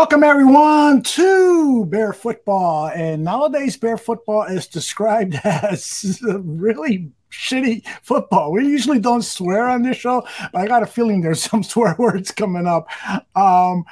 Welcome 0.00 0.24
everyone 0.24 1.02
to 1.02 1.84
Bear 1.84 2.14
Football. 2.14 2.88
And 2.88 3.22
nowadays, 3.22 3.76
Bear 3.76 3.98
Football 3.98 4.44
is 4.44 4.66
described 4.66 5.34
as 5.44 6.18
really 6.24 7.12
shitty 7.30 7.86
football. 8.00 8.50
We 8.50 8.66
usually 8.66 8.98
don't 8.98 9.20
swear 9.20 9.68
on 9.68 9.82
this 9.82 9.98
show, 9.98 10.26
but 10.54 10.62
I 10.62 10.66
got 10.66 10.82
a 10.82 10.86
feeling 10.86 11.20
there's 11.20 11.42
some 11.50 11.62
swear 11.62 11.96
words 11.98 12.30
coming 12.30 12.66
up. 12.66 12.88
Um, 13.36 13.84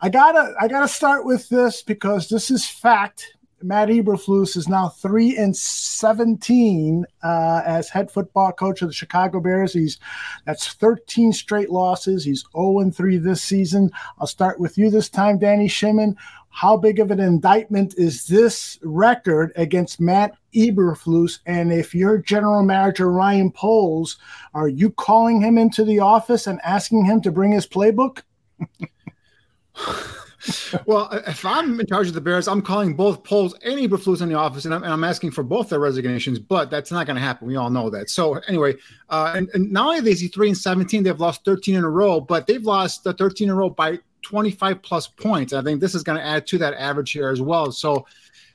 I 0.00 0.08
gotta 0.10 0.56
I 0.60 0.66
gotta 0.66 0.88
start 0.88 1.24
with 1.24 1.48
this 1.50 1.82
because 1.82 2.28
this 2.28 2.50
is 2.50 2.66
fact. 2.66 3.33
Matt 3.64 3.88
Eberflus 3.88 4.58
is 4.58 4.68
now 4.68 4.90
three 4.90 5.38
and 5.38 5.56
seventeen 5.56 7.06
uh, 7.22 7.62
as 7.64 7.88
head 7.88 8.10
football 8.10 8.52
coach 8.52 8.82
of 8.82 8.88
the 8.88 8.94
Chicago 8.94 9.40
Bears. 9.40 9.72
He's 9.72 9.98
that's 10.44 10.68
thirteen 10.74 11.32
straight 11.32 11.70
losses. 11.70 12.24
He's 12.24 12.44
zero 12.52 12.80
and 12.80 12.94
three 12.94 13.16
this 13.16 13.42
season. 13.42 13.90
I'll 14.18 14.26
start 14.26 14.60
with 14.60 14.76
you 14.76 14.90
this 14.90 15.08
time, 15.08 15.38
Danny 15.38 15.66
Shimon. 15.66 16.16
How 16.50 16.76
big 16.76 17.00
of 17.00 17.10
an 17.10 17.20
indictment 17.20 17.94
is 17.96 18.26
this 18.26 18.78
record 18.82 19.50
against 19.56 19.98
Matt 19.98 20.36
Eberflus? 20.54 21.38
And 21.46 21.72
if 21.72 21.94
you're 21.94 22.18
general 22.18 22.62
manager 22.62 23.10
Ryan 23.10 23.50
Poles, 23.50 24.18
are 24.52 24.68
you 24.68 24.90
calling 24.90 25.40
him 25.40 25.56
into 25.56 25.84
the 25.84 26.00
office 26.00 26.46
and 26.46 26.60
asking 26.62 27.06
him 27.06 27.22
to 27.22 27.32
bring 27.32 27.52
his 27.52 27.66
playbook? 27.66 28.22
well, 30.86 31.08
if 31.26 31.44
I'm 31.44 31.80
in 31.80 31.86
charge 31.86 32.08
of 32.08 32.14
the 32.14 32.20
Bears, 32.20 32.48
I'm 32.48 32.62
calling 32.62 32.94
both 32.94 33.24
Poles 33.24 33.54
and 33.62 33.78
Eberflus 33.78 34.20
in 34.20 34.28
the 34.28 34.34
office, 34.34 34.64
and 34.64 34.74
I'm, 34.74 34.82
and 34.82 34.92
I'm, 34.92 35.04
asking 35.04 35.30
for 35.30 35.42
both 35.42 35.68
their 35.68 35.80
resignations. 35.80 36.38
But 36.38 36.70
that's 36.70 36.90
not 36.90 37.06
going 37.06 37.16
to 37.16 37.22
happen. 37.22 37.46
We 37.46 37.56
all 37.56 37.70
know 37.70 37.90
that. 37.90 38.10
So 38.10 38.34
anyway, 38.48 38.74
uh, 39.08 39.32
and, 39.36 39.48
and 39.54 39.70
not 39.70 39.96
only 39.96 40.10
is 40.10 40.20
he 40.20 40.28
three 40.28 40.48
and 40.48 40.56
seventeen, 40.56 41.02
they've 41.02 41.18
lost 41.18 41.44
13 41.44 41.74
in 41.74 41.84
a 41.84 41.90
row, 41.90 42.20
but 42.20 42.46
they've 42.46 42.62
lost 42.62 43.04
the 43.04 43.12
13 43.12 43.48
in 43.48 43.52
a 43.52 43.54
row 43.54 43.70
by 43.70 43.98
25 44.22 44.82
plus 44.82 45.06
points. 45.06 45.52
I 45.52 45.62
think 45.62 45.80
this 45.80 45.94
is 45.94 46.02
going 46.02 46.18
to 46.18 46.24
add 46.24 46.46
to 46.48 46.58
that 46.58 46.74
average 46.74 47.12
here 47.12 47.28
as 47.28 47.40
well. 47.40 47.70
So 47.70 48.06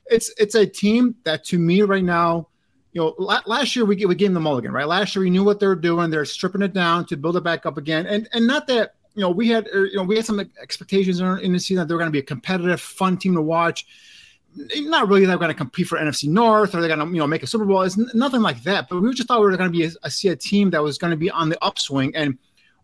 it's 0.08 0.34
it's 0.38 0.56
a 0.56 0.66
team 0.66 1.16
that 1.24 1.46
to 1.46 1.60
me 1.60 1.82
right 1.84 2.04
now. 2.04 2.48
You 2.92 3.02
know, 3.02 3.40
last 3.46 3.76
year 3.76 3.86
we, 3.86 4.04
we 4.04 4.16
gave 4.16 4.30
them 4.30 4.34
the 4.34 4.40
mulligan, 4.40 4.72
right? 4.72 4.88
Last 4.88 5.16
year 5.16 5.22
we 5.24 5.30
knew 5.30 5.44
what 5.44 5.60
they 5.60 5.68
were 5.68 5.76
doing. 5.76 6.10
They're 6.10 6.26
stripping 6.26 6.64
it 6.64 6.74
down 6.74 7.06
to 7.06 7.18
build 7.18 7.38
it 7.38 7.44
back 7.44 7.68
up 7.68 7.78
again, 7.78 8.08
and 8.08 8.28
and 8.34 8.48
not 8.48 8.66
that 8.68 8.96
you 9.16 9.22
know, 9.22 9.30
we 9.30 9.48
had 9.48 9.68
er, 9.74 9.86
you 9.86 9.98
know 9.98 10.04
we 10.04 10.16
had 10.16 10.26
some 10.26 10.40
expectations 10.62 11.20
in 11.20 11.54
the 11.54 11.60
season 11.60 11.78
that 11.78 11.88
they 11.88 11.94
were 11.94 12.00
going 12.00 12.10
to 12.10 12.14
be 12.14 12.20
a 12.20 12.24
competitive, 12.24 12.80
fun 12.80 13.18
team 13.18 13.36
to 13.36 13.42
watch. 13.42 13.86
Not 14.56 15.08
really 15.08 15.26
they're 15.26 15.38
going 15.38 15.50
to 15.50 15.56
compete 15.56 15.88
for 15.88 15.98
NFC 15.98 16.28
North 16.28 16.74
or 16.74 16.82
they're 16.82 16.94
going 16.94 17.08
to 17.08 17.14
you 17.14 17.20
know 17.20 17.28
make 17.28 17.44
a 17.44 17.48
Super 17.48 17.66
Bowl. 17.66 17.82
It's 17.82 17.98
nothing 18.14 18.42
like 18.42 18.64
that. 18.64 18.90
But 18.90 19.02
we 19.02 19.14
just 19.14 19.28
thought 19.28 19.40
we 19.40 19.46
were 19.46 19.58
going 19.58 19.72
to 19.72 19.78
be 19.78 19.86
a, 19.86 19.92
a, 20.04 20.10
see 20.10 20.30
a 20.30 20.36
team 20.36 20.70
that 20.72 20.82
was 20.82 20.98
going 20.98 21.12
to 21.12 21.18
be 21.18 21.30
on 21.30 21.50
the 21.50 21.64
upswing. 21.64 22.16
And 22.16 22.38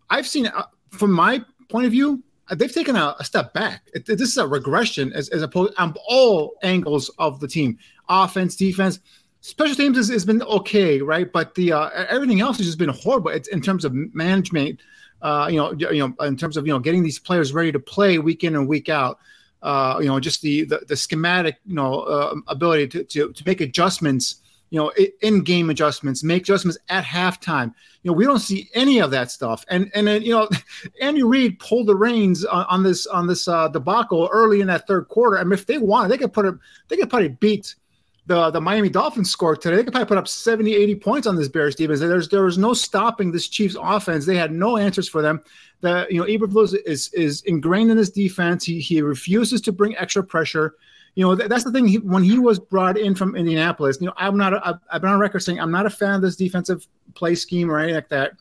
I've 0.09 0.27
seen 0.27 0.47
uh, 0.47 0.65
from 0.91 1.11
my 1.11 1.43
point 1.69 1.85
of 1.85 1.91
view, 1.91 2.23
uh, 2.49 2.55
they've 2.55 2.73
taken 2.73 2.95
a, 2.95 3.15
a 3.19 3.23
step 3.23 3.53
back. 3.53 3.83
It, 3.93 4.05
this 4.05 4.21
is 4.21 4.37
a 4.37 4.47
regression 4.47 5.11
as, 5.13 5.29
as 5.29 5.41
opposed 5.41 5.73
on 5.77 5.95
all 6.07 6.55
angles 6.63 7.09
of 7.17 7.39
the 7.39 7.47
team, 7.47 7.77
offense, 8.09 8.55
defense. 8.55 8.99
Special 9.41 9.75
teams 9.75 9.97
has, 9.97 10.09
has 10.09 10.25
been 10.25 10.41
okay, 10.43 11.01
right? 11.01 11.31
But 11.31 11.55
the 11.55 11.71
uh, 11.71 11.89
everything 12.09 12.41
else 12.41 12.57
has 12.57 12.65
just 12.65 12.79
been 12.79 12.89
horrible 12.89 13.31
it's, 13.31 13.47
in 13.47 13.61
terms 13.61 13.85
of 13.85 13.93
management 13.93 14.79
uh, 15.21 15.47
you 15.49 15.57
know, 15.57 15.73
you 15.73 16.07
know, 16.07 16.25
in 16.25 16.37
terms 16.37 16.57
of 16.57 16.67
you 16.67 16.73
know 16.73 16.79
getting 16.79 17.03
these 17.03 17.19
players 17.19 17.53
ready 17.53 17.71
to 17.71 17.79
play 17.79 18.17
week 18.19 18.43
in 18.43 18.55
and 18.55 18.67
week 18.67 18.89
out. 18.89 19.19
Uh, 19.61 19.97
you 19.99 20.07
know, 20.07 20.19
just 20.19 20.41
the 20.41 20.63
the, 20.65 20.81
the 20.87 20.95
schematic, 20.95 21.57
you 21.65 21.73
know, 21.73 22.01
uh, 22.01 22.35
ability 22.47 22.87
to, 22.87 23.03
to 23.03 23.33
to 23.33 23.43
make 23.45 23.61
adjustments. 23.61 24.37
You 24.71 24.79
know, 24.79 24.91
in 25.21 25.43
game 25.43 25.69
adjustments, 25.69 26.23
make 26.23 26.41
adjustments 26.41 26.77
at 26.89 27.03
halftime. 27.05 27.73
You 28.01 28.11
know, 28.11 28.13
we 28.13 28.25
don't 28.25 28.39
see 28.39 28.69
any 28.73 28.99
of 28.99 29.11
that 29.11 29.31
stuff. 29.31 29.63
And 29.69 29.89
and 29.95 30.07
then 30.07 30.23
you 30.23 30.31
know, 30.31 30.49
Andy 31.01 31.23
Reid 31.23 31.59
pulled 31.59 31.87
the 31.87 31.95
reins 31.95 32.43
on, 32.45 32.65
on 32.65 32.83
this 32.83 33.07
on 33.07 33.27
this 33.27 33.47
uh, 33.47 33.67
debacle 33.69 34.27
early 34.31 34.61
in 34.61 34.67
that 34.67 34.87
third 34.87 35.07
quarter. 35.07 35.37
I 35.37 35.43
mean, 35.43 35.53
if 35.53 35.65
they 35.65 35.77
wanted, 35.77 36.09
they 36.09 36.17
could 36.17 36.33
put 36.33 36.45
a 36.45 36.59
they 36.87 36.97
could 36.97 37.09
probably 37.09 37.29
beat 37.29 37.75
the 38.27 38.49
the 38.49 38.61
Miami 38.61 38.89
Dolphins 38.89 39.29
scored 39.29 39.61
today, 39.61 39.75
they 39.75 39.83
could 39.83 39.93
probably 39.93 40.07
put 40.07 40.17
up 40.17 40.27
70, 40.27 40.73
80 40.73 40.95
points 40.95 41.27
on 41.27 41.35
this 41.35 41.47
Bears 41.47 41.75
defense. 41.75 41.99
There's 41.99 42.29
there 42.29 42.43
was 42.43 42.57
no 42.57 42.73
stopping 42.73 43.31
this 43.31 43.47
Chiefs 43.47 43.75
offense. 43.79 44.25
They 44.25 44.35
had 44.35 44.51
no 44.51 44.77
answers 44.77 45.07
for 45.07 45.21
them. 45.21 45.41
The 45.81 46.07
you 46.09 46.19
know 46.19 46.25
Eberflus 46.25 46.75
is 46.85 47.09
is 47.13 47.41
ingrained 47.41 47.91
in 47.91 47.97
this 47.97 48.09
defense. 48.09 48.65
He 48.65 48.79
he 48.79 49.01
refuses 49.01 49.61
to 49.61 49.71
bring 49.71 49.95
extra 49.97 50.23
pressure. 50.23 50.75
You 51.13 51.23
know 51.23 51.35
that, 51.35 51.49
that's 51.49 51.63
the 51.63 51.71
thing. 51.71 51.87
He, 51.87 51.99
when 51.99 52.23
he 52.23 52.39
was 52.39 52.59
brought 52.59 52.97
in 52.97 53.15
from 53.15 53.35
Indianapolis, 53.35 53.97
you 54.01 54.07
know 54.07 54.13
I'm 54.17 54.37
not. 54.37 54.53
A, 54.53 54.79
I've 54.91 55.01
been 55.01 55.11
on 55.11 55.19
record 55.19 55.39
saying 55.39 55.59
I'm 55.59 55.71
not 55.71 55.85
a 55.85 55.91
fan 55.91 56.15
of 56.15 56.21
this 56.21 56.35
defensive 56.35 56.87
play 57.13 57.35
scheme 57.35 57.69
or 57.69 57.77
anything 57.77 57.95
like 57.95 58.09
that 58.09 58.33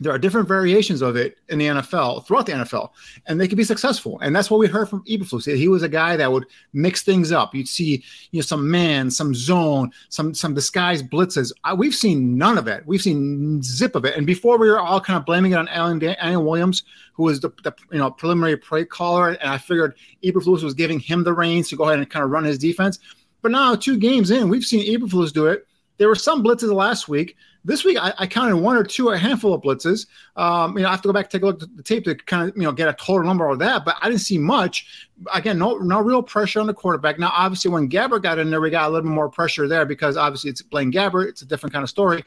there 0.00 0.12
are 0.12 0.18
different 0.18 0.48
variations 0.48 1.02
of 1.02 1.14
it 1.14 1.38
in 1.48 1.58
the 1.58 1.66
NFL 1.66 2.26
throughout 2.26 2.46
the 2.46 2.52
NFL, 2.52 2.90
and 3.26 3.38
they 3.38 3.46
can 3.46 3.56
be 3.56 3.64
successful. 3.64 4.18
And 4.20 4.34
that's 4.34 4.50
what 4.50 4.58
we 4.58 4.66
heard 4.66 4.88
from 4.88 5.04
Eberflus. 5.04 5.54
He 5.54 5.68
was 5.68 5.82
a 5.82 5.88
guy 5.88 6.16
that 6.16 6.32
would 6.32 6.46
mix 6.72 7.02
things 7.02 7.32
up. 7.32 7.54
You'd 7.54 7.68
see, 7.68 8.02
you 8.30 8.38
know, 8.38 8.42
some 8.42 8.70
man, 8.70 9.10
some 9.10 9.34
zone, 9.34 9.92
some 10.08 10.32
some 10.34 10.54
disguised 10.54 11.10
blitzes. 11.10 11.52
I, 11.64 11.74
we've 11.74 11.94
seen 11.94 12.38
none 12.38 12.56
of 12.56 12.66
it. 12.66 12.84
We've 12.86 13.02
seen 13.02 13.62
zip 13.62 13.94
of 13.94 14.04
it. 14.06 14.16
And 14.16 14.26
before 14.26 14.58
we 14.58 14.70
were 14.70 14.80
all 14.80 15.00
kind 15.00 15.18
of 15.18 15.26
blaming 15.26 15.52
it 15.52 15.56
on 15.56 15.68
Alan, 15.68 16.02
Alan 16.02 16.44
Williams, 16.44 16.82
who 17.12 17.24
was 17.24 17.40
the, 17.40 17.50
the 17.62 17.74
you 17.92 17.98
know 17.98 18.10
preliminary 18.10 18.56
play 18.56 18.86
caller, 18.86 19.30
and 19.30 19.50
I 19.50 19.58
figured 19.58 19.96
Eberflus 20.24 20.62
was 20.62 20.74
giving 20.74 20.98
him 20.98 21.24
the 21.24 21.34
reins 21.34 21.68
to 21.68 21.76
go 21.76 21.84
ahead 21.84 21.98
and 21.98 22.08
kind 22.08 22.24
of 22.24 22.30
run 22.30 22.44
his 22.44 22.58
defense. 22.58 22.98
But 23.42 23.52
now, 23.52 23.74
two 23.74 23.98
games 23.98 24.30
in, 24.30 24.48
we've 24.48 24.64
seen 24.64 24.86
Eberflus 24.86 25.32
do 25.32 25.46
it. 25.46 25.66
There 25.98 26.08
were 26.08 26.14
some 26.14 26.42
blitzes 26.42 26.72
last 26.72 27.08
week. 27.08 27.36
This 27.64 27.84
week, 27.84 27.98
I, 28.00 28.14
I, 28.18 28.26
counted 28.26 28.56
one 28.56 28.76
or 28.76 28.84
two, 28.84 29.10
a 29.10 29.18
handful 29.18 29.52
of 29.52 29.60
blitzes. 29.60 30.06
Um, 30.36 30.76
you 30.76 30.82
know, 30.82 30.88
I 30.88 30.92
have 30.92 31.02
to 31.02 31.08
go 31.08 31.12
back 31.12 31.28
take 31.28 31.42
a 31.42 31.46
look 31.46 31.62
at 31.62 31.76
the 31.76 31.82
tape 31.82 32.04
to 32.04 32.14
kind 32.14 32.48
of 32.48 32.56
you 32.56 32.62
know 32.62 32.72
get 32.72 32.88
a 32.88 32.94
total 32.94 33.24
number 33.24 33.48
of 33.48 33.58
that, 33.58 33.84
but 33.84 33.96
I 34.00 34.08
didn't 34.08 34.22
see 34.22 34.38
much. 34.38 35.08
Again, 35.34 35.58
no 35.58 35.76
no 35.76 36.00
real 36.00 36.22
pressure 36.22 36.60
on 36.60 36.66
the 36.66 36.74
quarterback. 36.74 37.18
Now, 37.18 37.32
obviously, 37.34 37.70
when 37.70 37.88
Gabbert 37.88 38.22
got 38.22 38.38
in 38.38 38.50
there, 38.50 38.60
we 38.60 38.70
got 38.70 38.88
a 38.88 38.90
little 38.90 39.02
bit 39.02 39.14
more 39.14 39.28
pressure 39.28 39.68
there 39.68 39.84
because 39.84 40.16
obviously 40.16 40.50
it's 40.50 40.62
Blaine 40.62 40.90
Gabbert. 40.90 41.28
It's 41.28 41.42
a 41.42 41.46
different 41.46 41.72
kind 41.72 41.82
of 41.82 41.90
story, 41.90 42.24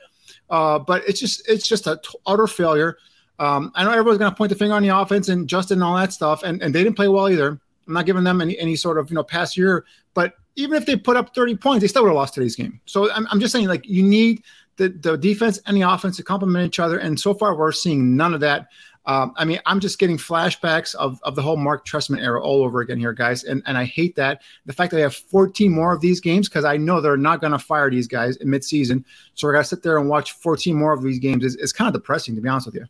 uh, 0.51 0.77
but 0.77 1.03
it's 1.07 1.19
just 1.19 1.49
it's 1.49 1.67
just 1.67 1.87
a 1.87 1.99
t- 2.03 2.17
utter 2.27 2.45
failure. 2.45 2.97
Um, 3.39 3.71
I 3.73 3.83
know 3.83 3.91
everyone's 3.91 4.19
going 4.19 4.31
to 4.31 4.37
point 4.37 4.49
the 4.49 4.55
finger 4.55 4.75
on 4.75 4.83
the 4.83 4.95
offense 4.95 5.29
and 5.29 5.49
Justin 5.49 5.77
and 5.77 5.83
all 5.83 5.95
that 5.97 6.13
stuff, 6.13 6.43
and, 6.43 6.61
and 6.61 6.73
they 6.75 6.83
didn't 6.83 6.95
play 6.95 7.07
well 7.07 7.27
either. 7.29 7.59
I'm 7.87 7.93
not 7.93 8.05
giving 8.05 8.23
them 8.23 8.39
any, 8.39 8.57
any 8.59 8.75
sort 8.75 8.99
of 8.99 9.09
you 9.09 9.15
know 9.15 9.23
past 9.23 9.57
year, 9.57 9.85
but 10.13 10.35
even 10.55 10.77
if 10.77 10.85
they 10.85 10.95
put 10.95 11.17
up 11.17 11.33
30 11.33 11.57
points, 11.57 11.81
they 11.81 11.87
still 11.87 12.03
would 12.03 12.09
have 12.09 12.15
lost 12.15 12.35
today's 12.35 12.55
game. 12.55 12.79
So 12.85 13.11
I'm, 13.11 13.27
I'm 13.31 13.39
just 13.39 13.51
saying, 13.51 13.67
like, 13.67 13.87
you 13.87 14.03
need 14.03 14.43
the, 14.77 14.89
the 14.89 15.17
defense 15.17 15.59
and 15.65 15.77
the 15.77 15.81
offense 15.81 16.17
to 16.17 16.23
complement 16.23 16.65
each 16.65 16.79
other. 16.79 16.97
And 16.97 17.19
so 17.19 17.33
far, 17.33 17.55
we're 17.57 17.71
seeing 17.71 18.15
none 18.15 18.33
of 18.33 18.39
that. 18.41 18.67
Um, 19.05 19.33
I 19.35 19.43
mean, 19.43 19.59
I'm 19.65 19.81
just 19.81 19.99
getting 19.99 20.17
flashbacks 20.17 20.95
of, 20.95 21.19
of 21.23 21.35
the 21.35 21.41
whole 21.41 21.57
Mark 21.57 21.85
Trestman 21.85 22.21
era 22.21 22.41
all 22.41 22.63
over 22.63 22.79
again 22.79 22.99
here, 22.99 23.11
guys. 23.11 23.43
And, 23.43 23.61
and 23.65 23.77
I 23.77 23.83
hate 23.83 24.15
that. 24.15 24.41
The 24.65 24.71
fact 24.71 24.91
that 24.91 24.97
they 24.97 25.03
have 25.03 25.15
14 25.15 25.71
more 25.71 25.93
of 25.93 25.99
these 25.99 26.21
games, 26.21 26.47
because 26.47 26.63
I 26.63 26.77
know 26.77 27.01
they're 27.01 27.17
not 27.17 27.41
going 27.41 27.51
to 27.51 27.59
fire 27.59 27.89
these 27.89 28.07
guys 28.07 28.37
in 28.37 28.47
midseason. 28.47 29.03
So 29.33 29.47
we're 29.47 29.53
going 29.53 29.63
to 29.63 29.69
sit 29.69 29.83
there 29.83 29.97
and 29.97 30.07
watch 30.07 30.31
14 30.33 30.75
more 30.75 30.93
of 30.93 31.03
these 31.03 31.19
games 31.19 31.43
is, 31.43 31.55
is 31.57 31.73
kind 31.73 31.87
of 31.87 31.93
depressing, 31.93 32.35
to 32.35 32.41
be 32.41 32.47
honest 32.47 32.67
with 32.67 32.75
you. 32.75 32.85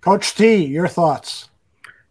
Coach 0.00 0.34
T, 0.34 0.64
your 0.64 0.88
thoughts? 0.88 1.50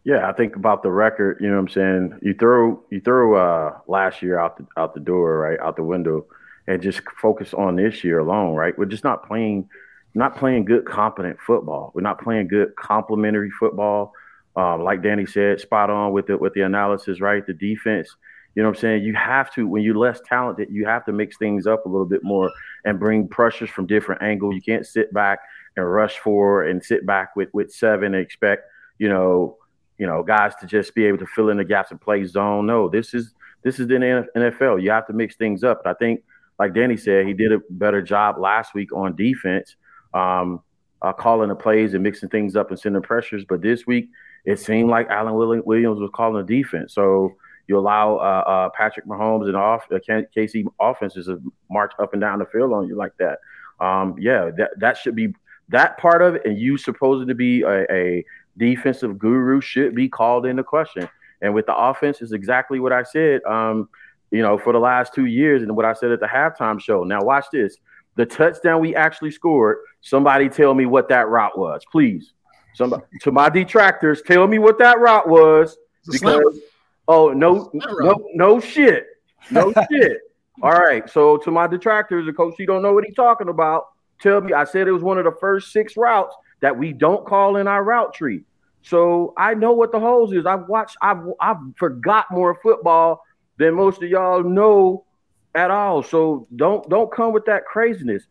Yeah, 0.03 0.30
I 0.30 0.33
think 0.33 0.56
about 0.56 0.83
the 0.83 0.92
record. 0.92 1.39
You 1.42 1.50
know 1.50 1.56
what 1.56 1.62
I'm 1.62 1.69
saying? 1.69 2.19
You 2.21 2.33
throw 2.33 2.81
you 2.89 3.01
throw 3.01 3.35
uh, 3.35 3.77
last 3.88 4.21
year 4.21 4.39
out 4.39 4.57
the 4.57 4.65
out 4.77 4.94
the 4.94 5.00
door, 5.00 5.39
right 5.39 5.59
out 5.59 5.75
the 5.75 5.83
window, 5.83 6.25
and 6.69 6.81
just 6.81 7.01
focus 7.21 7.54
on 7.54 7.75
this 7.75 8.04
year 8.04 8.19
alone, 8.19 8.54
right? 8.54 8.77
We're 8.77 8.86
just 8.86 9.04
not 9.04 9.27
playing, 9.27 9.68
not 10.13 10.38
playing 10.38 10.66
good, 10.66 10.86
competent 10.86 11.39
football. 11.42 11.92
We're 11.94 12.01
not 12.01 12.21
playing 12.21 12.48
good, 12.48 12.75
complementary 12.75 13.50
football. 13.50 14.13
Um, 14.56 14.83
like 14.83 15.01
Danny 15.01 15.25
said, 15.25 15.60
spot 15.60 15.89
on 15.89 16.13
with 16.13 16.27
the 16.27 16.38
with 16.38 16.54
the 16.54 16.62
analysis, 16.62 17.19
right? 17.19 17.45
The 17.45 17.54
defense. 17.54 18.16
You 18.56 18.63
know 18.63 18.69
what 18.69 18.77
I'm 18.77 18.81
saying? 18.81 19.04
You 19.04 19.13
have 19.16 19.54
to 19.56 19.68
when 19.68 19.83
you're 19.83 19.98
less 19.98 20.21
talented, 20.25 20.69
you 20.69 20.86
have 20.86 21.06
to 21.06 21.12
mix 21.12 21.38
things 21.38 21.68
up 21.68 21.86
a 21.86 21.89
little 21.89 22.06
bit 22.06 22.24
more 22.24 22.51
and 22.86 23.00
bring 23.00 23.27
pressures 23.27 23.69
from 23.69 23.86
different 23.86 24.21
angles. 24.21 24.56
You 24.56 24.62
can't 24.62 24.86
sit 24.86 25.13
back 25.13 25.39
and 25.75 25.92
rush 25.92 26.19
for 26.19 26.63
and 26.63 26.83
sit 26.83 27.06
back 27.06 27.36
with 27.36 27.50
with 27.54 27.74
seven 27.74 28.13
and 28.13 28.24
expect 28.24 28.63
you 28.98 29.10
know 29.10 29.57
you 30.00 30.07
know, 30.07 30.24
guys 30.24 30.56
to 30.62 30.66
just 30.66 30.95
be 30.95 31.06
able 31.06 31.18
to 31.19 31.25
fill 31.27 31.50
in 31.50 31.57
the 31.57 31.63
gaps 31.63 31.92
and 31.92 32.00
play 32.01 32.24
zone. 32.25 32.66
No, 32.66 32.88
this 32.88 33.13
is 33.13 33.33
this 33.63 33.80
is 33.80 33.88
the 33.88 33.95
NFL. 33.95 34.81
You 34.81 34.92
have 34.92 35.06
to 35.07 35.13
mix 35.13 35.36
things 35.36 35.63
up. 35.63 35.81
I 35.86 35.94
think, 35.94 36.24
like 36.59 36.73
Danny 36.73 36.97
said, 36.97 37.25
he 37.25 37.33
did 37.33 37.53
a 37.53 37.59
better 37.69 38.01
job 38.01 38.38
last 38.38 38.73
week 38.73 38.91
on 38.94 39.15
defense, 39.15 39.75
um, 40.13 40.61
uh, 41.01 41.13
calling 41.13 41.50
the 41.50 41.56
plays 41.56 41.94
and 41.94 42.03
mixing 42.03 42.29
things 42.29 42.57
up 42.57 42.69
and 42.69 42.79
sending 42.79 43.01
pressures. 43.01 43.45
But 43.47 43.61
this 43.61 43.88
week, 43.88 44.09
it 44.45 44.59
seemed 44.59 44.89
like 44.89 45.07
Alan 45.07 45.35
Williams 45.35 46.00
was 46.00 46.09
calling 46.13 46.45
the 46.45 46.61
defense. 46.61 46.94
So 46.94 47.35
you 47.67 47.77
allow 47.77 48.17
uh, 48.17 48.44
uh, 48.50 48.69
Patrick 48.69 49.06
Mahomes 49.06 49.45
and 49.45 49.56
off 49.56 49.85
uh, 49.91 50.00
KC 50.07 50.65
offenses 50.81 51.27
to 51.27 51.41
march 51.69 51.94
up 52.00 52.13
and 52.13 52.21
down 52.21 52.39
the 52.39 52.45
field 52.45 52.73
on 52.73 52.88
you 52.88 52.95
like 52.95 53.13
that. 53.19 53.39
Um, 53.79 54.15
yeah, 54.19 54.50
that 54.57 54.71
that 54.79 54.97
should 54.97 55.15
be 55.15 55.33
that 55.69 55.97
part 55.97 56.21
of 56.21 56.35
it. 56.35 56.45
And 56.45 56.59
you 56.59 56.77
supposed 56.77 57.27
to 57.27 57.35
be 57.35 57.61
a, 57.61 57.89
a 57.91 58.25
defensive 58.57 59.17
guru 59.17 59.61
should 59.61 59.95
be 59.95 60.09
called 60.09 60.45
into 60.45 60.63
question. 60.63 61.07
And 61.41 61.53
with 61.53 61.67
the 61.67 61.75
offense, 61.75 62.21
is 62.21 62.33
exactly 62.33 62.79
what 62.79 62.91
I 62.91 63.03
said. 63.03 63.41
Um, 63.44 63.88
you 64.31 64.42
know, 64.42 64.58
for 64.58 64.74
the 64.74 64.80
last 64.80 65.14
two 65.14 65.26
years, 65.26 65.64
and 65.64 65.76
what 65.76 65.86
I 65.86 65.94
said 65.94 66.12
at 66.12 66.20
the 66.20 66.28
halftime 66.28 66.80
show. 66.80 67.04
Now, 67.04 67.22
watch 67.22 67.46
this: 67.52 67.78
the 68.16 68.26
touchdown 68.26 68.81
we 68.81 68.96
actually 68.96 69.31
scored. 69.31 69.78
Somebody 70.02 70.50
tell 70.50 70.74
me 70.74 70.86
what 70.86 71.10
that 71.10 71.28
route 71.28 71.58
was, 71.58 71.81
please. 71.92 72.34
Somebody 72.76 73.04
to 73.22 73.31
my 73.31 73.50
detractors, 73.50 74.22
tell 74.22 74.48
me 74.48 74.60
what 74.60 74.78
that 74.80 75.00
route 75.00 75.28
was. 75.28 75.78
because 76.10 76.60
oh 77.08 77.34
no 77.34 77.70
no 77.74 78.16
no 78.36 78.60
shit 78.60 79.08
no 79.52 79.74
shit. 79.92 80.22
All 80.62 80.72
right, 80.72 81.10
so 81.10 81.38
to 81.38 81.52
my 81.52 81.68
detractors, 81.68 82.26
the 82.26 82.34
coach, 82.34 82.56
you 82.60 82.66
don't 82.66 82.81
know 82.81 82.94
what 82.94 83.06
he's 83.06 83.16
talking 83.16 83.48
about. 83.48 83.86
Tell 84.22 84.42
me, 84.42 84.52
I 84.54 84.66
said 84.66 84.88
it 84.88 84.92
was 84.92 85.04
one 85.04 85.18
of 85.18 85.24
the 85.24 85.36
first 85.40 85.72
six 85.72 85.96
routes 85.96 86.36
that 86.60 86.78
we 86.78 86.92
don't 86.92 87.26
call 87.26 87.56
in 87.56 87.68
our 87.68 87.84
route 87.84 88.14
tree. 88.14 88.44
So 88.81 89.34
I 89.38 89.54
know 89.54 89.72
what 89.72 89.92
the 89.92 90.00
holes 90.00 90.34
is. 90.34 90.46
I've 90.46 90.68
watched. 90.68 90.98
I've 91.02 91.20
I've 91.40 91.58
forgot 91.78 92.26
more 92.31 92.60
football 92.62 93.24
than 93.59 93.75
most 93.75 94.01
of 94.01 94.09
y'all 94.09 94.44
know 94.44 95.06
at 95.53 95.69
all. 95.69 96.01
So 96.01 96.47
don't 96.56 96.89
don't 96.89 97.11
come 97.11 97.31
with 97.33 97.45
that 97.45 97.65
craziness. 97.65 98.23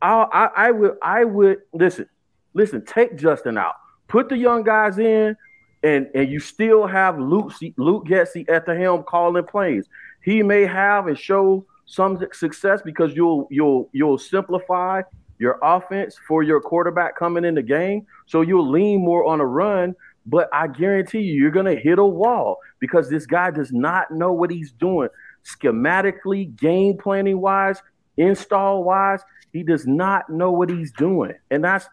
I 0.00 0.26
I, 0.32 0.68
I 0.68 0.70
would 0.70 0.96
I 1.02 1.24
would 1.24 1.58
listen 1.74 2.08
listen. 2.54 2.84
Take 2.84 3.16
Justin 3.16 3.58
out. 3.58 3.74
Put 4.08 4.28
the 4.28 4.36
young 4.36 4.62
guys 4.62 4.98
in, 4.98 5.36
and 5.82 6.08
and 6.14 6.30
you 6.30 6.40
still 6.40 6.86
have 6.86 7.18
Luke 7.18 7.52
Luke 7.76 8.06
Getsy 8.06 8.48
at 8.48 8.66
the 8.66 8.74
helm 8.74 9.04
calling 9.04 9.44
plays. 9.44 9.86
He 10.22 10.42
may 10.42 10.66
have 10.66 11.06
and 11.06 11.18
show 11.18 11.64
some 11.86 12.18
success 12.32 12.80
because 12.84 13.14
you'll 13.14 13.48
you'll 13.50 13.88
you'll 13.92 14.18
simplify 14.18 15.02
your 15.38 15.58
offense 15.62 16.16
for 16.26 16.42
your 16.42 16.60
quarterback 16.60 17.16
coming 17.16 17.44
in 17.44 17.54
the 17.54 17.62
game. 17.62 18.06
So 18.26 18.40
you'll 18.40 18.68
lean 18.68 19.04
more 19.04 19.24
on 19.24 19.40
a 19.40 19.46
run, 19.46 19.94
but 20.28 20.48
I 20.52 20.66
guarantee 20.66 21.20
you, 21.20 21.40
you're 21.40 21.50
going 21.50 21.74
to 21.74 21.80
hit 21.80 21.98
a 21.98 22.04
wall 22.04 22.58
because 22.80 23.08
this 23.08 23.26
guy 23.26 23.50
does 23.50 23.72
not 23.72 24.10
know 24.10 24.32
what 24.32 24.50
he's 24.50 24.72
doing 24.72 25.08
schematically, 25.44 26.54
game 26.56 26.96
planning 26.98 27.40
wise, 27.40 27.80
install 28.16 28.84
wise. 28.84 29.20
He 29.52 29.62
does 29.62 29.86
not 29.86 30.28
know 30.28 30.52
what 30.52 30.68
he's 30.68 30.92
doing. 30.92 31.32
And 31.50 31.64
that's, 31.64 31.86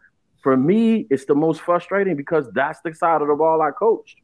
for 0.44 0.58
me, 0.58 1.08
it's 1.10 1.26
the 1.26 1.36
most 1.36 1.62
frustrating 1.62 2.16
because 2.16 2.46
that's 2.54 2.80
the 2.82 2.94
side 2.94 3.22
of 3.22 3.28
the 3.30 3.36
ball 3.36 3.62
I 3.62 3.72
coached. 3.72 4.18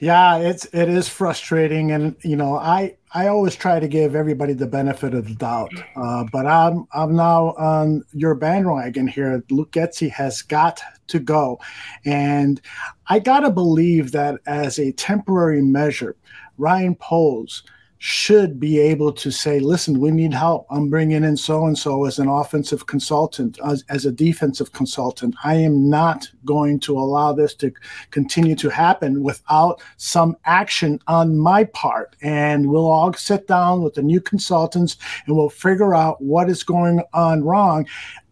Yeah, 0.00 0.36
it's 0.36 0.64
it 0.66 0.88
is 0.88 1.08
frustrating, 1.08 1.90
and 1.90 2.14
you 2.22 2.36
know, 2.36 2.54
I 2.54 2.96
I 3.12 3.26
always 3.26 3.56
try 3.56 3.80
to 3.80 3.88
give 3.88 4.14
everybody 4.14 4.52
the 4.52 4.68
benefit 4.68 5.12
of 5.12 5.26
the 5.26 5.34
doubt, 5.34 5.72
uh, 5.96 6.24
but 6.30 6.46
I'm 6.46 6.86
I'm 6.92 7.16
now 7.16 7.48
on 7.58 8.04
your 8.12 8.36
bandwagon 8.36 9.08
here. 9.08 9.42
Luke 9.50 9.72
Getsy 9.72 10.08
has 10.10 10.42
got 10.42 10.80
to 11.08 11.18
go, 11.18 11.60
and 12.04 12.60
I 13.08 13.18
gotta 13.18 13.50
believe 13.50 14.12
that 14.12 14.40
as 14.46 14.78
a 14.78 14.92
temporary 14.92 15.62
measure, 15.62 16.16
Ryan 16.56 16.94
Poles 16.94 17.62
should 17.98 18.60
be 18.60 18.78
able 18.78 19.12
to 19.12 19.30
say, 19.30 19.58
listen, 19.58 19.98
we 19.98 20.12
need 20.12 20.32
help. 20.32 20.66
I'm 20.70 20.88
bringing 20.88 21.24
in 21.24 21.36
so 21.36 21.66
and 21.66 21.76
so 21.76 22.04
as 22.04 22.20
an 22.20 22.28
offensive 22.28 22.86
consultant, 22.86 23.58
as, 23.66 23.84
as, 23.88 24.06
a 24.06 24.12
defensive 24.12 24.72
consultant. 24.72 25.34
I 25.42 25.56
am 25.56 25.90
not 25.90 26.28
going 26.44 26.78
to 26.80 26.96
allow 26.96 27.32
this 27.32 27.54
to 27.54 27.72
continue 28.12 28.54
to 28.56 28.68
happen 28.68 29.24
without 29.24 29.82
some 29.96 30.36
action 30.44 31.00
on 31.08 31.36
my 31.36 31.64
part. 31.64 32.14
And 32.22 32.70
we'll 32.70 32.86
all 32.86 33.12
sit 33.14 33.48
down 33.48 33.82
with 33.82 33.94
the 33.94 34.02
new 34.02 34.20
consultants 34.20 34.96
and 35.26 35.36
we'll 35.36 35.50
figure 35.50 35.94
out 35.94 36.22
what 36.22 36.48
is 36.48 36.62
going 36.62 37.02
on 37.12 37.42
wrong 37.42 37.86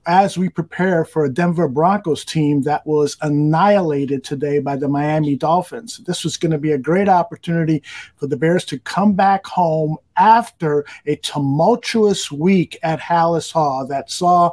as 0.07 0.39
we 0.39 0.49
prepare 0.49 1.05
for 1.05 1.25
a 1.25 1.33
Denver 1.33 1.69
Broncos 1.69 2.25
team 2.25 2.63
that 2.63 2.87
was 2.87 3.17
annihilated 3.23 4.23
today 4.23 4.61
by 4.61 4.77
the 4.77 4.89
Miami 4.89 5.35
Dolphins. 5.35 5.99
This 6.07 6.23
was 6.23 6.37
going 6.37 6.53
to 6.53 6.59
be 6.59 6.73
a 6.73 6.79
great 6.79 7.09
opportunity 7.09 7.83
for 8.17 8.29
the 8.29 8.37
Bears 8.37 8.65
to 8.67 8.79
come 8.79 9.15
back 9.15 9.47
home 9.47 9.97
after 10.17 10.85
a 11.07 11.17
tumultuous 11.17 12.31
week 12.31 12.79
at 12.83 13.01
Halas 13.01 13.53
Hall 13.53 13.87
that 13.87 14.11
saw 14.11 14.51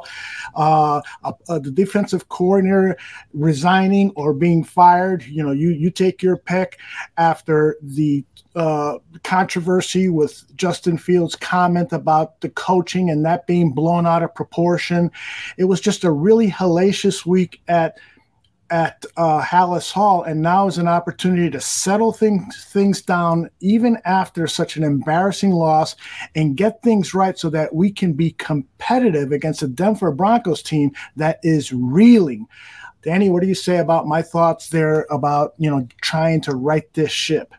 uh, 0.54 1.00
the 1.48 1.70
defensive 1.72 2.28
coordinator 2.28 2.96
resigning 3.32 4.10
or 4.16 4.34
being 4.34 4.64
fired. 4.64 5.24
You 5.24 5.44
know, 5.44 5.52
you 5.52 5.70
you 5.70 5.90
take 5.90 6.22
your 6.22 6.36
pick 6.36 6.78
after 7.16 7.78
the 7.80 8.24
uh, 8.54 8.98
controversy 9.22 10.08
with 10.08 10.44
Justin 10.56 10.96
Fields' 10.98 11.36
comment 11.36 11.92
about 11.92 12.40
the 12.40 12.50
coaching 12.50 13.10
and 13.10 13.24
that 13.24 13.46
being 13.46 13.72
blown 13.72 14.06
out 14.06 14.22
of 14.22 14.34
proportion. 14.34 15.10
It 15.56 15.64
was 15.64 15.80
just 15.80 16.04
a 16.04 16.12
really 16.12 16.50
hellacious 16.50 17.26
week 17.26 17.60
at 17.68 17.98
at 18.70 19.04
uh, 19.16 19.42
Halas 19.42 19.92
Hall, 19.92 20.22
and 20.22 20.40
now 20.40 20.66
is 20.66 20.78
an 20.78 20.88
opportunity 20.88 21.50
to 21.50 21.60
settle 21.60 22.12
things 22.12 22.64
things 22.70 23.02
down 23.02 23.50
even 23.60 23.98
after 24.04 24.46
such 24.46 24.76
an 24.76 24.82
embarrassing 24.82 25.50
loss 25.50 25.96
and 26.34 26.56
get 26.56 26.82
things 26.82 27.14
right 27.14 27.38
so 27.38 27.50
that 27.50 27.74
we 27.74 27.90
can 27.90 28.14
be 28.14 28.32
competitive 28.32 29.32
against 29.32 29.62
a 29.62 29.68
Denver 29.68 30.12
Broncos 30.12 30.62
team 30.62 30.92
that 31.16 31.40
is 31.42 31.72
reeling. 31.72 32.46
Danny, 33.02 33.28
what 33.28 33.42
do 33.42 33.48
you 33.48 33.54
say 33.54 33.78
about 33.78 34.06
my 34.06 34.22
thoughts 34.22 34.70
there 34.70 35.06
about 35.10 35.54
you 35.58 35.70
know 35.70 35.86
trying 36.00 36.40
to 36.42 36.54
right 36.54 36.90
this 36.94 37.12
ship? 37.12 37.54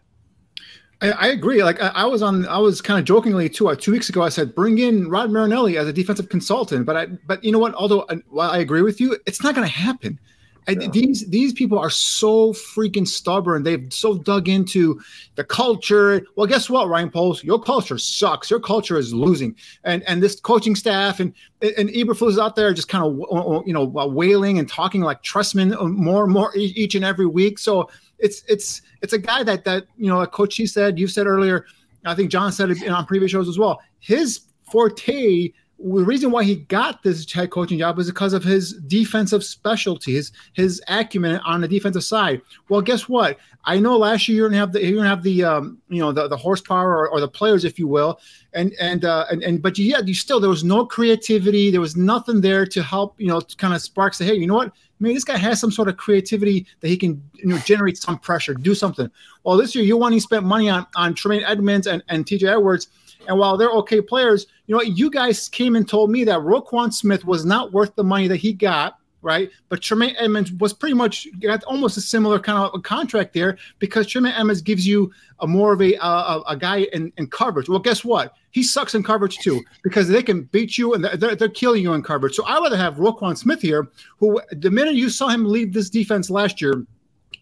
I, 1.01 1.11
I 1.11 1.27
agree. 1.27 1.63
Like 1.63 1.81
I, 1.81 1.87
I, 1.87 2.05
was 2.05 2.21
on, 2.21 2.47
I 2.47 2.57
was 2.57 2.81
kind 2.81 2.99
of 2.99 3.05
jokingly 3.05 3.49
too. 3.49 3.69
Uh, 3.69 3.75
two 3.75 3.91
weeks 3.91 4.09
ago, 4.09 4.21
I 4.21 4.29
said 4.29 4.55
bring 4.55 4.77
in 4.77 5.09
Rod 5.09 5.31
Marinelli 5.31 5.77
as 5.77 5.87
a 5.87 5.93
defensive 5.93 6.29
consultant. 6.29 6.85
But 6.85 6.97
I, 6.97 7.05
but 7.27 7.43
you 7.43 7.51
know 7.51 7.59
what? 7.59 7.73
Although 7.75 8.01
uh, 8.01 8.17
while 8.29 8.51
I 8.51 8.59
agree 8.59 8.81
with 8.81 9.01
you, 9.01 9.17
it's 9.25 9.43
not 9.43 9.55
going 9.55 9.67
to 9.67 9.73
happen. 9.73 10.19
I, 10.67 10.73
these 10.73 11.27
these 11.27 11.53
people 11.53 11.77
are 11.77 11.89
so 11.89 12.51
freaking 12.53 13.07
stubborn. 13.07 13.63
They've 13.63 13.91
so 13.93 14.17
dug 14.17 14.49
into 14.49 14.99
the 15.35 15.43
culture. 15.43 16.25
Well, 16.35 16.47
guess 16.47 16.69
what, 16.69 16.89
Ryan 16.89 17.11
Poles? 17.11 17.43
Your 17.43 17.61
culture 17.61 17.97
sucks. 17.97 18.49
Your 18.49 18.59
culture 18.59 18.97
is 18.97 19.13
losing, 19.13 19.55
and 19.83 20.01
and 20.03 20.23
this 20.23 20.39
coaching 20.39 20.75
staff 20.75 21.19
and 21.19 21.33
and 21.61 21.89
Eberflus 21.89 22.29
is 22.29 22.39
out 22.39 22.55
there 22.55 22.73
just 22.73 22.87
kind 22.87 23.03
of 23.03 23.67
you 23.67 23.73
know 23.73 23.83
wailing 23.83 24.57
and 24.57 24.67
talking 24.67 25.01
like 25.01 25.21
Trestman 25.21 25.79
more 25.95 26.23
and 26.23 26.33
more 26.33 26.51
each 26.55 26.95
and 26.95 27.05
every 27.05 27.27
week. 27.27 27.59
So 27.59 27.89
it's 28.25 28.43
it's 28.47 28.81
it's 29.03 29.13
a 29.13 29.19
guy 29.19 29.43
that 29.43 29.63
that 29.65 29.85
you 29.97 30.07
know, 30.07 30.21
a 30.21 30.27
coach 30.27 30.55
said, 30.65 30.97
you 30.97 31.07
said 31.07 31.27
earlier. 31.27 31.65
I 32.05 32.15
think 32.15 32.31
John 32.31 32.51
said 32.51 32.71
it 32.71 32.87
on 32.87 33.05
previous 33.05 33.31
shows 33.31 33.47
as 33.47 33.57
well. 33.57 33.79
His 33.99 34.41
forte 34.71 35.51
the 35.77 36.05
reason 36.05 36.31
why 36.31 36.43
he 36.43 36.55
got 36.55 37.03
this 37.03 37.31
head 37.31 37.51
coaching 37.51 37.79
job 37.79 37.97
was 37.97 38.07
because 38.07 38.33
of 38.33 38.43
his 38.43 38.73
defensive 38.87 39.43
specialty, 39.43 40.21
his 40.53 40.81
acumen 40.87 41.39
on 41.45 41.61
the 41.61 41.67
defensive 41.67 42.03
side. 42.03 42.41
Well, 42.69 42.81
guess 42.81 43.09
what? 43.09 43.37
I 43.65 43.79
know 43.79 43.97
last 43.97 44.27
year 44.27 44.37
you 44.37 44.43
didn't 44.43 44.59
have 44.59 44.71
the 44.71 44.81
you 44.81 44.91
didn't 44.91 45.07
have 45.07 45.23
the 45.23 45.43
um, 45.43 45.79
you 45.89 45.99
know 45.99 46.11
the, 46.11 46.27
the 46.27 46.37
horsepower 46.37 46.97
or, 46.97 47.09
or 47.09 47.19
the 47.19 47.27
players, 47.27 47.65
if 47.65 47.77
you 47.77 47.87
will, 47.87 48.19
and 48.53 48.73
and 48.79 49.03
uh, 49.03 49.25
and, 49.29 49.43
and 49.43 49.61
but 49.61 49.77
yeah, 49.77 49.99
you 49.99 50.13
still 50.13 50.39
there 50.39 50.49
was 50.49 50.63
no 50.63 50.85
creativity. 50.85 51.71
There 51.71 51.81
was 51.81 51.97
nothing 51.97 52.41
there 52.41 52.65
to 52.67 52.81
help 52.81 53.19
you 53.19 53.27
know 53.27 53.41
kind 53.57 53.73
of 53.73 53.81
spark 53.81 54.13
say, 54.13 54.25
hey, 54.25 54.35
you 54.35 54.47
know 54.47 54.55
what? 54.55 54.69
I 54.69 55.03
mean, 55.03 55.13
this 55.13 55.25
guy 55.25 55.37
has 55.37 55.59
some 55.59 55.71
sort 55.71 55.89
of 55.89 55.97
creativity 55.97 56.65
that 56.79 56.87
he 56.87 56.95
can 56.95 57.21
you 57.33 57.47
know 57.47 57.57
generate 57.59 57.97
some 57.97 58.17
pressure, 58.17 58.53
do 58.53 58.75
something. 58.75 59.09
Well, 59.43 59.57
this 59.57 59.75
year 59.75 59.83
you 59.83 59.97
want 59.97 60.13
to 60.13 60.21
spend 60.21 60.45
money 60.45 60.69
on 60.69 60.87
on 60.95 61.15
Tremaine 61.15 61.43
Edmunds 61.43 61.87
and 61.87 62.01
and 62.07 62.25
T.J. 62.25 62.47
Edwards 62.47 62.87
and 63.27 63.37
while 63.37 63.57
they're 63.57 63.71
okay 63.71 64.01
players, 64.01 64.47
you 64.67 64.73
know 64.73 64.77
what? 64.77 64.97
You 64.97 65.09
guys 65.09 65.49
came 65.49 65.75
and 65.75 65.87
told 65.87 66.09
me 66.09 66.23
that 66.23 66.39
Roquan 66.39 66.93
Smith 66.93 67.25
was 67.25 67.45
not 67.45 67.71
worth 67.71 67.95
the 67.95 68.03
money 68.03 68.27
that 68.27 68.37
he 68.37 68.53
got 68.53 68.97
right? 69.25 69.49
But 69.69 69.81
Tremaine 69.81 70.15
Edmunds 70.19 70.51
was 70.53 70.71
pretty 70.71 70.93
much 70.93 71.27
got 71.39 71.63
almost 71.63 71.97
a 71.97 72.01
similar 72.01 72.37
kind 72.37 72.59
of 72.59 72.71
a 72.75 72.79
contract 72.79 73.33
there 73.33 73.57
because 73.79 74.05
Tremaine 74.05 74.33
Edmunds 74.33 74.61
gives 74.61 74.85
you 74.85 75.11
a 75.39 75.47
more 75.47 75.73
of 75.73 75.81
a 75.81 75.95
a, 75.95 76.43
a 76.47 76.55
guy 76.55 76.81
in, 76.93 77.11
in 77.17 77.27
coverage. 77.27 77.67
Well, 77.67 77.79
guess 77.79 78.05
what? 78.05 78.35
He 78.51 78.61
sucks 78.61 78.93
in 78.93 79.01
coverage 79.01 79.39
too 79.39 79.61
because 79.83 80.07
they 80.07 80.21
can 80.21 80.43
beat 80.43 80.77
you 80.77 80.93
and 80.93 81.03
they're, 81.03 81.35
they're 81.35 81.49
killing 81.49 81.81
you 81.81 81.93
in 81.93 82.03
coverage. 82.03 82.35
So 82.35 82.45
I 82.45 82.59
rather 82.59 82.77
have 82.77 82.97
Roquan 82.97 83.35
Smith 83.35 83.61
here, 83.61 83.87
who 84.19 84.39
the 84.51 84.69
minute 84.69 84.93
you 84.93 85.09
saw 85.09 85.27
him 85.27 85.43
leave 85.43 85.73
this 85.73 85.89
defense 85.89 86.29
last 86.29 86.61
year 86.61 86.85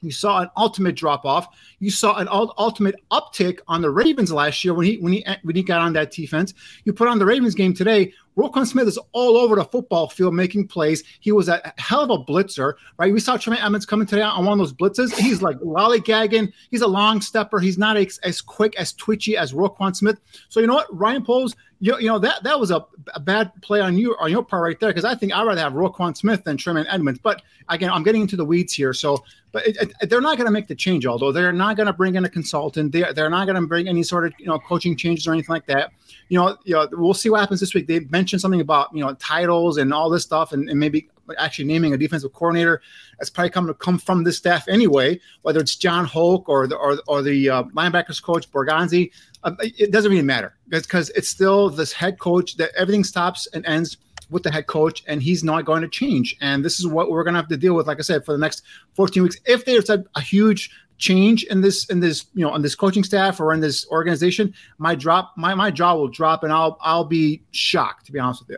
you 0.01 0.11
saw 0.11 0.41
an 0.41 0.49
ultimate 0.57 0.95
drop 0.95 1.25
off. 1.25 1.47
You 1.79 1.91
saw 1.91 2.17
an 2.17 2.27
ultimate 2.31 2.95
uptick 3.11 3.59
on 3.67 3.81
the 3.81 3.89
Ravens 3.89 4.31
last 4.31 4.63
year 4.63 4.73
when 4.73 4.85
he 4.85 4.97
when 4.97 5.13
he 5.13 5.25
when 5.43 5.55
he 5.55 5.63
got 5.63 5.81
on 5.81 5.93
that 5.93 6.11
defense. 6.11 6.53
You 6.85 6.93
put 6.93 7.07
on 7.07 7.19
the 7.19 7.25
Ravens 7.25 7.55
game 7.55 7.73
today. 7.73 8.13
Roquan 8.37 8.65
Smith 8.65 8.87
is 8.87 8.97
all 9.11 9.37
over 9.37 9.55
the 9.55 9.63
football 9.63 10.09
field 10.09 10.33
making 10.33 10.67
plays. 10.67 11.03
He 11.19 11.31
was 11.31 11.49
a 11.49 11.73
hell 11.77 12.01
of 12.01 12.09
a 12.09 12.23
blitzer, 12.23 12.73
right? 12.97 13.13
We 13.13 13.19
saw 13.19 13.37
Tremaine 13.37 13.61
Edmunds 13.61 13.85
coming 13.85 14.07
today 14.07 14.23
on 14.23 14.45
one 14.45 14.59
of 14.59 14.65
those 14.65 14.73
blitzes. 14.73 15.15
He's 15.15 15.41
like 15.43 15.57
lollygagging. 15.59 16.51
He's 16.71 16.81
a 16.81 16.87
long 16.87 17.21
stepper. 17.21 17.59
He's 17.59 17.77
not 17.77 17.95
as, 17.95 18.19
as 18.23 18.41
quick, 18.41 18.75
as 18.75 18.93
twitchy 18.93 19.37
as 19.37 19.53
Roquan 19.53 19.95
Smith. 19.95 20.19
So 20.49 20.59
you 20.59 20.67
know 20.67 20.73
what, 20.73 20.97
Ryan 20.97 21.23
Poles, 21.23 21.55
you, 21.83 21.99
you 21.99 22.07
know 22.07 22.17
that 22.17 22.41
that 22.43 22.57
was 22.57 22.71
a, 22.71 22.85
a 23.13 23.19
bad 23.19 23.51
play 23.61 23.81
on 23.81 23.97
you 23.97 24.15
on 24.17 24.31
your 24.31 24.41
part 24.41 24.63
right 24.63 24.79
there 24.79 24.89
because 24.89 25.03
I 25.03 25.15
think 25.15 25.33
I'd 25.33 25.45
rather 25.45 25.59
have 25.59 25.73
Roquan 25.73 26.15
Smith 26.15 26.45
than 26.45 26.55
Tremaine 26.55 26.85
Edmunds. 26.87 27.19
But 27.21 27.41
again, 27.67 27.89
I'm 27.89 28.03
getting 28.03 28.21
into 28.21 28.37
the 28.37 28.45
weeds 28.45 28.71
here, 28.71 28.93
so 28.93 29.21
but 29.51 29.67
it, 29.67 29.93
it, 30.01 30.09
they're 30.09 30.21
not 30.21 30.37
going 30.37 30.45
to 30.45 30.51
make 30.51 30.67
the 30.67 30.75
change. 30.75 31.05
Although 31.05 31.33
they're 31.33 31.51
not 31.51 31.75
going 31.75 31.87
to 31.87 31.93
bring 31.93 32.15
in 32.15 32.23
a 32.23 32.29
consultant, 32.29 32.93
they 32.93 33.03
they're 33.13 33.29
not 33.29 33.47
going 33.47 33.61
to 33.61 33.67
bring 33.67 33.89
any 33.89 34.01
sort 34.01 34.25
of 34.25 34.33
you 34.39 34.45
know 34.45 34.59
coaching 34.59 34.95
changes 34.95 35.27
or 35.27 35.33
anything 35.33 35.51
like 35.51 35.65
that. 35.65 35.91
You 36.29 36.39
know, 36.39 36.57
you 36.63 36.73
know, 36.73 36.87
we'll 36.93 37.13
see 37.13 37.29
what 37.29 37.41
happens 37.41 37.59
this 37.59 37.73
week. 37.73 37.87
They 37.87 37.99
mentioned 37.99 38.39
something 38.39 38.61
about 38.61 38.87
you 38.93 39.03
know 39.03 39.13
titles 39.15 39.75
and 39.75 39.93
all 39.93 40.09
this 40.09 40.23
stuff, 40.23 40.53
and, 40.53 40.69
and 40.69 40.79
maybe 40.79 41.09
actually 41.37 41.65
naming 41.65 41.93
a 41.93 41.97
defensive 41.97 42.31
coordinator. 42.31 42.81
That's 43.19 43.29
probably 43.29 43.49
coming 43.49 43.67
to 43.67 43.73
come 43.73 43.97
from 43.97 44.23
this 44.23 44.37
staff 44.37 44.69
anyway, 44.69 45.19
whether 45.41 45.59
it's 45.59 45.75
Jon 45.75 46.05
Hoke 46.05 46.47
or 46.47 46.65
the 46.65 46.75
or, 46.75 46.97
or 47.07 47.21
the 47.21 47.49
uh, 47.49 47.63
linebackers 47.63 48.23
coach 48.23 48.49
Borgonzi. 48.49 49.11
Uh, 49.43 49.51
it 49.59 49.91
doesn't 49.91 50.11
really 50.11 50.23
matter 50.23 50.55
because 50.69 51.09
it's 51.11 51.27
still 51.27 51.69
this 51.69 51.91
head 51.91 52.19
coach 52.19 52.55
that 52.57 52.71
everything 52.77 53.03
stops 53.03 53.47
and 53.53 53.65
ends 53.65 53.97
with 54.29 54.43
the 54.43 54.51
head 54.51 54.67
coach, 54.67 55.03
and 55.07 55.21
he's 55.21 55.43
not 55.43 55.65
going 55.65 55.81
to 55.81 55.87
change. 55.87 56.35
And 56.41 56.63
this 56.63 56.79
is 56.79 56.87
what 56.87 57.11
we're 57.11 57.23
going 57.23 57.33
to 57.35 57.39
have 57.39 57.49
to 57.49 57.57
deal 57.57 57.75
with, 57.75 57.87
like 57.87 57.99
I 57.99 58.01
said, 58.01 58.25
for 58.25 58.31
the 58.31 58.37
next 58.37 58.63
14 58.95 59.23
weeks. 59.23 59.37
If 59.45 59.65
there's 59.65 59.89
a, 59.89 60.03
a 60.15 60.21
huge 60.21 60.71
change 60.97 61.43
in 61.45 61.59
this 61.59 61.85
in 61.89 61.99
this 61.99 62.27
you 62.33 62.45
know 62.45 62.51
on 62.51 62.61
this 62.61 62.75
coaching 62.75 63.03
staff 63.03 63.39
or 63.39 63.53
in 63.53 63.59
this 63.59 63.87
organization, 63.89 64.53
my 64.77 64.95
drop 64.95 65.33
my 65.37 65.53
my 65.53 65.71
jaw 65.71 65.95
will 65.95 66.07
drop 66.07 66.43
and 66.43 66.53
I'll 66.53 66.77
I'll 66.81 67.05
be 67.05 67.43
shocked 67.51 68.05
to 68.07 68.11
be 68.11 68.19
honest 68.19 68.47
with 68.47 68.57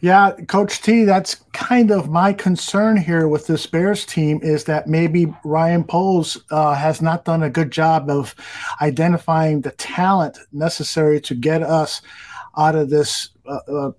Yeah, 0.00 0.30
Coach 0.46 0.80
T, 0.80 1.02
that's 1.02 1.34
kind 1.52 1.90
of 1.90 2.08
my 2.08 2.32
concern 2.32 2.96
here 2.96 3.26
with 3.26 3.48
this 3.48 3.66
Bears 3.66 4.06
team 4.06 4.38
is 4.44 4.62
that 4.64 4.86
maybe 4.86 5.34
Ryan 5.44 5.82
Poles 5.82 6.40
uh, 6.52 6.74
has 6.74 7.02
not 7.02 7.24
done 7.24 7.42
a 7.42 7.50
good 7.50 7.72
job 7.72 8.08
of 8.08 8.36
identifying 8.80 9.60
the 9.60 9.72
talent 9.72 10.38
necessary 10.52 11.20
to 11.22 11.34
get 11.34 11.64
us 11.64 12.00
out 12.56 12.76
of 12.76 12.90
this 12.90 13.30
uh, 13.46 13.58
uh, 13.68 13.90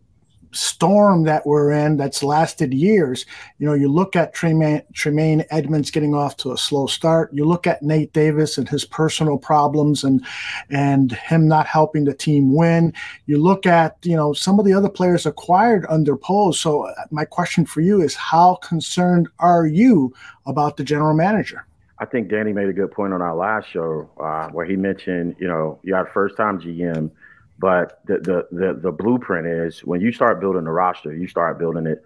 storm 0.51 1.23
that 1.23 1.45
we're 1.45 1.71
in 1.71 1.97
that's 1.97 2.23
lasted 2.23 2.73
years. 2.73 3.25
You 3.57 3.67
know, 3.67 3.73
you 3.73 3.87
look 3.87 4.15
at 4.15 4.33
Tremaine, 4.33 4.81
Tremaine 4.93 5.45
Edmunds 5.51 5.91
getting 5.91 6.15
off 6.15 6.37
to 6.37 6.51
a 6.51 6.57
slow 6.57 6.87
start. 6.87 7.31
You 7.33 7.45
look 7.45 7.67
at 7.67 7.81
Nate 7.81 8.13
Davis 8.13 8.57
and 8.57 8.67
his 8.67 8.85
personal 8.85 9.37
problems 9.37 10.03
and 10.03 10.25
and 10.69 11.11
him 11.11 11.47
not 11.47 11.67
helping 11.67 12.05
the 12.05 12.13
team 12.13 12.53
win. 12.53 12.93
You 13.25 13.37
look 13.37 13.65
at 13.65 13.97
you 14.03 14.15
know 14.15 14.33
some 14.33 14.59
of 14.59 14.65
the 14.65 14.73
other 14.73 14.89
players 14.89 15.25
acquired 15.25 15.85
under 15.89 16.15
Poles. 16.15 16.59
So 16.59 16.87
uh, 16.87 16.93
my 17.11 17.25
question 17.25 17.65
for 17.65 17.81
you 17.81 18.01
is, 18.01 18.15
how 18.15 18.55
concerned 18.55 19.27
are 19.39 19.67
you 19.67 20.13
about 20.45 20.77
the 20.77 20.83
general 20.83 21.13
manager? 21.13 21.65
I 22.01 22.05
think 22.05 22.29
Danny 22.29 22.53
made 22.53 22.69
a 22.69 22.73
good 22.73 22.91
point 22.91 23.13
on 23.13 23.21
our 23.21 23.35
last 23.35 23.69
show 23.69 24.09
uh, 24.19 24.47
where 24.49 24.65
he 24.65 24.77
mentioned, 24.77 25.35
you 25.37 25.47
know, 25.49 25.79
you 25.83 25.93
had 25.93 26.07
first 26.13 26.37
time 26.37 26.59
GM 26.59 27.11
but 27.59 27.99
the, 28.05 28.17
the, 28.19 28.47
the 28.51 28.79
the 28.81 28.91
blueprint 28.91 29.45
is 29.45 29.81
when 29.81 29.99
you 29.99 30.11
start 30.11 30.39
building 30.39 30.63
the 30.63 30.71
roster, 30.71 31.13
you 31.13 31.27
start 31.27 31.59
building 31.59 31.85
it 31.85 32.01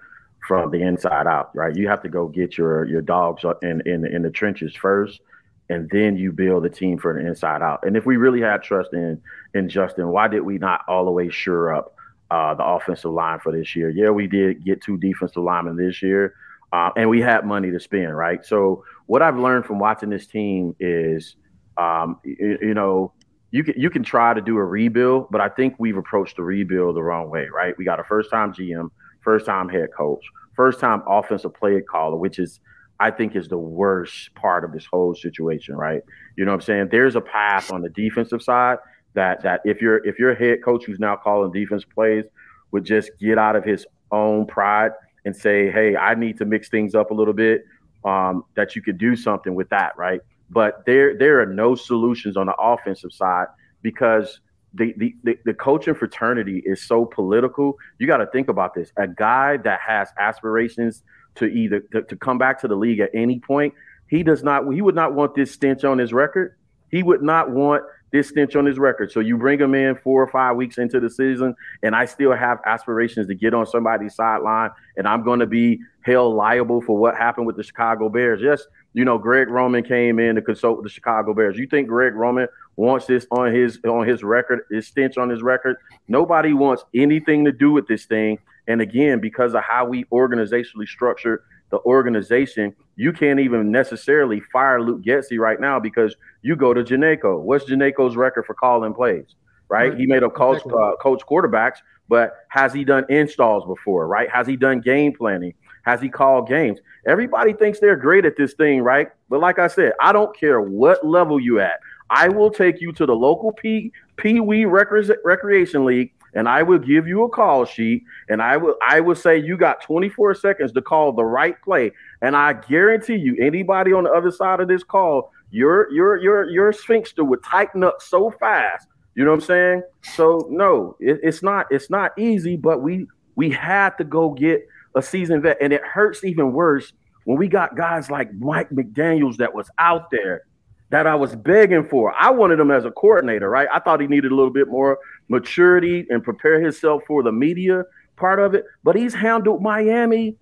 from 0.48 0.72
the 0.72 0.82
inside 0.82 1.28
out, 1.28 1.56
right? 1.56 1.76
You 1.76 1.88
have 1.88 2.02
to 2.04 2.10
go 2.10 2.28
get 2.28 2.58
your 2.58 2.86
your 2.86 3.02
dogs 3.02 3.44
in 3.62 3.82
in 3.86 4.06
in 4.06 4.24
the 4.24 4.32
trenches 4.32 4.76
first, 4.76 5.22
and 5.70 5.90
then 5.92 6.18
you 6.18 6.32
build 6.32 6.64
the 6.64 6.70
team 6.70 6.98
from 6.98 7.18
the 7.18 7.28
inside 7.28 7.62
out. 7.62 7.86
And 7.86 7.96
if 7.96 8.06
we 8.06 8.18
really 8.18 8.42
had 8.42 8.64
trust 8.64 8.94
in 8.94 9.22
in 9.54 9.70
Justin, 9.70 10.10
why 10.10 10.28
did 10.28 10.42
we 10.42 10.58
not 10.58 10.82
all 10.88 11.06
the 11.06 11.12
way 11.12 11.30
sure 11.30 11.74
up 11.74 11.96
uh, 12.32 12.56
the 12.56 12.66
offensive 12.66 13.12
line 13.12 13.40
for 13.40 13.52
this 13.52 13.76
year? 13.76 13.90
Yeah, 13.90 14.10
we 14.10 14.26
did 14.26 14.66
get 14.66 14.82
two 14.82 14.98
defensive 14.98 15.44
linemen 15.44 15.78
this 15.78 16.02
year, 16.02 16.34
uh, 16.72 16.90
and 16.98 17.10
we 17.10 17.22
had 17.22 17.46
money 17.46 17.70
to 17.70 17.80
spend, 17.80 18.18
right? 18.18 18.44
So 18.44 18.84
what 19.06 19.22
I've 19.22 19.38
learned 19.38 19.66
from 19.66 19.78
watching 19.78 20.10
this 20.10 20.26
team 20.26 20.76
is, 20.80 21.36
um, 21.78 22.20
you, 22.24 22.58
you 22.60 22.74
know 22.74 23.14
you 23.54 23.64
can 23.64 23.76
you 23.78 23.92
can 23.92 24.02
try 24.02 24.34
to 24.34 24.42
do 24.42 24.58
a 24.58 24.66
rebuild, 24.66 25.28
but 25.30 25.40
I 25.40 25.48
think 25.48 25.76
we've 25.78 25.96
approached 25.96 26.38
the 26.38 26.44
rebuild 26.44 26.96
the 26.96 27.04
wrong 27.04 27.30
way, 27.30 27.48
right? 27.54 27.78
We 27.78 27.86
got 27.86 28.00
a 28.00 28.04
first 28.04 28.32
time 28.32 28.52
GM, 28.52 28.90
first 29.22 29.46
time 29.46 29.70
head 29.70 29.90
coach, 29.96 30.26
first 30.56 30.80
time 30.80 31.04
offensive 31.08 31.54
play 31.54 31.80
caller, 31.82 32.18
which 32.18 32.40
is 32.40 32.60
I 33.00 33.12
think 33.12 33.36
is 33.36 33.48
the 33.48 33.58
worst 33.60 34.34
part 34.34 34.64
of 34.64 34.72
this 34.72 34.88
whole 34.88 35.14
situation, 35.14 35.76
right? 35.76 36.02
You 36.36 36.46
know 36.46 36.52
what 36.52 36.62
I'm 36.62 36.62
saying? 36.62 36.88
There's 36.90 37.16
a 37.16 37.22
path 37.22 37.72
on 37.72 37.84
the 37.84 37.90
defensive 37.90 38.42
side 38.42 38.80
that 39.14 39.44
that 39.44 39.62
if 39.66 39.84
you're 39.84 40.04
if 40.04 40.18
your 40.18 40.34
head 40.34 40.64
coach 40.64 40.86
who's 40.86 41.00
now 41.00 41.16
calling 41.16 41.52
defense 41.52 41.86
plays 41.86 42.26
would 42.72 42.84
just 42.84 43.12
get 43.20 43.38
out 43.38 43.56
of 43.56 43.64
his 43.64 43.86
own 44.12 44.48
pride 44.48 44.94
and 45.26 45.36
say, 45.36 45.70
hey, 45.70 45.96
I 45.96 46.16
need 46.16 46.40
to 46.40 46.46
mix 46.46 46.70
things 46.70 46.96
up 46.96 47.12
a 47.12 47.14
little 47.14 47.36
bit, 47.36 47.66
um, 48.04 48.46
that 48.56 48.76
you 48.76 48.82
could 48.82 48.98
do 48.98 49.16
something 49.16 49.54
with 49.54 49.70
that, 49.70 49.96
right? 49.96 50.22
But 50.54 50.86
there 50.86 51.18
there 51.18 51.42
are 51.42 51.46
no 51.46 51.76
solutions 51.76 52.38
on 52.38 52.48
the 52.48 52.56
offensive 52.56 53.12
side 53.12 53.48
because 53.82 54.40
the, 54.74 54.94
the, 54.98 55.16
the, 55.24 55.38
the 55.46 55.54
coaching 55.54 55.94
fraternity 55.94 56.64
is 56.66 56.82
so 56.82 57.06
political. 57.06 57.78
You 58.00 58.08
got 58.08 58.18
to 58.18 58.28
think 58.28 58.50
about 58.50 58.74
this. 58.74 58.92
A 58.98 59.08
guy 59.08 59.58
that 59.58 59.80
has 59.82 60.10
aspirations 60.18 61.04
to 61.36 61.46
either 61.46 61.82
to, 61.92 62.02
to 62.04 62.16
come 62.16 62.38
back 62.38 62.60
to 62.62 62.68
the 62.68 62.76
league 62.76 63.00
at 63.00 63.10
any 63.14 63.40
point, 63.40 63.74
he 64.08 64.24
does 64.24 64.44
not 64.44 64.72
he 64.74 64.82
would 64.82 64.96
not 64.96 65.14
want 65.14 65.36
this 65.36 65.52
stench 65.52 65.84
on 65.84 65.98
his 65.98 66.14
record. 66.14 66.56
He 66.90 67.02
would 67.02 67.24
not 67.24 67.50
want 67.50 67.84
this 68.12 68.30
stench 68.30 68.56
on 68.56 68.66
his 68.66 68.78
record. 68.78 69.12
So 69.12 69.20
you 69.20 69.38
bring 69.38 69.60
him 69.60 69.74
in 69.74 69.96
four 69.96 70.22
or 70.22 70.28
five 70.28 70.56
weeks 70.56 70.78
into 70.78 71.00
the 71.00 71.10
season, 71.10 71.56
and 71.82 71.96
I 71.96 72.06
still 72.06 72.34
have 72.34 72.60
aspirations 72.68 73.28
to 73.28 73.36
get 73.36 73.56
on 73.56 73.66
somebody's 73.66 74.14
sideline, 74.14 74.70
and 74.96 75.08
I'm 75.08 75.24
going 75.24 75.40
to 75.40 75.48
be 75.48 75.80
held 76.02 76.36
liable 76.36 76.82
for 76.82 76.96
what 76.96 77.16
happened 77.16 77.48
with 77.48 77.58
the 77.58 77.64
Chicago 77.64 78.10
Bears. 78.10 78.40
Yes, 78.42 78.62
you 78.94 79.06
know, 79.06 79.18
Greg 79.18 79.50
Roman 79.50 79.84
came 79.84 80.20
in 80.20 80.36
to 80.36 80.42
consult 80.42 80.78
with 80.78 80.84
the 80.84 80.90
Chicago 80.90 81.34
Bears. 81.34 81.58
You 81.58 81.68
think 81.68 81.88
Greg 81.88 82.14
Roman 82.14 82.48
wants 82.76 83.06
this 83.06 83.26
on 83.32 83.54
his 83.54 83.80
on 83.86 84.08
his 84.08 84.24
record, 84.24 84.62
his 84.72 84.88
stench 84.88 85.18
on 85.18 85.30
his 85.30 85.42
record? 85.42 85.78
Nobody 86.08 86.54
wants 86.54 86.86
anything 86.94 87.46
to 87.46 87.52
do 87.52 87.72
with 87.72 87.88
this 87.88 88.06
thing. 88.06 88.40
And 88.68 88.82
again, 88.82 89.20
because 89.20 89.56
of 89.56 89.64
how 89.64 89.86
we 89.86 90.06
organizationally 90.06 90.88
structure 90.88 91.44
the 91.70 91.80
organization, 91.80 92.76
you 92.96 93.12
can't 93.12 93.40
even 93.40 93.72
necessarily 93.72 94.40
fire 94.52 94.82
Luke 94.82 95.02
Getsy 95.02 95.40
right 95.40 95.60
now 95.60 95.80
because 95.80 96.16
you 96.44 96.56
go 96.56 96.74
to 96.74 96.84
Janocko. 96.84 97.42
What's 97.42 97.66
Janocko's 97.66 98.16
record 98.16 98.46
for 98.46 98.54
calling 98.54 98.94
plays? 98.94 99.26
Right? 99.70 99.90
right. 99.90 100.00
He 100.00 100.06
made 100.06 100.22
a 100.22 100.30
coach 100.30 100.62
uh, 100.68 100.96
coach 101.02 101.24
quarterbacks, 101.28 101.78
but 102.08 102.46
has 102.50 102.74
he 102.74 102.84
done 102.84 103.06
installs 103.10 103.66
before? 103.66 104.08
Right? 104.08 104.30
Has 104.30 104.46
he 104.46 104.56
done 104.56 104.82
game 104.82 105.14
planning? 105.14 105.56
Has 105.84 106.02
he 106.02 106.10
called 106.10 106.48
games? 106.48 106.80
Everybody 107.06 107.54
thinks 107.54 107.80
they're 107.80 107.96
great 107.96 108.26
at 108.26 108.38
this 108.38 108.54
thing, 108.54 108.82
right? 108.82 109.10
But 109.30 109.42
like 109.42 109.60
I 109.60 109.68
said, 109.68 109.94
I 110.02 110.12
don't 110.12 110.36
care 110.36 110.62
what 110.62 111.06
level 111.06 111.40
you 111.40 111.60
at. 111.60 111.80
I 112.10 112.30
will 112.30 112.52
take 112.52 112.80
you 112.82 112.92
to 112.94 113.06
the 113.06 113.16
local 113.16 113.52
P 113.52 113.92
Pee 114.18 114.40
Wee 114.40 114.66
Recreation 114.66 115.86
League, 115.86 116.14
and 116.34 116.48
I 116.48 116.64
will 116.64 116.80
give 116.80 117.08
you 117.08 117.24
a 117.24 117.30
call 117.30 117.66
sheet, 117.66 118.04
and 118.30 118.42
I 118.42 118.58
will 118.58 118.76
I 118.88 119.00
will 119.00 119.16
say 119.16 119.38
you 119.38 119.58
got 119.58 119.82
24 119.82 120.36
seconds 120.36 120.72
to 120.74 120.82
call 120.82 121.12
the 121.12 121.26
right 121.26 121.62
play, 121.62 121.92
and 122.22 122.36
I 122.36 122.54
guarantee 122.54 123.16
you, 123.16 123.36
anybody 123.42 123.94
on 123.94 124.04
the 124.06 124.12
other 124.12 124.32
side 124.32 124.60
of 124.60 124.68
this 124.68 124.84
call, 124.84 125.32
your 125.52 125.92
your 125.92 126.18
your 126.18 126.50
your 126.50 126.72
sphincter 126.72 127.24
would 127.24 127.44
tighten 127.44 127.84
up 127.84 128.02
so 128.02 128.32
fast. 128.32 128.88
You 129.16 129.26
know 129.26 129.32
what 129.32 129.42
I'm 129.42 129.46
saying? 129.46 129.84
So 130.16 130.48
no, 130.50 130.96
it, 131.00 131.20
it's 131.24 131.44
not 131.44 131.68
it's 131.72 131.90
not 131.90 132.18
easy, 132.18 132.58
but 132.58 132.82
we 132.82 133.08
we 133.36 133.50
had 133.50 133.98
to 133.98 134.04
go 134.04 134.30
get 134.30 134.68
a 134.96 135.02
seasoned 135.02 135.44
vet. 135.44 135.58
And 135.62 135.74
it 135.74 135.82
hurts 135.84 136.24
even 136.24 136.54
worse 136.54 136.94
when 137.26 137.38
we 137.38 137.48
got 137.48 137.76
guys 137.76 138.10
like 138.10 138.34
Mike 138.34 138.70
McDaniels 138.70 139.38
that 139.38 139.54
was 139.54 139.70
out 139.78 140.10
there 140.12 140.44
that 140.90 141.08
I 141.08 141.16
was 141.16 141.36
begging 141.36 141.84
for. 141.84 142.14
I 142.14 142.30
wanted 142.30 142.60
him 142.60 142.70
as 142.70 142.86
a 142.86 142.92
coordinator, 142.92 143.50
right? 143.50 143.68
I 143.74 143.80
thought 143.80 144.00
he 144.00 144.08
needed 144.08 144.32
a 144.32 144.36
little 144.36 144.54
bit 144.54 144.68
more 144.68 145.00
maturity 145.28 146.06
and 146.10 146.24
prepare 146.24 146.62
himself 146.62 147.02
for 147.08 147.24
the 147.24 147.32
media 147.32 147.84
part 148.16 148.40
of 148.40 148.54
it. 148.54 148.66
But 148.84 148.96
he's 148.96 149.14
handled 149.14 149.62
Miami. 149.62 150.38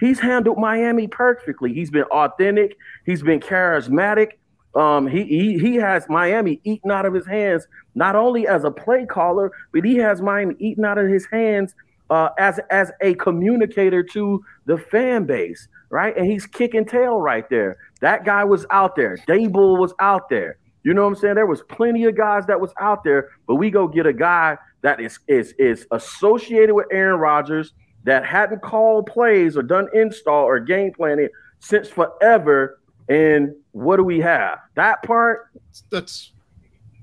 He's 0.00 0.20
handled 0.20 0.58
Miami 0.58 1.06
perfectly. 1.06 1.72
He's 1.72 1.90
been 1.90 2.04
authentic. 2.04 2.76
He's 3.06 3.22
been 3.22 3.40
charismatic. 3.40 4.32
Um, 4.74 5.06
he, 5.06 5.22
he 5.24 5.58
he 5.58 5.76
has 5.76 6.08
Miami 6.08 6.60
eaten 6.64 6.90
out 6.90 7.06
of 7.06 7.14
his 7.14 7.26
hands, 7.26 7.66
not 7.94 8.16
only 8.16 8.48
as 8.48 8.64
a 8.64 8.72
play 8.72 9.06
caller, 9.06 9.52
but 9.72 9.84
he 9.84 9.96
has 9.96 10.20
Miami 10.20 10.56
eaten 10.58 10.84
out 10.84 10.98
of 10.98 11.08
his 11.08 11.26
hands 11.26 11.74
uh, 12.10 12.30
as 12.38 12.60
as 12.70 12.90
a 13.00 13.14
communicator 13.14 14.02
to 14.02 14.44
the 14.66 14.78
fan 14.78 15.24
base, 15.24 15.68
right? 15.90 16.16
And 16.16 16.26
he's 16.26 16.46
kicking 16.46 16.84
tail 16.84 17.20
right 17.20 17.48
there. 17.48 17.78
That 18.00 18.24
guy 18.24 18.44
was 18.44 18.66
out 18.70 18.96
there. 18.96 19.16
Daboll 19.28 19.78
was 19.78 19.94
out 20.00 20.28
there. 20.28 20.58
You 20.82 20.92
know 20.92 21.02
what 21.02 21.08
I'm 21.08 21.16
saying? 21.16 21.34
There 21.36 21.46
was 21.46 21.62
plenty 21.62 22.04
of 22.04 22.16
guys 22.16 22.44
that 22.46 22.60
was 22.60 22.72
out 22.78 23.04
there, 23.04 23.30
but 23.46 23.54
we 23.54 23.70
go 23.70 23.88
get 23.88 24.06
a 24.06 24.12
guy 24.12 24.58
that 24.82 25.00
is 25.00 25.18
is 25.28 25.54
is 25.58 25.86
associated 25.90 26.74
with 26.74 26.86
Aaron 26.92 27.18
Rodgers 27.18 27.72
that 28.04 28.26
hadn't 28.26 28.60
called 28.60 29.06
plays 29.06 29.56
or 29.56 29.62
done 29.62 29.88
install 29.94 30.44
or 30.44 30.60
game 30.60 30.92
planning 30.92 31.28
since 31.60 31.88
forever. 31.88 32.80
And 33.08 33.54
what 33.72 33.96
do 33.96 34.04
we 34.04 34.20
have? 34.20 34.58
That 34.74 35.02
part. 35.02 35.50
That's 35.90 36.33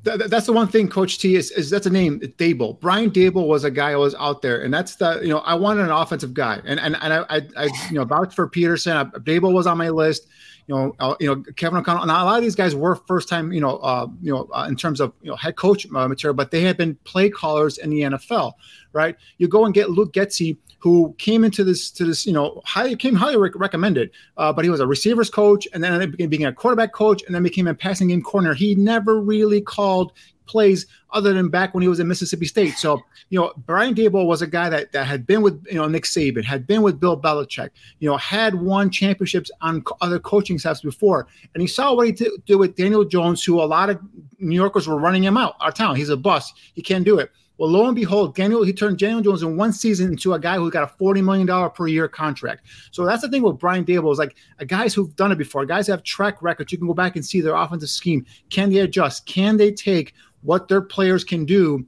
that's 0.03 0.47
the 0.47 0.53
one 0.53 0.67
thing, 0.67 0.87
Coach 0.87 1.19
T 1.19 1.35
is, 1.35 1.51
is 1.51 1.69
that's 1.69 1.85
a 1.85 1.89
name, 1.89 2.19
Daboll 2.19 2.79
Brian 2.79 3.11
Daboll 3.11 3.47
was 3.47 3.63
a 3.63 3.71
guy 3.71 3.91
who 3.91 3.99
was 3.99 4.15
out 4.15 4.41
there, 4.41 4.61
and 4.61 4.73
that's 4.73 4.95
the 4.95 5.19
you 5.21 5.29
know 5.29 5.39
I 5.39 5.53
wanted 5.53 5.85
an 5.85 5.91
offensive 5.91 6.33
guy, 6.33 6.59
and 6.65 6.79
and 6.79 6.97
and 7.01 7.13
I 7.13 7.25
I, 7.29 7.41
I 7.55 7.65
you 7.89 7.95
know 7.95 8.05
vouched 8.05 8.33
for 8.33 8.49
Pederson. 8.49 8.95
I, 8.95 9.03
Daboll 9.19 9.53
was 9.53 9.67
on 9.67 9.77
my 9.77 9.89
list. 9.89 10.27
You 10.67 10.75
know, 10.75 10.95
uh, 10.99 11.15
you 11.19 11.27
know 11.27 11.43
Kevin 11.55 11.79
O'Connell. 11.79 12.05
Now 12.05 12.23
a 12.23 12.25
lot 12.25 12.37
of 12.37 12.41
these 12.43 12.55
guys 12.55 12.75
were 12.75 12.95
first 12.95 13.29
time, 13.29 13.51
you 13.51 13.61
know, 13.61 13.77
uh, 13.77 14.07
you 14.21 14.31
know, 14.31 14.47
uh, 14.53 14.65
in 14.67 14.75
terms 14.75 14.99
of 14.99 15.13
you 15.21 15.29
know 15.29 15.35
head 15.35 15.55
coach 15.55 15.85
uh, 15.93 16.07
material, 16.07 16.33
but 16.33 16.51
they 16.51 16.61
had 16.61 16.77
been 16.77 16.95
play 17.03 17.29
callers 17.29 17.77
in 17.77 17.89
the 17.89 18.01
NFL, 18.01 18.53
right? 18.93 19.15
You 19.37 19.47
go 19.47 19.65
and 19.65 19.73
get 19.73 19.91
Luke 19.91 20.13
Getsy, 20.13 20.57
who 20.81 21.15
came 21.17 21.43
into 21.43 21.63
this 21.63 21.91
to 21.91 22.05
this, 22.05 22.25
you 22.25 22.33
know, 22.33 22.61
highly 22.65 22.95
came 22.95 23.15
highly 23.15 23.37
rec- 23.37 23.55
recommended. 23.55 24.09
Uh, 24.37 24.51
but 24.51 24.65
he 24.65 24.71
was 24.71 24.79
a 24.79 24.87
receivers 24.87 25.29
coach, 25.29 25.67
and 25.73 25.83
then 25.83 26.11
became 26.11 26.29
being 26.29 26.45
a 26.45 26.53
quarterback 26.53 26.91
coach, 26.91 27.23
and 27.23 27.35
then 27.35 27.43
became 27.43 27.67
a 27.67 27.73
passing 27.73 28.07
game 28.07 28.21
corner. 28.21 28.53
He 28.53 28.75
never 28.75 29.21
really 29.21 29.61
called 29.61 30.11
plays 30.47 30.85
other 31.11 31.33
than 31.33 31.49
back 31.49 31.73
when 31.73 31.81
he 31.81 31.87
was 31.87 31.99
at 31.99 32.05
Mississippi 32.05 32.45
State. 32.45 32.73
So, 32.73 33.01
you 33.29 33.39
know, 33.39 33.53
Brian 33.65 33.95
Daboll 33.95 34.25
was 34.25 34.41
a 34.41 34.47
guy 34.47 34.69
that, 34.69 34.91
that 34.91 35.05
had 35.05 35.25
been 35.25 35.41
with, 35.41 35.65
you 35.67 35.75
know, 35.75 35.87
Nick 35.87 36.03
Saban, 36.03 36.43
had 36.43 36.67
been 36.67 36.81
with 36.81 36.99
Bill 36.99 37.19
Belichick, 37.19 37.69
you 37.99 38.09
know, 38.09 38.17
had 38.17 38.55
won 38.55 38.89
championships 38.89 39.49
on 39.61 39.83
other 40.01 40.19
coaching 40.19 40.59
staffs 40.59 40.81
before. 40.81 41.27
And 41.53 41.61
he 41.61 41.67
saw 41.67 41.93
what 41.93 42.05
he 42.07 42.11
did 42.11 42.55
with 42.55 42.75
Daniel 42.75 43.05
Jones, 43.05 43.43
who 43.43 43.61
a 43.61 43.63
lot 43.63 43.89
of 43.89 43.99
New 44.39 44.55
Yorkers 44.55 44.87
were 44.87 44.97
running 44.99 45.23
him 45.23 45.37
out, 45.37 45.55
our 45.61 45.71
town. 45.71 45.95
He's 45.95 46.09
a 46.09 46.17
bust. 46.17 46.53
He 46.73 46.81
can't 46.81 47.05
do 47.05 47.19
it. 47.19 47.31
Well, 47.61 47.69
lo 47.69 47.85
and 47.85 47.95
behold, 47.95 48.33
Daniel 48.33 48.63
he 48.63 48.73
turned 48.73 48.97
Daniel 48.97 49.21
Jones 49.21 49.43
in 49.43 49.55
one 49.55 49.71
season 49.71 50.13
into 50.13 50.33
a 50.33 50.39
guy 50.39 50.55
who 50.55 50.71
got 50.71 50.81
a 50.81 50.87
forty 50.87 51.21
million 51.21 51.45
dollar 51.45 51.69
per 51.69 51.85
year 51.85 52.07
contract. 52.07 52.65
So 52.89 53.05
that's 53.05 53.21
the 53.21 53.29
thing 53.29 53.43
with 53.43 53.59
Brian 53.59 53.85
Daboll 53.85 54.11
is 54.11 54.17
like 54.17 54.35
uh, 54.59 54.63
guys 54.63 54.95
who've 54.95 55.15
done 55.15 55.31
it 55.31 55.37
before, 55.37 55.63
guys 55.67 55.85
have 55.85 56.01
track 56.01 56.41
records. 56.41 56.71
You 56.71 56.79
can 56.79 56.87
go 56.87 56.95
back 56.95 57.15
and 57.15 57.23
see 57.23 57.39
their 57.39 57.53
offensive 57.53 57.89
scheme. 57.89 58.25
Can 58.49 58.71
they 58.71 58.79
adjust? 58.79 59.27
Can 59.27 59.57
they 59.57 59.71
take 59.71 60.15
what 60.41 60.69
their 60.69 60.81
players 60.81 61.23
can 61.23 61.45
do 61.45 61.85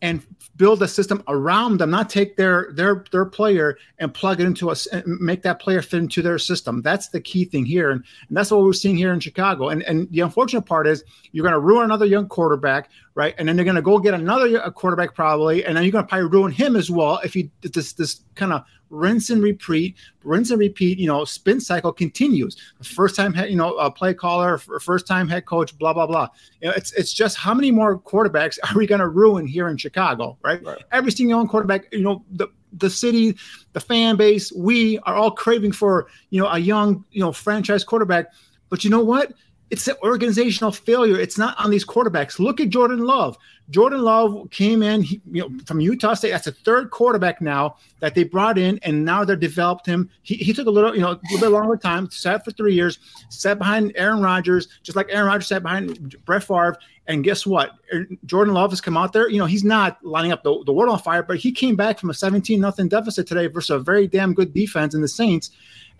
and 0.00 0.26
build 0.56 0.82
a 0.82 0.88
system 0.88 1.22
around 1.28 1.78
them, 1.78 1.90
not 1.90 2.10
take 2.10 2.36
their 2.36 2.70
their 2.74 3.04
their 3.12 3.24
player 3.24 3.78
and 3.98 4.12
plug 4.12 4.40
it 4.40 4.44
into 4.44 4.68
us 4.70 4.86
and 4.86 5.04
make 5.20 5.42
that 5.42 5.58
player 5.58 5.80
fit 5.80 6.00
into 6.00 6.22
their 6.22 6.38
system. 6.38 6.82
That's 6.82 7.08
the 7.08 7.20
key 7.20 7.46
thing 7.46 7.64
here, 7.64 7.90
and, 7.90 8.04
and 8.28 8.36
that's 8.36 8.50
what 8.50 8.62
we're 8.62 8.72
seeing 8.72 8.96
here 8.96 9.12
in 9.12 9.20
Chicago. 9.20 9.70
And 9.70 9.82
and 9.84 10.10
the 10.10 10.20
unfortunate 10.20 10.62
part 10.62 10.86
is 10.86 11.04
you're 11.32 11.44
going 11.44 11.54
to 11.54 11.60
ruin 11.60 11.84
another 11.84 12.06
young 12.06 12.28
quarterback, 12.28 12.90
right? 13.20 13.34
And 13.36 13.46
then 13.46 13.54
they're 13.54 13.66
going 13.66 13.76
to 13.76 13.82
go 13.82 13.98
get 13.98 14.14
another 14.14 14.62
uh, 14.62 14.70
quarterback 14.70 15.14
probably, 15.14 15.62
and 15.62 15.76
then 15.76 15.84
you're 15.84 15.92
going 15.92 16.04
to 16.04 16.08
probably 16.08 16.30
ruin 16.30 16.50
him 16.50 16.74
as 16.74 16.90
well 16.90 17.20
if 17.22 17.36
you 17.36 17.50
this 17.60 17.92
this 17.92 18.22
kind 18.34 18.50
of 18.50 18.64
rinse 18.88 19.28
and 19.28 19.42
repeat, 19.42 19.94
rinse 20.24 20.50
and 20.50 20.58
repeat. 20.58 20.98
You 20.98 21.06
know, 21.06 21.26
spin 21.26 21.60
cycle 21.60 21.92
continues. 21.92 22.56
First 22.82 23.16
time, 23.16 23.34
you 23.36 23.56
know, 23.56 23.74
a 23.76 23.90
play 23.90 24.14
caller, 24.14 24.56
first 24.56 25.06
time 25.06 25.28
head 25.28 25.44
coach, 25.44 25.76
blah 25.76 25.92
blah 25.92 26.06
blah. 26.06 26.28
You 26.62 26.68
know, 26.68 26.74
it's 26.74 26.94
it's 26.94 27.12
just 27.12 27.36
how 27.36 27.52
many 27.52 27.70
more 27.70 27.98
quarterbacks 27.98 28.58
are 28.70 28.74
we 28.74 28.86
going 28.86 29.02
to 29.02 29.08
ruin 29.08 29.46
here 29.46 29.68
in 29.68 29.76
Chicago, 29.76 30.38
right? 30.42 30.64
right? 30.64 30.82
Every 30.90 31.12
single 31.12 31.46
quarterback, 31.46 31.92
you 31.92 32.00
know, 32.00 32.24
the 32.30 32.48
the 32.72 32.88
city, 32.88 33.36
the 33.74 33.80
fan 33.80 34.16
base, 34.16 34.50
we 34.50 34.98
are 35.00 35.14
all 35.14 35.32
craving 35.32 35.72
for 35.72 36.06
you 36.30 36.40
know 36.40 36.48
a 36.48 36.58
young 36.58 37.04
you 37.10 37.20
know 37.20 37.32
franchise 37.32 37.84
quarterback. 37.84 38.32
But 38.70 38.82
you 38.82 38.88
know 38.88 39.04
what? 39.04 39.34
It's 39.70 39.86
an 39.86 39.94
organizational 40.02 40.72
failure. 40.72 41.18
It's 41.18 41.38
not 41.38 41.58
on 41.58 41.70
these 41.70 41.86
quarterbacks. 41.86 42.40
Look 42.40 42.60
at 42.60 42.70
Jordan 42.70 43.04
Love. 43.04 43.38
Jordan 43.70 44.02
Love 44.02 44.48
came 44.50 44.82
in, 44.82 45.02
he, 45.02 45.20
you 45.30 45.42
know, 45.42 45.50
from 45.64 45.80
Utah 45.80 46.14
State. 46.14 46.30
That's 46.30 46.46
the 46.46 46.52
third 46.52 46.90
quarterback 46.90 47.40
now 47.40 47.76
that 48.00 48.16
they 48.16 48.24
brought 48.24 48.58
in, 48.58 48.80
and 48.82 49.04
now 49.04 49.24
they're 49.24 49.36
developed 49.36 49.86
him. 49.86 50.10
He, 50.22 50.34
he 50.34 50.52
took 50.52 50.66
a 50.66 50.70
little, 50.70 50.92
you 50.92 51.02
know, 51.02 51.12
a 51.12 51.20
little 51.30 51.38
bit 51.40 51.48
longer 51.50 51.76
time. 51.76 52.10
Sat 52.10 52.44
for 52.44 52.50
three 52.50 52.74
years. 52.74 52.98
Sat 53.28 53.58
behind 53.58 53.92
Aaron 53.94 54.20
Rodgers, 54.20 54.66
just 54.82 54.96
like 54.96 55.06
Aaron 55.08 55.28
Rodgers 55.28 55.46
sat 55.46 55.62
behind 55.62 56.16
Brett 56.24 56.42
Favre. 56.42 56.76
And 57.06 57.22
guess 57.22 57.46
what? 57.46 57.72
Er, 57.94 58.06
Jordan 58.26 58.54
Love 58.54 58.70
has 58.70 58.80
come 58.80 58.96
out 58.96 59.12
there. 59.12 59.28
You 59.30 59.38
know, 59.38 59.46
he's 59.46 59.64
not 59.64 60.04
lining 60.04 60.32
up 60.32 60.42
the, 60.42 60.62
the 60.64 60.72
world 60.72 60.92
on 60.92 60.98
fire, 60.98 61.22
but 61.22 61.36
he 61.36 61.52
came 61.52 61.76
back 61.76 62.00
from 62.00 62.10
a 62.10 62.14
17 62.14 62.60
nothing 62.60 62.88
deficit 62.88 63.28
today 63.28 63.46
versus 63.46 63.70
a 63.70 63.78
very 63.78 64.08
damn 64.08 64.34
good 64.34 64.52
defense 64.52 64.94
in 64.94 65.00
the 65.00 65.08
Saints 65.08 65.50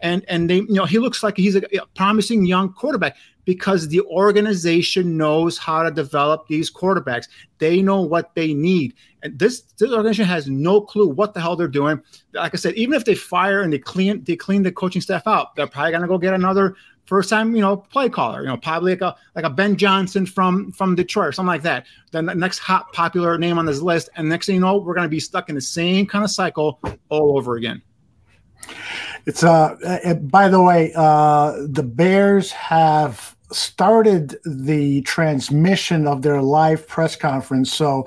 and 0.03 0.25
and 0.29 0.49
they 0.49 0.57
you 0.57 0.75
know 0.75 0.85
he 0.85 0.99
looks 0.99 1.23
like 1.23 1.37
he's 1.37 1.57
a, 1.57 1.63
a 1.77 1.87
promising 1.95 2.45
young 2.45 2.73
quarterback 2.73 3.17
because 3.45 3.89
the 3.89 4.01
organization 4.03 5.17
knows 5.17 5.59
how 5.59 5.83
to 5.83 5.91
develop 5.91 6.47
these 6.47 6.71
quarterbacks. 6.73 7.29
They 7.59 7.83
know 7.83 8.03
what 8.03 8.35
they 8.35 8.55
need. 8.55 8.95
And 9.23 9.39
this, 9.39 9.63
this 9.79 9.91
organization 9.91 10.25
has 10.25 10.49
no 10.49 10.81
clue 10.81 11.09
what 11.09 11.35
the 11.35 11.41
hell 11.41 11.57
they're 11.57 11.69
doing. 11.69 12.01
Like 12.33 12.55
I 12.55 12.57
said, 12.57 12.75
even 12.75 12.95
if 12.95 13.05
they 13.05 13.15
fire 13.15 13.63
and 13.63 13.73
they 13.73 13.79
clean 13.79 14.25
they 14.25 14.37
clean 14.37 14.63
the 14.63 14.73
coaching 14.73 15.03
staff 15.03 15.27
out, 15.27 15.55
they're 15.57 15.67
probably 15.67 15.93
gonna 15.93 16.09
go 16.09 16.19
get 16.19 16.35
another 16.35 16.77
first 17.05 17.29
time, 17.29 17.55
you 17.57 17.61
know, 17.61 17.77
play 17.77 18.09
caller, 18.09 18.41
you 18.41 18.47
know, 18.47 18.57
probably 18.57 18.93
like 18.93 19.03
a 19.03 19.17
like 19.35 19.45
a 19.45 19.51
Ben 19.51 19.77
Johnson 19.77 20.25
from 20.25 20.73
from 20.73 20.95
Detroit 20.95 21.29
or 21.29 21.33
something 21.33 21.49
like 21.49 21.63
that. 21.63 21.87
Then 22.13 22.27
the 22.27 22.35
next 22.35 22.61
hot 22.61 22.93
popular 22.93 23.37
name 23.37 23.59
on 23.59 23.67
this 23.67 23.81
list, 23.81 24.09
and 24.17 24.29
next 24.29 24.47
thing 24.47 24.55
you 24.55 24.61
know, 24.61 24.79
we're 24.79 24.95
gonna 24.95 25.09
be 25.09 25.21
stuck 25.21 25.49
in 25.49 25.55
the 25.55 25.61
same 25.61 26.07
kind 26.07 26.25
of 26.25 26.31
cycle 26.31 26.81
all 27.09 27.37
over 27.37 27.57
again. 27.57 27.83
It's 29.27 29.43
uh, 29.43 29.77
by 30.23 30.49
the 30.49 30.63
way, 30.63 30.93
uh 30.95 31.53
the 31.69 31.83
Bears 31.83 32.53
have 32.53 33.37
started 33.53 34.37
the 34.45 35.03
transmission 35.03 36.07
of 36.07 36.23
their 36.23 36.41
live 36.41 36.87
press 36.87 37.17
conference. 37.17 37.73
So, 37.73 38.07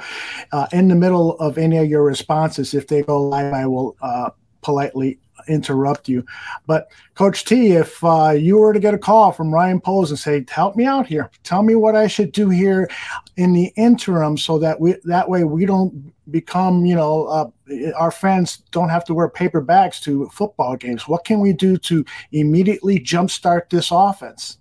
uh, 0.52 0.68
in 0.72 0.88
the 0.88 0.96
middle 0.96 1.38
of 1.40 1.58
any 1.58 1.78
of 1.78 1.88
your 1.88 2.04
responses, 2.04 2.74
if 2.74 2.88
they 2.88 3.04
go 3.04 3.22
live, 3.22 3.54
I 3.54 3.66
will 3.66 3.96
uh, 4.02 4.30
politely 4.62 5.20
interrupt 5.48 6.08
you. 6.08 6.26
But 6.68 6.88
Coach 7.16 7.46
T, 7.46 7.74
if 7.74 8.04
uh, 8.04 8.32
you 8.32 8.58
were 8.58 8.74
to 8.74 8.80
get 8.80 8.94
a 8.94 8.98
call 8.98 9.32
from 9.32 9.54
Ryan 9.54 9.80
Poles 9.80 10.10
and 10.10 10.20
say, 10.20 10.46
"Help 10.50 10.76
me 10.76 10.86
out 10.86 11.08
here. 11.08 11.30
Tell 11.44 11.64
me 11.64 11.76
what 11.76 11.96
I 11.96 12.08
should 12.08 12.32
do 12.32 12.50
here 12.50 12.90
in 13.38 13.54
the 13.54 13.72
interim, 13.76 14.38
so 14.38 14.58
that 14.60 14.80
we 14.80 14.96
that 15.06 15.30
way 15.30 15.44
we 15.44 15.66
don't 15.66 16.14
become, 16.32 16.86
you 16.86 16.96
know, 16.96 17.26
uh, 17.26 17.50
our 17.96 18.12
fans 18.12 18.58
don't 18.72 18.90
have 18.90 19.06
to 19.06 19.14
wear 19.14 19.30
paper 19.30 19.62
bags 19.62 20.00
to 20.02 20.28
football 20.30 20.76
games. 20.76 21.08
What 21.08 21.26
can 21.26 21.40
we 21.40 21.54
do 21.54 21.78
to 21.78 22.06
immediately 22.32 23.00
jumpstart 23.00 23.70
this 23.70 23.90
offense?" 23.92 24.58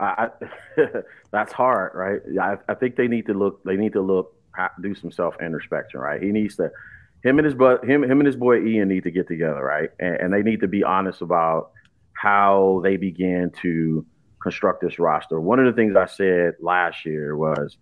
I, 0.00 0.28
that's 1.30 1.52
hard, 1.52 1.92
right? 1.94 2.20
I, 2.40 2.56
I 2.70 2.74
think 2.74 2.96
they 2.96 3.08
need 3.08 3.26
to 3.26 3.34
look. 3.34 3.62
They 3.64 3.76
need 3.76 3.92
to 3.94 4.00
look, 4.00 4.34
do 4.80 4.94
some 4.94 5.10
self 5.10 5.34
introspection, 5.40 6.00
right? 6.00 6.22
He 6.22 6.32
needs 6.32 6.56
to, 6.56 6.70
him 7.24 7.38
and 7.38 7.46
his 7.46 7.54
but 7.54 7.84
him 7.84 8.02
him 8.02 8.20
and 8.20 8.26
his 8.26 8.36
boy 8.36 8.64
Ian 8.64 8.88
need 8.88 9.04
to 9.04 9.10
get 9.10 9.26
together, 9.28 9.62
right? 9.62 9.90
And, 9.98 10.16
and 10.16 10.32
they 10.32 10.42
need 10.42 10.60
to 10.60 10.68
be 10.68 10.84
honest 10.84 11.22
about 11.22 11.70
how 12.12 12.80
they 12.82 12.96
began 12.96 13.50
to 13.62 14.04
construct 14.42 14.80
this 14.82 14.98
roster. 14.98 15.40
One 15.40 15.58
of 15.58 15.66
the 15.66 15.72
things 15.72 15.96
I 15.96 16.06
said 16.06 16.54
last 16.60 17.04
year 17.04 17.36
was, 17.36 17.76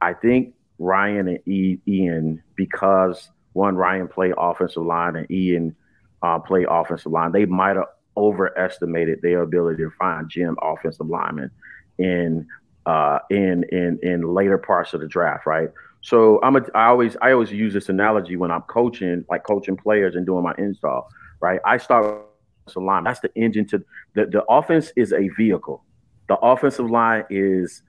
I 0.00 0.14
think 0.14 0.54
Ryan 0.78 1.28
and 1.28 1.48
e, 1.48 1.78
Ian, 1.86 2.42
because 2.54 3.30
one 3.52 3.76
Ryan 3.76 4.08
played 4.08 4.34
offensive 4.38 4.84
line 4.84 5.16
and 5.16 5.30
Ian 5.30 5.74
uh, 6.22 6.38
play 6.38 6.66
offensive 6.68 7.12
line, 7.12 7.32
they 7.32 7.44
might 7.46 7.76
have 7.76 7.86
overestimated 8.16 9.20
their 9.22 9.42
ability 9.42 9.82
to 9.82 9.90
find 9.98 10.28
gym 10.28 10.56
offensive 10.62 11.08
linemen 11.08 11.50
in 11.98 12.46
uh, 12.86 13.18
in 13.30 13.64
in 13.70 13.98
in 14.02 14.22
later 14.22 14.58
parts 14.58 14.94
of 14.94 15.00
the 15.00 15.06
draft, 15.06 15.46
right? 15.46 15.68
So 16.08 16.40
I'm 16.42 16.56
a, 16.56 16.62
I 16.74 16.86
always 16.86 17.18
I 17.20 17.32
always 17.32 17.52
use 17.52 17.74
this 17.74 17.90
analogy 17.90 18.36
when 18.36 18.50
I'm 18.50 18.62
coaching, 18.62 19.26
like 19.28 19.44
coaching 19.44 19.76
players 19.76 20.14
and 20.14 20.24
doing 20.24 20.42
my 20.42 20.54
install, 20.56 21.10
right? 21.40 21.60
I 21.66 21.76
start 21.76 22.24
with 22.64 22.72
the 22.72 22.80
line. 22.80 23.04
That's 23.04 23.20
the 23.20 23.30
engine 23.34 23.66
to 23.68 23.84
the, 24.14 24.24
the 24.24 24.42
offense 24.44 24.90
is 24.96 25.12
a 25.12 25.28
vehicle. 25.36 25.84
The 26.28 26.36
offensive 26.36 26.90
line 26.90 27.24
is 27.28 27.82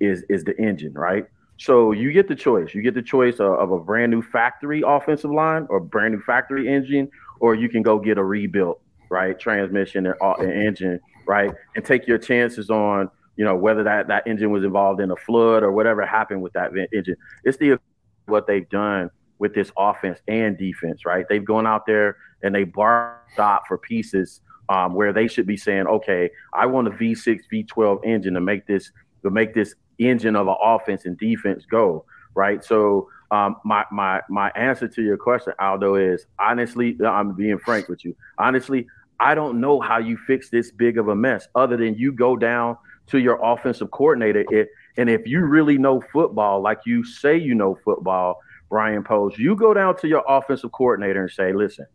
is 0.00 0.24
is 0.30 0.42
the 0.44 0.56
engine, 0.58 0.94
right? 0.94 1.26
So 1.58 1.92
you 1.92 2.12
get 2.12 2.28
the 2.28 2.34
choice. 2.34 2.74
You 2.74 2.80
get 2.80 2.94
the 2.94 3.02
choice 3.02 3.40
of, 3.40 3.52
of 3.52 3.70
a 3.70 3.78
brand 3.78 4.10
new 4.10 4.22
factory 4.22 4.82
offensive 4.86 5.30
line 5.30 5.66
or 5.68 5.78
brand 5.78 6.14
new 6.14 6.22
factory 6.22 6.72
engine, 6.72 7.10
or 7.40 7.54
you 7.54 7.68
can 7.68 7.82
go 7.82 7.98
get 7.98 8.16
a 8.16 8.24
rebuilt 8.24 8.80
right? 9.10 9.38
Transmission 9.38 10.06
and, 10.06 10.14
uh, 10.20 10.34
and 10.38 10.52
engine, 10.52 11.00
right? 11.26 11.52
And 11.74 11.84
take 11.84 12.06
your 12.06 12.18
chances 12.18 12.70
on, 12.70 13.10
you 13.36 13.44
know, 13.44 13.54
whether 13.54 13.84
that 13.84 14.08
that 14.08 14.26
engine 14.26 14.50
was 14.50 14.64
involved 14.64 15.00
in 15.00 15.10
a 15.10 15.16
flood 15.16 15.62
or 15.62 15.72
whatever 15.72 16.04
happened 16.04 16.42
with 16.42 16.52
that 16.54 16.72
engine. 16.92 17.16
It's 17.44 17.58
the 17.58 17.78
what 18.26 18.46
they've 18.46 18.68
done 18.68 19.10
with 19.38 19.54
this 19.54 19.70
offense 19.76 20.20
and 20.26 20.56
defense, 20.56 21.04
right? 21.04 21.26
They've 21.28 21.44
gone 21.44 21.66
out 21.66 21.86
there 21.86 22.16
and 22.42 22.54
they 22.54 22.64
bar 22.64 23.20
stop 23.32 23.66
for 23.68 23.78
pieces 23.78 24.40
um, 24.68 24.94
where 24.94 25.12
they 25.12 25.28
should 25.28 25.46
be 25.46 25.56
saying, 25.56 25.86
okay, 25.86 26.30
I 26.52 26.66
want 26.66 26.88
a 26.88 26.90
V6, 26.90 27.40
V12 27.52 28.04
engine 28.04 28.34
to 28.34 28.40
make 28.40 28.66
this 28.66 28.90
to 29.22 29.30
make 29.30 29.54
this 29.54 29.74
engine 29.98 30.36
of 30.36 30.48
an 30.48 30.56
offense 30.60 31.04
and 31.04 31.18
defense 31.18 31.64
go, 31.66 32.04
right? 32.34 32.64
So 32.64 33.08
um, 33.30 33.56
my 33.64 33.84
my 33.90 34.22
my 34.28 34.50
answer 34.50 34.88
to 34.88 35.02
your 35.02 35.16
question, 35.16 35.52
Aldo, 35.58 35.96
is 35.96 36.26
honestly, 36.38 36.96
I'm 37.04 37.34
being 37.34 37.58
frank 37.58 37.88
with 37.88 38.04
you. 38.04 38.16
Honestly, 38.38 38.86
I 39.20 39.34
don't 39.34 39.60
know 39.60 39.80
how 39.80 39.98
you 39.98 40.16
fix 40.26 40.50
this 40.50 40.70
big 40.70 40.98
of 40.98 41.08
a 41.08 41.16
mess, 41.16 41.48
other 41.54 41.76
than 41.76 41.94
you 41.96 42.12
go 42.12 42.36
down 42.36 42.76
to 43.08 43.18
your 43.18 43.38
offensive 43.42 43.90
coordinator. 43.90 44.44
It, 44.50 44.68
and 44.96 45.08
if 45.08 45.26
you 45.26 45.44
really 45.44 45.78
know 45.78 46.00
football, 46.12 46.60
like 46.60 46.80
you 46.86 47.04
say 47.04 47.36
you 47.36 47.54
know 47.54 47.78
football, 47.84 48.40
Brian 48.68 49.04
Poles, 49.04 49.38
you 49.38 49.54
go 49.54 49.72
down 49.74 49.96
to 49.98 50.08
your 50.08 50.24
offensive 50.28 50.72
coordinator 50.72 51.22
and 51.22 51.30
say, 51.30 51.52
"Listen, 51.52 51.86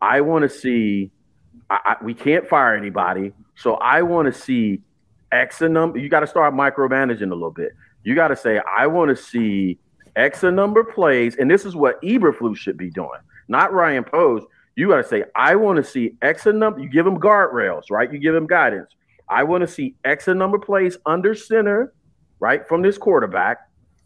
I 0.00 0.20
want 0.20 0.42
to 0.42 0.48
see. 0.48 1.10
I, 1.68 1.78
I, 1.84 2.04
we 2.04 2.14
can't 2.14 2.48
fire 2.48 2.74
anybody, 2.74 3.32
so 3.56 3.74
I 3.74 4.02
want 4.02 4.32
to 4.32 4.38
see 4.38 4.80
X 5.32 5.62
and 5.62 5.74
number. 5.74 5.98
You 5.98 6.08
got 6.08 6.20
to 6.20 6.26
start 6.26 6.54
micromanaging 6.54 7.30
a 7.30 7.34
little 7.34 7.50
bit. 7.50 7.72
You 8.02 8.14
got 8.14 8.28
to 8.28 8.36
say, 8.36 8.60
I 8.60 8.86
want 8.86 9.16
to 9.16 9.22
see." 9.22 9.78
X 10.16 10.42
a 10.42 10.50
number 10.50 10.82
plays, 10.82 11.36
and 11.36 11.50
this 11.50 11.64
is 11.64 11.76
what 11.76 12.02
Eberflus 12.02 12.56
should 12.56 12.76
be 12.76 12.90
doing, 12.90 13.20
not 13.46 13.72
Ryan 13.72 14.02
Poles. 14.02 14.42
You 14.74 14.88
got 14.88 14.96
to 14.96 15.04
say, 15.04 15.24
I 15.34 15.56
want 15.56 15.76
to 15.76 15.84
see 15.84 16.16
X 16.22 16.46
a 16.46 16.52
number. 16.52 16.80
You 16.80 16.88
give 16.88 17.06
him 17.06 17.18
guardrails, 17.18 17.84
right? 17.90 18.12
You 18.12 18.18
give 18.18 18.34
him 18.34 18.46
guidance. 18.46 18.90
I 19.30 19.44
want 19.44 19.62
to 19.62 19.68
see 19.68 19.94
X 20.04 20.26
number 20.26 20.58
plays 20.58 20.98
under 21.06 21.34
center, 21.34 21.94
right, 22.40 22.66
from 22.66 22.82
this 22.82 22.98
quarterback. 22.98 23.58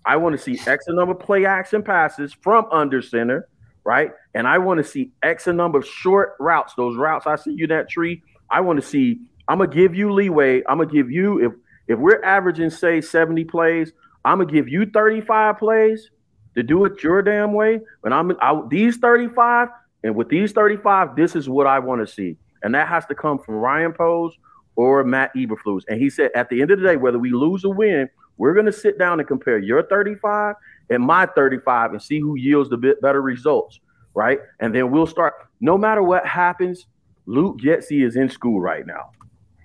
I 0.05 0.19
want 0.19 0.37
to 0.37 0.43
see 0.43 0.61
X 0.71 0.85
number 0.89 1.15
play 1.15 1.47
action 1.47 1.83
passes 1.83 2.35
from 2.35 2.67
under 2.71 3.01
center, 3.01 3.49
right? 3.85 4.11
And 4.35 4.47
I 4.47 4.59
want 4.59 4.79
to 4.79 4.85
see 4.85 5.13
X 5.23 5.47
number 5.47 5.79
of 5.79 5.87
short 5.87 6.35
routes. 6.39 6.75
Those 6.77 6.99
routes 6.99 7.27
I 7.27 7.37
see 7.37 7.53
you 7.53 7.67
that 7.69 7.89
tree. 7.89 8.23
I 8.51 8.61
want 8.61 8.81
to 8.81 8.87
see. 8.87 9.19
I'm 9.49 9.59
gonna 9.59 9.71
give 9.71 9.95
you 9.95 10.13
leeway. 10.13 10.63
I'm 10.69 10.79
gonna 10.79 10.91
give 10.91 11.11
you 11.11 11.45
if 11.45 11.53
if 11.89 11.99
we're 11.99 12.23
averaging 12.23 12.71
say 12.71 13.01
70 13.01 13.45
plays, 13.45 13.93
I'm 14.25 14.39
gonna 14.39 14.51
give 14.51 14.69
you 14.69 14.87
35 14.87 15.59
plays 15.59 16.11
to 16.55 16.63
do 16.63 16.85
it 16.85 17.03
your 17.03 17.23
damn 17.23 17.55
way. 17.55 17.81
And 18.05 18.13
I'm 18.13 18.69
these 18.69 18.99
35, 18.99 19.69
and 20.03 20.15
with 20.15 20.29
these 20.29 20.53
35, 20.53 21.17
this 21.17 21.35
is 21.35 21.49
what 21.49 21.67
I 21.67 21.79
want 21.79 22.07
to 22.07 22.13
see. 22.13 22.37
And 22.63 22.75
that 22.75 22.89
has 22.89 23.07
to 23.07 23.15
come 23.15 23.39
from 23.39 23.57
Ryan 23.57 23.93
Poles 23.93 24.37
or 24.77 25.05
Matt 25.05 25.35
Eberflus. 25.37 25.83
And 25.89 26.01
he 26.01 26.11
said, 26.11 26.31
at 26.35 26.49
the 26.49 26.61
end 26.61 26.71
of 26.71 26.81
the 26.81 26.87
day, 26.87 26.97
whether 26.97 27.19
we 27.19 27.31
lose 27.31 27.65
or 27.65 27.75
win, 27.75 28.09
we're 28.37 28.55
going 28.55 28.67
to 28.67 28.73
sit 28.73 28.99
down 28.99 29.21
and 29.21 29.29
compare 29.29 29.59
your 29.59 29.83
35 29.85 30.57
and 30.91 31.03
my 31.03 31.27
35 31.27 31.93
and 31.93 32.03
see 32.03 32.21
who 32.21 32.37
yields 32.37 32.71
the 32.71 32.77
bit 32.77 33.01
better 33.01 33.23
results, 33.23 33.81
right? 34.15 34.41
And 34.61 34.75
then 34.75 34.91
we'll 34.91 35.07
start. 35.07 35.35
No 35.61 35.79
matter 35.79 36.03
what 36.03 36.27
happens, 36.27 36.87
Luke 37.27 37.59
Getsy 37.59 38.05
is 38.05 38.17
in 38.17 38.29
school 38.29 38.61
right 38.61 38.87
now, 38.87 39.11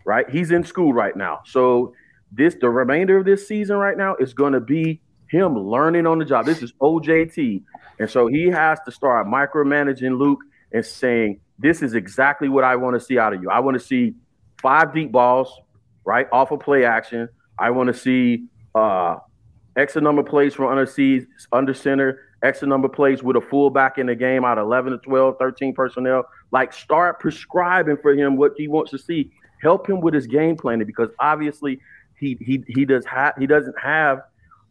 right? 0.05 0.29
He's 0.29 0.51
in 0.51 0.63
school 0.63 0.93
right 0.93 1.15
now. 1.15 1.39
So 1.45 1.93
this 2.31 2.55
the 2.61 2.69
remainder 2.69 3.17
of 3.17 3.25
this 3.25 3.47
season 3.47 3.77
right 3.77 3.97
now 3.97 4.15
is 4.15 4.33
going 4.33 4.53
to 4.53 4.59
be 4.59 5.01
him 5.29 5.57
learning 5.57 6.07
on 6.07 6.19
the 6.19 6.25
job. 6.25 6.45
This 6.45 6.61
is 6.61 6.73
OJT. 6.73 7.63
And 7.99 8.09
so 8.09 8.27
he 8.27 8.47
has 8.47 8.79
to 8.85 8.91
start 8.91 9.27
micromanaging 9.27 10.17
Luke 10.17 10.39
and 10.71 10.85
saying, 10.85 11.39
This 11.57 11.81
is 11.81 11.93
exactly 11.93 12.49
what 12.49 12.63
I 12.63 12.75
want 12.75 12.95
to 12.95 12.99
see 12.99 13.17
out 13.17 13.33
of 13.33 13.41
you. 13.41 13.49
I 13.49 13.59
want 13.59 13.79
to 13.79 13.85
see 13.85 14.15
five 14.61 14.93
deep 14.93 15.11
balls, 15.11 15.59
right, 16.05 16.27
off 16.31 16.51
of 16.51 16.59
play 16.59 16.85
action. 16.85 17.29
I 17.57 17.71
want 17.71 17.87
to 17.87 17.93
see 17.93 18.45
uh, 18.75 19.17
X 19.75 19.95
number 19.95 20.21
of 20.21 20.27
plays 20.27 20.53
from 20.53 20.67
under, 20.67 20.85
C, 20.85 21.21
under 21.51 21.73
center, 21.73 22.21
X 22.43 22.61
number 22.61 22.87
of 22.87 22.93
plays 22.93 23.21
with 23.23 23.35
a 23.35 23.41
fullback 23.41 23.97
in 23.97 24.07
the 24.07 24.15
game 24.15 24.45
out 24.45 24.57
of 24.57 24.65
11 24.65 24.93
to 24.93 24.97
12, 24.99 25.35
13 25.37 25.73
personnel. 25.73 26.23
Like, 26.51 26.73
start 26.73 27.19
prescribing 27.19 27.97
for 27.97 28.13
him 28.13 28.37
what 28.37 28.53
he 28.57 28.67
wants 28.67 28.91
to 28.91 28.97
see. 28.97 29.31
Help 29.61 29.89
him 29.89 29.99
with 29.99 30.13
his 30.13 30.25
game 30.25 30.55
planning 30.55 30.87
because 30.87 31.09
obviously 31.19 31.79
he 32.17 32.37
he 32.39 32.63
he 32.67 32.85
does 32.85 33.05
have 33.05 33.33
he 33.37 33.45
doesn't 33.45 33.75
have 33.77 34.21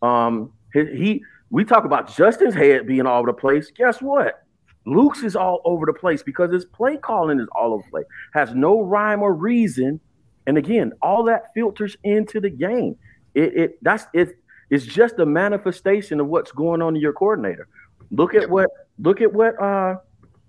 um 0.03 0.53
he 0.73 1.23
we 1.51 1.65
talk 1.65 1.85
about 1.85 2.15
Justin's 2.15 2.55
head 2.55 2.87
being 2.87 3.07
all 3.07 3.19
over 3.19 3.27
the 3.29 3.33
place. 3.33 3.71
Guess 3.71 4.01
what? 4.01 4.45
Luke's 4.89 5.23
is 5.23 5.37
all 5.37 5.61
over 5.65 5.85
the 5.87 5.93
place 5.93 6.23
because 6.23 6.51
his 6.51 6.65
play 6.65 6.97
calling 6.97 7.41
is 7.41 7.49
all 7.53 7.75
over 7.75 7.83
the 7.85 7.91
place. 7.91 8.07
Has 8.33 8.55
no 8.55 8.81
rhyme 8.81 9.23
or 9.23 9.35
reason. 9.35 10.01
And 10.47 10.57
again, 10.57 10.93
all 11.03 11.25
that 11.25 11.53
filters 11.55 11.97
into 12.05 12.41
the 12.41 12.49
game. 12.49 12.97
It, 13.35 13.57
it 13.57 13.79
that's 13.83 14.07
it. 14.15 14.39
It's 14.71 14.87
just 14.87 15.19
a 15.19 15.27
manifestation 15.27 16.21
of 16.21 16.29
what's 16.29 16.53
going 16.53 16.81
on 16.81 16.97
in 16.97 17.03
your 17.03 17.13
coordinator. 17.13 17.69
Look 18.11 18.35
at 18.35 18.49
what 18.49 18.71
look 18.99 19.21
at 19.21 19.33
what 19.33 19.61
uh 19.61 19.97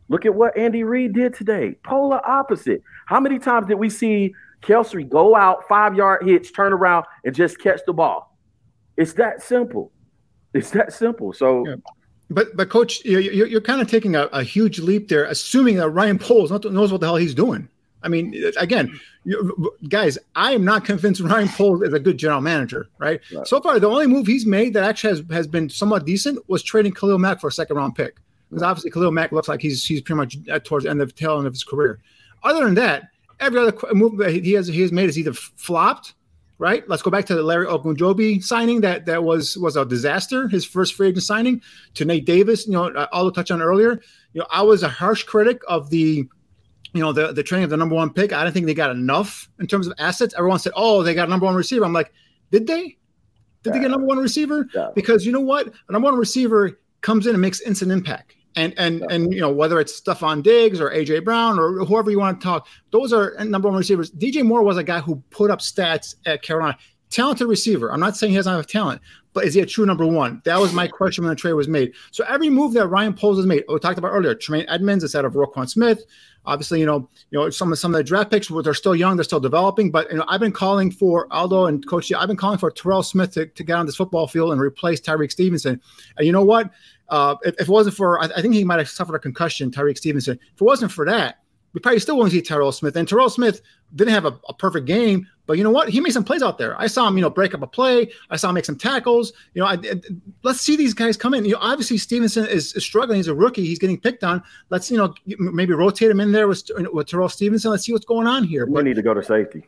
look 0.08 0.26
at 0.26 0.34
what 0.34 0.58
Andy 0.58 0.84
Reid 0.84 1.14
did 1.14 1.34
today. 1.34 1.76
Polar 1.84 2.26
opposite. 2.28 2.82
How 3.08 3.20
many 3.20 3.40
times 3.40 3.68
did 3.68 3.76
we 3.76 3.90
see 3.90 4.34
Kelce 4.62 5.08
go 5.08 5.36
out 5.36 5.68
five 5.68 5.96
yard 5.96 6.26
hits, 6.26 6.52
turn 6.52 6.72
around, 6.72 7.06
and 7.26 7.36
just 7.36 7.60
catch 7.60 7.82
the 7.86 7.94
ball? 7.94 8.38
It's 8.96 9.14
that 9.14 9.44
simple. 9.44 9.92
It's 10.54 10.72
that 10.72 10.94
simple. 10.94 11.34
So. 11.34 11.68
Yeah. 11.68 11.76
But 12.30 12.56
but 12.56 12.70
coach, 12.70 13.04
you're, 13.06 13.22
you're 13.22 13.62
kind 13.62 13.82
of 13.82 13.90
taking 13.90 14.16
a, 14.16 14.26
a, 14.26 14.44
huge 14.44 14.80
leap 14.80 15.08
there, 15.08 15.26
assuming 15.26 15.78
that 15.78 15.90
Ryan 15.90 16.20
Poles 16.20 16.52
knows 16.52 16.92
what 16.92 17.02
the 17.02 17.08
hell 17.08 17.16
he's 17.16 17.34
doing. 17.34 17.68
I 18.04 18.08
mean, 18.08 18.34
again, 18.58 18.98
you, 19.26 19.76
guys, 19.90 20.18
I 20.36 20.54
am 20.54 20.64
not 20.64 20.86
convinced 20.86 21.22
Ryan 21.22 21.50
Poles 21.50 21.82
is 21.82 21.94
a 21.94 22.00
good 22.00 22.18
general 22.18 22.40
manager, 22.40 22.88
right? 22.98 23.20
right? 23.34 23.48
So 23.48 23.60
far, 23.60 23.80
the 23.80 23.90
only 23.90 24.08
move 24.08 24.28
he's 24.28 24.46
made 24.46 24.74
that 24.76 24.84
actually 24.84 25.10
has, 25.10 25.24
has 25.32 25.48
been 25.48 25.70
somewhat 25.70 26.06
decent 26.06 26.48
was 26.48 26.64
trading 26.64 26.94
Khalil 26.94 27.18
Mack 27.18 27.42
for 27.42 27.48
a 27.48 27.52
second 27.52 27.76
round 27.76 27.96
pick. 27.96 28.18
Because 28.50 28.64
obviously, 28.64 28.92
Khalil 28.92 29.12
Mack 29.12 29.32
looks 29.32 29.48
like 29.48 29.62
he's 29.62 29.84
he's 29.84 30.02
pretty 30.02 30.18
much 30.18 30.38
towards 30.64 30.86
the 30.86 30.92
end 30.92 31.02
of 31.02 31.10
the 31.10 31.14
tail 31.14 31.38
end 31.38 31.48
of 31.48 31.54
his 31.54 31.64
career. 31.64 32.00
Other 32.44 32.64
than 32.64 32.76
that, 32.76 33.10
every 33.40 33.60
other 33.60 33.76
move 33.94 34.18
that 34.18 34.32
he 34.32 34.54
has 34.54 34.68
he 34.68 34.82
has 34.82 34.92
made 34.92 35.10
is 35.10 35.18
either 35.18 35.34
flopped 35.34 36.14
right? 36.60 36.88
Let's 36.88 37.02
go 37.02 37.10
back 37.10 37.26
to 37.28 37.36
the 37.36 37.42
Larry 37.42 37.66
Ogunjobi 37.66 38.44
signing 38.44 38.82
that 38.82 39.06
that 39.08 39.24
was 39.24 39.58
was 39.58 39.76
a 39.76 39.86
disaster. 39.86 40.48
His 40.48 40.64
first 40.64 40.94
free 40.94 41.08
agent 41.08 41.24
signing 41.24 41.62
to 41.96 42.06
Nate 42.06 42.26
Davis. 42.26 42.68
You 42.68 42.74
know, 42.74 42.90
uh, 42.90 43.08
I'll 43.12 43.32
touch 43.32 43.50
on 43.50 43.62
earlier. 43.62 44.02
You 44.34 44.42
know, 44.42 44.48
I 44.52 44.62
was 44.62 44.84
a 44.84 44.90
harsh 44.90 45.24
critic 45.24 45.62
of 45.68 45.90
the, 45.90 46.28
you 46.94 47.02
know, 47.02 47.12
the 47.12 47.32
the 47.32 47.42
training 47.42 47.64
of 47.64 47.70
the 47.72 47.78
number 47.78 47.96
one 47.96 48.14
pick. 48.14 48.32
I 48.34 48.44
don't 48.44 48.54
think 48.54 48.68
they 48.68 48.76
got 48.76 48.92
enough 48.92 49.50
in 49.60 49.66
terms 49.66 49.88
of 49.88 49.94
assets. 49.98 50.36
Everyone 50.38 50.60
said, 50.60 50.74
"Oh, 50.76 51.02
they 51.02 51.16
got 51.16 51.28
a 51.28 51.32
number 51.32 51.48
one 51.48 51.56
receiver." 51.56 51.86
I'm 51.86 51.94
like, 51.94 52.12
did 52.52 52.68
they? 52.68 52.98
Did 53.64 53.72
yeah. 53.72 53.74
they 53.74 53.80
get 53.80 53.88
a 53.88 53.92
number 53.92 54.06
one 54.06 54.20
receiver? 54.20 54.68
Yeah. 54.76 54.90
Because 54.94 55.26
you 55.26 55.32
know 55.32 55.42
what, 55.42 55.68
a 55.88 55.92
number 55.92 56.06
one 56.06 56.20
receiver 56.20 56.80
comes 57.02 57.26
in 57.26 57.34
and 57.34 57.42
makes 57.42 57.62
instant 57.62 57.92
impact. 57.92 58.36
And 58.56 58.74
and 58.78 59.00
yeah. 59.00 59.06
and 59.12 59.34
you 59.34 59.42
know 59.42 59.52
whether 59.52 59.80
it's 59.80 60.02
Stefon 60.02 60.42
Diggs 60.42 60.82
or 60.82 60.90
AJ 60.90 61.24
Brown 61.24 61.60
or 61.60 61.86
whoever 61.86 62.10
you 62.10 62.20
want 62.20 62.40
to 62.40 62.44
talk, 62.44 62.68
those 62.92 63.14
are 63.14 63.38
uh, 63.38 63.44
number 63.44 63.70
one 63.70 63.78
receivers. 63.78 64.12
DJ 64.12 64.44
Moore 64.44 64.64
was 64.64 64.78
a 64.78 64.84
guy 64.84 65.00
who 65.00 65.18
put 65.30 65.52
up 65.52 65.60
stats 65.60 66.16
at 66.26 66.42
Carolina. 66.42 66.78
Talented 67.12 67.48
receiver. 67.48 67.92
I'm 67.92 68.00
not 68.00 68.16
saying 68.16 68.32
he 68.32 68.38
doesn't 68.38 68.54
have 68.54 68.68
talent, 68.68 69.02
but 69.34 69.44
is 69.46 69.54
he 69.54 69.62
a 69.62 69.66
true 69.66 69.86
number 69.86 70.06
one? 70.06 70.42
That 70.46 70.60
was 70.60 70.74
my 70.74 70.88
question 70.88 71.24
when 71.24 71.30
the 71.30 71.36
trade 71.36 71.54
was 71.54 71.68
made. 71.68 71.94
So 72.12 72.24
every 72.28 72.50
move 72.50 72.74
that 72.74 72.88
Ryan 72.88 73.14
Poles 73.14 73.38
has 73.38 73.46
made, 73.46 73.64
oh, 73.68 73.74
we 73.74 73.80
talked 73.80 73.98
about 73.98 74.10
earlier, 74.10 74.36
Tremaine 74.36 74.66
Edmunds 74.68 75.04
instead 75.04 75.26
of 75.26 75.34
Roquan 75.34 75.70
Smith. 75.70 76.04
Obviously, 76.46 76.80
you 76.80 76.86
know, 76.86 77.10
you 77.32 77.40
know 77.40 77.50
some 77.50 77.72
of 77.72 77.80
some 77.80 77.94
of 77.94 77.98
the 77.98 78.04
draft 78.04 78.32
picks, 78.32 78.48
they're 78.48 78.74
still 78.74 78.96
young, 78.96 79.18
they're 79.18 79.24
still 79.24 79.40
developing. 79.40 79.92
But 79.92 80.10
you 80.12 80.18
know, 80.18 80.26
I've 80.28 80.40
been 80.40 80.52
calling 80.52 80.92
for 80.92 81.28
Aldo 81.32 81.66
and 81.66 81.86
Coach. 81.88 82.12
I've 82.12 82.28
been 82.28 82.38
calling 82.38 82.58
for 82.58 82.72
Terrell 82.72 83.04
Smith 83.04 83.32
to, 83.34 83.46
to 83.46 83.64
get 83.64 83.74
on 83.74 83.86
this 83.86 83.96
football 83.96 84.28
field 84.28 84.52
and 84.52 84.60
replace 84.62 85.00
Tyrique 85.00 85.32
Stevenson. 85.32 85.82
And 86.18 86.26
you 86.26 86.32
know 86.32 86.44
what? 86.44 86.72
Uh, 87.10 87.36
if, 87.44 87.56
if, 87.56 87.62
it 87.62 87.70
wasn't 87.70 87.96
for, 87.96 88.22
I, 88.22 88.30
I, 88.36 88.42
think 88.42 88.54
he 88.54 88.64
might 88.64 88.80
have 88.80 88.90
suffered 88.90 89.16
a 89.16 89.20
concussion, 89.20 89.72
Tyrique 89.72 89.98
Stevenson. 89.98 90.40
If 90.54 90.62
it 90.62 90.64
wasn't 90.64 90.92
for 90.92 91.06
that, 91.06 91.40
we 91.74 91.80
probably 91.80 92.00
still 92.00 92.18
wouldn't 92.18 92.34
see 92.34 92.42
Terrell 92.42 92.72
Smith. 92.72 92.96
And 92.96 93.08
Terrell 93.08 93.30
Smith 93.30 93.62
didn't 93.96 94.14
have 94.14 94.26
a, 94.26 94.40
a, 94.48 94.54
perfect 94.54 94.86
game, 94.86 95.28
but 95.46 95.58
you 95.58 95.64
know 95.64 95.70
what? 95.70 95.90
He 95.90 96.00
made 96.00 96.12
some 96.12 96.24
plays 96.24 96.42
out 96.42 96.58
there. 96.58 96.80
I 96.80 96.88
saw 96.88 97.08
him, 97.08 97.16
you 97.18 97.22
know, 97.22 97.30
break 97.30 97.54
up 97.54 97.62
a 97.62 97.68
play. 97.68 98.12
I 98.30 98.38
saw 98.38 98.50
him 98.50 98.56
make 98.56 98.66
some 98.66 98.78
tackles. 98.78 99.34
You 99.54 99.62
know, 99.62 99.68
I, 99.68 99.74
I, 99.74 100.02
let's 100.44 100.62
see 100.62 100.76
these 100.76 100.94
guys 100.94 101.16
come 101.16 101.34
in. 101.34 101.46
You 101.46 101.54
know, 101.54 101.60
obviously 101.62 101.98
Stevenson 101.98 102.46
is, 102.48 102.74
is, 102.74 102.84
struggling. 102.84 103.18
He's 103.18 103.28
a 103.28 103.36
rookie. 103.36 103.66
He's 103.66 103.80
getting 103.80 104.00
picked 104.00 104.24
on. 104.24 104.42
Let's, 104.70 104.90
you 104.90 104.98
know, 104.98 105.14
maybe 105.26 105.74
rotate 105.74 106.10
him 106.10 106.20
in 106.20 106.32
there 106.32 106.48
with, 106.48 106.70
with 106.92 107.08
Terrell 107.08 107.30
Stevenson. 107.30 107.72
Let's 107.72 107.84
see 107.84 107.94
what's 107.94 108.06
going 108.06 108.28
on 108.28 108.44
here. 108.44 108.66
We 108.66 108.74
but, 108.74 108.86
need 108.86 108.96
to 108.96 109.04
go 109.04 109.14
to 109.14 109.24
safety. 109.24 109.68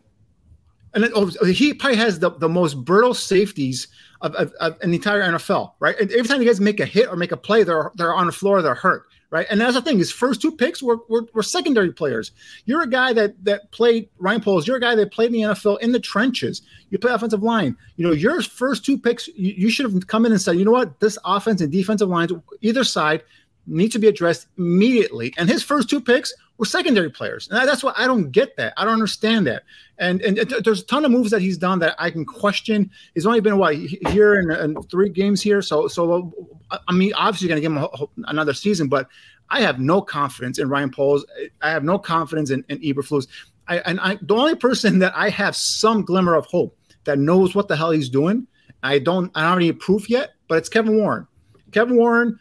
And 0.94 1.04
then, 1.04 1.12
oh, 1.16 1.28
he 1.46 1.74
probably 1.74 1.98
has 1.98 2.20
the, 2.20 2.32
the 2.32 2.50
most 2.50 2.84
brittle 2.84 3.14
safeties 3.14 3.88
of, 4.22 4.36
of, 4.36 4.54
of 4.60 4.78
an 4.82 4.94
entire 4.94 5.22
NFL, 5.22 5.74
right? 5.80 5.98
And 6.00 6.12
every 6.12 6.28
time 6.28 6.42
you 6.42 6.48
guys 6.48 6.60
make 6.60 6.80
a 6.80 6.86
hit 6.86 7.08
or 7.08 7.16
make 7.16 7.32
a 7.32 7.38
play, 7.38 7.64
they're 7.64 7.92
they're 7.96 8.14
on 8.14 8.26
the 8.26 8.32
floor, 8.32 8.62
they're 8.62 8.76
hurt, 8.76 9.06
right? 9.30 9.48
And 9.50 9.62
that's 9.62 9.74
the 9.74 9.82
thing. 9.82 9.98
His 9.98 10.12
first 10.12 10.42
two 10.42 10.52
picks 10.52 10.84
were, 10.84 10.98
were, 11.10 11.28
were 11.34 11.44
secondary 11.44 11.92
players. 11.92 12.32
You're 12.66 12.82
a 12.82 12.90
guy 12.90 13.14
that 13.14 13.44
that 13.46 13.72
played 13.72 14.10
Ryan 14.20 14.42
Poles. 14.42 14.68
You're 14.68 14.78
a 14.78 14.82
guy 14.82 14.96
that 14.96 15.12
played 15.12 15.28
in 15.28 15.34
the 15.34 15.42
NFL 15.42 15.80
in 15.80 15.92
the 15.94 16.00
trenches. 16.00 16.62
You 16.90 17.00
play 17.00 17.14
offensive 17.14 17.42
line. 17.42 17.76
You 17.96 18.06
know 18.08 18.14
your 18.14 18.42
first 18.42 18.86
two 18.86 18.98
picks. 18.98 19.28
You, 19.30 19.54
you 19.58 19.70
should 19.70 19.92
have 19.92 20.08
come 20.08 20.26
in 20.26 20.32
and 20.32 20.42
said, 20.42 20.58
you 20.58 20.66
know 20.66 20.72
what, 20.72 21.00
this 21.00 21.18
offense 21.24 21.62
and 21.62 21.72
defensive 21.72 22.10
lines, 22.10 22.34
either 22.62 22.84
side, 22.84 23.24
need 23.66 23.92
to 23.94 24.00
be 24.00 24.08
addressed 24.08 24.48
immediately. 24.58 25.34
And 25.38 25.50
his 25.50 25.64
first 25.64 25.90
two 25.90 26.02
picks 26.02 26.34
were 26.62 26.66
secondary 26.66 27.10
players, 27.10 27.50
and 27.50 27.68
that's 27.68 27.84
why 27.84 27.92
I 27.98 28.06
don't 28.06 28.32
get 28.32 28.56
that. 28.58 28.74
I 28.78 28.86
don't 28.86 28.94
understand 28.94 29.48
that. 29.48 29.64
And 29.98 30.22
and 30.22 30.38
there's 30.64 30.84
a 30.84 30.86
ton 30.86 31.04
of 31.04 31.10
moves 31.10 31.32
that 31.32 31.42
he's 31.42 31.58
done 31.58 31.80
that 31.80 31.96
I 31.98 32.12
can 32.12 32.24
question. 32.24 32.92
He's 33.16 33.26
only 33.26 33.42
been 33.42 33.58
what 33.58 33.76
here 33.76 34.40
in, 34.40 34.52
in 34.52 34.82
three 34.84 35.10
games 35.10 35.42
here, 35.42 35.64
so 35.64 35.88
so 35.88 36.32
uh, 36.70 36.78
I 36.88 36.94
mean, 36.94 37.14
obviously 37.16 37.48
going 37.48 37.58
to 37.58 37.68
give 37.68 37.72
him 37.72 37.80
a, 37.80 38.30
another 38.30 38.54
season, 38.54 38.90
but 38.90 39.08
I 39.50 39.62
have 39.62 39.80
no 39.80 40.04
confidence 40.04 40.60
in 40.60 40.70
Ryan 40.70 40.92
Poles. 40.92 41.26
I 41.64 41.72
have 41.72 41.84
no 41.84 41.98
confidence 41.98 42.52
in, 42.52 42.64
in 42.70 42.80
Eberflus. 42.80 43.28
I, 43.68 43.80
and 43.80 44.00
I, 44.00 44.20
the 44.22 44.36
only 44.36 44.56
person 44.56 45.00
that 45.00 45.14
I 45.16 45.30
have 45.30 45.56
some 45.56 46.04
glimmer 46.04 46.36
of 46.36 46.46
hope 46.46 46.78
that 47.06 47.18
knows 47.18 47.56
what 47.56 47.68
the 47.68 47.76
hell 47.76 47.92
he's 47.92 48.10
doing, 48.10 48.48
I 48.84 49.00
don't, 49.00 49.32
I 49.34 49.42
don't 49.42 49.50
have 49.50 49.58
any 49.58 49.72
proof 49.72 50.10
yet, 50.10 50.34
but 50.48 50.60
it's 50.60 50.70
Kevin 50.70 50.96
Warren. 50.96 51.28
Kevin 51.72 51.98
Warren 51.98 52.40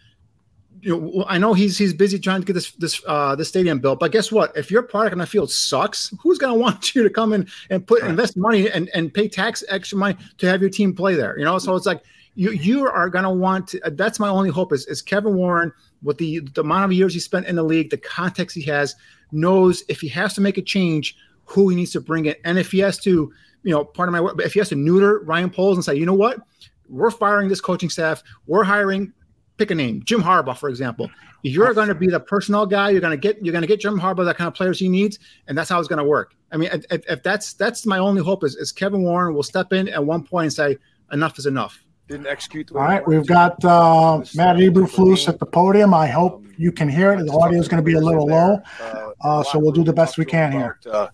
you 0.83 0.99
know, 0.99 1.25
I 1.29 1.39
know 1.39 1.53
he's 1.53 1.77
he's 1.77 1.93
busy 1.93 2.19
trying 2.19 2.41
to 2.41 2.47
get 2.47 2.53
this 2.55 2.73
this 2.73 3.01
uh 3.07 3.35
this 3.37 3.49
stadium 3.49 3.81
built, 3.81 4.01
but 4.01 4.13
guess 4.13 4.33
what? 4.33 4.57
If 4.57 4.71
your 4.71 4.83
product 4.83 5.13
on 5.13 5.19
the 5.19 5.27
field 5.27 5.51
sucks, 5.51 6.13
who's 6.21 6.39
gonna 6.39 6.55
want 6.67 6.95
you 6.95 7.03
to 7.03 7.11
come 7.11 7.33
in 7.33 7.49
and 7.71 7.87
put 7.87 8.03
invest 8.03 8.37
money 8.37 8.71
and, 8.71 8.91
and 8.95 9.13
pay 9.13 9.29
tax 9.29 9.63
extra 9.69 9.99
money 9.99 10.17
to 10.39 10.47
have 10.47 10.61
your 10.61 10.71
team 10.71 10.95
play 10.95 11.15
there? 11.15 11.39
You 11.39 11.45
know, 11.45 11.59
so 11.59 11.75
it's 11.77 11.87
like 11.87 12.03
you 12.35 12.53
you 12.53 12.87
are 12.87 13.09
gonna 13.09 13.33
want 13.33 13.69
to, 13.69 13.81
uh, 13.83 13.91
that's 13.93 14.19
my 14.19 14.29
only 14.29 14.51
hope 14.51 14.73
is 14.73 14.87
is 14.87 15.03
Kevin 15.03 15.35
Warren 15.35 15.73
with 16.03 16.19
the 16.19 16.41
the 16.55 16.63
amount 16.63 16.85
of 16.85 16.93
years 16.93 17.15
he 17.15 17.21
spent 17.21 17.47
in 17.47 17.57
the 17.57 17.63
league, 17.63 17.91
the 17.91 17.99
context 17.99 18.57
he 18.57 18.63
has, 18.63 18.95
knows 19.33 19.83
if 19.89 20.01
he 20.01 20.09
has 20.09 20.35
to 20.35 20.41
make 20.41 20.59
a 20.59 20.63
change, 20.63 21.17
who 21.45 21.69
he 21.69 21.77
needs 21.77 21.93
to 21.93 22.01
bring 22.01 22.27
in, 22.27 22.35
and 22.45 22.59
if 22.59 22.71
he 22.71 22.79
has 22.79 22.99
to, 23.01 23.33
you 23.63 23.71
know, 23.73 23.85
part 23.85 24.09
of 24.09 24.13
my 24.13 24.21
work, 24.21 24.41
if 24.41 24.55
he 24.55 24.61
has 24.61 24.69
to 24.71 24.77
neuter 24.77 25.21
Ryan 25.21 25.51
Poles 25.51 25.77
and 25.77 25.85
say, 25.85 25.95
you 25.95 26.07
know 26.07 26.15
what, 26.15 26.41
we're 26.89 27.11
firing 27.11 27.49
this 27.49 27.61
coaching 27.61 27.91
staff, 27.91 28.23
we're 28.47 28.65
hiring 28.65 29.13
pick 29.61 29.71
a 29.71 29.75
name, 29.75 30.03
Jim 30.05 30.23
Harbaugh, 30.23 30.57
for 30.57 30.71
example. 30.71 31.11
You're 31.43 31.75
going 31.75 31.89
to 31.89 31.95
be 31.95 32.07
the 32.07 32.19
personnel 32.19 32.65
guy. 32.65 32.91
You're 32.91 33.03
going 33.03 33.13
to 33.13 33.17
get 33.17 33.45
you're 33.45 33.53
going 33.53 33.63
to 33.63 33.69
get 33.69 33.81
Jim 33.81 34.01
Harbaugh 34.01 34.25
that 34.25 34.37
kind 34.37 34.49
of 34.49 34.55
players 34.55 34.79
he 34.79 34.89
needs, 34.89 35.19
and 35.47 35.57
that's 35.57 35.69
how 35.69 35.79
it's 35.79 35.89
going 35.89 35.99
to 35.99 36.05
work. 36.05 36.35
I 36.51 36.57
mean, 36.57 36.71
if, 36.73 37.05
if, 37.09 37.23
that's 37.23 37.53
that's 37.53 37.85
my 37.87 37.99
only 37.99 38.23
hope 38.23 38.43
is, 38.43 38.57
is 38.57 38.73
Kevin 38.73 39.03
Warren 39.03 39.35
will 39.35 39.43
step 39.43 39.73
in 39.73 39.89
at 39.89 40.05
one 40.05 40.25
point 40.25 40.45
and 40.45 40.53
say 40.53 40.79
enough 41.13 41.39
is 41.39 41.47
enough. 41.47 41.85
Didn't 42.09 42.27
execute. 42.27 42.73
All 42.73 42.79
right, 42.79 43.07
we've 43.07 43.27
got 43.27 43.63
uh, 43.65 44.19
Matt 44.35 44.57
Eberflus 44.57 45.29
at 45.29 45.39
the 45.39 45.47
podium. 45.47 45.95
I 45.95 46.09
hope 46.09 46.45
you 46.57 46.73
can 46.73 46.89
hear 46.89 47.13
it. 47.13 47.25
The 47.25 47.33
audio 47.33 47.61
is 47.61 47.69
going 47.69 47.83
to 47.83 47.87
be 47.87 47.95
a 47.95 48.01
little 48.01 48.27
low, 48.27 48.61
uh, 48.81 49.11
uh 49.23 49.43
so 49.45 49.59
we'll 49.59 49.73
do 49.73 49.85
the 49.85 49.93
best 49.93 50.19
we 50.19 50.25
can 50.25 50.51
here. 50.53 50.79
Uh, 50.91 51.09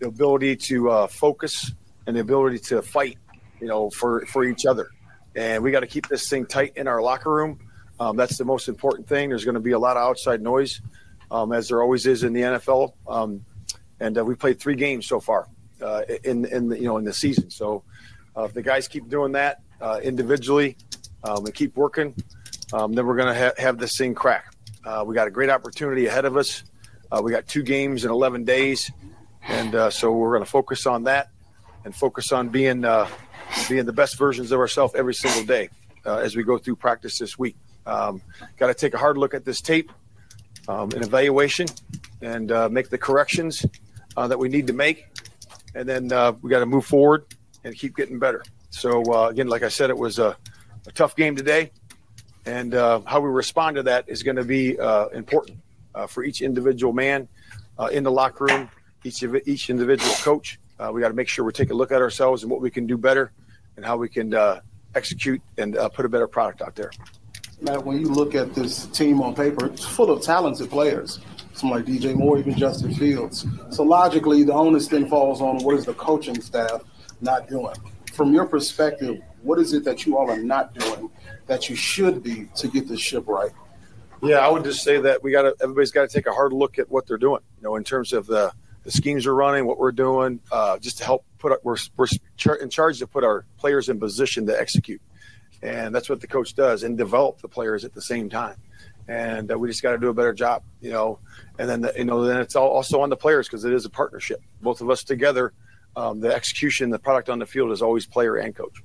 the 0.00 0.08
ability 0.08 0.56
to 0.56 0.90
uh, 0.90 1.06
focus 1.06 1.72
and 2.06 2.16
the 2.16 2.20
ability 2.20 2.58
to 2.58 2.82
fight, 2.82 3.16
you 3.60 3.68
know, 3.68 3.90
for 3.90 4.26
for 4.26 4.44
each 4.44 4.66
other, 4.66 4.90
and 5.36 5.62
we 5.62 5.70
got 5.70 5.80
to 5.80 5.86
keep 5.86 6.08
this 6.08 6.28
thing 6.28 6.46
tight 6.46 6.72
in 6.76 6.88
our 6.88 7.00
locker 7.00 7.32
room 7.32 7.58
um, 8.02 8.16
that's 8.16 8.36
the 8.36 8.44
most 8.44 8.68
important 8.68 9.06
thing. 9.08 9.28
There's 9.28 9.44
going 9.44 9.54
to 9.54 9.60
be 9.60 9.70
a 9.70 9.78
lot 9.78 9.96
of 9.96 10.02
outside 10.02 10.42
noise, 10.42 10.80
um, 11.30 11.52
as 11.52 11.68
there 11.68 11.80
always 11.80 12.04
is 12.04 12.24
in 12.24 12.32
the 12.32 12.40
NFL. 12.40 12.94
Um, 13.06 13.44
and 14.00 14.18
uh, 14.18 14.24
we 14.24 14.34
played 14.34 14.58
three 14.58 14.74
games 14.74 15.06
so 15.06 15.20
far 15.20 15.46
uh, 15.80 16.02
in 16.24 16.44
in 16.46 16.68
the, 16.68 16.78
you 16.78 16.86
know 16.86 16.96
in 16.96 17.04
the 17.04 17.12
season. 17.12 17.48
So 17.48 17.84
uh, 18.36 18.42
if 18.42 18.54
the 18.54 18.62
guys 18.62 18.88
keep 18.88 19.08
doing 19.08 19.32
that, 19.32 19.60
uh, 19.80 20.00
individually 20.02 20.76
um, 21.22 21.46
and 21.46 21.54
keep 21.54 21.76
working, 21.76 22.12
um, 22.72 22.92
then 22.92 23.06
we're 23.06 23.16
going 23.16 23.32
to 23.32 23.40
ha- 23.40 23.54
have 23.56 23.78
this 23.78 23.96
thing 23.96 24.14
crack. 24.14 24.52
Uh, 24.84 25.04
we 25.06 25.14
got 25.14 25.28
a 25.28 25.30
great 25.30 25.50
opportunity 25.50 26.06
ahead 26.06 26.24
of 26.24 26.36
us. 26.36 26.64
Uh, 27.12 27.20
we 27.22 27.30
got 27.30 27.46
two 27.46 27.62
games 27.62 28.04
in 28.04 28.10
11 28.10 28.42
days, 28.42 28.90
and 29.46 29.92
so 29.92 30.10
we're 30.10 30.32
going 30.32 30.44
to 30.44 30.50
focus 30.50 30.86
on 30.86 31.04
that 31.04 31.28
and 31.84 31.94
focus 31.94 32.32
on 32.32 32.48
being 32.48 32.84
being 33.68 33.84
the 33.84 33.92
best 33.92 34.18
versions 34.18 34.50
of 34.50 34.58
ourselves 34.58 34.92
every 34.96 35.14
single 35.14 35.44
day 35.44 35.68
as 36.04 36.34
we 36.34 36.42
go 36.42 36.58
through 36.58 36.74
practice 36.74 37.18
this 37.18 37.38
week. 37.38 37.54
Um, 37.86 38.22
got 38.58 38.68
to 38.68 38.74
take 38.74 38.94
a 38.94 38.98
hard 38.98 39.18
look 39.18 39.34
at 39.34 39.44
this 39.44 39.60
tape, 39.60 39.90
um, 40.68 40.90
an 40.92 41.02
evaluation, 41.02 41.66
and 42.20 42.52
uh, 42.52 42.68
make 42.68 42.88
the 42.88 42.98
corrections 42.98 43.66
that 44.16 44.38
we 44.38 44.48
need 44.48 44.66
to 44.66 44.72
make, 44.72 45.06
and 45.74 45.88
then 45.88 46.04
we 46.42 46.50
got 46.50 46.60
to 46.60 46.66
move 46.66 46.84
forward 46.84 47.24
and 47.64 47.74
keep 47.76 47.96
getting 47.96 48.18
better. 48.18 48.42
So 48.70 49.26
again, 49.28 49.48
like 49.48 49.62
I 49.62 49.68
said, 49.68 49.90
it 49.90 49.98
was 49.98 50.18
a, 50.18 50.36
a 50.86 50.92
tough 50.92 51.16
game 51.16 51.34
today 51.34 51.72
and 52.46 52.74
uh, 52.74 53.00
how 53.06 53.20
we 53.20 53.30
respond 53.30 53.76
to 53.76 53.82
that 53.84 54.08
is 54.08 54.22
going 54.22 54.36
to 54.36 54.44
be 54.44 54.78
uh, 54.78 55.08
important 55.08 55.58
uh, 55.94 56.06
for 56.06 56.24
each 56.24 56.42
individual 56.42 56.92
man 56.92 57.28
uh, 57.78 57.86
in 57.86 58.02
the 58.02 58.10
locker 58.10 58.44
room, 58.46 58.68
each 59.04 59.22
each 59.46 59.70
individual 59.70 60.12
coach. 60.14 60.58
Uh, 60.78 60.90
we 60.92 61.00
got 61.00 61.08
to 61.08 61.14
make 61.14 61.28
sure 61.28 61.44
we 61.44 61.52
take 61.52 61.70
a 61.70 61.74
look 61.74 61.92
at 61.92 62.00
ourselves 62.00 62.42
and 62.42 62.50
what 62.50 62.60
we 62.60 62.70
can 62.70 62.86
do 62.86 62.98
better, 62.98 63.32
and 63.76 63.84
how 63.84 63.96
we 63.96 64.08
can 64.08 64.34
uh, 64.34 64.60
execute 64.94 65.40
and 65.58 65.76
put 65.94 66.04
a 66.04 66.08
better 66.08 66.26
product 66.26 66.62
out 66.62 66.74
there. 66.74 66.90
Matt, 67.62 67.84
when 67.84 68.00
you 68.00 68.08
look 68.08 68.34
at 68.34 68.54
this 68.54 68.86
team 68.86 69.22
on 69.22 69.34
paper, 69.34 69.66
it's 69.66 69.84
full 69.84 70.10
of 70.10 70.20
talented 70.22 70.68
players. 70.68 71.20
Someone 71.54 71.80
like 71.80 71.88
DJ 71.88 72.14
Moore, 72.14 72.38
even 72.38 72.56
Justin 72.56 72.92
Fields. 72.92 73.46
So 73.70 73.84
logically, 73.84 74.42
the 74.42 74.52
onus 74.52 74.88
then 74.88 75.08
falls 75.08 75.40
on 75.40 75.62
what 75.62 75.76
is 75.76 75.84
the 75.84 75.94
coaching 75.94 76.40
staff 76.40 76.82
not 77.20 77.48
doing. 77.48 77.74
From 78.12 78.32
your 78.32 78.46
perspective, 78.46 79.20
what 79.42 79.60
is 79.60 79.72
it 79.74 79.84
that 79.84 80.04
you 80.04 80.18
all 80.18 80.28
are 80.28 80.42
not 80.42 80.74
doing 80.74 81.08
that 81.46 81.70
you 81.70 81.76
should 81.76 82.22
be 82.22 82.48
to 82.56 82.68
get 82.68 82.88
this 82.88 83.00
ship 83.00 83.24
right? 83.28 83.50
Yeah, 84.22 84.38
I 84.38 84.48
would 84.48 84.64
just 84.64 84.82
say 84.82 85.00
that 85.00 85.22
we 85.22 85.30
got 85.30 85.46
everybody's 85.60 85.92
got 85.92 86.08
to 86.08 86.14
take 86.14 86.26
a 86.26 86.32
hard 86.32 86.52
look 86.52 86.78
at 86.78 86.90
what 86.90 87.06
they're 87.06 87.18
doing. 87.18 87.40
You 87.58 87.64
know, 87.64 87.76
in 87.76 87.84
terms 87.84 88.12
of 88.12 88.26
the 88.26 88.52
the 88.82 88.90
schemes 88.90 89.26
we're 89.26 89.34
running, 89.34 89.66
what 89.66 89.78
we're 89.78 89.92
doing, 89.92 90.40
uh, 90.50 90.78
just 90.78 90.98
to 90.98 91.04
help 91.04 91.24
put 91.38 91.64
we're 91.64 91.76
we're 91.96 92.06
in 92.60 92.70
charge 92.70 92.98
to 92.98 93.06
put 93.06 93.24
our 93.24 93.44
players 93.58 93.88
in 93.88 94.00
position 94.00 94.46
to 94.46 94.60
execute, 94.60 95.00
and 95.62 95.94
that's 95.94 96.08
what 96.08 96.20
the 96.20 96.26
coach 96.26 96.54
does 96.54 96.82
and 96.82 96.98
develop 96.98 97.40
the 97.40 97.48
players 97.48 97.84
at 97.84 97.94
the 97.94 98.02
same 98.02 98.28
time. 98.28 98.56
And 99.08 99.50
uh, 99.50 99.58
we 99.58 99.68
just 99.68 99.82
got 99.82 99.92
to 99.92 99.98
do 99.98 100.08
a 100.08 100.14
better 100.14 100.32
job, 100.32 100.62
you 100.80 100.90
know. 100.90 101.18
And 101.58 101.68
then 101.68 101.80
the, 101.80 101.92
you 101.96 102.04
know 102.04 102.24
then 102.24 102.40
it's 102.40 102.56
all 102.56 102.68
also 102.68 103.00
on 103.00 103.10
the 103.10 103.16
players 103.16 103.48
because 103.48 103.64
it 103.64 103.72
is 103.72 103.84
a 103.84 103.90
partnership. 103.90 104.40
Both 104.60 104.80
of 104.80 104.90
us 104.90 105.02
together, 105.02 105.52
um, 105.96 106.20
the 106.20 106.34
execution, 106.34 106.90
the 106.90 106.98
product 106.98 107.28
on 107.28 107.38
the 107.38 107.46
field 107.46 107.72
is 107.72 107.82
always 107.82 108.06
player 108.06 108.36
and 108.36 108.54
coach 108.54 108.82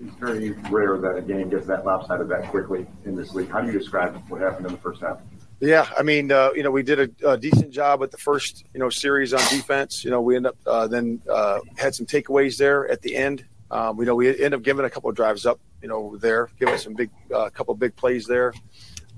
it's 0.00 0.14
very 0.16 0.50
rare 0.70 0.96
that 0.98 1.16
a 1.16 1.22
game 1.22 1.48
gets 1.48 1.66
that 1.66 1.84
lopsided 1.84 2.28
that 2.28 2.48
quickly 2.48 2.86
in 3.04 3.16
this 3.16 3.34
league. 3.34 3.50
How 3.50 3.60
do 3.60 3.66
you 3.66 3.76
describe 3.76 4.16
what 4.28 4.40
happened 4.40 4.66
in 4.66 4.72
the 4.72 4.78
first 4.78 5.00
half? 5.00 5.18
Yeah, 5.60 5.88
I 5.98 6.04
mean, 6.04 6.30
uh, 6.30 6.50
you 6.54 6.62
know, 6.62 6.70
we 6.70 6.84
did 6.84 7.00
a, 7.00 7.32
a, 7.32 7.36
decent 7.36 7.72
job 7.72 7.98
with 7.98 8.12
the 8.12 8.16
first, 8.16 8.64
you 8.72 8.78
know, 8.78 8.90
series 8.90 9.34
on 9.34 9.40
defense. 9.50 10.04
You 10.04 10.12
know, 10.12 10.20
we 10.20 10.36
end 10.36 10.46
up 10.46 10.56
uh, 10.64 10.86
then 10.86 11.20
uh, 11.28 11.58
had 11.76 11.96
some 11.96 12.06
takeaways 12.06 12.56
there 12.58 12.88
at 12.88 13.02
the 13.02 13.16
end. 13.16 13.44
Um, 13.72 13.98
you 13.98 14.04
know, 14.04 14.14
we 14.14 14.40
end 14.40 14.54
up 14.54 14.62
giving 14.62 14.84
a 14.84 14.90
couple 14.90 15.10
of 15.10 15.16
drives 15.16 15.46
up, 15.46 15.58
you 15.82 15.88
know, 15.88 16.16
there, 16.16 16.48
giving 16.58 16.78
some 16.78 16.94
big, 16.94 17.10
a 17.30 17.34
uh, 17.34 17.50
couple 17.50 17.72
of 17.72 17.80
big 17.80 17.94
plays 17.96 18.26
there. 18.26 18.52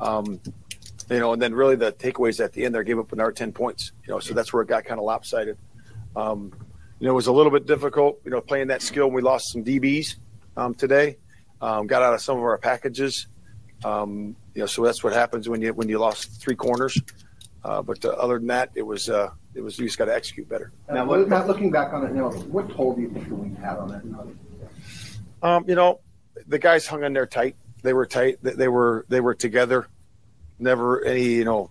Um, 0.00 0.40
you 1.10 1.18
know, 1.18 1.32
and 1.32 1.42
then 1.42 1.54
really 1.54 1.76
the 1.76 1.92
takeaways 1.92 2.42
at 2.42 2.52
the 2.52 2.64
end 2.64 2.74
there 2.74 2.84
gave 2.84 2.98
up 2.98 3.12
another 3.12 3.32
10 3.32 3.52
points, 3.52 3.92
you 4.06 4.12
know, 4.12 4.20
so 4.20 4.32
that's 4.32 4.52
where 4.52 4.62
it 4.62 4.68
got 4.68 4.84
kind 4.84 5.00
of 5.00 5.04
lopsided. 5.04 5.58
Um, 6.14 6.52
you 7.00 7.06
know, 7.06 7.12
it 7.12 7.16
was 7.16 7.26
a 7.26 7.32
little 7.32 7.50
bit 7.50 7.66
difficult, 7.66 8.20
you 8.24 8.30
know, 8.30 8.40
playing 8.40 8.68
that 8.68 8.82
skill. 8.82 9.10
We 9.10 9.22
lost 9.22 9.52
some 9.52 9.64
DBs, 9.64 10.16
um, 10.56 10.74
today. 10.74 11.16
Um, 11.60 11.86
got 11.86 12.02
out 12.02 12.14
of 12.14 12.20
some 12.20 12.38
of 12.38 12.44
our 12.44 12.58
packages. 12.58 13.26
Um, 13.84 14.36
you 14.54 14.60
know, 14.60 14.66
so 14.66 14.84
that's 14.84 15.02
what 15.02 15.12
happens 15.12 15.48
when 15.48 15.60
you 15.62 15.72
when 15.72 15.88
you 15.88 15.98
lost 15.98 16.40
three 16.40 16.54
corners. 16.54 17.00
Uh, 17.64 17.82
but 17.82 18.04
uh, 18.04 18.10
other 18.10 18.38
than 18.38 18.48
that, 18.48 18.70
it 18.74 18.82
was 18.82 19.10
uh, 19.10 19.30
it 19.54 19.62
was 19.62 19.78
you 19.78 19.86
just 19.86 19.98
got 19.98 20.06
to 20.06 20.14
execute 20.14 20.48
better. 20.48 20.72
Now, 20.90 21.04
what, 21.04 21.28
looking 21.46 21.70
back 21.70 21.92
on 21.92 22.06
it, 22.06 22.12
know, 22.12 22.30
what 22.30 22.70
toll 22.70 22.94
do 22.94 23.02
you 23.02 23.10
think 23.10 23.28
the 23.28 23.34
Wings 23.34 23.58
had 23.58 23.76
on 23.76 23.88
that? 23.88 25.46
Um, 25.46 25.64
you 25.66 25.74
know, 25.74 26.00
the 26.50 26.58
guys 26.58 26.86
hung 26.86 27.04
in 27.04 27.14
there 27.14 27.26
tight. 27.26 27.56
They 27.82 27.94
were 27.94 28.04
tight. 28.04 28.38
They 28.42 28.68
were 28.68 29.06
they 29.08 29.20
were 29.20 29.34
together. 29.34 29.88
Never 30.58 31.02
any 31.02 31.24
you 31.24 31.44
know 31.44 31.70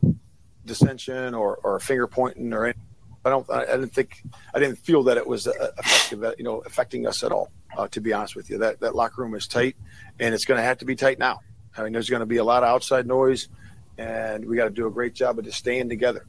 dissension 0.65 1.36
or, 1.36 1.58
or 1.58 1.80
finger 1.80 2.08
pointing 2.08 2.54
or 2.54 2.65
anything. 2.65 2.82
I 3.24 3.30
don't. 3.30 3.50
I 3.52 3.65
didn't 3.65 3.94
think. 3.94 4.24
I 4.54 4.60
didn't 4.60 4.78
feel 4.78 5.04
that 5.04 5.18
it 5.18 5.28
was 5.28 5.46
uh, 5.48 5.72
effective. 5.78 6.34
You 6.38 6.44
know, 6.46 6.60
affecting 6.60 7.06
us 7.06 7.24
at 7.24 7.32
all. 7.32 7.52
Uh, 7.78 7.88
to 7.89 8.02
be 8.02 8.13
honest 8.13 8.36
with 8.36 8.50
you, 8.50 8.58
that 8.60 8.80
that 8.80 8.96
locker 8.96 9.22
room 9.22 9.36
is 9.36 9.46
tight, 9.46 9.76
and 10.20 10.34
it's 10.34 10.46
going 10.46 10.58
to 10.58 10.63
have 10.63 10.80
to 10.80 10.86
be 10.86 10.96
tight 10.96 11.20
now. 11.20 11.42
I 11.78 11.84
mean, 11.84 11.94
there's 11.94 12.10
going 12.10 12.22
to 12.22 12.26
be 12.26 12.38
a 12.38 12.44
lot 12.44 12.63
of 12.63 12.70
outside 12.70 13.06
noise, 13.06 13.50
and 13.98 14.46
we 14.46 14.56
got 14.56 14.63
to 14.63 14.70
do 14.72 14.88
a 14.88 14.92
great 14.92 15.13
job 15.13 15.38
of 15.38 15.46
just 15.46 15.58
staying 15.58 15.89
together. 15.89 16.26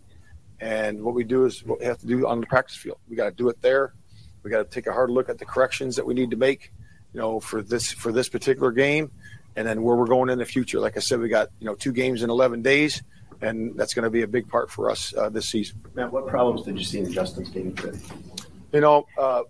And 0.60 1.02
what 1.02 1.14
we 1.14 1.24
do 1.24 1.46
is 1.46 1.64
we 1.64 1.86
have 1.86 1.98
to 2.00 2.06
do 2.06 2.26
on 2.26 2.40
the 2.40 2.46
practice 2.46 2.76
field. 2.76 2.98
We 3.08 3.16
got 3.16 3.30
to 3.30 3.34
do 3.34 3.48
it 3.48 3.62
there. 3.62 3.94
We 4.42 4.50
got 4.50 4.58
to 4.58 4.64
take 4.64 4.86
a 4.86 4.92
hard 4.92 5.10
look 5.10 5.28
at 5.28 5.38
the 5.38 5.46
corrections 5.46 5.96
that 5.96 6.04
we 6.04 6.12
need 6.12 6.30
to 6.30 6.36
make, 6.36 6.72
you 7.12 7.20
know, 7.20 7.40
for 7.40 7.62
this 7.62 7.92
for 7.92 8.12
this 8.12 8.28
particular 8.28 8.72
game, 8.72 9.10
and 9.56 9.66
then 9.66 9.82
where 9.82 9.96
we're 9.96 10.06
going 10.06 10.30
in 10.30 10.38
the 10.38 10.44
future. 10.44 10.80
Like 10.80 10.96
I 10.96 11.00
said, 11.00 11.20
we 11.20 11.28
got 11.28 11.48
you 11.58 11.66
know 11.66 11.74
two 11.74 11.92
games 11.92 12.22
in 12.22 12.30
11 12.30 12.62
days 12.62 13.02
and 13.42 13.76
that's 13.76 13.94
going 13.94 14.02
to 14.04 14.10
be 14.10 14.22
a 14.22 14.26
big 14.26 14.48
part 14.48 14.70
for 14.70 14.90
us 14.90 15.14
uh, 15.16 15.28
this 15.28 15.48
season. 15.48 15.80
Matt, 15.94 16.12
what 16.12 16.26
problems 16.26 16.62
did 16.62 16.78
you 16.78 16.84
see 16.84 16.98
in 16.98 17.10
Justin's 17.12 17.50
game 17.50 17.74
today? 17.74 17.98
You 18.72 18.80
know, 18.80 19.06
uh, 19.18 19.42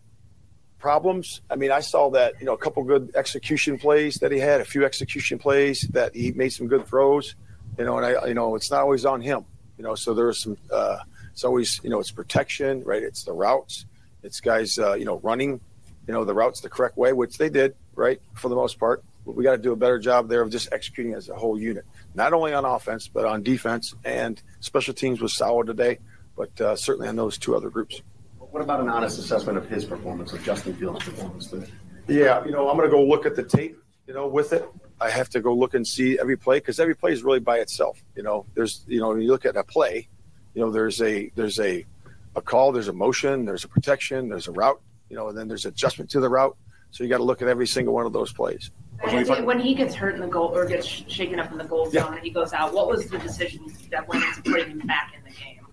problems. 0.78 1.42
I 1.50 1.56
mean, 1.56 1.70
I 1.70 1.80
saw 1.80 2.10
that 2.10 2.34
you 2.40 2.46
know 2.46 2.54
a 2.54 2.58
couple 2.58 2.82
good 2.84 3.12
execution 3.14 3.78
plays 3.78 4.16
that 4.16 4.32
he 4.32 4.38
had, 4.38 4.60
a 4.60 4.64
few 4.64 4.84
execution 4.84 5.38
plays 5.38 5.82
that 5.92 6.14
he 6.14 6.32
made 6.32 6.50
some 6.50 6.68
good 6.68 6.86
throws. 6.86 7.34
You 7.78 7.84
know, 7.84 7.98
and 7.98 8.06
I, 8.06 8.26
you 8.26 8.34
know, 8.34 8.56
it's 8.56 8.70
not 8.70 8.80
always 8.80 9.04
on 9.04 9.20
him. 9.20 9.44
You 9.78 9.84
know, 9.84 9.94
so 9.94 10.14
there's 10.14 10.38
some. 10.38 10.56
Uh, 10.72 10.98
it's 11.32 11.44
always, 11.44 11.80
you 11.82 11.90
know, 11.90 12.00
it's 12.00 12.10
protection, 12.10 12.82
right? 12.84 13.02
It's 13.02 13.24
the 13.24 13.32
routes. 13.32 13.86
It's 14.22 14.40
guys, 14.40 14.78
uh, 14.78 14.94
you 14.94 15.04
know, 15.04 15.18
running, 15.20 15.60
you 16.06 16.14
know, 16.14 16.24
the 16.24 16.34
routes 16.34 16.60
the 16.60 16.68
correct 16.68 16.96
way, 16.96 17.12
which 17.12 17.38
they 17.38 17.48
did, 17.48 17.74
right, 17.94 18.20
for 18.34 18.48
the 18.48 18.56
most 18.56 18.78
part. 18.78 19.04
But 19.26 19.36
we 19.36 19.44
got 19.44 19.52
to 19.52 19.58
do 19.58 19.72
a 19.72 19.76
better 19.76 19.98
job 19.98 20.28
there 20.28 20.40
of 20.40 20.50
just 20.50 20.72
executing 20.72 21.14
as 21.14 21.28
a 21.28 21.34
whole 21.34 21.58
unit 21.58 21.84
not 22.14 22.32
only 22.32 22.52
on 22.52 22.64
offense 22.64 23.08
but 23.08 23.24
on 23.24 23.42
defense. 23.42 23.94
And 24.04 24.40
special 24.60 24.94
teams 24.94 25.20
was 25.20 25.34
solid 25.34 25.66
today, 25.66 25.98
but 26.36 26.60
uh, 26.60 26.76
certainly 26.76 27.08
on 27.08 27.16
those 27.16 27.38
two 27.38 27.54
other 27.56 27.70
groups. 27.70 28.02
What 28.38 28.62
about 28.62 28.80
an 28.80 28.88
honest 28.88 29.18
assessment 29.18 29.58
of 29.58 29.68
his 29.68 29.84
performance, 29.84 30.32
of 30.32 30.42
Justin 30.42 30.74
Fields' 30.74 31.04
performance 31.04 31.46
today? 31.46 31.70
Yeah, 32.08 32.44
you 32.44 32.50
know, 32.50 32.68
I'm 32.68 32.76
going 32.76 32.88
to 32.88 32.94
go 32.94 33.04
look 33.04 33.24
at 33.24 33.36
the 33.36 33.44
tape. 33.44 33.76
You 34.08 34.14
know, 34.14 34.26
with 34.26 34.52
it, 34.52 34.68
I 35.00 35.08
have 35.08 35.28
to 35.30 35.40
go 35.40 35.54
look 35.54 35.74
and 35.74 35.86
see 35.86 36.18
every 36.18 36.36
play 36.36 36.56
because 36.56 36.80
every 36.80 36.96
play 36.96 37.12
is 37.12 37.22
really 37.22 37.38
by 37.38 37.58
itself. 37.58 38.02
You 38.16 38.24
know, 38.24 38.44
there's, 38.54 38.84
you 38.88 38.98
know, 38.98 39.10
when 39.10 39.20
you 39.20 39.28
look 39.28 39.44
at 39.44 39.56
a 39.56 39.62
play, 39.62 40.08
you 40.54 40.60
know, 40.60 40.72
there's 40.72 41.00
a 41.00 41.30
there's 41.36 41.60
a 41.60 41.86
a 42.34 42.42
call, 42.42 42.72
there's 42.72 42.88
a 42.88 42.92
motion, 42.92 43.44
there's 43.44 43.62
a 43.62 43.68
protection, 43.68 44.28
there's 44.28 44.48
a 44.48 44.52
route, 44.52 44.80
you 45.10 45.16
know, 45.16 45.28
and 45.28 45.36
then 45.36 45.48
there's 45.48 45.66
adjustment 45.66 46.08
to 46.12 46.20
the 46.20 46.28
route. 46.28 46.56
So 46.92 47.04
you 47.04 47.10
got 47.10 47.18
to 47.18 47.24
look 47.24 47.42
at 47.42 47.48
every 47.48 47.66
single 47.66 47.92
one 47.92 48.06
of 48.06 48.12
those 48.12 48.32
plays. 48.32 48.70
When 49.02 49.60
he 49.60 49.74
gets 49.74 49.94
hurt 49.94 50.14
in 50.14 50.20
the 50.20 50.26
goal 50.26 50.56
or 50.56 50.66
gets 50.66 50.86
shaken 50.86 51.40
up 51.40 51.50
in 51.52 51.58
the 51.58 51.64
goal 51.64 51.86
zone 51.86 51.92
yeah. 51.94 52.14
and 52.14 52.22
he 52.22 52.30
goes 52.30 52.52
out, 52.52 52.72
what 52.72 52.88
was 52.88 53.08
the 53.08 53.18
decision 53.18 53.64
that 53.90 54.06
went 54.08 54.24
into 54.24 54.42
putting 54.42 54.80
him 54.80 54.86
back 54.86 55.14
in 55.16 55.24
the 55.24 55.30
game? 55.30 55.66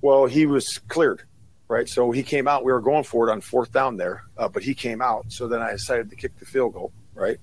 Well, 0.00 0.26
he 0.26 0.46
was 0.46 0.78
cleared, 0.88 1.22
right? 1.68 1.88
So 1.88 2.10
he 2.10 2.22
came 2.22 2.48
out. 2.48 2.64
We 2.64 2.72
were 2.72 2.80
going 2.80 3.04
for 3.04 3.28
it 3.28 3.32
on 3.32 3.40
fourth 3.40 3.72
down 3.72 3.96
there, 3.96 4.24
uh, 4.38 4.48
but 4.48 4.62
he 4.62 4.74
came 4.74 5.02
out. 5.02 5.30
So 5.30 5.48
then 5.48 5.60
I 5.60 5.72
decided 5.72 6.10
to 6.10 6.16
kick 6.16 6.38
the 6.38 6.46
field 6.46 6.72
goal, 6.72 6.92
right? 7.14 7.38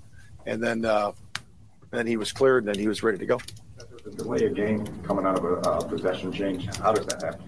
And 0.46 0.64
then 0.64 0.84
uh, 0.84 1.12
then 1.92 2.08
he 2.08 2.18
was 2.18 2.32
cleared, 2.32 2.66
and 2.66 2.74
then 2.74 2.82
he 2.82 2.88
was 2.88 3.04
ready 3.04 3.18
to 3.18 3.26
go. 3.26 3.40
The 4.04 4.12
delay 4.12 4.46
a 4.46 4.50
game 4.50 4.86
coming 5.04 5.26
out 5.26 5.38
of 5.38 5.46
a 5.46 5.70
uh, 5.70 5.84
possession 5.88 6.32
change. 6.32 6.66
How 6.78 6.92
does 6.92 7.06
that 7.06 7.22
happen? 7.22 7.46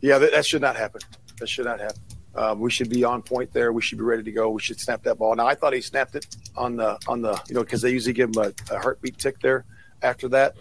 Yeah, 0.00 0.18
that, 0.18 0.32
that 0.32 0.44
should 0.44 0.62
not 0.62 0.76
happen. 0.76 1.00
That 1.38 1.48
should 1.48 1.64
not 1.64 1.80
happen. 1.80 2.02
Um, 2.34 2.60
we 2.60 2.70
should 2.70 2.88
be 2.88 3.04
on 3.04 3.22
point 3.22 3.52
there. 3.52 3.72
We 3.72 3.82
should 3.82 3.98
be 3.98 4.04
ready 4.04 4.22
to 4.22 4.32
go. 4.32 4.50
We 4.50 4.60
should 4.60 4.80
snap 4.80 5.02
that 5.02 5.18
ball. 5.18 5.34
Now 5.36 5.46
I 5.46 5.54
thought 5.54 5.74
he 5.74 5.80
snapped 5.80 6.14
it 6.14 6.26
on 6.56 6.76
the 6.76 6.98
on 7.06 7.20
the 7.20 7.38
you 7.48 7.54
know 7.54 7.62
because 7.62 7.82
they 7.82 7.90
usually 7.90 8.14
give 8.14 8.30
him 8.30 8.42
a, 8.42 8.74
a, 8.74 8.78
heartbeat 8.78 9.18
tick 9.18 9.38
there 9.40 9.64
after 10.02 10.28
that. 10.28 10.56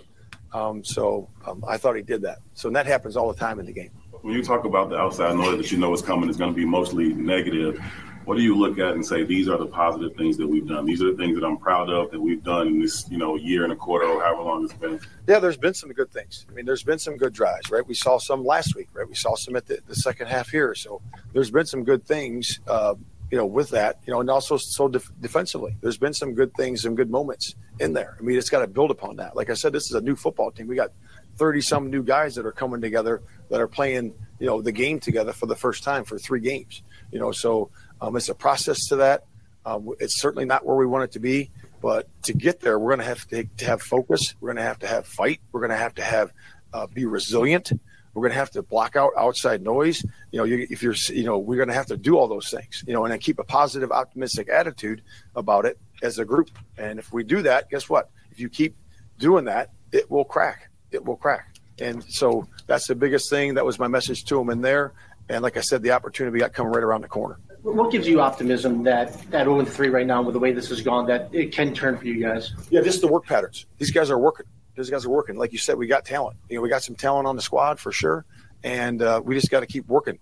Um, 0.54 0.84
so 0.84 1.30
um, 1.46 1.64
I 1.68 1.78
thought 1.78 1.96
he 1.96 2.02
did 2.02 2.22
that. 2.24 2.40
So 2.56 2.70
that 2.72 2.86
happens 2.86 3.16
all 3.16 3.32
the 3.32 3.40
time 3.40 3.60
in 3.60 3.66
the 3.66 3.72
game. 3.72 3.92
When 4.22 4.34
you 4.34 4.44
talk 4.44 4.66
about 4.66 4.90
the 4.90 4.98
outside 4.98 5.36
noise 5.36 5.58
that 5.58 5.72
you 5.72 5.78
know 5.78 5.94
is 5.94 6.02
coming 6.02 6.30
is 6.30 6.38
going 6.38 6.52
to 6.52 6.56
be 6.56 6.66
mostly 6.66 7.14
negative, 7.14 7.82
what 8.26 8.38
do 8.38 8.44
you 8.44 8.56
look 8.56 8.78
at 8.78 8.94
and 8.94 9.06
say 9.06 9.24
these 9.24 9.50
are 9.50 9.58
the 9.58 9.66
positive 9.66 10.16
things 10.16 10.38
that 10.38 10.48
we've 10.48 10.68
done? 10.68 10.86
These 10.86 11.02
are 11.02 11.12
the 11.12 11.18
things 11.18 11.40
that 11.40 11.46
I'm 11.46 11.58
proud 11.58 11.90
of 11.90 12.12
that 12.12 12.20
we've 12.20 12.44
done 12.44 12.68
in 12.68 12.82
this, 12.82 13.10
you 13.10 13.18
know, 13.18 13.36
year 13.36 13.64
and 13.64 13.74
a 13.74 13.76
quarter 13.76 14.06
or 14.08 14.22
however 14.22 14.44
long 14.44 14.64
it's 14.64 14.74
been. 14.74 15.00
Yeah, 15.28 15.40
there's 15.40 15.58
been 15.58 15.74
some 15.74 15.92
good 15.92 16.12
things. 16.12 16.46
I 16.50 16.54
mean, 16.54 16.66
there's 16.66 16.84
been 16.84 17.00
some 17.00 17.18
good 17.18 17.34
drives, 17.34 17.72
right? 17.72 17.86
We 17.86 17.96
saw 17.96 18.20
some 18.20 18.46
last 18.46 18.76
week, 18.76 18.90
right? 18.94 19.08
We 19.08 19.16
saw 19.16 19.36
some 19.36 19.56
at 19.56 19.66
the, 19.66 19.80
the 19.88 19.96
second 19.96 20.28
half 20.28 20.50
here. 20.50 20.76
So 20.76 21.02
there's 21.34 21.52
been 21.52 21.66
some 21.66 21.84
good 21.84 22.06
things, 22.06 22.60
uh, 22.68 22.96
you 23.32 23.38
know, 23.38 23.46
with 23.46 23.70
that, 23.70 24.00
you 24.06 24.14
know, 24.14 24.20
and 24.20 24.30
also 24.30 24.58
so 24.58 24.88
def- 24.88 25.12
defensively, 25.22 25.76
there's 25.82 25.98
been 25.98 26.14
some 26.14 26.34
good 26.34 26.54
things, 26.56 26.84
some 26.84 26.96
good 26.96 27.10
moments 27.10 27.56
in 27.80 27.94
there. 27.94 28.18
I 28.20 28.22
mean, 28.22 28.38
it's 28.38 28.50
got 28.50 28.60
to 28.60 28.68
build 28.68 28.92
upon 28.92 29.16
that. 29.18 29.36
Like 29.36 29.50
I 29.50 29.54
said, 29.54 29.72
this 29.74 29.86
is 29.86 29.94
a 29.94 30.02
new 30.02 30.16
football 30.16 30.52
team. 30.52 30.68
We 30.68 30.76
got 30.76 30.92
30 31.38 31.62
some 31.62 31.90
new 31.90 32.04
guys 32.04 32.36
that 32.36 32.46
are 32.46 32.52
coming 32.52 32.82
together 32.82 33.24
that 33.50 33.62
are 33.62 33.68
playing, 33.68 34.14
you 34.40 34.48
know, 34.48 34.62
the 34.62 34.72
game 34.72 35.00
together 35.00 35.32
for 35.32 35.46
the 35.46 35.56
first 35.56 35.84
time 35.84 36.04
for 36.04 36.18
three 36.20 36.42
games, 36.42 36.84
you 37.12 37.20
know, 37.20 37.32
so 37.32 37.70
um, 38.02 38.16
it's 38.16 38.30
a 38.30 38.36
process 38.36 38.88
to 38.88 38.98
that. 38.98 39.26
Um, 39.66 39.94
it's 40.00 40.20
certainly 40.20 40.46
not 40.46 40.66
where 40.66 40.76
we 40.76 40.88
want 40.88 41.04
it 41.04 41.12
to 41.12 41.20
be, 41.20 41.52
but 41.82 42.08
to 42.24 42.34
get 42.34 42.60
there, 42.60 42.80
we're 42.80 42.96
going 42.96 43.00
to 43.00 43.06
have 43.06 43.28
to, 43.28 43.66
have 43.66 43.82
focus. 43.82 44.36
We're 44.40 44.50
going 44.50 44.58
to 44.58 44.64
have 44.64 44.80
to 44.80 44.88
have 44.88 45.06
fight. 45.06 45.40
We're 45.52 45.62
going 45.62 45.72
to 45.72 45.78
have 45.78 45.96
to 45.96 46.04
have 46.04 46.34
uh, 46.74 46.88
be 46.88 47.06
resilient. 47.06 47.72
We're 48.14 48.24
going 48.24 48.34
to 48.34 48.40
have 48.40 48.52
to 48.52 48.64
block 48.64 48.96
out 48.96 49.12
outside 49.18 49.62
noise. 49.62 50.04
You 50.32 50.40
know, 50.40 50.44
you, 50.44 50.68
if 50.70 50.82
you're, 50.84 50.96
you 51.10 51.24
know, 51.24 51.38
we're 51.38 51.58
going 51.58 51.70
to 51.70 51.76
have 51.76 51.86
to 51.88 51.98
do 51.98 52.18
all 52.18 52.28
those 52.28 52.50
things. 52.50 52.84
You 52.88 52.94
know, 52.94 53.06
and 53.06 53.12
then 53.12 53.20
keep 53.20 53.40
a 53.40 53.44
positive, 53.44 53.92
optimistic 53.92 54.50
attitude 54.50 55.04
about 55.36 55.66
it 55.66 55.78
as 56.02 56.20
a 56.20 56.26
group. 56.26 56.50
And 56.78 57.00
if 57.00 57.14
we 57.14 57.24
do 57.24 57.42
that, 57.44 57.70
guess 57.70 57.88
what? 57.88 58.10
If 58.32 58.40
you 58.40 58.50
keep 58.50 58.76
doing 59.20 59.46
that, 59.46 59.70
it 59.92 60.10
will 60.10 60.26
crack. 60.26 60.70
It 60.92 61.06
will 61.06 61.16
crack. 61.16 61.56
And 61.80 62.04
so 62.04 62.48
that's 62.68 62.88
the 62.88 62.96
biggest 62.96 63.30
thing. 63.30 63.54
That 63.54 63.66
was 63.66 63.80
my 63.80 63.88
message 63.88 64.26
to 64.26 64.36
them 64.36 64.50
in 64.50 64.62
there. 64.62 64.94
And 65.30 65.42
like 65.42 65.56
I 65.56 65.62
said, 65.62 65.82
the 65.84 65.92
opportunity 65.92 66.40
got 66.40 66.54
coming 66.54 66.74
right 66.74 66.84
around 66.84 67.02
the 67.02 67.08
corner. 67.08 67.40
What 67.64 67.92
gives 67.92 68.08
you 68.08 68.22
optimism 68.22 68.84
that 68.84 69.14
that 69.30 69.46
0 69.46 69.64
3 69.64 69.90
right 69.90 70.08
now, 70.08 70.24
with 70.24 70.34
the 70.34 70.40
way 70.40 70.52
this 70.52 70.70
has 70.70 70.82
gone, 70.82 71.06
that 71.08 71.30
it 71.32 71.52
can 71.52 71.74
turn 71.74 71.96
for 71.98 72.06
you 72.06 72.20
guys? 72.20 72.54
Yeah, 72.72 72.82
just 72.82 73.02
the 73.02 73.08
work 73.08 73.26
patterns. 73.26 73.68
These 73.78 73.92
guys 73.92 74.10
are 74.10 74.18
working. 74.18 74.48
These 74.76 74.90
guys 74.90 75.06
are 75.06 75.10
working. 75.10 75.38
Like 75.38 75.52
you 75.52 75.60
said, 75.60 75.78
we 75.78 75.86
got 75.86 76.04
talent. 76.04 76.38
You 76.50 76.56
know, 76.56 76.62
we 76.62 76.70
got 76.70 76.82
some 76.82 76.96
talent 76.96 77.28
on 77.28 77.36
the 77.36 77.42
squad 77.42 77.80
for 77.80 77.92
sure, 77.92 78.26
and 78.64 79.02
uh, 79.02 79.22
we 79.24 79.36
just 79.36 79.52
got 79.52 79.60
to 79.60 79.68
keep 79.68 79.88
working. 79.88 80.18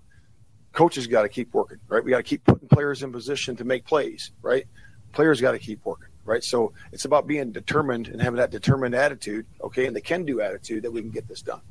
Coaches 0.73 1.07
got 1.07 1.21
to 1.21 1.29
keep 1.29 1.53
working, 1.53 1.77
right? 1.87 2.03
We 2.03 2.11
got 2.11 2.17
to 2.17 2.23
keep 2.23 2.43
putting 2.43 2.67
players 2.67 3.03
in 3.03 3.11
position 3.11 3.55
to 3.55 3.63
make 3.63 3.85
plays, 3.85 4.31
right? 4.41 4.65
Players 5.13 5.39
got 5.39 5.53
to 5.53 5.59
keep 5.59 5.83
working, 5.85 6.09
right? 6.25 6.43
So 6.43 6.73
it's 6.91 7.05
about 7.05 7.25
being 7.25 7.53
determined 7.53 8.09
and 8.09 8.21
having 8.21 8.37
that 8.37 8.51
determined 8.51 8.95
attitude, 8.95 9.45
okay, 9.61 9.85
and 9.85 9.95
the 9.95 10.01
can-do 10.01 10.41
attitude 10.41 10.83
that 10.83 10.91
we 10.91 11.01
can 11.01 11.09
get 11.09 11.27
this 11.27 11.41
done. 11.41 11.61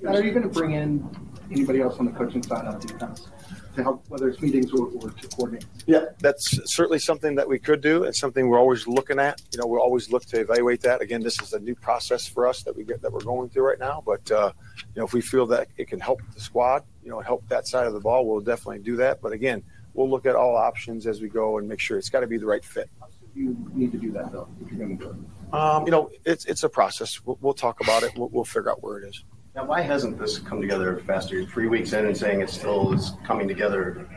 Now, 0.00 0.14
are 0.14 0.22
you 0.22 0.32
going 0.32 0.42
to 0.42 0.48
bring 0.48 0.72
in 0.72 1.08
anybody 1.50 1.80
else 1.80 1.98
on 1.98 2.06
the 2.06 2.12
coaching 2.12 2.42
side 2.42 2.66
on 2.66 2.80
defense 2.80 3.28
to 3.74 3.82
help, 3.82 4.04
whether 4.08 4.28
it's 4.28 4.40
meetings 4.40 4.72
or, 4.72 4.88
or 5.00 5.10
to 5.10 5.28
coordinate? 5.28 5.64
Yeah, 5.86 6.06
that's 6.18 6.58
certainly 6.72 6.98
something 6.98 7.34
that 7.36 7.48
we 7.48 7.58
could 7.58 7.80
do. 7.80 8.04
It's 8.04 8.18
something 8.18 8.48
we're 8.48 8.58
always 8.58 8.86
looking 8.86 9.18
at. 9.18 9.40
You 9.52 9.60
know, 9.60 9.66
we 9.66 9.78
always 9.78 10.10
look 10.10 10.24
to 10.26 10.40
evaluate 10.40 10.80
that. 10.82 11.00
Again, 11.00 11.22
this 11.22 11.40
is 11.40 11.52
a 11.52 11.60
new 11.60 11.74
process 11.74 12.26
for 12.26 12.46
us 12.46 12.62
that 12.64 12.76
we 12.76 12.84
get 12.84 13.00
that 13.02 13.12
we're 13.12 13.20
going 13.20 13.48
through 13.48 13.66
right 13.66 13.78
now. 13.78 14.02
But 14.04 14.30
uh, 14.30 14.52
you 14.94 15.00
know, 15.00 15.04
if 15.04 15.12
we 15.12 15.20
feel 15.20 15.46
that 15.46 15.68
it 15.76 15.88
can 15.88 16.00
help 16.00 16.20
the 16.34 16.40
squad, 16.40 16.84
you 17.02 17.10
know, 17.10 17.20
help 17.20 17.46
that 17.48 17.66
side 17.66 17.86
of 17.86 17.92
the 17.92 18.00
ball, 18.00 18.26
we'll 18.26 18.40
definitely 18.40 18.80
do 18.80 18.96
that. 18.96 19.20
But 19.20 19.32
again, 19.32 19.62
we'll 19.94 20.10
look 20.10 20.26
at 20.26 20.34
all 20.34 20.56
options 20.56 21.06
as 21.06 21.20
we 21.20 21.28
go 21.28 21.58
and 21.58 21.68
make 21.68 21.80
sure 21.80 21.98
it's 21.98 22.10
got 22.10 22.20
to 22.20 22.26
be 22.26 22.38
the 22.38 22.46
right 22.46 22.64
fit. 22.64 22.90
You 23.34 23.56
need 23.72 23.92
to 23.92 23.98
do 23.98 24.12
that 24.12 24.30
though 24.30 24.48
if 24.60 24.70
you're 24.70 24.78
going 24.78 24.98
to 24.98 25.04
do 25.04 25.10
it. 25.10 25.54
Um, 25.54 25.84
you 25.84 25.90
know, 25.90 26.10
it's 26.24 26.44
it's 26.44 26.64
a 26.64 26.68
process. 26.68 27.24
We'll, 27.24 27.38
we'll 27.40 27.54
talk 27.54 27.80
about 27.80 28.02
it. 28.02 28.16
We'll, 28.16 28.28
we'll 28.28 28.44
figure 28.44 28.70
out 28.70 28.82
where 28.82 28.98
it 28.98 29.08
is. 29.08 29.24
Now, 29.54 29.66
why 29.66 29.82
hasn't 29.82 30.18
this 30.18 30.38
come 30.38 30.62
together 30.62 30.96
faster? 31.06 31.44
Three 31.44 31.68
weeks 31.68 31.92
in 31.92 32.06
and 32.06 32.16
saying 32.16 32.40
it 32.40 32.48
still 32.48 32.94
is 32.94 33.12
coming 33.22 33.46
together. 33.46 34.08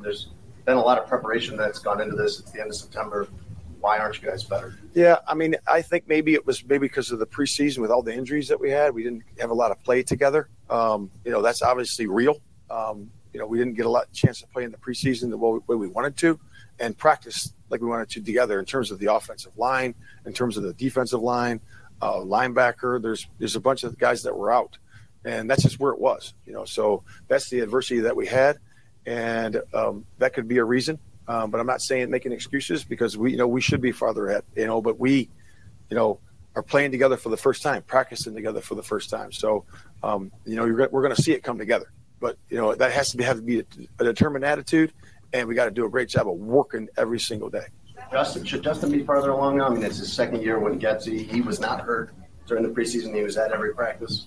There's 0.00 0.30
been 0.64 0.78
a 0.78 0.82
lot 0.82 0.98
of 0.98 1.06
preparation 1.06 1.58
that's 1.58 1.78
gone 1.78 2.00
into 2.00 2.16
this. 2.16 2.40
It's 2.40 2.52
the 2.52 2.62
end 2.62 2.70
of 2.70 2.76
September. 2.76 3.28
Why 3.80 3.98
aren't 3.98 4.20
you 4.20 4.28
guys 4.28 4.44
better? 4.44 4.78
Yeah, 4.94 5.18
I 5.26 5.34
mean, 5.34 5.56
I 5.66 5.82
think 5.82 6.08
maybe 6.08 6.32
it 6.32 6.46
was 6.46 6.64
maybe 6.64 6.88
because 6.88 7.12
of 7.12 7.18
the 7.18 7.26
preseason 7.26 7.78
with 7.78 7.90
all 7.90 8.02
the 8.02 8.14
injuries 8.14 8.48
that 8.48 8.58
we 8.58 8.70
had. 8.70 8.94
We 8.94 9.02
didn't 9.02 9.24
have 9.38 9.50
a 9.50 9.54
lot 9.54 9.70
of 9.70 9.82
play 9.84 10.02
together. 10.02 10.48
Um, 10.70 11.10
you 11.22 11.30
know, 11.30 11.42
that's 11.42 11.60
obviously 11.60 12.06
real. 12.06 12.40
Um, 12.70 13.10
you 13.34 13.40
know, 13.40 13.46
we 13.46 13.58
didn't 13.58 13.74
get 13.74 13.84
a 13.84 13.90
lot 13.90 14.10
chance 14.12 14.40
to 14.40 14.46
play 14.46 14.64
in 14.64 14.72
the 14.72 14.78
preseason 14.78 15.28
the 15.28 15.36
way 15.36 15.76
we 15.76 15.86
wanted 15.86 16.16
to, 16.16 16.40
and 16.80 16.96
practice 16.96 17.52
like 17.68 17.82
we 17.82 17.88
wanted 17.88 18.08
to 18.08 18.22
together 18.22 18.58
in 18.58 18.64
terms 18.64 18.90
of 18.90 18.98
the 18.98 19.12
offensive 19.12 19.52
line, 19.58 19.94
in 20.24 20.32
terms 20.32 20.56
of 20.56 20.62
the 20.62 20.72
defensive 20.72 21.20
line, 21.20 21.60
uh, 22.00 22.16
linebacker. 22.16 23.00
There's 23.00 23.26
there's 23.38 23.56
a 23.56 23.60
bunch 23.60 23.84
of 23.84 23.98
guys 23.98 24.22
that 24.22 24.36
were 24.36 24.52
out, 24.52 24.78
and 25.24 25.48
that's 25.48 25.62
just 25.62 25.78
where 25.80 25.92
it 25.92 26.00
was. 26.00 26.34
You 26.46 26.52
know, 26.52 26.64
so 26.64 27.04
that's 27.28 27.50
the 27.50 27.60
adversity 27.60 28.00
that 28.00 28.16
we 28.16 28.26
had, 28.26 28.58
and 29.06 29.60
um, 29.74 30.06
that 30.18 30.34
could 30.34 30.48
be 30.48 30.58
a 30.58 30.64
reason. 30.64 30.98
Um, 31.26 31.50
but 31.50 31.60
I'm 31.60 31.66
not 31.66 31.82
saying 31.82 32.10
making 32.10 32.32
excuses 32.32 32.84
because 32.84 33.16
we 33.16 33.32
you 33.32 33.36
know 33.36 33.48
we 33.48 33.60
should 33.60 33.80
be 33.80 33.92
farther 33.92 34.28
ahead. 34.28 34.44
You 34.56 34.66
know, 34.66 34.80
but 34.80 34.98
we, 34.98 35.28
you 35.90 35.96
know, 35.96 36.20
are 36.54 36.62
playing 36.62 36.90
together 36.90 37.16
for 37.16 37.28
the 37.28 37.36
first 37.36 37.62
time, 37.62 37.82
practicing 37.82 38.34
together 38.34 38.60
for 38.60 38.74
the 38.74 38.82
first 38.82 39.10
time. 39.10 39.30
So, 39.30 39.64
um, 40.02 40.32
you 40.44 40.56
know, 40.56 40.64
we're 40.64 41.02
going 41.02 41.14
to 41.14 41.22
see 41.22 41.32
it 41.32 41.42
come 41.42 41.58
together. 41.58 41.92
But 42.20 42.36
you 42.48 42.56
know, 42.56 42.74
that 42.74 42.92
has 42.92 43.10
to 43.12 43.16
be 43.16 43.24
have 43.24 43.36
to 43.36 43.42
be 43.42 43.60
a, 43.60 43.64
a 44.00 44.04
determined 44.04 44.44
attitude, 44.44 44.92
and 45.32 45.46
we 45.46 45.54
got 45.54 45.66
to 45.66 45.70
do 45.70 45.84
a 45.84 45.90
great 45.90 46.08
job 46.08 46.28
of 46.28 46.34
working 46.34 46.88
every 46.96 47.20
single 47.20 47.48
day. 47.48 47.66
Justin, 48.10 48.44
should 48.44 48.62
Justin 48.62 48.90
be 48.90 49.02
farther 49.04 49.30
along 49.30 49.58
now? 49.58 49.66
I 49.66 49.70
mean, 49.70 49.82
it's 49.82 49.98
his 49.98 50.12
second 50.12 50.42
year 50.42 50.58
when 50.58 50.80
Getsy. 50.80 51.30
He 51.30 51.40
was 51.40 51.60
not 51.60 51.80
hurt 51.80 52.10
during 52.46 52.62
the 52.62 52.70
preseason. 52.70 53.14
He 53.14 53.22
was 53.22 53.36
at 53.36 53.52
every 53.52 53.74
practice. 53.74 54.26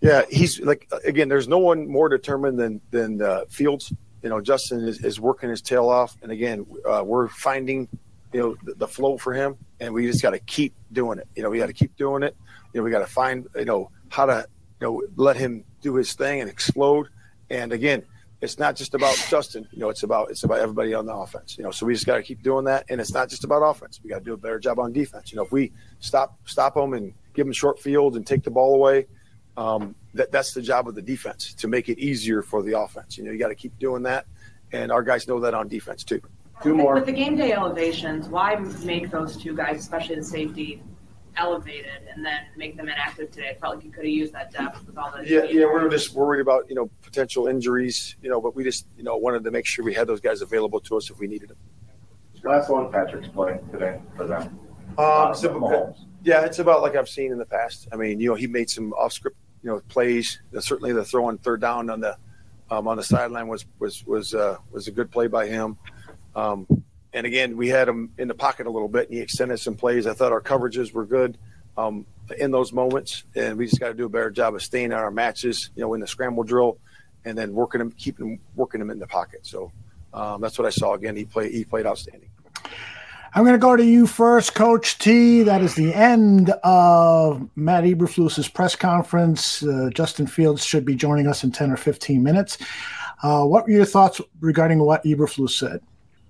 Yeah, 0.00 0.22
he's 0.30 0.60
like 0.60 0.90
again. 1.04 1.28
There's 1.28 1.48
no 1.48 1.58
one 1.58 1.86
more 1.86 2.08
determined 2.08 2.58
than 2.58 2.80
than 2.90 3.20
uh, 3.20 3.44
Fields. 3.50 3.92
You 4.22 4.28
know, 4.30 4.40
Justin 4.40 4.86
is, 4.86 5.04
is 5.04 5.20
working 5.20 5.50
his 5.50 5.60
tail 5.60 5.88
off, 5.88 6.16
and 6.22 6.32
again, 6.32 6.66
uh, 6.88 7.02
we're 7.04 7.28
finding 7.28 7.86
you 8.32 8.40
know 8.40 8.56
the, 8.64 8.74
the 8.74 8.88
flow 8.88 9.18
for 9.18 9.34
him, 9.34 9.56
and 9.78 9.92
we 9.92 10.06
just 10.06 10.22
got 10.22 10.30
to 10.30 10.38
keep 10.38 10.74
doing 10.92 11.18
it. 11.18 11.28
You 11.36 11.42
know, 11.42 11.50
we 11.50 11.58
got 11.58 11.66
to 11.66 11.74
keep 11.74 11.96
doing 11.96 12.22
it. 12.22 12.34
You 12.72 12.80
know, 12.80 12.84
we 12.84 12.90
got 12.90 13.00
to 13.00 13.06
find 13.06 13.46
you 13.56 13.66
know 13.66 13.90
how 14.08 14.24
to 14.24 14.46
you 14.80 14.86
know 14.86 15.02
let 15.16 15.36
him 15.36 15.64
do 15.82 15.96
his 15.96 16.14
thing 16.14 16.40
and 16.40 16.48
explode. 16.48 17.08
And 17.50 17.72
again, 17.72 18.04
it's 18.40 18.58
not 18.58 18.76
just 18.76 18.94
about 18.94 19.14
Justin. 19.28 19.68
You 19.70 19.80
know, 19.80 19.90
it's 19.90 20.02
about 20.02 20.30
it's 20.30 20.44
about 20.44 20.60
everybody 20.60 20.94
on 20.94 21.06
the 21.06 21.14
offense. 21.14 21.58
You 21.58 21.64
know, 21.64 21.70
so 21.70 21.86
we 21.86 21.92
just 21.92 22.06
got 22.06 22.16
to 22.16 22.22
keep 22.22 22.42
doing 22.42 22.64
that. 22.64 22.86
And 22.88 23.00
it's 23.00 23.12
not 23.12 23.28
just 23.28 23.44
about 23.44 23.62
offense. 23.62 24.00
We 24.02 24.10
got 24.10 24.18
to 24.18 24.24
do 24.24 24.32
a 24.32 24.36
better 24.36 24.58
job 24.58 24.78
on 24.78 24.92
defense. 24.92 25.30
You 25.30 25.36
know, 25.36 25.44
if 25.44 25.52
we 25.52 25.72
stop 25.98 26.38
stop 26.46 26.74
them 26.74 26.94
and 26.94 27.12
give 27.34 27.46
them 27.46 27.52
short 27.52 27.78
field 27.78 28.16
and 28.16 28.26
take 28.26 28.42
the 28.42 28.50
ball 28.50 28.74
away, 28.74 29.06
um, 29.56 29.94
that 30.14 30.32
that's 30.32 30.54
the 30.54 30.62
job 30.62 30.88
of 30.88 30.94
the 30.94 31.02
defense 31.02 31.54
to 31.54 31.68
make 31.68 31.88
it 31.88 31.98
easier 31.98 32.42
for 32.42 32.62
the 32.62 32.78
offense. 32.78 33.18
You 33.18 33.24
know, 33.24 33.30
you 33.30 33.38
got 33.38 33.48
to 33.48 33.54
keep 33.54 33.78
doing 33.78 34.02
that, 34.04 34.26
and 34.72 34.90
our 34.90 35.02
guys 35.02 35.28
know 35.28 35.40
that 35.40 35.54
on 35.54 35.68
defense 35.68 36.02
too. 36.02 36.22
Two 36.62 36.74
more. 36.74 36.94
With 36.94 37.06
the 37.06 37.12
game 37.12 37.36
day 37.36 37.52
elevations, 37.52 38.28
why 38.28 38.54
make 38.84 39.10
those 39.10 39.36
two 39.36 39.54
guys, 39.56 39.78
especially 39.80 40.16
the 40.16 40.24
safety, 40.24 40.82
elevated 41.36 42.08
and 42.14 42.24
then 42.24 42.40
make 42.56 42.76
them 42.76 42.88
inactive 42.88 43.30
today? 43.30 43.48
It 43.48 43.60
felt 43.60 43.76
like 43.76 43.84
you 43.84 43.90
could 43.90 44.04
have 44.04 44.12
used 44.12 44.32
that 44.34 44.52
depth 44.52 44.86
with 44.86 44.96
all 44.98 45.12
the. 45.16 45.26
Yeah, 45.28 45.44
yeah, 45.44 45.60
we 45.60 45.66
were 45.66 45.88
just 45.88 46.14
worried 46.14 46.40
about 46.40 46.68
you 46.68 46.74
know 46.74 46.90
potential 47.02 47.46
injuries, 47.46 48.16
you 48.22 48.30
know, 48.30 48.40
but 48.40 48.54
we 48.54 48.64
just 48.64 48.86
you 48.96 49.04
know 49.04 49.16
wanted 49.16 49.44
to 49.44 49.50
make 49.50 49.66
sure 49.66 49.84
we 49.84 49.94
had 49.94 50.06
those 50.06 50.20
guys 50.20 50.42
available 50.42 50.80
to 50.80 50.96
us 50.96 51.10
if 51.10 51.18
we 51.18 51.26
needed 51.26 51.48
them. 51.50 51.56
Last 52.42 52.70
one, 52.70 52.90
Patrick's 52.90 53.28
play 53.28 53.58
today 53.70 54.00
for 54.16 54.26
them. 54.26 54.42
Um, 54.42 54.98
Uh, 54.98 55.34
so- 55.34 55.94
yeah, 56.22 56.44
it's 56.44 56.58
about 56.58 56.82
like 56.82 56.96
I've 56.96 57.08
seen 57.08 57.32
in 57.32 57.38
the 57.38 57.46
past. 57.46 57.88
I 57.92 57.96
mean, 57.96 58.20
you 58.20 58.28
know, 58.28 58.34
he 58.34 58.46
made 58.46 58.68
some 58.68 58.92
off 58.94 59.12
script, 59.12 59.36
you 59.62 59.70
know, 59.70 59.80
plays. 59.88 60.40
Uh, 60.54 60.60
Certainly, 60.60 60.92
the 60.92 61.04
throw 61.04 61.26
on 61.26 61.38
third 61.38 61.60
down 61.60 61.88
on 61.90 62.00
the 62.00 62.16
um, 62.70 62.86
on 62.88 62.96
the 62.96 63.02
sideline 63.02 63.48
was 63.48 63.64
was 63.78 64.04
was 64.06 64.34
uh, 64.34 64.56
was 64.70 64.86
a 64.88 64.90
good 64.90 65.10
play 65.10 65.26
by 65.26 65.46
him. 65.46 65.76
Um, 66.36 66.66
and 67.12 67.26
again, 67.26 67.56
we 67.56 67.68
had 67.68 67.88
him 67.88 68.12
in 68.18 68.28
the 68.28 68.34
pocket 68.34 68.66
a 68.66 68.70
little 68.70 68.88
bit, 68.88 69.08
and 69.08 69.16
he 69.16 69.22
extended 69.22 69.58
some 69.58 69.74
plays. 69.74 70.06
I 70.06 70.14
thought 70.14 70.32
our 70.32 70.40
coverages 70.40 70.92
were 70.92 71.04
good 71.04 71.36
um, 71.76 72.06
in 72.38 72.50
those 72.50 72.72
moments, 72.72 73.24
and 73.34 73.58
we 73.58 73.66
just 73.66 73.80
got 73.80 73.88
to 73.88 73.94
do 73.94 74.06
a 74.06 74.08
better 74.08 74.30
job 74.30 74.54
of 74.54 74.62
staying 74.62 74.92
on 74.92 75.00
our 75.00 75.10
matches, 75.10 75.70
you 75.74 75.82
know, 75.82 75.94
in 75.94 76.00
the 76.00 76.06
scramble 76.06 76.44
drill, 76.44 76.78
and 77.24 77.36
then 77.36 77.52
working 77.52 77.80
him, 77.80 77.90
keeping 77.92 78.38
working 78.54 78.80
him 78.80 78.90
in 78.90 78.98
the 78.98 79.06
pocket. 79.06 79.44
So 79.44 79.72
um, 80.14 80.40
that's 80.40 80.58
what 80.58 80.66
I 80.66 80.70
saw. 80.70 80.94
Again, 80.94 81.16
he 81.16 81.24
played 81.24 81.52
he 81.52 81.64
played 81.64 81.86
outstanding. 81.86 82.30
I'm 83.32 83.44
going 83.44 83.54
to 83.54 83.58
go 83.58 83.76
to 83.76 83.84
you 83.84 84.08
first, 84.08 84.54
Coach 84.56 84.98
T. 84.98 85.44
That 85.44 85.62
is 85.62 85.76
the 85.76 85.94
end 85.94 86.50
of 86.64 87.48
Matt 87.54 87.84
Eberflus's 87.84 88.48
press 88.48 88.74
conference. 88.74 89.62
Uh, 89.62 89.88
Justin 89.94 90.26
Fields 90.26 90.64
should 90.64 90.84
be 90.84 90.96
joining 90.96 91.28
us 91.28 91.44
in 91.44 91.52
10 91.52 91.70
or 91.70 91.76
15 91.76 92.24
minutes. 92.24 92.58
Uh, 93.22 93.44
what 93.44 93.66
were 93.66 93.70
your 93.70 93.84
thoughts 93.84 94.20
regarding 94.40 94.80
what 94.80 95.04
Eberflus 95.04 95.50
said? 95.50 95.80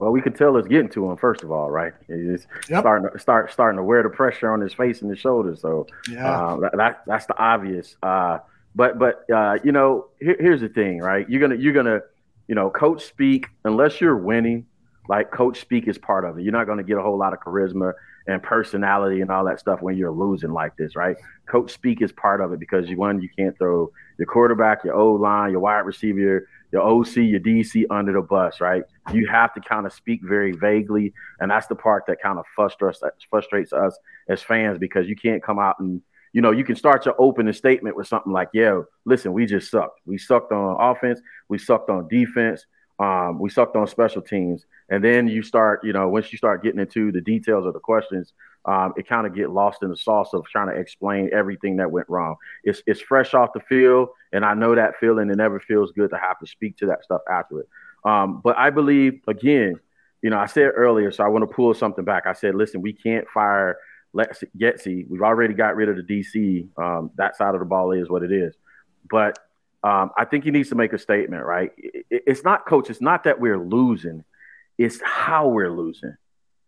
Well, 0.00 0.12
we 0.12 0.22
could 0.22 0.34
tell 0.34 0.56
it's 0.56 0.66
getting 0.66 0.88
to 0.90 1.10
him 1.10 1.16
first 1.18 1.42
of 1.44 1.52
all, 1.52 1.70
right? 1.70 1.92
He's 2.08 2.46
Yep. 2.70 2.80
starting 2.80 3.10
to 3.10 3.18
start 3.18 3.52
starting 3.52 3.76
to 3.76 3.84
wear 3.84 4.02
the 4.02 4.08
pressure 4.08 4.50
on 4.50 4.60
his 4.60 4.72
face 4.72 5.02
and 5.02 5.10
his 5.10 5.20
shoulders. 5.20 5.60
So 5.60 5.86
Yeah. 6.10 6.26
uh, 6.26 6.56
that, 6.60 6.76
that 6.78 7.00
that's 7.06 7.26
the 7.26 7.36
obvious. 7.38 7.96
Uh, 8.02 8.38
but 8.74 8.98
but 8.98 9.24
uh, 9.30 9.58
you 9.62 9.72
know, 9.72 10.06
here, 10.18 10.36
here's 10.40 10.62
the 10.62 10.70
thing, 10.70 11.00
right? 11.00 11.28
You're 11.28 11.40
gonna 11.40 11.56
you're 11.56 11.74
gonna 11.74 12.00
you 12.48 12.54
know, 12.56 12.68
coach 12.70 13.04
speak 13.04 13.46
unless 13.64 14.00
you're 14.00 14.16
winning. 14.16 14.66
Like 15.08 15.30
coach 15.30 15.60
speak 15.60 15.86
is 15.86 15.98
part 15.98 16.24
of 16.24 16.38
it. 16.38 16.42
You're 16.42 16.52
not 16.52 16.66
gonna 16.66 16.82
get 16.82 16.96
a 16.96 17.02
whole 17.02 17.18
lot 17.18 17.32
of 17.34 17.40
charisma 17.40 17.92
and 18.26 18.42
personality 18.42 19.20
and 19.20 19.30
all 19.30 19.44
that 19.44 19.60
stuff 19.60 19.82
when 19.82 19.96
you're 19.96 20.10
losing 20.10 20.52
like 20.52 20.76
this, 20.76 20.96
right? 20.96 21.16
Coach 21.46 21.72
speak 21.72 22.00
is 22.00 22.10
part 22.12 22.40
of 22.40 22.52
it 22.52 22.60
because 22.60 22.88
you 22.88 22.96
one 22.96 23.20
you 23.20 23.28
can't 23.36 23.56
throw 23.58 23.90
your 24.18 24.26
quarterback, 24.26 24.82
your 24.84 24.94
O 24.94 25.12
line, 25.12 25.50
your 25.50 25.60
wide 25.60 25.80
receiver, 25.80 26.48
your 26.72 26.82
OC, 26.82 27.16
your 27.16 27.40
DC 27.40 27.84
under 27.90 28.12
the 28.12 28.22
bus, 28.22 28.60
right? 28.60 28.82
You 29.12 29.26
have 29.28 29.52
to 29.54 29.60
kind 29.60 29.86
of 29.86 29.92
speak 29.92 30.20
very 30.22 30.52
vaguely, 30.52 31.12
and 31.40 31.50
that's 31.50 31.66
the 31.66 31.74
part 31.74 32.04
that 32.06 32.22
kind 32.22 32.38
of 32.38 32.44
frustrates 32.54 33.02
frustrates 33.28 33.72
us 33.72 33.98
as 34.28 34.42
fans 34.42 34.78
because 34.78 35.08
you 35.08 35.16
can't 35.16 35.42
come 35.42 35.58
out 35.58 35.76
and 35.80 36.02
you 36.32 36.40
know 36.40 36.52
you 36.52 36.64
can 36.64 36.76
start 36.76 37.06
your 37.06 37.14
opening 37.18 37.52
statement 37.52 37.96
with 37.96 38.06
something 38.06 38.32
like, 38.32 38.48
"Yeah, 38.54 38.82
listen, 39.04 39.32
we 39.32 39.46
just 39.46 39.70
sucked. 39.70 40.00
We 40.06 40.18
sucked 40.18 40.52
on 40.52 40.76
offense. 40.80 41.20
We 41.48 41.58
sucked 41.58 41.90
on 41.90 42.08
defense. 42.08 42.64
Um, 43.00 43.38
we 43.38 43.50
sucked 43.50 43.76
on 43.76 43.86
special 43.86 44.22
teams." 44.22 44.66
And 44.88 45.02
then 45.02 45.26
you 45.28 45.42
start, 45.42 45.84
you 45.84 45.92
know, 45.92 46.08
once 46.08 46.30
you 46.32 46.38
start 46.38 46.62
getting 46.62 46.80
into 46.80 47.10
the 47.12 47.20
details 47.20 47.66
of 47.66 47.72
the 47.72 47.80
questions, 47.80 48.32
um, 48.64 48.92
it 48.96 49.08
kind 49.08 49.26
of 49.26 49.34
get 49.34 49.50
lost 49.50 49.82
in 49.82 49.88
the 49.88 49.96
sauce 49.96 50.34
of 50.34 50.44
trying 50.46 50.68
to 50.68 50.74
explain 50.74 51.30
everything 51.32 51.76
that 51.76 51.90
went 51.90 52.08
wrong. 52.08 52.36
It's 52.62 52.82
it's 52.86 53.00
fresh 53.00 53.34
off 53.34 53.52
the 53.54 53.60
field, 53.60 54.10
and 54.32 54.44
I 54.44 54.54
know 54.54 54.74
that 54.74 54.96
feeling. 55.00 55.30
It 55.30 55.36
never 55.36 55.60
feels 55.60 55.92
good 55.92 56.10
to 56.10 56.18
have 56.18 56.38
to 56.40 56.46
speak 56.46 56.76
to 56.78 56.86
that 56.86 57.04
stuff 57.04 57.22
after 57.30 57.60
it. 57.60 57.68
Um, 58.04 58.40
but 58.42 58.58
I 58.58 58.70
believe 58.70 59.20
again, 59.26 59.80
you 60.22 60.30
know, 60.30 60.38
I 60.38 60.46
said 60.46 60.72
earlier, 60.76 61.10
so 61.10 61.24
I 61.24 61.28
want 61.28 61.48
to 61.48 61.54
pull 61.54 61.72
something 61.72 62.04
back. 62.04 62.26
I 62.26 62.34
said, 62.34 62.54
listen, 62.54 62.82
we 62.82 62.92
can't 62.92 63.28
fire 63.28 63.78
Getsy. 64.14 65.08
We've 65.08 65.22
already 65.22 65.54
got 65.54 65.76
rid 65.76 65.88
of 65.88 65.96
the 65.96 66.02
DC. 66.02 66.68
Um, 66.76 67.10
that 67.16 67.36
side 67.36 67.54
of 67.54 67.60
the 67.60 67.66
ball 67.66 67.92
is 67.92 68.10
what 68.10 68.22
it 68.22 68.32
is. 68.32 68.54
But 69.08 69.38
um, 69.82 70.10
I 70.16 70.24
think 70.24 70.44
he 70.44 70.50
needs 70.50 70.68
to 70.70 70.74
make 70.74 70.92
a 70.92 70.98
statement, 70.98 71.44
right? 71.44 71.72
It, 71.76 72.06
it's 72.10 72.44
not, 72.44 72.66
coach. 72.66 72.90
It's 72.90 73.00
not 73.00 73.24
that 73.24 73.40
we're 73.40 73.58
losing; 73.58 74.24
it's 74.78 75.00
how 75.02 75.48
we're 75.48 75.70
losing, 75.70 76.16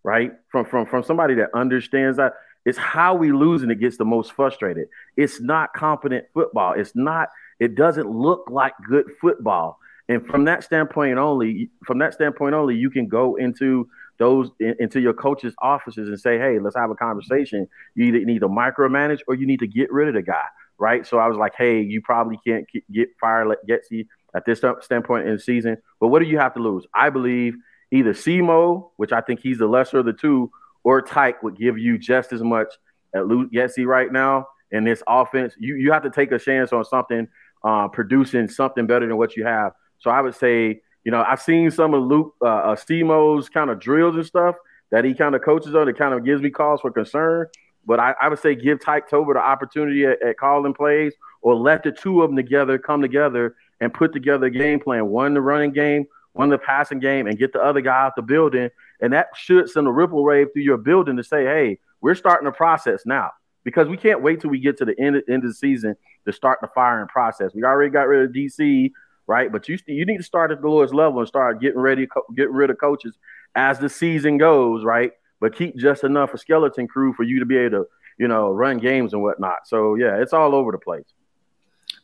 right? 0.02 0.32
From 0.50 0.64
from 0.64 0.86
from 0.86 1.02
somebody 1.02 1.34
that 1.34 1.50
understands 1.54 2.16
that. 2.16 2.34
It's 2.64 2.78
how 2.78 3.16
we 3.16 3.32
lose 3.32 3.62
and 3.62 3.72
it 3.72 3.80
gets 3.80 3.96
the 3.96 4.04
most 4.04 4.32
frustrated. 4.34 4.86
It's 5.16 5.40
not 5.40 5.72
competent 5.72 6.26
football. 6.32 6.74
It's 6.74 6.94
not. 6.94 7.28
It 7.58 7.74
doesn't 7.74 8.08
look 8.08 8.48
like 8.50 8.72
good 8.88 9.06
football. 9.20 9.80
And 10.08 10.24
from 10.26 10.44
that 10.44 10.62
standpoint 10.62 11.18
only, 11.18 11.70
from 11.84 11.98
that 11.98 12.14
standpoint 12.14 12.54
only, 12.54 12.76
you 12.76 12.90
can 12.90 13.08
go 13.08 13.36
into 13.36 13.88
those 14.18 14.50
into 14.60 15.00
your 15.00 15.12
coach's 15.12 15.54
offices 15.60 16.08
and 16.08 16.18
say, 16.18 16.38
"Hey, 16.38 16.58
let's 16.58 16.76
have 16.76 16.90
a 16.90 16.94
conversation. 16.94 17.68
You 17.94 18.04
either 18.06 18.24
need 18.24 18.40
to 18.40 18.48
micromanage 18.48 19.20
or 19.26 19.34
you 19.34 19.46
need 19.46 19.60
to 19.60 19.66
get 19.66 19.92
rid 19.92 20.08
of 20.08 20.14
the 20.14 20.22
guy." 20.22 20.44
Right. 20.82 21.06
So 21.06 21.18
I 21.18 21.28
was 21.28 21.38
like, 21.38 21.52
"Hey, 21.56 21.80
you 21.80 22.02
probably 22.02 22.40
can't 22.44 22.66
get 22.90 23.10
fired 23.20 23.48
at 23.52 23.64
Getsy 23.68 24.08
at 24.34 24.44
this 24.44 24.64
standpoint 24.80 25.28
in 25.28 25.34
the 25.34 25.40
season, 25.40 25.76
but 26.00 26.08
what 26.08 26.18
do 26.18 26.24
you 26.24 26.38
have 26.38 26.54
to 26.54 26.60
lose?" 26.60 26.84
I 26.92 27.08
believe 27.08 27.54
either 27.92 28.12
Semo, 28.12 28.90
which 28.96 29.12
I 29.12 29.20
think 29.20 29.38
he's 29.38 29.58
the 29.58 29.68
lesser 29.68 29.98
of 29.98 30.06
the 30.06 30.12
two, 30.12 30.50
or 30.82 31.00
Tyke 31.00 31.40
would 31.44 31.56
give 31.56 31.78
you 31.78 31.98
just 31.98 32.32
as 32.32 32.42
much 32.42 32.66
at 33.14 33.22
Getsy 33.22 33.86
right 33.86 34.10
now 34.10 34.48
in 34.72 34.82
this 34.82 35.04
offense. 35.06 35.54
You 35.56 35.76
you 35.76 35.92
have 35.92 36.02
to 36.02 36.10
take 36.10 36.32
a 36.32 36.38
chance 36.40 36.72
on 36.72 36.84
something, 36.84 37.28
uh, 37.62 37.86
producing 37.86 38.48
something 38.48 38.84
better 38.84 39.06
than 39.06 39.16
what 39.16 39.36
you 39.36 39.46
have. 39.46 39.74
So 40.00 40.10
I 40.10 40.20
would 40.20 40.34
say, 40.34 40.82
you 41.04 41.12
know, 41.12 41.22
I've 41.22 41.40
seen 41.40 41.70
some 41.70 41.94
of 41.94 42.02
Luke 42.02 42.34
uh, 42.42 42.72
uh 42.72 42.74
Stemo's 42.74 43.48
kind 43.48 43.70
of 43.70 43.78
drills 43.78 44.16
and 44.16 44.26
stuff 44.26 44.56
that 44.90 45.04
he 45.04 45.14
kind 45.14 45.36
of 45.36 45.42
coaches 45.42 45.76
on. 45.76 45.88
It 45.88 45.96
kind 45.96 46.12
of 46.12 46.24
gives 46.24 46.42
me 46.42 46.50
cause 46.50 46.80
for 46.80 46.90
concern. 46.90 47.46
But 47.86 48.00
I, 48.00 48.14
I 48.20 48.28
would 48.28 48.38
say 48.38 48.54
give 48.54 48.80
Tyke 48.80 49.08
Tolbert 49.08 49.34
the 49.34 49.40
opportunity 49.40 50.04
at, 50.06 50.22
at, 50.22 50.36
calling 50.36 50.74
plays 50.74 51.14
or 51.40 51.54
let 51.54 51.82
the 51.82 51.90
two 51.90 52.22
of 52.22 52.30
them 52.30 52.36
together 52.36 52.78
come 52.78 53.02
together 53.02 53.56
and 53.80 53.92
put 53.92 54.12
together 54.12 54.46
a 54.46 54.50
game 54.50 54.78
plan. 54.78 55.06
One 55.08 55.34
the 55.34 55.40
running 55.40 55.72
game, 55.72 56.06
one 56.32 56.48
the 56.48 56.58
passing 56.58 57.00
game, 57.00 57.26
and 57.26 57.38
get 57.38 57.52
the 57.52 57.62
other 57.62 57.80
guy 57.80 58.04
out 58.04 58.14
the 58.14 58.22
building. 58.22 58.70
And 59.00 59.12
that 59.12 59.28
should 59.36 59.68
send 59.68 59.88
a 59.88 59.90
ripple 59.90 60.22
wave 60.22 60.48
through 60.52 60.62
your 60.62 60.78
building 60.78 61.16
to 61.16 61.24
say, 61.24 61.44
hey, 61.44 61.78
we're 62.00 62.14
starting 62.14 62.46
the 62.46 62.52
process 62.52 63.02
now. 63.04 63.30
Because 63.64 63.88
we 63.88 63.96
can't 63.96 64.22
wait 64.22 64.40
till 64.40 64.50
we 64.50 64.58
get 64.58 64.76
to 64.78 64.84
the 64.84 64.98
end, 65.00 65.22
end 65.28 65.44
of 65.44 65.50
the 65.50 65.54
season 65.54 65.94
to 66.26 66.32
start 66.32 66.58
the 66.60 66.68
firing 66.74 67.06
process. 67.06 67.52
We 67.54 67.62
already 67.62 67.90
got 67.90 68.08
rid 68.08 68.28
of 68.28 68.34
DC 68.34 68.90
right? 69.26 69.50
But 69.52 69.68
you 69.68 69.78
you 69.86 70.04
need 70.04 70.18
to 70.18 70.22
start 70.22 70.50
at 70.50 70.60
the 70.60 70.68
lowest 70.68 70.94
level 70.94 71.20
and 71.20 71.28
start 71.28 71.60
getting 71.60 71.80
ready, 71.80 72.08
getting 72.34 72.52
rid 72.52 72.70
of 72.70 72.78
coaches 72.78 73.16
as 73.54 73.78
the 73.78 73.88
season 73.88 74.38
goes, 74.38 74.84
right? 74.84 75.12
But 75.42 75.56
keep 75.56 75.76
just 75.76 76.04
enough 76.04 76.32
a 76.32 76.38
skeleton 76.38 76.86
crew 76.86 77.12
for 77.12 77.24
you 77.24 77.40
to 77.40 77.44
be 77.44 77.58
able 77.58 77.82
to, 77.82 77.88
you 78.16 78.28
know, 78.28 78.50
run 78.50 78.78
games 78.78 79.12
and 79.12 79.22
whatnot. 79.22 79.66
So 79.66 79.96
yeah, 79.96 80.22
it's 80.22 80.32
all 80.32 80.54
over 80.54 80.70
the 80.70 80.78
place. 80.78 81.04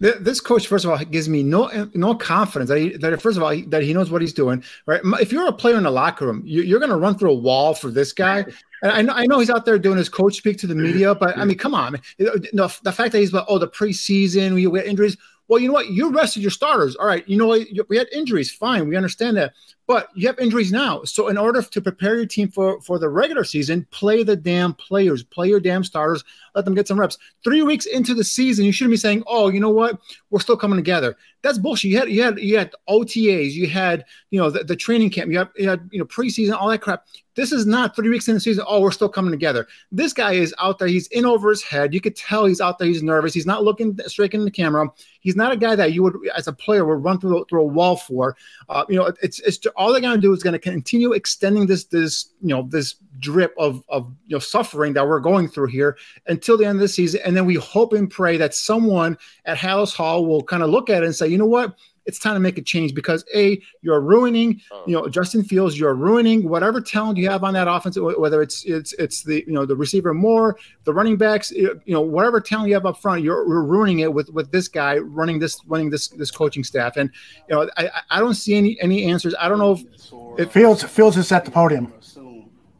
This 0.00 0.40
coach, 0.40 0.66
first 0.66 0.84
of 0.84 0.90
all, 0.90 0.98
gives 0.98 1.28
me 1.28 1.42
no 1.42 1.88
no 1.94 2.14
confidence 2.14 2.68
that, 2.68 2.78
he, 2.78 2.96
that 2.98 3.22
first 3.22 3.36
of 3.36 3.42
all 3.42 3.56
that 3.68 3.82
he 3.82 3.94
knows 3.94 4.10
what 4.10 4.20
he's 4.20 4.32
doing. 4.32 4.62
Right? 4.86 5.00
If 5.20 5.32
you're 5.32 5.46
a 5.46 5.52
player 5.52 5.76
in 5.76 5.84
the 5.84 5.90
locker 5.90 6.26
room, 6.26 6.42
you, 6.44 6.76
are 6.76 6.80
going 6.80 6.90
to 6.90 6.96
run 6.96 7.16
through 7.16 7.30
a 7.30 7.34
wall 7.34 7.74
for 7.74 7.90
this 7.90 8.12
guy. 8.12 8.44
And 8.82 8.92
I 8.92 9.02
know, 9.02 9.12
I 9.12 9.26
know 9.26 9.38
he's 9.38 9.50
out 9.50 9.64
there 9.64 9.78
doing 9.78 9.98
his 9.98 10.08
coach 10.08 10.36
speak 10.36 10.58
to 10.58 10.66
the 10.66 10.74
media, 10.74 11.14
but 11.14 11.38
I 11.38 11.44
mean, 11.44 11.58
come 11.58 11.74
on, 11.74 12.00
the, 12.18 12.92
fact 12.92 13.12
that 13.12 13.18
he's 13.18 13.32
like, 13.32 13.44
oh, 13.48 13.58
the 13.58 13.66
preseason, 13.66 14.54
we, 14.54 14.66
we 14.68 14.78
had 14.78 14.86
injuries 14.86 15.16
well, 15.48 15.58
you 15.58 15.68
know 15.68 15.74
what? 15.74 15.88
You 15.88 16.10
rested 16.10 16.42
your 16.42 16.50
starters. 16.50 16.94
All 16.94 17.06
right. 17.06 17.26
You 17.26 17.38
know 17.38 17.46
what? 17.46 17.66
We 17.88 17.96
had 17.96 18.08
injuries. 18.12 18.52
Fine. 18.52 18.86
We 18.86 18.96
understand 18.96 19.38
that. 19.38 19.54
But 19.88 20.10
you 20.14 20.26
have 20.26 20.38
injuries 20.38 20.70
now. 20.70 21.02
So 21.04 21.28
in 21.28 21.38
order 21.38 21.62
to 21.62 21.80
prepare 21.80 22.16
your 22.16 22.26
team 22.26 22.50
for, 22.50 22.78
for 22.82 22.98
the 22.98 23.08
regular 23.08 23.42
season, 23.42 23.86
play 23.90 24.22
the 24.22 24.36
damn 24.36 24.74
players, 24.74 25.22
play 25.22 25.48
your 25.48 25.60
damn 25.60 25.82
starters, 25.82 26.22
let 26.54 26.66
them 26.66 26.74
get 26.74 26.86
some 26.86 27.00
reps. 27.00 27.16
Three 27.42 27.62
weeks 27.62 27.86
into 27.86 28.12
the 28.12 28.22
season, 28.22 28.66
you 28.66 28.72
shouldn't 28.72 28.92
be 28.92 28.98
saying, 28.98 29.22
oh, 29.26 29.48
you 29.48 29.60
know 29.60 29.70
what? 29.70 29.98
We're 30.30 30.40
still 30.40 30.58
coming 30.58 30.76
together. 30.76 31.16
That's 31.42 31.56
bullshit. 31.56 31.90
You 31.90 31.98
had 31.98 32.10
you 32.10 32.22
had 32.22 32.38
you 32.38 32.58
had 32.58 32.74
OTAs, 32.88 33.52
you 33.52 33.68
had 33.68 34.04
you 34.30 34.40
know 34.40 34.50
the, 34.50 34.64
the 34.64 34.74
training 34.74 35.10
camp, 35.10 35.30
you 35.30 35.38
had, 35.38 35.48
you 35.56 35.68
had 35.68 35.88
you 35.92 36.00
know 36.00 36.04
preseason, 36.04 36.52
all 36.52 36.68
that 36.68 36.80
crap. 36.80 37.06
This 37.36 37.52
is 37.52 37.64
not 37.64 37.94
three 37.94 38.08
weeks 38.08 38.26
in 38.26 38.34
the 38.34 38.40
season. 38.40 38.64
Oh, 38.66 38.80
we're 38.80 38.90
still 38.90 39.08
coming 39.08 39.30
together. 39.30 39.68
This 39.92 40.12
guy 40.12 40.32
is 40.32 40.52
out 40.58 40.80
there. 40.80 40.88
He's 40.88 41.06
in 41.08 41.24
over 41.24 41.50
his 41.50 41.62
head. 41.62 41.94
You 41.94 42.00
could 42.00 42.16
tell 42.16 42.46
he's 42.46 42.60
out 42.60 42.80
there. 42.80 42.88
He's 42.88 43.04
nervous. 43.04 43.32
He's 43.32 43.46
not 43.46 43.62
looking 43.62 43.96
straight 44.06 44.34
in 44.34 44.44
the 44.44 44.50
camera. 44.50 44.88
He's 45.20 45.36
not 45.36 45.52
a 45.52 45.56
guy 45.56 45.76
that 45.76 45.92
you 45.92 46.02
would, 46.02 46.16
as 46.36 46.48
a 46.48 46.52
player, 46.52 46.84
would 46.84 47.04
run 47.04 47.20
through, 47.20 47.44
through 47.48 47.60
a 47.60 47.66
wall 47.66 47.94
for. 47.94 48.36
Uh, 48.68 48.84
you 48.88 48.96
know, 48.96 49.12
it's 49.22 49.38
it's 49.40 49.64
all 49.78 49.92
they're 49.92 50.02
going 50.02 50.16
to 50.16 50.20
do 50.20 50.32
is 50.32 50.42
going 50.42 50.52
to 50.52 50.58
continue 50.58 51.12
extending 51.12 51.66
this 51.66 51.84
this 51.84 52.34
you 52.42 52.48
know 52.48 52.66
this 52.68 52.96
drip 53.20 53.54
of 53.56 53.82
of 53.88 54.12
you 54.26 54.34
know 54.34 54.40
suffering 54.40 54.92
that 54.92 55.06
we're 55.06 55.20
going 55.20 55.48
through 55.48 55.68
here 55.68 55.96
until 56.26 56.58
the 56.58 56.66
end 56.66 56.76
of 56.76 56.80
the 56.80 56.88
season, 56.88 57.20
and 57.24 57.36
then 57.36 57.46
we 57.46 57.54
hope 57.54 57.92
and 57.92 58.10
pray 58.10 58.36
that 58.36 58.54
someone 58.54 59.16
at 59.44 59.56
Halas 59.56 59.94
Hall 59.94 60.26
will 60.26 60.42
kind 60.42 60.64
of 60.64 60.70
look 60.70 60.90
at 60.90 61.02
it 61.04 61.06
and 61.06 61.14
say, 61.14 61.28
you 61.28 61.38
know 61.38 61.46
what, 61.46 61.78
it's 62.08 62.18
time 62.18 62.32
to 62.32 62.40
make 62.40 62.56
a 62.56 62.62
change 62.62 62.94
because 62.94 63.22
a 63.34 63.60
you're 63.82 64.00
ruining 64.00 64.60
oh. 64.72 64.82
you 64.86 64.94
know 64.94 65.06
Justin 65.08 65.44
Fields 65.44 65.78
you're 65.78 65.94
ruining 65.94 66.48
whatever 66.48 66.80
talent 66.80 67.18
you 67.18 67.28
have 67.28 67.44
on 67.44 67.52
that 67.52 67.68
offense 67.68 67.98
whether 67.98 68.40
it's 68.40 68.64
it's 68.64 68.94
it's 68.94 69.22
the 69.22 69.44
you 69.46 69.52
know 69.52 69.66
the 69.66 69.76
receiver 69.76 70.14
more 70.14 70.56
the 70.84 70.92
running 70.92 71.18
backs 71.18 71.50
you 71.52 71.80
know 71.86 72.00
whatever 72.00 72.40
talent 72.40 72.68
you 72.68 72.74
have 72.74 72.86
up 72.86 72.98
front 73.00 73.22
you're, 73.22 73.46
you're 73.46 73.62
ruining 73.62 74.00
it 74.00 74.12
with 74.12 74.30
with 74.30 74.50
this 74.50 74.68
guy 74.68 74.96
running 74.96 75.38
this 75.38 75.60
running 75.66 75.90
this 75.90 76.08
this 76.08 76.30
coaching 76.30 76.64
staff 76.64 76.96
and 76.96 77.10
you 77.48 77.54
know 77.54 77.68
I 77.76 77.90
I 78.10 78.18
don't 78.20 78.34
see 78.34 78.54
any 78.54 78.80
any 78.80 79.04
answers 79.04 79.34
I 79.38 79.48
don't 79.48 79.58
know 79.58 79.72
if 79.72 80.40
it 80.40 80.50
feels 80.50 80.82
Fields 80.82 81.18
is 81.18 81.30
at 81.30 81.44
the 81.44 81.50
podium. 81.50 81.92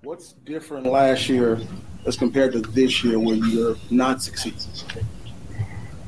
What's 0.02 0.32
different 0.46 0.86
last 0.86 1.28
year 1.28 1.58
as 2.06 2.16
compared 2.16 2.52
to 2.52 2.60
this 2.60 3.04
year 3.04 3.18
where 3.18 3.34
you're 3.36 3.76
not 3.90 4.22
succeeding? 4.22 4.58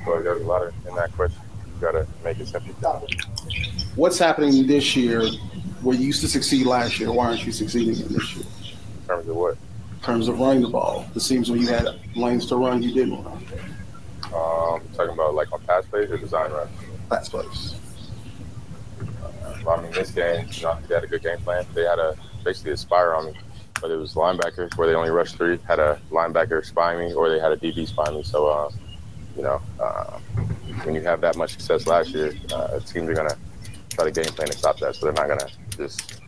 Well, 0.06 0.22
there's 0.22 0.40
a 0.40 0.46
lot 0.46 0.66
of 0.66 0.72
in 0.86 0.94
that 0.94 1.12
question 1.12 1.38
got 1.80 1.92
to 1.92 2.06
make 2.22 2.38
it. 2.38 2.50
What's 3.96 4.18
happening 4.18 4.66
this 4.66 4.94
year 4.96 5.26
where 5.82 5.96
you 5.96 6.06
used 6.06 6.20
to 6.20 6.28
succeed 6.28 6.66
last 6.66 7.00
year? 7.00 7.12
Why 7.12 7.26
aren't 7.26 7.44
you 7.44 7.52
succeeding 7.52 8.00
in 8.00 8.12
this 8.12 8.36
year? 8.36 8.44
In 9.02 9.06
terms 9.06 9.28
of 9.28 9.36
what? 9.36 9.56
In 9.92 10.00
terms 10.02 10.28
of 10.28 10.38
running 10.38 10.62
the 10.62 10.68
ball. 10.68 11.06
It 11.14 11.20
seems 11.20 11.50
when 11.50 11.60
you 11.60 11.68
had 11.68 11.88
lanes 12.14 12.46
to 12.46 12.56
run, 12.56 12.82
you 12.82 12.92
didn't 12.94 13.22
run. 13.24 13.44
Um, 14.34 14.80
talking 14.94 15.12
about 15.12 15.34
like 15.34 15.52
on 15.52 15.60
pass 15.62 15.84
plays 15.86 16.10
or 16.10 16.18
design 16.18 16.52
runs? 16.52 16.70
Pass 17.08 17.28
plays. 17.28 17.74
Uh, 19.22 19.70
I 19.70 19.82
mean, 19.82 19.90
this 19.90 20.12
game, 20.12 20.46
you 20.52 20.62
know, 20.62 20.78
they 20.86 20.94
had 20.94 21.04
a 21.04 21.08
good 21.08 21.22
game 21.22 21.38
plan. 21.38 21.66
They 21.74 21.82
had 21.82 21.98
a 21.98 22.16
basically 22.44 22.72
a 22.72 22.76
spire 22.76 23.14
on 23.14 23.26
me, 23.26 23.34
whether 23.80 23.94
it 23.94 23.98
was 23.98 24.14
linebackers 24.14 24.76
where 24.76 24.86
they 24.86 24.94
only 24.94 25.10
rushed 25.10 25.36
three, 25.36 25.58
had 25.66 25.80
a 25.80 26.00
linebacker 26.10 26.64
spy 26.64 26.96
me, 26.96 27.12
or 27.12 27.28
they 27.28 27.40
had 27.40 27.52
a 27.52 27.56
DB 27.56 27.88
spy 27.88 28.10
me. 28.10 28.22
So, 28.22 28.46
uh, 28.46 28.70
you 29.40 29.46
know, 29.46 29.62
uh, 29.80 30.18
when 30.84 30.94
you 30.94 31.00
have 31.00 31.22
that 31.22 31.34
much 31.34 31.52
success 31.52 31.86
last 31.86 32.10
year, 32.10 32.34
uh, 32.52 32.78
teams 32.80 33.08
are 33.08 33.14
gonna 33.14 33.36
try 33.88 34.04
to 34.04 34.10
game 34.10 34.30
plan 34.34 34.48
to 34.48 34.52
stop 34.52 34.78
that. 34.80 34.94
So 34.94 35.06
they're 35.06 35.14
not 35.14 35.28
gonna 35.28 35.50
just 35.78 36.20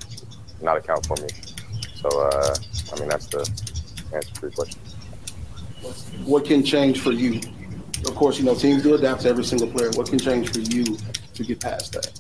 not 0.62 0.78
account 0.78 1.04
for 1.04 1.16
me. 1.16 1.28
So 1.94 2.08
uh, 2.08 2.56
I 2.90 2.98
mean 2.98 3.10
that's 3.10 3.26
the 3.26 3.40
answer 4.14 4.32
to 4.32 4.40
your 4.40 4.50
question. 4.52 4.80
What 6.24 6.46
can 6.46 6.64
change 6.64 7.00
for 7.00 7.12
you? 7.12 7.40
Of 8.06 8.14
course, 8.14 8.38
you 8.38 8.46
know 8.46 8.54
teams 8.54 8.82
do 8.82 8.94
adapt 8.94 9.22
to 9.22 9.28
every 9.28 9.44
single 9.44 9.68
player. 9.68 9.90
What 9.90 10.08
can 10.08 10.18
change 10.18 10.50
for 10.50 10.60
you 10.60 10.96
to 11.34 11.44
get 11.44 11.60
past 11.60 11.92
that? 11.92 12.18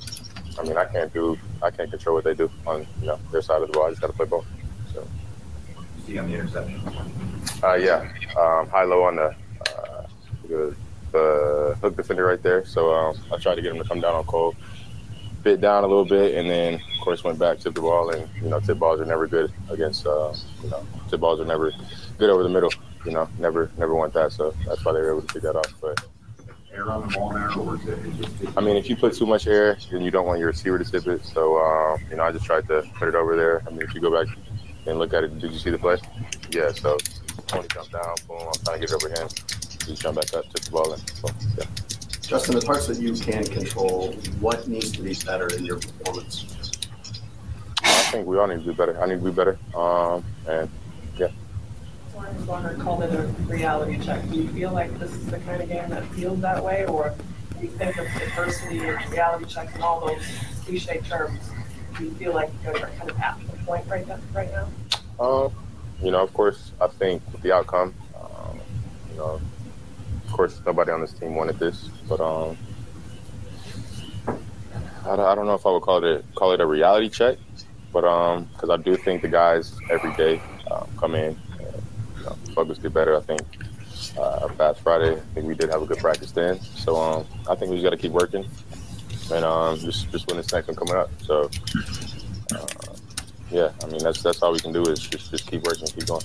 I 0.58 0.62
mean, 0.62 0.76
I 0.76 0.84
can't 0.84 1.12
do, 1.14 1.38
I 1.62 1.70
can't 1.70 1.88
control 1.88 2.16
what 2.16 2.24
they 2.24 2.34
do 2.34 2.50
on 2.66 2.86
you 3.00 3.06
know 3.06 3.18
their 3.30 3.40
side 3.40 3.62
of 3.62 3.68
the 3.68 3.72
ball. 3.72 3.86
I 3.86 3.90
just 3.90 4.02
got 4.02 4.08
to 4.08 4.12
play 4.12 4.26
ball. 4.26 4.44
So. 4.92 5.08
See 6.06 6.18
on 6.18 6.30
the 6.30 6.36
interception. 6.36 6.82
Uh, 7.62 7.74
yeah, 7.74 8.12
um, 8.38 8.68
high 8.68 8.84
low 8.84 9.04
on 9.04 9.16
the, 9.16 9.34
uh, 9.76 10.06
the 10.48 10.76
the 11.12 11.76
hook 11.80 11.96
defender 11.96 12.24
right 12.24 12.42
there. 12.42 12.64
So 12.64 12.92
um, 12.92 13.16
I 13.32 13.36
tried 13.36 13.56
to 13.56 13.62
get 13.62 13.72
him 13.72 13.82
to 13.82 13.88
come 13.88 14.00
down 14.00 14.14
on 14.14 14.24
Cole, 14.24 14.54
bit 15.42 15.60
down 15.60 15.84
a 15.84 15.86
little 15.86 16.04
bit, 16.04 16.34
and 16.34 16.48
then 16.48 16.74
of 16.74 17.04
course 17.04 17.24
went 17.24 17.38
back, 17.38 17.58
tipped 17.58 17.74
the 17.74 17.80
ball, 17.80 18.10
and 18.10 18.28
you 18.42 18.48
know 18.48 18.60
tip 18.60 18.78
balls 18.78 19.00
are 19.00 19.04
never 19.04 19.26
good 19.26 19.52
against 19.70 20.06
uh, 20.06 20.34
you 20.62 20.70
know 20.70 20.84
tip 21.08 21.20
balls 21.20 21.40
are 21.40 21.44
never 21.44 21.72
good 22.18 22.30
over 22.30 22.42
the 22.42 22.48
middle. 22.48 22.72
You 23.04 23.12
know, 23.12 23.28
never 23.38 23.70
never 23.76 23.94
want 23.94 24.12
that. 24.14 24.32
So 24.32 24.54
that's 24.66 24.84
why 24.84 24.92
they 24.92 25.00
were 25.00 25.12
able 25.12 25.22
to 25.22 25.34
pick 25.34 25.42
that 25.42 25.56
off. 25.56 25.74
But 25.80 26.04
air 26.72 26.90
on 26.90 27.02
the 27.02 27.14
ball 27.14 27.32
now, 27.32 27.60
or 27.60 27.76
is 27.76 27.86
it, 27.86 27.98
just, 28.16 28.56
I 28.56 28.60
mean, 28.60 28.76
if 28.76 28.88
you 28.88 28.96
put 28.96 29.14
too 29.14 29.26
much 29.26 29.46
air, 29.46 29.76
then 29.90 30.02
you 30.02 30.10
don't 30.10 30.26
want 30.26 30.38
your 30.38 30.48
receiver 30.48 30.78
to 30.78 30.84
tip 30.84 31.06
it. 31.06 31.24
So 31.24 31.58
um, 31.58 32.00
you 32.10 32.16
know, 32.16 32.22
I 32.22 32.32
just 32.32 32.44
tried 32.44 32.66
to 32.68 32.82
put 32.94 33.08
it 33.08 33.14
over 33.14 33.36
there. 33.36 33.62
I 33.66 33.70
mean, 33.70 33.82
if 33.82 33.94
you 33.94 34.00
go 34.00 34.24
back 34.24 34.34
and 34.86 34.98
look 34.98 35.12
at 35.12 35.24
it, 35.24 35.38
did 35.38 35.52
you 35.52 35.58
see 35.58 35.70
the 35.70 35.78
play? 35.78 35.98
Yeah. 36.50 36.70
So 36.72 36.96
Tony 37.46 37.66
jumped 37.68 37.92
down, 37.92 38.14
boom, 38.28 38.38
I'm 38.40 38.64
trying 38.64 38.80
to 38.80 38.86
get 38.86 38.90
it 38.90 38.94
over 38.94 39.08
him 39.08 39.28
he's 39.86 39.98
jump 39.98 40.16
back 40.16 40.32
up, 40.34 40.48
took 40.48 40.60
the 40.62 40.70
ball 40.70 40.92
in. 40.92 41.00
So, 41.06 41.28
yeah. 41.58 41.64
Justin, 42.22 42.58
the 42.58 42.64
parts 42.64 42.86
that 42.86 42.98
you 42.98 43.14
can 43.14 43.44
control, 43.44 44.12
what 44.40 44.66
needs 44.66 44.92
to 44.92 45.02
be 45.02 45.14
better 45.26 45.48
in 45.54 45.64
your 45.64 45.78
performance? 45.78 46.46
I 47.82 47.88
think 48.10 48.26
we 48.26 48.38
all 48.38 48.46
need 48.46 48.60
to 48.60 48.64
do 48.64 48.72
better. 48.72 49.00
I 49.02 49.06
need 49.06 49.18
to 49.18 49.24
be 49.24 49.30
better. 49.30 49.58
Um, 49.76 50.24
and 50.48 50.70
yeah. 51.18 51.28
Warren 52.14 52.46
Warner 52.46 52.74
called 52.76 53.02
it 53.02 53.12
a 53.12 53.22
reality 53.46 53.98
check. 53.98 54.28
Do 54.30 54.36
you 54.36 54.48
feel 54.48 54.72
like 54.72 54.98
this 54.98 55.10
is 55.12 55.26
the 55.26 55.38
kind 55.40 55.60
of 55.60 55.68
game 55.68 55.88
that 55.90 56.06
feels 56.14 56.40
that 56.40 56.62
way, 56.62 56.86
or 56.86 57.14
do 57.58 57.66
you 57.66 57.72
think 57.72 57.96
of 57.98 58.06
adversity 58.06 58.78
and 58.78 59.10
reality 59.10 59.44
checks 59.46 59.74
and 59.74 59.82
all 59.82 60.06
those 60.06 60.22
cliche 60.64 61.00
terms? 61.00 61.50
Do 61.98 62.04
you 62.04 62.10
feel 62.12 62.34
like 62.34 62.50
you 62.64 62.72
guys 62.72 62.82
are 62.82 62.90
kind 62.98 63.10
of 63.10 63.18
after 63.18 63.56
point 63.64 63.86
right 63.88 64.06
now? 64.06 64.18
Right 64.32 64.50
now? 64.52 64.68
Um, 65.20 65.52
you 66.02 66.10
know, 66.10 66.22
of 66.22 66.32
course, 66.32 66.72
I 66.80 66.86
think 66.86 67.22
with 67.32 67.42
the 67.42 67.52
outcome, 67.52 67.94
um, 68.16 68.60
you 69.10 69.18
know, 69.18 69.24
of 69.24 69.42
course, 70.32 70.60
nobody 70.66 70.90
on 70.90 71.00
this 71.00 71.12
team 71.12 71.34
wanted 71.34 71.58
this, 71.58 71.88
but 72.08 72.20
um, 72.20 72.56
I, 74.26 75.16
don't- 75.16 75.20
I 75.20 75.34
don't 75.34 75.46
know 75.46 75.54
if 75.54 75.66
I 75.66 75.70
would 75.70 75.82
call 75.82 76.02
it 76.04 76.04
a, 76.04 76.22
call 76.34 76.52
it 76.52 76.60
a 76.60 76.66
reality 76.66 77.08
check, 77.08 77.38
but 77.92 78.04
um, 78.04 78.44
because 78.52 78.70
I 78.70 78.76
do 78.76 78.96
think 78.96 79.22
the 79.22 79.28
guys 79.28 79.76
every 79.90 80.12
day 80.14 80.40
um, 80.70 80.88
come 80.96 81.14
in, 81.14 81.36
and, 81.58 81.82
you 82.18 82.24
know, 82.24 82.36
focus 82.54 82.78
get 82.78 82.92
better. 82.94 83.16
I 83.16 83.20
think 83.20 83.42
uh, 84.18 84.48
past 84.58 84.80
Friday, 84.80 85.16
I 85.16 85.20
think 85.34 85.46
we 85.46 85.54
did 85.54 85.70
have 85.70 85.82
a 85.82 85.86
good 85.86 85.98
practice 85.98 86.32
then, 86.32 86.60
so 86.60 86.96
um, 86.96 87.26
I 87.48 87.54
think 87.54 87.70
we 87.70 87.76
just 87.76 87.84
got 87.84 87.90
to 87.90 87.96
keep 87.96 88.12
working 88.12 88.46
and 89.32 89.44
um, 89.44 89.78
just 89.78 90.10
just 90.10 90.26
win 90.26 90.36
this 90.36 90.52
next 90.52 90.68
one 90.68 90.76
coming 90.76 90.96
up. 90.96 91.10
So. 91.22 91.48
Uh, 92.54 92.66
yeah, 93.52 93.70
I 93.82 93.86
mean 93.86 94.02
that's 94.02 94.22
that's 94.22 94.42
all 94.42 94.52
we 94.52 94.58
can 94.60 94.72
do 94.72 94.82
is 94.84 94.98
just, 95.00 95.30
just 95.30 95.46
keep 95.50 95.62
working, 95.64 95.86
keep 95.88 96.06
going. 96.06 96.22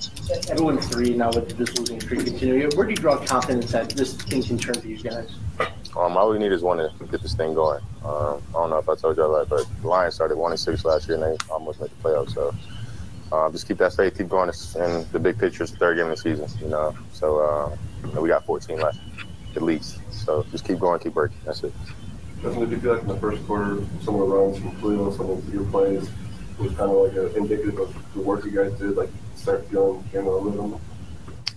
Everyone's 0.50 0.88
three 0.88 1.14
now 1.14 1.30
with 1.32 1.58
this 1.58 1.78
losing 1.78 2.00
streak 2.00 2.26
continuing. 2.26 2.72
Where 2.76 2.86
do 2.86 2.92
you 2.92 2.96
draw 2.98 3.18
confidence 3.26 3.72
that 3.72 3.90
this 3.90 4.14
thing 4.14 4.44
can 4.44 4.58
turn 4.58 4.76
for 4.80 4.88
you 4.88 4.98
guys? 4.98 5.30
Um, 5.98 6.16
all 6.16 6.30
we 6.32 6.40
need 6.40 6.52
is 6.52 6.62
one 6.62 6.78
to 6.78 6.92
get 7.12 7.22
this 7.22 7.34
thing 7.36 7.54
going. 7.54 7.82
Um, 8.06 8.42
I 8.50 8.54
don't 8.54 8.70
know 8.70 8.78
if 8.78 8.88
I 8.88 8.96
told 8.96 9.18
y'all 9.18 9.36
that, 9.38 9.50
but 9.50 9.66
the 9.82 9.88
Lions 9.88 10.16
started 10.16 10.38
one 10.38 10.52
and 10.52 10.60
six 10.60 10.86
last 10.86 11.08
year, 11.08 11.22
and 11.22 11.24
they 11.40 11.46
almost 11.52 11.82
made 11.82 11.90
the 11.90 11.96
playoffs. 12.10 12.34
So 12.34 12.54
uh, 13.32 13.52
just 13.52 13.68
keep 13.68 13.78
that 13.80 13.94
faith, 13.94 14.18
keep 14.18 14.30
going. 14.30 14.48
It's- 14.50 14.76
And 14.76 15.06
the 15.12 15.20
big 15.20 15.38
picture 15.38 15.64
is 15.64 15.72
the 15.72 15.78
third 15.78 15.98
game 15.98 16.06
of 16.06 16.12
the 16.12 16.18
season, 16.18 16.48
you 16.62 16.70
know. 16.70 16.96
So 17.14 17.40
uh, 17.40 17.76
you 18.08 18.14
know, 18.14 18.22
we 18.22 18.30
got 18.30 18.46
14 18.46 18.80
left, 18.80 19.00
at 19.56 19.62
least. 19.64 20.00
So 20.12 20.46
just 20.52 20.66
keep 20.66 20.80
going, 20.80 21.00
keep 21.00 21.16
working. 21.16 21.38
That's 21.46 21.64
it. 21.64 21.74
Doesn't 22.44 22.72
it 22.72 22.80
feel 22.82 22.94
like 22.94 23.02
in 23.02 23.08
the 23.08 23.18
first 23.18 23.46
quarter, 23.48 23.78
some 24.04 24.14
of 24.16 24.22
the 24.22 24.28
runs 24.28 24.60
from 24.60 24.72
Khalil, 24.80 25.12
some 25.12 25.30
of 25.32 25.54
your 25.54 25.64
plays 25.66 26.08
was 26.60 26.74
kind 26.74 26.92
of 26.92 26.98
like 26.98 27.14
a 27.14 27.36
indicative 27.36 27.80
of 27.80 28.14
the 28.14 28.22
work 28.22 28.46
you 28.46 28.52
guys 28.52 28.78
did, 28.80 28.96
like 28.96 29.10
start 29.36 29.68
feeling 29.70 30.04
game 30.12 30.28
rhythm? 30.28 30.80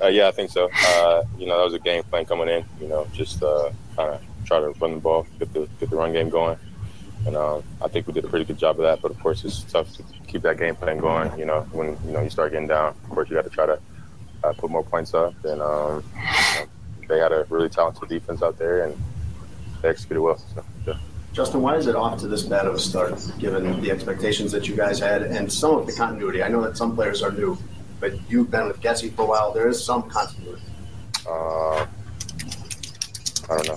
Uh, 0.03 0.07
yeah, 0.09 0.29
I 0.29 0.31
think 0.31 0.51
so. 0.51 0.71
Uh, 0.73 1.25
you 1.39 1.47
know, 1.47 1.59
that 1.59 1.65
was 1.65 1.75
a 1.75 1.79
game 1.79 2.03
plan 2.05 2.25
coming 2.25 2.49
in. 2.49 2.65
You 2.81 2.89
know, 2.89 3.07
just 3.13 3.43
uh, 3.43 3.71
kind 3.97 4.15
of 4.15 4.23
try 4.45 4.61
to 4.61 4.71
run 4.81 4.95
the 4.95 5.01
ball, 5.01 5.27
get 5.39 5.53
the 5.53 5.69
get 5.79 5.91
the 5.91 5.97
run 5.97 6.13
game 6.13 6.31
going, 6.31 6.59
and 7.27 7.37
um, 7.37 7.63
I 7.83 7.89
think 7.89 8.07
we 8.07 8.13
did 8.13 8.25
a 8.25 8.29
pretty 8.29 8.45
good 8.45 8.59
job 8.59 8.77
of 8.77 8.83
that. 8.83 9.03
But 9.03 9.11
of 9.11 9.21
course, 9.21 9.45
it's 9.45 9.63
tough 9.65 9.93
to 9.97 10.05
keep 10.27 10.43
that 10.43 10.59
game 10.59 10.77
plan 10.77 10.99
going. 10.99 11.39
You 11.39 11.45
know, 11.45 11.63
when 11.73 11.99
you 12.07 12.13
know 12.13 12.23
you 12.23 12.31
start 12.31 12.53
getting 12.53 12.69
down, 12.69 12.89
of 12.89 13.11
course, 13.11 13.29
you 13.29 13.37
got 13.37 13.45
to 13.45 13.51
try 13.51 13.67
to 13.67 13.79
uh, 14.45 14.53
put 14.55 14.71
more 14.71 14.83
points 14.83 15.13
up. 15.13 15.35
And 15.45 15.61
um, 15.61 16.03
you 16.15 16.61
know, 16.61 16.67
they 17.09 17.19
had 17.19 17.33
a 17.33 17.47
really 17.51 17.69
talented 17.69 18.09
defense 18.09 18.43
out 18.43 18.59
there, 18.59 18.85
and 18.85 18.97
they 19.83 19.91
executed 19.91 20.23
well. 20.23 20.39
So, 20.55 20.65
yeah. 20.87 20.95
Justin, 21.33 21.63
why 21.63 21.77
is 21.77 21.87
it 21.87 21.95
off 21.95 22.19
to 22.21 22.27
this 22.27 22.43
bad 22.43 22.67
of 22.67 22.75
a 22.75 22.79
start, 22.79 23.15
given 23.39 23.81
the 23.81 23.91
expectations 23.91 24.51
that 24.51 24.67
you 24.67 24.75
guys 24.75 24.99
had 24.99 25.23
and 25.23 25.51
some 25.51 25.77
of 25.77 25.87
the 25.87 25.93
continuity? 25.93 26.43
I 26.43 26.49
know 26.49 26.61
that 26.63 26.77
some 26.77 26.97
players 26.97 27.23
are 27.23 27.31
new, 27.31 27.57
but 28.01 28.13
you've 28.29 28.51
been 28.51 28.67
with 28.67 28.81
Getsy 28.81 29.13
for 29.15 29.23
a 29.23 29.27
while. 29.27 29.53
There 29.53 29.69
is 29.69 29.83
some 29.83 30.11
continuity. 30.11 30.63
Uh, 31.29 31.87
I 33.49 33.57
don't 33.57 33.69
know. 33.69 33.77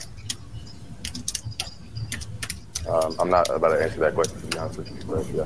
Um, 2.91 3.15
I'm 3.19 3.29
not 3.29 3.47
about 3.49 3.77
to 3.77 3.83
answer 3.83 3.99
that 3.99 4.15
question, 4.15 4.41
to 4.41 4.47
be 4.47 4.57
honest 4.57 4.77
with 4.79 4.89
you. 4.89 4.97
But 5.07 5.29
yeah. 5.29 5.45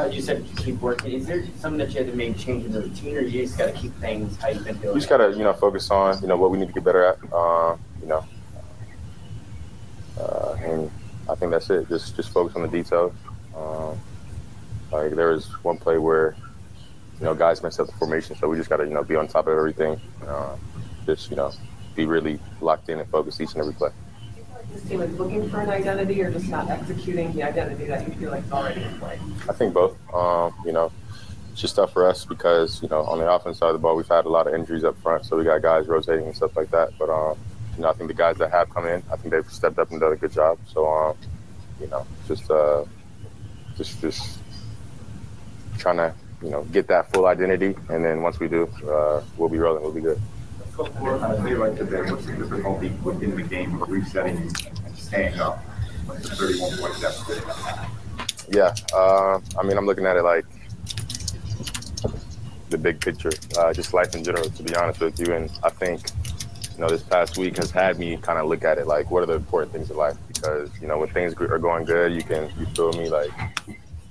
Uh, 0.00 0.06
you 0.06 0.22
said 0.22 0.44
keep 0.56 0.80
working. 0.80 1.12
Is 1.12 1.26
there 1.26 1.44
something 1.58 1.78
that 1.78 1.90
you 1.90 1.98
had 1.98 2.10
to 2.10 2.16
make 2.16 2.36
change 2.38 2.64
in 2.64 2.72
the 2.72 2.80
routine, 2.80 3.16
or 3.16 3.20
you 3.20 3.42
just 3.42 3.56
got 3.56 3.66
to 3.66 3.72
keep 3.72 3.94
things 3.96 4.36
how 4.38 4.48
you've 4.48 4.64
been 4.64 4.76
doing? 4.78 4.94
we 4.94 4.98
just 4.98 5.08
gotta 5.08 5.30
you 5.30 5.44
know 5.44 5.52
focus 5.52 5.88
on 5.90 6.20
you 6.20 6.26
know 6.26 6.36
what 6.36 6.50
we 6.50 6.58
need 6.58 6.66
to 6.66 6.72
get 6.72 6.82
better 6.82 7.04
at 7.04 7.18
uh, 7.32 7.76
you 8.00 8.08
know 8.08 8.24
uh, 10.18 10.56
and 10.64 10.90
I 11.28 11.34
think 11.34 11.50
that's 11.50 11.70
it 11.70 11.88
just 11.88 12.16
just 12.16 12.30
focus 12.30 12.54
on 12.56 12.62
the 12.62 12.68
details 12.68 13.12
um, 13.56 13.98
like 14.92 15.12
there 15.14 15.30
was 15.30 15.46
one 15.64 15.78
play 15.78 15.98
where 15.98 16.36
you 17.18 17.24
know 17.24 17.34
guys 17.34 17.62
messed 17.62 17.80
up 17.80 17.86
the 17.86 17.92
formation 17.94 18.36
so 18.36 18.48
we 18.48 18.56
just 18.56 18.68
gotta 18.68 18.84
you 18.84 18.94
know 18.94 19.02
be 19.02 19.16
on 19.16 19.26
top 19.28 19.46
of 19.46 19.56
everything 19.56 20.00
uh, 20.26 20.56
just 21.06 21.30
you 21.30 21.36
know 21.36 21.50
be 21.94 22.06
really 22.06 22.38
locked 22.60 22.88
in 22.88 22.98
and 22.98 23.08
focused 23.10 23.40
each 23.40 23.52
and 23.52 23.60
every 23.60 23.72
play 23.74 23.90
Do 23.90 24.40
you 24.40 24.44
think 24.44 24.68
This 24.72 24.82
team 24.88 25.00
is 25.02 25.18
looking 25.18 25.48
for 25.48 25.60
an 25.60 25.70
identity 25.70 26.20
or 26.22 26.30
just 26.30 26.48
not 26.48 26.68
executing 26.68 27.32
the 27.32 27.42
identity 27.42 27.84
that 27.86 28.06
you 28.06 28.14
feel 28.14 28.30
like 28.30 28.44
is 28.44 28.52
already 28.52 28.82
in 28.82 28.98
play? 28.98 29.18
I 29.48 29.52
think 29.52 29.72
both. 29.74 29.96
Um, 30.12 30.52
you 30.66 30.72
know, 30.72 30.90
it's 31.52 31.60
just 31.60 31.76
tough 31.76 31.92
for 31.92 32.06
us 32.08 32.24
because 32.24 32.82
you 32.82 32.88
know 32.88 33.02
on 33.02 33.18
the 33.18 33.30
offense 33.30 33.58
side 33.58 33.68
of 33.68 33.74
the 33.74 33.78
ball 33.78 33.94
we've 33.96 34.08
had 34.08 34.24
a 34.24 34.28
lot 34.28 34.48
of 34.48 34.54
injuries 34.54 34.82
up 34.84 35.00
front, 35.00 35.24
so 35.24 35.36
we 35.36 35.44
got 35.44 35.62
guys 35.62 35.86
rotating 35.86 36.26
and 36.26 36.36
stuff 36.36 36.56
like 36.56 36.70
that. 36.72 36.90
But 36.98 37.10
um, 37.10 37.38
you 37.76 37.82
know, 37.82 37.90
I 37.90 37.92
think 37.92 38.08
the 38.08 38.14
guys 38.14 38.36
that 38.38 38.50
have 38.50 38.70
come 38.70 38.86
in, 38.86 39.02
I 39.10 39.16
think 39.16 39.34
they've 39.34 39.50
stepped 39.50 39.78
up 39.78 39.90
and 39.90 40.00
done 40.00 40.12
a 40.12 40.16
good 40.16 40.32
job. 40.32 40.58
So 40.72 40.86
um, 40.86 41.16
you 41.80 41.88
know, 41.88 42.06
just 42.28 42.50
uh, 42.50 42.84
just 43.76 44.00
just 44.00 44.38
trying 45.78 45.96
to 45.96 46.14
you 46.42 46.50
know 46.50 46.64
get 46.64 46.86
that 46.88 47.12
full 47.12 47.26
identity, 47.26 47.74
and 47.88 48.04
then 48.04 48.22
once 48.22 48.38
we 48.38 48.48
do, 48.48 48.68
uh, 48.88 49.22
we'll 49.36 49.48
be 49.48 49.58
rolling. 49.58 49.82
We'll 49.82 49.92
be 49.92 50.00
good. 50.00 50.20
On 50.78 51.30
a 51.30 51.48
day 51.48 51.54
like 51.54 51.76
today, 51.76 52.10
what's 52.10 52.26
the 52.26 52.32
difficulty 52.32 52.88
within 53.04 53.36
the 53.36 53.42
game 53.42 53.80
of 53.80 53.88
resetting 53.88 54.36
and 54.38 54.96
staying 54.96 55.38
up? 55.38 55.64
Like 56.08 56.20
the 56.20 56.30
31 56.30 56.78
point 56.78 57.00
deficit. 57.00 57.44
Yeah, 58.48 58.74
uh, 58.92 59.40
I 59.58 59.62
mean, 59.62 59.78
I'm 59.78 59.86
looking 59.86 60.04
at 60.04 60.16
it 60.16 60.22
like 60.22 60.44
the 62.70 62.78
big 62.78 63.00
picture, 63.00 63.30
uh, 63.56 63.72
just 63.72 63.94
life 63.94 64.14
in 64.14 64.24
general, 64.24 64.50
to 64.50 64.62
be 64.62 64.74
honest 64.74 65.00
with 65.00 65.18
you. 65.20 65.32
And 65.32 65.50
I 65.62 65.70
think, 65.70 66.10
you 66.74 66.80
know, 66.80 66.88
this 66.88 67.02
past 67.02 67.38
week 67.38 67.56
has 67.56 67.70
had 67.70 67.98
me 67.98 68.16
kind 68.16 68.38
of 68.38 68.46
look 68.46 68.64
at 68.64 68.78
it 68.78 68.86
like, 68.86 69.10
what 69.10 69.22
are 69.22 69.26
the 69.26 69.34
important 69.34 69.72
things 69.72 69.90
in 69.90 69.96
life? 69.96 70.16
Because, 70.28 70.70
you 70.80 70.88
know, 70.88 70.98
when 70.98 71.08
things 71.08 71.34
are 71.34 71.58
going 71.58 71.84
good, 71.84 72.12
you 72.12 72.22
can, 72.22 72.50
you 72.58 72.66
feel 72.66 72.92
me, 72.92 73.08
like, 73.08 73.30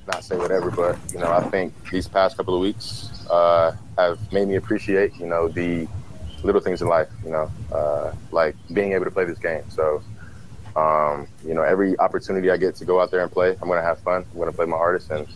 not 0.07 0.23
say 0.23 0.37
whatever, 0.37 0.71
but, 0.71 0.97
you 1.13 1.19
know, 1.19 1.31
I 1.31 1.41
think 1.49 1.73
these 1.89 2.07
past 2.07 2.37
couple 2.37 2.55
of 2.55 2.61
weeks 2.61 3.09
uh, 3.29 3.75
have 3.97 4.31
made 4.31 4.47
me 4.47 4.55
appreciate, 4.55 5.15
you 5.17 5.27
know, 5.27 5.47
the 5.47 5.87
little 6.43 6.61
things 6.61 6.81
in 6.81 6.87
life, 6.87 7.09
you 7.23 7.31
know, 7.31 7.51
uh, 7.71 8.13
like 8.31 8.55
being 8.73 8.93
able 8.93 9.05
to 9.05 9.11
play 9.11 9.25
this 9.25 9.39
game. 9.39 9.63
So, 9.69 10.01
um, 10.75 11.27
you 11.45 11.53
know, 11.53 11.63
every 11.63 11.97
opportunity 11.99 12.49
I 12.49 12.57
get 12.57 12.75
to 12.75 12.85
go 12.85 12.99
out 12.99 13.11
there 13.11 13.21
and 13.21 13.31
play, 13.31 13.51
I'm 13.51 13.67
going 13.67 13.79
to 13.79 13.85
have 13.85 13.99
fun. 13.99 14.25
I'm 14.29 14.37
going 14.37 14.49
to 14.49 14.55
play 14.55 14.65
my 14.65 14.77
hardest, 14.77 15.11
and 15.11 15.27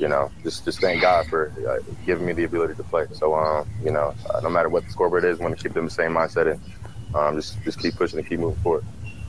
you 0.00 0.08
know, 0.08 0.30
just 0.42 0.64
just 0.64 0.80
thank 0.80 1.02
God 1.02 1.26
for 1.26 1.52
uh, 1.68 1.78
giving 2.06 2.26
me 2.26 2.32
the 2.32 2.44
ability 2.44 2.74
to 2.74 2.82
play. 2.82 3.06
So, 3.12 3.34
um, 3.34 3.68
you 3.84 3.92
know, 3.92 4.14
uh, 4.30 4.40
no 4.40 4.48
matter 4.48 4.70
what 4.70 4.84
the 4.84 4.90
scoreboard 4.90 5.24
is, 5.24 5.38
I'm 5.38 5.44
going 5.44 5.54
to 5.54 5.62
keep 5.62 5.74
them 5.74 5.84
the 5.84 5.90
same 5.90 6.12
mindset 6.12 6.50
and 6.50 6.60
um, 7.14 7.36
just 7.36 7.62
just 7.62 7.78
keep 7.78 7.94
pushing 7.96 8.18
and 8.18 8.26
keep 8.26 8.40
moving 8.40 8.60
forward. 8.62 8.84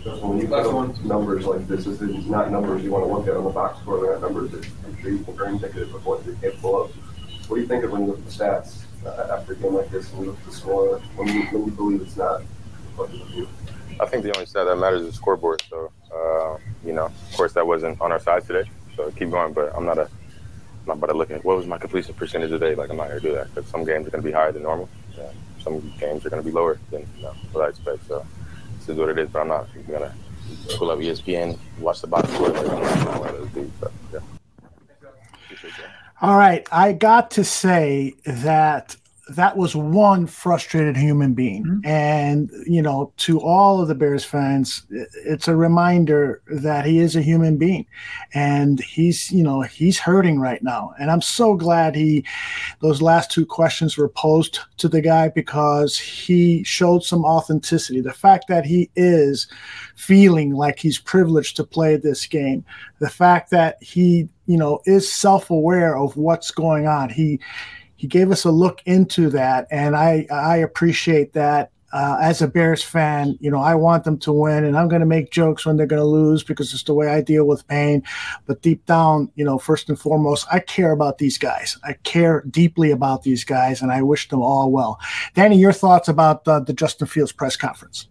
When 0.06 0.40
you 0.40 0.48
put 0.48 0.66
on 0.66 0.98
numbers 1.06 1.46
like 1.46 1.68
this, 1.68 1.84
this 1.84 2.02
is 2.02 2.26
not 2.26 2.52
numbers 2.52 2.84
you 2.84 2.90
want 2.90 3.06
to 3.06 3.14
look 3.14 3.28
at 3.28 3.36
on 3.36 3.44
the 3.44 3.50
box 3.50 3.80
score. 3.82 4.00
They're 4.00 4.14
not 4.14 4.22
numbers 4.22 4.52
that 4.52 4.66
I'm 4.86 5.00
sure 5.02 5.12
you 5.12 5.26
are 5.38 5.48
indicative 5.50 5.94
of 5.94 6.06
what 6.06 6.26
you're 6.26 6.36
capable 6.36 6.84
of. 6.84 6.92
What 7.48 7.58
do 7.58 7.62
you 7.62 7.68
think 7.68 7.84
of 7.84 7.92
when 7.92 8.02
you 8.02 8.08
look 8.08 8.20
at 8.20 8.26
the 8.26 8.32
stats 8.32 8.84
uh, 9.06 9.38
after 9.38 9.54
a 9.54 9.56
game 9.58 9.74
like 9.74 9.92
this 9.92 10.12
and 10.14 10.22
you 10.22 10.32
look 10.32 10.40
at 10.40 10.46
the 10.46 10.54
score 10.54 11.00
when 11.18 11.28
you, 11.28 11.42
when 11.48 11.66
you 11.66 11.72
believe 11.72 12.02
it's 12.02 12.16
not 12.16 12.42
reflective 12.98 13.22
of 13.22 13.30
you? 13.32 13.48
I 14.00 14.06
think 14.06 14.24
the 14.24 14.34
only 14.34 14.46
stat 14.46 14.66
that 14.66 14.78
matters 14.78 15.02
is 15.02 15.08
the 15.10 15.14
scoreboard. 15.14 15.62
So, 15.70 15.92
uh, 16.16 16.58
you 16.84 16.94
know, 16.94 17.06
of 17.06 17.38
course, 17.38 17.54
that 17.54 17.68
wasn't 17.68 18.00
on 18.00 18.12
our 18.12 18.20
side 18.20 18.48
today. 18.48 18.68
So 18.96 19.12
keep 19.12 19.30
going, 19.30 19.54
but 19.54 19.76
I'm 19.76 19.86
not 19.86 20.00
a 20.00 20.10
I'm 20.82 20.88
not 20.88 20.98
about 20.98 21.08
to 21.08 21.18
look 21.18 21.32
at 21.32 21.44
what 21.46 21.58
was 21.58 21.68
my 21.68 21.78
completion 21.78 22.14
percentage 22.16 22.50
today. 22.50 22.76
Like 22.76 22.90
I'm 22.90 22.98
not 22.98 23.10
going 23.10 23.22
to 23.22 23.28
do 23.28 23.36
that 23.36 23.54
because 23.54 23.70
some 23.70 23.86
games 23.86 24.08
are 24.08 24.10
going 24.10 24.24
to 24.24 24.28
be 24.28 24.34
higher 24.34 24.52
than 24.52 24.64
normal. 24.64 24.90
Yeah. 25.18 25.32
Some 25.62 25.94
games 26.00 26.26
are 26.26 26.30
going 26.30 26.42
to 26.42 26.48
be 26.48 26.54
lower 26.54 26.80
than 26.90 27.06
you 27.18 27.24
know, 27.24 27.34
what 27.52 27.66
I 27.66 27.70
expect. 27.70 28.08
So 28.08 28.26
this 28.80 28.90
is 28.90 28.98
what 28.98 29.10
it 29.10 29.20
is. 29.20 29.30
But 29.30 29.42
I'm 29.42 29.48
not 29.50 29.68
going 29.88 30.02
to 30.02 30.14
pull 30.78 30.90
up 30.90 31.00
ESPN, 31.00 31.58
watch 31.80 32.02
the 32.02 32.08
box 32.08 32.30
score. 32.34 32.50
Like, 32.50 32.68
I'm 32.68 33.06
not 33.06 33.54
those. 33.54 33.70
But, 33.80 33.92
yeah. 34.12 34.20
All 36.22 36.38
right, 36.38 36.68
I 36.72 36.94
got 36.94 37.32
to 37.32 37.44
say 37.44 38.16
that 38.26 38.96
that 39.36 39.56
was 39.58 39.76
one 39.76 40.28
frustrated 40.28 40.98
human 40.98 41.34
being, 41.34 41.64
mm-hmm. 41.64 41.86
and 41.86 42.50
you 42.66 42.82
know, 42.82 43.14
to 43.18 43.40
all 43.40 43.82
of 43.82 43.88
the 43.88 43.96
Bears 43.96 44.24
fans, 44.26 44.86
it's 45.26 45.48
a 45.48 45.56
reminder 45.56 46.42
that 46.48 46.86
he 46.86 47.00
is 47.00 47.16
a 47.16 47.22
human 47.22 47.58
being, 47.58 47.86
and 48.34 48.80
he's 48.82 49.32
you 49.32 49.44
know 49.44 49.62
he's 49.62 50.00
hurting 50.00 50.40
right 50.40 50.62
now, 50.64 50.94
and 51.00 51.10
I'm 51.10 51.22
so 51.22 51.56
glad 51.56 51.96
he 51.96 52.26
those 52.82 53.02
last 53.02 53.32
two 53.32 53.46
questions 53.46 53.98
were 53.98 54.10
posed 54.10 54.60
to 54.78 54.88
the 54.88 55.02
guy 55.02 55.30
because 55.30 55.98
he 55.98 56.64
showed 56.64 57.04
some 57.04 57.24
authenticity. 57.24 58.02
The 58.02 58.14
fact 58.14 58.48
that 58.50 58.66
he 58.66 58.90
is 58.96 59.48
feeling 59.96 60.54
like 60.54 60.80
he's 60.80 61.00
privileged 61.00 61.56
to 61.58 61.64
play 61.64 61.96
this 61.96 62.26
game, 62.26 62.66
the 63.00 63.10
fact 63.10 63.50
that 63.52 63.82
he 63.82 64.30
you 64.46 64.58
know 64.58 64.82
is 64.86 65.12
self-aware 65.12 65.98
of 65.98 66.18
what's 66.18 66.52
going 66.52 66.88
on. 66.88 67.10
He 67.10 67.40
he 68.02 68.08
gave 68.08 68.32
us 68.32 68.46
a 68.46 68.50
look 68.52 68.82
into 68.88 69.30
that 69.30 69.68
and 69.70 69.96
i 69.96 70.26
i 70.32 70.58
appreciate 70.58 71.34
that. 71.34 71.72
Uh, 71.94 72.18
as 72.22 72.42
a 72.42 72.48
bears 72.48 72.82
fan 72.82 73.38
you 73.42 73.52
know 73.52 73.60
i 73.60 73.76
want 73.76 74.06
them 74.06 74.18
to 74.18 74.32
win 74.32 74.64
and 74.64 74.78
i'm 74.78 74.88
going 74.88 75.02
to 75.02 75.06
make 75.06 75.30
jokes 75.30 75.66
when 75.66 75.76
they're 75.76 75.86
going 75.86 76.02
to 76.02 76.08
lose 76.08 76.42
because 76.42 76.74
it's 76.74 76.84
the 76.84 76.94
way 76.94 77.10
i 77.10 77.20
deal 77.20 77.46
with 77.46 77.68
pain. 77.68 78.02
But 78.46 78.62
deep 78.62 78.86
down 78.86 79.30
you 79.36 79.44
know 79.44 79.60
first 79.60 79.90
and 79.90 80.00
foremost 80.00 80.48
i 80.50 80.60
care 80.62 80.94
about 80.94 81.18
these 81.18 81.38
guys. 81.38 81.78
I 81.84 81.94
care 82.04 82.46
deeply 82.50 82.92
about 82.92 83.24
these 83.24 83.44
guys 83.44 83.82
and 83.82 83.92
i 83.92 84.02
wish 84.02 84.30
them 84.30 84.42
all 84.42 84.72
well. 84.72 85.02
Danny 85.34 85.58
your 85.58 85.74
thoughts 85.74 86.08
about 86.08 86.48
uh, 86.48 86.62
the 86.62 86.72
justin 86.72 87.08
fields 87.08 87.34
press 87.34 87.58
conference 87.58 88.08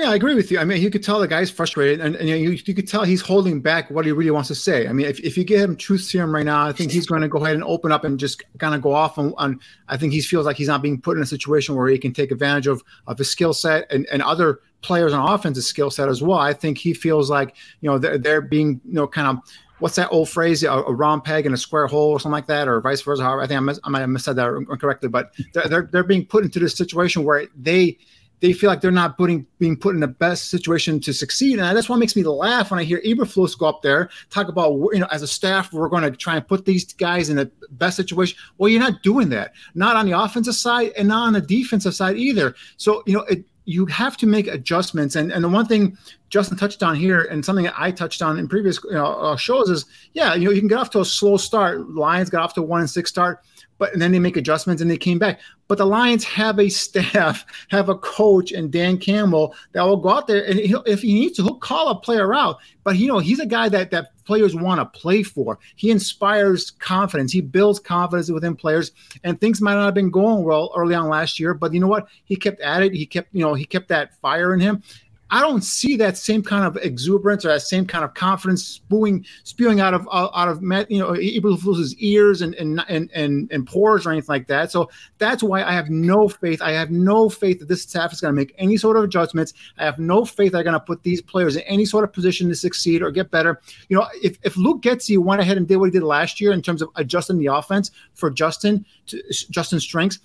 Yeah, 0.00 0.12
I 0.12 0.14
agree 0.14 0.34
with 0.34 0.50
you. 0.50 0.58
I 0.58 0.64
mean, 0.64 0.80
you 0.80 0.88
could 0.88 1.02
tell 1.02 1.20
the 1.20 1.28
guy's 1.28 1.50
frustrated, 1.50 2.00
and, 2.00 2.16
and 2.16 2.26
you, 2.26 2.52
you, 2.52 2.74
could 2.74 2.88
tell 2.88 3.04
he's 3.04 3.20
holding 3.20 3.60
back 3.60 3.90
what 3.90 4.06
he 4.06 4.12
really 4.12 4.30
wants 4.30 4.48
to 4.48 4.54
say. 4.54 4.88
I 4.88 4.94
mean, 4.94 5.04
if, 5.04 5.20
if 5.20 5.36
you 5.36 5.44
give 5.44 5.60
him 5.60 5.76
truth 5.76 6.00
serum 6.00 6.34
right 6.34 6.46
now, 6.46 6.66
I 6.66 6.72
think 6.72 6.90
he's 6.90 7.06
going 7.06 7.20
to 7.20 7.28
go 7.28 7.44
ahead 7.44 7.54
and 7.54 7.62
open 7.62 7.92
up 7.92 8.02
and 8.02 8.18
just 8.18 8.42
kind 8.56 8.74
of 8.74 8.80
go 8.80 8.94
off 8.94 9.18
on, 9.18 9.34
on. 9.36 9.60
I 9.88 9.98
think 9.98 10.14
he 10.14 10.22
feels 10.22 10.46
like 10.46 10.56
he's 10.56 10.68
not 10.68 10.80
being 10.80 10.98
put 10.98 11.18
in 11.18 11.22
a 11.22 11.26
situation 11.26 11.74
where 11.74 11.86
he 11.86 11.98
can 11.98 12.14
take 12.14 12.30
advantage 12.30 12.66
of 12.66 12.82
of 13.08 13.18
his 13.18 13.28
skill 13.28 13.52
set 13.52 13.92
and, 13.92 14.06
and 14.06 14.22
other 14.22 14.60
players 14.80 15.12
on 15.12 15.28
offense's 15.28 15.66
skill 15.66 15.90
set 15.90 16.08
as 16.08 16.22
well. 16.22 16.38
I 16.38 16.54
think 16.54 16.78
he 16.78 16.94
feels 16.94 17.28
like 17.28 17.54
you 17.82 17.90
know 17.90 17.98
they're, 17.98 18.16
they're 18.16 18.40
being 18.40 18.80
you 18.86 18.94
know 18.94 19.06
kind 19.06 19.28
of 19.28 19.44
what's 19.80 19.96
that 19.96 20.08
old 20.10 20.30
phrase? 20.30 20.62
A, 20.62 20.70
a, 20.70 20.94
round 20.94 21.24
peg 21.24 21.44
in 21.44 21.52
a 21.52 21.58
square 21.58 21.86
hole 21.86 22.08
or 22.08 22.18
something 22.18 22.32
like 22.32 22.46
that, 22.46 22.68
or 22.68 22.80
vice 22.80 23.02
versa. 23.02 23.22
However, 23.22 23.42
I 23.42 23.46
think 23.46 23.58
I, 23.58 23.60
mis- 23.60 23.80
I 23.84 23.90
might 23.90 24.00
have 24.00 24.08
missaid 24.08 24.36
that 24.36 24.48
incorrectly, 24.70 25.10
but 25.10 25.34
they're, 25.52 25.68
they're, 25.68 25.88
they're 25.92 26.04
being 26.04 26.24
put 26.24 26.42
into 26.42 26.58
this 26.58 26.74
situation 26.74 27.22
where 27.22 27.48
they 27.54 27.98
they 28.40 28.52
feel 28.52 28.68
like 28.68 28.80
they're 28.80 28.90
not 28.90 29.16
putting 29.16 29.46
being 29.58 29.76
put 29.76 29.94
in 29.94 30.00
the 30.00 30.08
best 30.08 30.50
situation 30.50 31.00
to 31.00 31.12
succeed. 31.12 31.58
And 31.58 31.76
that's 31.76 31.88
what 31.88 31.98
makes 31.98 32.16
me 32.16 32.22
laugh 32.22 32.70
when 32.70 32.80
I 32.80 32.84
hear 32.84 33.00
Eberflus 33.02 33.58
go 33.58 33.66
up 33.66 33.82
there 33.82 34.10
talk 34.30 34.48
about 34.48 34.72
you 34.92 34.98
know 34.98 35.08
as 35.10 35.22
a 35.22 35.26
staff 35.26 35.72
we're 35.72 35.88
going 35.88 36.02
to 36.02 36.10
try 36.10 36.36
and 36.36 36.46
put 36.46 36.64
these 36.64 36.92
guys 36.94 37.28
in 37.28 37.36
the 37.36 37.50
best 37.70 37.96
situation. 37.96 38.36
Well, 38.58 38.68
you're 38.68 38.80
not 38.80 39.02
doing 39.02 39.28
that, 39.30 39.52
not 39.74 39.96
on 39.96 40.06
the 40.06 40.18
offensive 40.18 40.54
side 40.54 40.92
and 40.96 41.08
not 41.08 41.26
on 41.26 41.32
the 41.34 41.40
defensive 41.40 41.94
side 41.94 42.16
either. 42.16 42.54
So 42.76 43.02
you 43.06 43.14
know 43.14 43.22
it, 43.24 43.44
you 43.70 43.86
have 43.86 44.16
to 44.16 44.26
make 44.26 44.46
adjustments. 44.46 45.14
And 45.16 45.30
and 45.32 45.44
the 45.44 45.48
one 45.48 45.66
thing 45.66 45.96
Justin 46.28 46.56
touched 46.56 46.82
on 46.82 46.96
here, 46.96 47.22
and 47.22 47.44
something 47.44 47.68
I 47.76 47.90
touched 47.90 48.22
on 48.22 48.38
in 48.38 48.48
previous 48.48 48.82
you 48.84 48.92
know, 48.92 49.06
uh, 49.06 49.36
shows 49.36 49.68
is, 49.68 49.84
yeah, 50.12 50.34
you 50.34 50.46
know, 50.46 50.50
you 50.50 50.60
can 50.60 50.68
get 50.68 50.78
off 50.78 50.90
to 50.90 51.00
a 51.00 51.04
slow 51.04 51.36
start. 51.36 51.90
Lions 51.90 52.30
got 52.30 52.42
off 52.42 52.54
to 52.54 52.62
one 52.62 52.80
and 52.80 52.90
six 52.90 53.10
start 53.10 53.40
but 53.80 53.92
and 53.92 54.00
then 54.00 54.12
they 54.12 54.20
make 54.20 54.36
adjustments 54.36 54.80
and 54.80 54.90
they 54.90 54.98
came 54.98 55.18
back. 55.18 55.40
But 55.66 55.78
the 55.78 55.86
Lions 55.86 56.22
have 56.24 56.60
a 56.60 56.68
staff, 56.68 57.44
have 57.68 57.88
a 57.88 57.96
coach 57.96 58.52
and 58.52 58.70
Dan 58.70 58.98
Campbell 58.98 59.54
that 59.72 59.82
will 59.82 59.96
go 59.96 60.10
out 60.10 60.28
there 60.28 60.44
and 60.44 60.60
if 60.60 61.02
he 61.02 61.14
needs 61.14 61.36
to, 61.38 61.42
he'll 61.42 61.56
call 61.56 61.88
a 61.88 61.98
player 61.98 62.32
out. 62.32 62.58
But 62.84 62.98
you 62.98 63.08
know, 63.08 63.18
he's 63.18 63.40
a 63.40 63.46
guy 63.46 63.68
that 63.70 63.90
that 63.90 64.12
players 64.24 64.54
want 64.54 64.80
to 64.80 65.00
play 65.00 65.24
for. 65.24 65.58
He 65.74 65.90
inspires 65.90 66.70
confidence. 66.70 67.32
He 67.32 67.40
builds 67.40 67.80
confidence 67.80 68.30
within 68.30 68.54
players. 68.54 68.92
And 69.24 69.40
things 69.40 69.60
might 69.60 69.74
not 69.74 69.86
have 69.86 69.94
been 69.94 70.10
going 70.10 70.44
well 70.44 70.70
early 70.76 70.94
on 70.94 71.08
last 71.08 71.40
year, 71.40 71.54
but 71.54 71.72
you 71.74 71.80
know 71.80 71.88
what? 71.88 72.06
He 72.24 72.36
kept 72.36 72.60
at 72.60 72.82
it. 72.82 72.92
He 72.92 73.06
kept, 73.06 73.30
you 73.32 73.42
know, 73.42 73.54
he 73.54 73.64
kept 73.64 73.88
that 73.88 74.14
fire 74.20 74.54
in 74.54 74.60
him. 74.60 74.82
I 75.30 75.40
don't 75.40 75.62
see 75.62 75.96
that 75.96 76.16
same 76.16 76.42
kind 76.42 76.64
of 76.64 76.76
exuberance 76.78 77.44
or 77.44 77.48
that 77.48 77.62
same 77.62 77.86
kind 77.86 78.04
of 78.04 78.14
confidence 78.14 78.64
spewing 78.64 79.24
spewing 79.44 79.80
out 79.80 79.94
of 79.94 80.08
out 80.12 80.48
of 80.48 80.62
you 80.90 80.98
know 80.98 81.12
Eberflus's 81.12 81.94
ears 81.96 82.42
and 82.42 82.54
and, 82.54 82.84
and 82.88 83.10
and 83.14 83.50
and 83.52 83.66
pores 83.66 84.06
or 84.06 84.10
anything 84.10 84.32
like 84.32 84.48
that. 84.48 84.72
So 84.72 84.90
that's 85.18 85.42
why 85.42 85.62
I 85.62 85.72
have 85.72 85.88
no 85.88 86.28
faith. 86.28 86.60
I 86.60 86.72
have 86.72 86.90
no 86.90 87.28
faith 87.28 87.60
that 87.60 87.68
this 87.68 87.82
staff 87.82 88.12
is 88.12 88.20
going 88.20 88.34
to 88.34 88.36
make 88.36 88.54
any 88.58 88.76
sort 88.76 88.96
of 88.96 89.04
adjustments. 89.04 89.54
I 89.78 89.84
have 89.84 89.98
no 89.98 90.24
faith 90.24 90.52
they're 90.52 90.64
going 90.64 90.74
to 90.74 90.80
put 90.80 91.02
these 91.02 91.22
players 91.22 91.56
in 91.56 91.62
any 91.62 91.84
sort 91.84 92.04
of 92.04 92.12
position 92.12 92.48
to 92.48 92.54
succeed 92.54 93.02
or 93.02 93.10
get 93.10 93.30
better. 93.30 93.60
You 93.88 93.98
know, 93.98 94.06
if 94.22 94.38
if 94.42 94.56
Luke 94.56 94.82
Getsy 94.82 95.16
went 95.16 95.40
ahead 95.40 95.56
and 95.56 95.68
did 95.68 95.76
what 95.76 95.86
he 95.86 95.90
did 95.92 96.02
last 96.02 96.40
year 96.40 96.52
in 96.52 96.62
terms 96.62 96.82
of 96.82 96.90
adjusting 96.96 97.38
the 97.38 97.46
offense 97.46 97.90
for 98.14 98.30
Justin 98.30 98.84
to 99.06 99.22
Justin's 99.50 99.84
strengths 99.84 100.18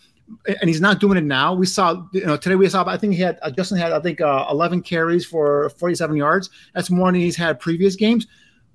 and 0.47 0.69
he's 0.69 0.81
not 0.81 0.99
doing 0.99 1.17
it 1.17 1.23
now. 1.23 1.53
We 1.53 1.65
saw, 1.65 2.03
you 2.11 2.25
know, 2.25 2.37
today 2.37 2.55
we 2.55 2.67
saw. 2.69 2.87
I 2.87 2.97
think 2.97 3.13
he 3.13 3.21
had 3.21 3.39
uh, 3.41 3.51
Justin 3.51 3.77
had, 3.77 3.91
I 3.91 3.99
think, 3.99 4.21
uh, 4.21 4.45
11 4.49 4.81
carries 4.81 5.25
for 5.25 5.69
47 5.71 6.15
yards. 6.15 6.49
That's 6.73 6.89
more 6.89 7.11
than 7.11 7.21
he's 7.21 7.35
had 7.35 7.59
previous 7.59 7.95
games. 7.95 8.27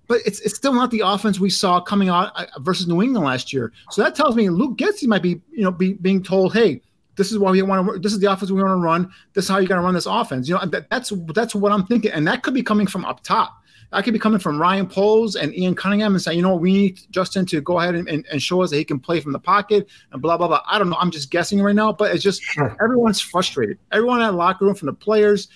But 0.06 0.20
it's 0.26 0.40
it's 0.40 0.56
still 0.56 0.74
not 0.74 0.90
the 0.90 1.00
offense 1.00 1.38
we 1.38 1.50
saw 1.50 1.80
coming 1.80 2.08
out 2.08 2.32
uh, 2.34 2.46
versus 2.60 2.88
New 2.88 3.02
England 3.02 3.24
last 3.24 3.52
year. 3.52 3.72
So 3.90 4.02
that 4.02 4.14
tells 4.14 4.34
me 4.34 4.48
Luke 4.48 4.76
Getsy 4.76 5.06
might 5.06 5.22
be, 5.22 5.40
you 5.50 5.62
know, 5.62 5.70
be 5.70 5.94
being 5.94 6.22
told, 6.22 6.52
hey, 6.52 6.82
this 7.16 7.30
is 7.30 7.38
why 7.38 7.50
we 7.50 7.62
want 7.62 7.86
to. 7.86 7.98
This 7.98 8.12
is 8.12 8.18
the 8.18 8.30
offense 8.30 8.50
we 8.50 8.62
want 8.62 8.72
to 8.72 8.82
run. 8.82 9.10
This 9.34 9.44
is 9.44 9.50
how 9.50 9.58
you're 9.58 9.68
going 9.68 9.80
to 9.80 9.84
run 9.84 9.94
this 9.94 10.06
offense. 10.06 10.48
You 10.48 10.54
know, 10.56 10.66
that, 10.66 10.88
that's 10.90 11.12
that's 11.34 11.54
what 11.54 11.70
I'm 11.70 11.86
thinking, 11.86 12.10
and 12.12 12.26
that 12.26 12.42
could 12.42 12.54
be 12.54 12.62
coming 12.62 12.86
from 12.86 13.04
up 13.04 13.22
top. 13.22 13.59
I 13.92 14.02
could 14.02 14.12
be 14.12 14.18
coming 14.18 14.38
from 14.38 14.60
Ryan 14.60 14.86
Poles 14.86 15.34
and 15.34 15.54
Ian 15.54 15.74
Cunningham 15.74 16.14
and 16.14 16.22
say, 16.22 16.34
you 16.34 16.42
know, 16.42 16.54
we 16.54 16.72
need 16.72 17.00
Justin 17.10 17.44
to 17.46 17.60
go 17.60 17.80
ahead 17.80 17.94
and, 17.94 18.08
and, 18.08 18.24
and, 18.30 18.40
show 18.40 18.62
us 18.62 18.70
that 18.70 18.76
he 18.76 18.84
can 18.84 19.00
play 19.00 19.20
from 19.20 19.32
the 19.32 19.38
pocket 19.38 19.88
and 20.12 20.22
blah, 20.22 20.36
blah, 20.36 20.46
blah. 20.46 20.62
I 20.66 20.78
don't 20.78 20.90
know. 20.90 20.96
I'm 21.00 21.10
just 21.10 21.30
guessing 21.30 21.60
right 21.60 21.74
now, 21.74 21.92
but 21.92 22.14
it's 22.14 22.22
just 22.22 22.42
sure. 22.42 22.76
everyone's 22.80 23.20
frustrated. 23.20 23.78
Everyone 23.90 24.20
in 24.20 24.26
that 24.28 24.34
locker 24.34 24.64
room, 24.64 24.74
from 24.76 24.86
the 24.86 24.92
players, 24.92 25.48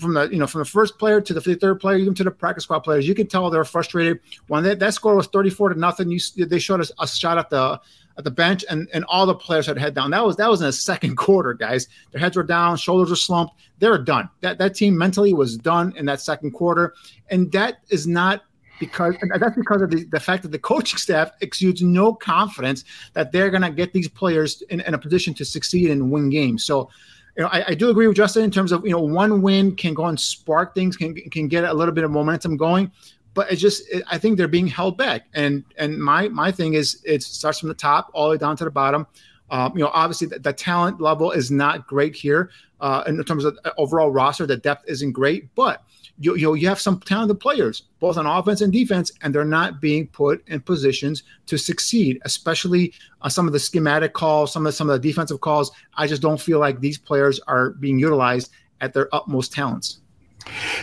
from 0.00 0.14
the 0.14 0.28
you 0.32 0.38
know 0.38 0.46
from 0.46 0.60
the 0.60 0.64
first 0.64 0.98
player 0.98 1.20
to 1.20 1.34
the 1.34 1.40
third 1.40 1.78
player, 1.78 1.98
even 1.98 2.14
to 2.14 2.24
the 2.24 2.30
practice 2.30 2.64
squad 2.64 2.80
players, 2.80 3.06
you 3.06 3.14
can 3.14 3.26
tell 3.26 3.50
they're 3.50 3.64
frustrated. 3.64 4.20
When 4.48 4.64
that, 4.64 4.78
that 4.78 4.94
score 4.94 5.14
was 5.14 5.26
34 5.26 5.74
to 5.74 5.78
nothing, 5.78 6.10
you 6.10 6.46
they 6.46 6.58
showed 6.58 6.80
us 6.80 6.90
a 6.98 7.06
shot 7.06 7.38
at 7.38 7.50
the 7.50 7.80
at 8.20 8.24
the 8.24 8.30
bench, 8.30 8.64
and 8.68 8.88
and 8.92 9.04
all 9.06 9.26
the 9.26 9.34
players 9.34 9.66
had 9.66 9.78
head 9.78 9.94
down. 9.94 10.10
That 10.10 10.24
was 10.24 10.36
that 10.36 10.48
was 10.48 10.60
in 10.60 10.66
the 10.66 10.72
second 10.72 11.16
quarter, 11.24 11.54
guys. 11.54 11.88
Their 12.12 12.20
heads 12.20 12.36
were 12.36 12.42
down, 12.42 12.76
shoulders 12.76 13.10
were 13.10 13.16
slumped. 13.16 13.54
They 13.78 13.88
were 13.88 13.98
done. 13.98 14.28
That 14.40 14.58
that 14.58 14.74
team 14.74 14.96
mentally 14.96 15.34
was 15.34 15.56
done 15.56 15.92
in 15.96 16.06
that 16.06 16.20
second 16.20 16.52
quarter, 16.52 16.94
and 17.30 17.50
that 17.52 17.80
is 17.88 18.06
not 18.06 18.42
because 18.78 19.14
that's 19.38 19.56
because 19.56 19.82
of 19.82 19.90
the, 19.90 20.04
the 20.04 20.20
fact 20.20 20.42
that 20.42 20.52
the 20.52 20.58
coaching 20.58 20.98
staff 20.98 21.32
exudes 21.40 21.82
no 21.82 22.14
confidence 22.14 22.84
that 23.12 23.30
they're 23.30 23.50
going 23.50 23.62
to 23.62 23.70
get 23.70 23.92
these 23.92 24.08
players 24.08 24.62
in, 24.70 24.80
in, 24.80 24.94
a 24.94 24.98
position 24.98 25.34
to 25.34 25.44
succeed 25.44 25.90
and 25.90 26.10
win 26.10 26.30
games. 26.30 26.64
So, 26.64 26.88
you 27.36 27.42
know, 27.42 27.50
I, 27.52 27.64
I, 27.68 27.74
do 27.74 27.90
agree 27.90 28.06
with 28.06 28.16
Justin 28.16 28.42
in 28.42 28.50
terms 28.50 28.72
of 28.72 28.82
you 28.84 28.92
know 28.92 29.00
one 29.00 29.42
win 29.42 29.76
can 29.76 29.92
go 29.92 30.06
and 30.06 30.18
spark 30.18 30.74
things, 30.74 30.96
can 30.96 31.14
can 31.14 31.46
get 31.46 31.64
a 31.64 31.74
little 31.74 31.94
bit 31.94 32.04
of 32.04 32.10
momentum 32.10 32.56
going 32.56 32.90
but 33.34 33.50
it's 33.50 33.60
just 33.60 33.88
it, 33.90 34.02
I 34.10 34.18
think 34.18 34.36
they're 34.36 34.48
being 34.48 34.66
held 34.66 34.96
back. 34.98 35.26
And 35.34 35.64
and 35.78 35.98
my 35.98 36.28
my 36.28 36.50
thing 36.50 36.74
is 36.74 37.02
it 37.04 37.22
starts 37.22 37.58
from 37.58 37.68
the 37.68 37.74
top 37.74 38.10
all 38.14 38.26
the 38.26 38.32
way 38.32 38.38
down 38.38 38.56
to 38.56 38.64
the 38.64 38.70
bottom. 38.70 39.06
Um, 39.50 39.72
you 39.76 39.82
know, 39.82 39.90
obviously 39.92 40.28
the, 40.28 40.38
the, 40.38 40.52
talent 40.52 41.00
level 41.00 41.32
is 41.32 41.50
not 41.50 41.88
great 41.88 42.14
here 42.14 42.50
uh, 42.80 43.02
in 43.08 43.20
terms 43.24 43.44
of 43.44 43.58
overall 43.78 44.12
roster. 44.12 44.46
The 44.46 44.56
depth 44.56 44.84
isn't 44.88 45.10
great, 45.10 45.52
but 45.56 45.82
you, 46.18 46.36
you 46.36 46.46
know 46.46 46.54
you 46.54 46.68
have 46.68 46.80
some 46.80 47.00
talented 47.00 47.40
players 47.40 47.82
both 47.98 48.16
on 48.16 48.26
offense 48.26 48.60
and 48.60 48.72
defense, 48.72 49.10
and 49.22 49.34
they're 49.34 49.44
not 49.44 49.80
being 49.80 50.06
put 50.06 50.46
in 50.46 50.60
positions 50.60 51.24
to 51.46 51.58
succeed. 51.58 52.20
Especially 52.24 52.92
uh, 53.22 53.28
some 53.28 53.48
of 53.48 53.52
the 53.52 53.58
schematic 53.58 54.12
calls, 54.12 54.52
some 54.52 54.64
of 54.66 54.72
the, 54.72 54.76
some 54.76 54.88
of 54.88 55.00
the 55.00 55.08
defensive 55.08 55.40
calls. 55.40 55.72
I 55.94 56.06
just 56.06 56.22
don't 56.22 56.40
feel 56.40 56.60
like 56.60 56.80
these 56.80 56.98
players 56.98 57.40
are 57.48 57.70
being 57.70 57.98
utilized 57.98 58.52
at 58.80 58.94
their 58.94 59.12
utmost 59.12 59.52
talents. 59.52 60.00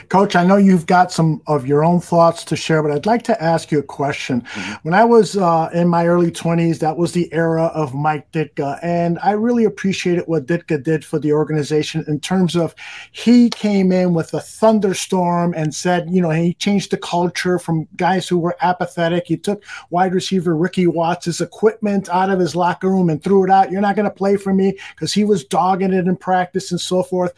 Coach, 0.09 0.35
I 0.35 0.45
know 0.45 0.57
you've 0.57 0.85
got 0.85 1.11
some 1.11 1.41
of 1.47 1.67
your 1.67 1.83
own 1.83 1.99
thoughts 1.99 2.43
to 2.45 2.55
share, 2.55 2.81
but 2.81 2.91
I'd 2.91 3.05
like 3.05 3.23
to 3.23 3.43
ask 3.43 3.71
you 3.71 3.79
a 3.79 3.83
question. 3.83 4.41
Mm-hmm. 4.41 4.73
When 4.83 4.93
I 4.93 5.03
was 5.03 5.37
uh, 5.37 5.69
in 5.73 5.87
my 5.87 6.07
early 6.07 6.31
20s, 6.31 6.79
that 6.79 6.97
was 6.97 7.11
the 7.11 7.31
era 7.33 7.65
of 7.73 7.93
Mike 7.93 8.31
Ditka, 8.31 8.79
and 8.81 9.19
I 9.21 9.31
really 9.31 9.65
appreciated 9.65 10.23
what 10.27 10.45
Ditka 10.45 10.83
did 10.83 11.03
for 11.03 11.19
the 11.19 11.33
organization 11.33 12.05
in 12.07 12.19
terms 12.19 12.55
of 12.55 12.75
he 13.11 13.49
came 13.49 13.91
in 13.91 14.13
with 14.13 14.33
a 14.33 14.39
thunderstorm 14.39 15.53
and 15.55 15.73
said, 15.73 16.09
you 16.09 16.21
know, 16.21 16.29
he 16.29 16.53
changed 16.53 16.91
the 16.91 16.97
culture 16.97 17.59
from 17.59 17.87
guys 17.95 18.27
who 18.27 18.39
were 18.39 18.55
apathetic. 18.61 19.25
He 19.27 19.37
took 19.37 19.63
wide 19.89 20.13
receiver 20.13 20.55
Ricky 20.55 20.87
Watts' 20.87 21.41
equipment 21.41 22.09
out 22.09 22.29
of 22.29 22.39
his 22.39 22.55
locker 22.55 22.89
room 22.89 23.09
and 23.09 23.23
threw 23.23 23.43
it 23.43 23.49
out. 23.49 23.71
You're 23.71 23.81
not 23.81 23.95
going 23.95 24.09
to 24.09 24.11
play 24.11 24.37
for 24.37 24.53
me 24.53 24.77
because 24.95 25.13
he 25.13 25.23
was 25.23 25.43
dogging 25.43 25.93
it 25.93 26.07
in 26.07 26.15
practice 26.15 26.71
and 26.71 26.79
so 26.79 27.03
forth. 27.03 27.33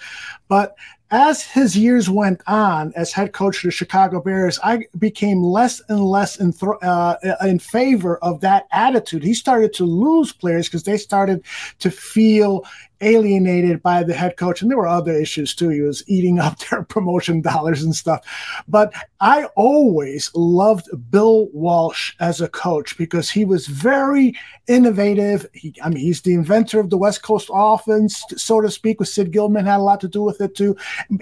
But 0.47 0.75
as 1.11 1.41
his 1.43 1.75
years 1.75 2.09
went 2.09 2.41
on 2.47 2.93
as 2.95 3.11
head 3.11 3.33
coach 3.33 3.57
of 3.57 3.69
the 3.69 3.71
Chicago 3.71 4.21
Bears, 4.21 4.59
I 4.63 4.85
became 4.97 5.41
less 5.41 5.81
and 5.89 6.03
less 6.03 6.39
in, 6.39 6.53
th- 6.53 6.71
uh, 6.81 7.15
in 7.41 7.59
favor 7.59 8.17
of 8.17 8.41
that 8.41 8.67
attitude. 8.71 9.23
He 9.23 9.33
started 9.33 9.73
to 9.73 9.85
lose 9.85 10.31
players 10.31 10.67
because 10.67 10.83
they 10.83 10.97
started 10.97 11.43
to 11.79 11.89
feel 11.89 12.63
alienated 13.01 13.81
by 13.81 14.03
the 14.03 14.13
head 14.13 14.37
coach. 14.37 14.61
And 14.61 14.69
there 14.69 14.77
were 14.77 14.87
other 14.87 15.13
issues 15.13 15.55
too. 15.55 15.69
He 15.69 15.81
was 15.81 16.03
eating 16.07 16.39
up 16.39 16.59
their 16.69 16.83
promotion 16.83 17.41
dollars 17.41 17.83
and 17.83 17.95
stuff. 17.95 18.25
But 18.67 18.93
I 19.19 19.45
always 19.55 20.31
loved 20.35 20.87
Bill 21.11 21.49
Walsh 21.53 22.13
as 22.19 22.41
a 22.41 22.49
coach 22.49 22.97
because 22.97 23.29
he 23.29 23.45
was 23.45 23.67
very 23.67 24.35
innovative. 24.67 25.47
He, 25.53 25.73
I 25.83 25.89
mean, 25.89 25.97
he's 25.97 26.21
the 26.21 26.33
inventor 26.33 26.79
of 26.79 26.89
the 26.89 26.97
West 26.97 27.23
Coast 27.23 27.49
offense, 27.53 28.23
so 28.37 28.61
to 28.61 28.69
speak, 28.69 28.99
with 28.99 29.09
Sid 29.09 29.31
Gilman 29.31 29.65
had 29.65 29.79
a 29.79 29.83
lot 29.83 30.01
to 30.01 30.07
do 30.07 30.23
with 30.23 30.41
it 30.41 30.55
too. 30.55 30.75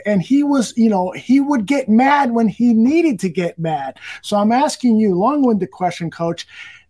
And 0.05 0.21
he 0.21 0.43
was, 0.43 0.75
you 0.77 0.89
know, 0.89 1.11
he 1.11 1.39
would 1.39 1.65
get 1.65 1.89
mad 1.89 2.31
when 2.31 2.47
he 2.47 2.73
needed 2.73 3.19
to 3.21 3.29
get 3.29 3.57
mad. 3.57 3.99
So 4.21 4.37
I'm 4.37 4.51
asking 4.51 4.97
you, 4.97 5.15
long-winded 5.15 5.71
question, 5.71 6.11
coach 6.11 6.47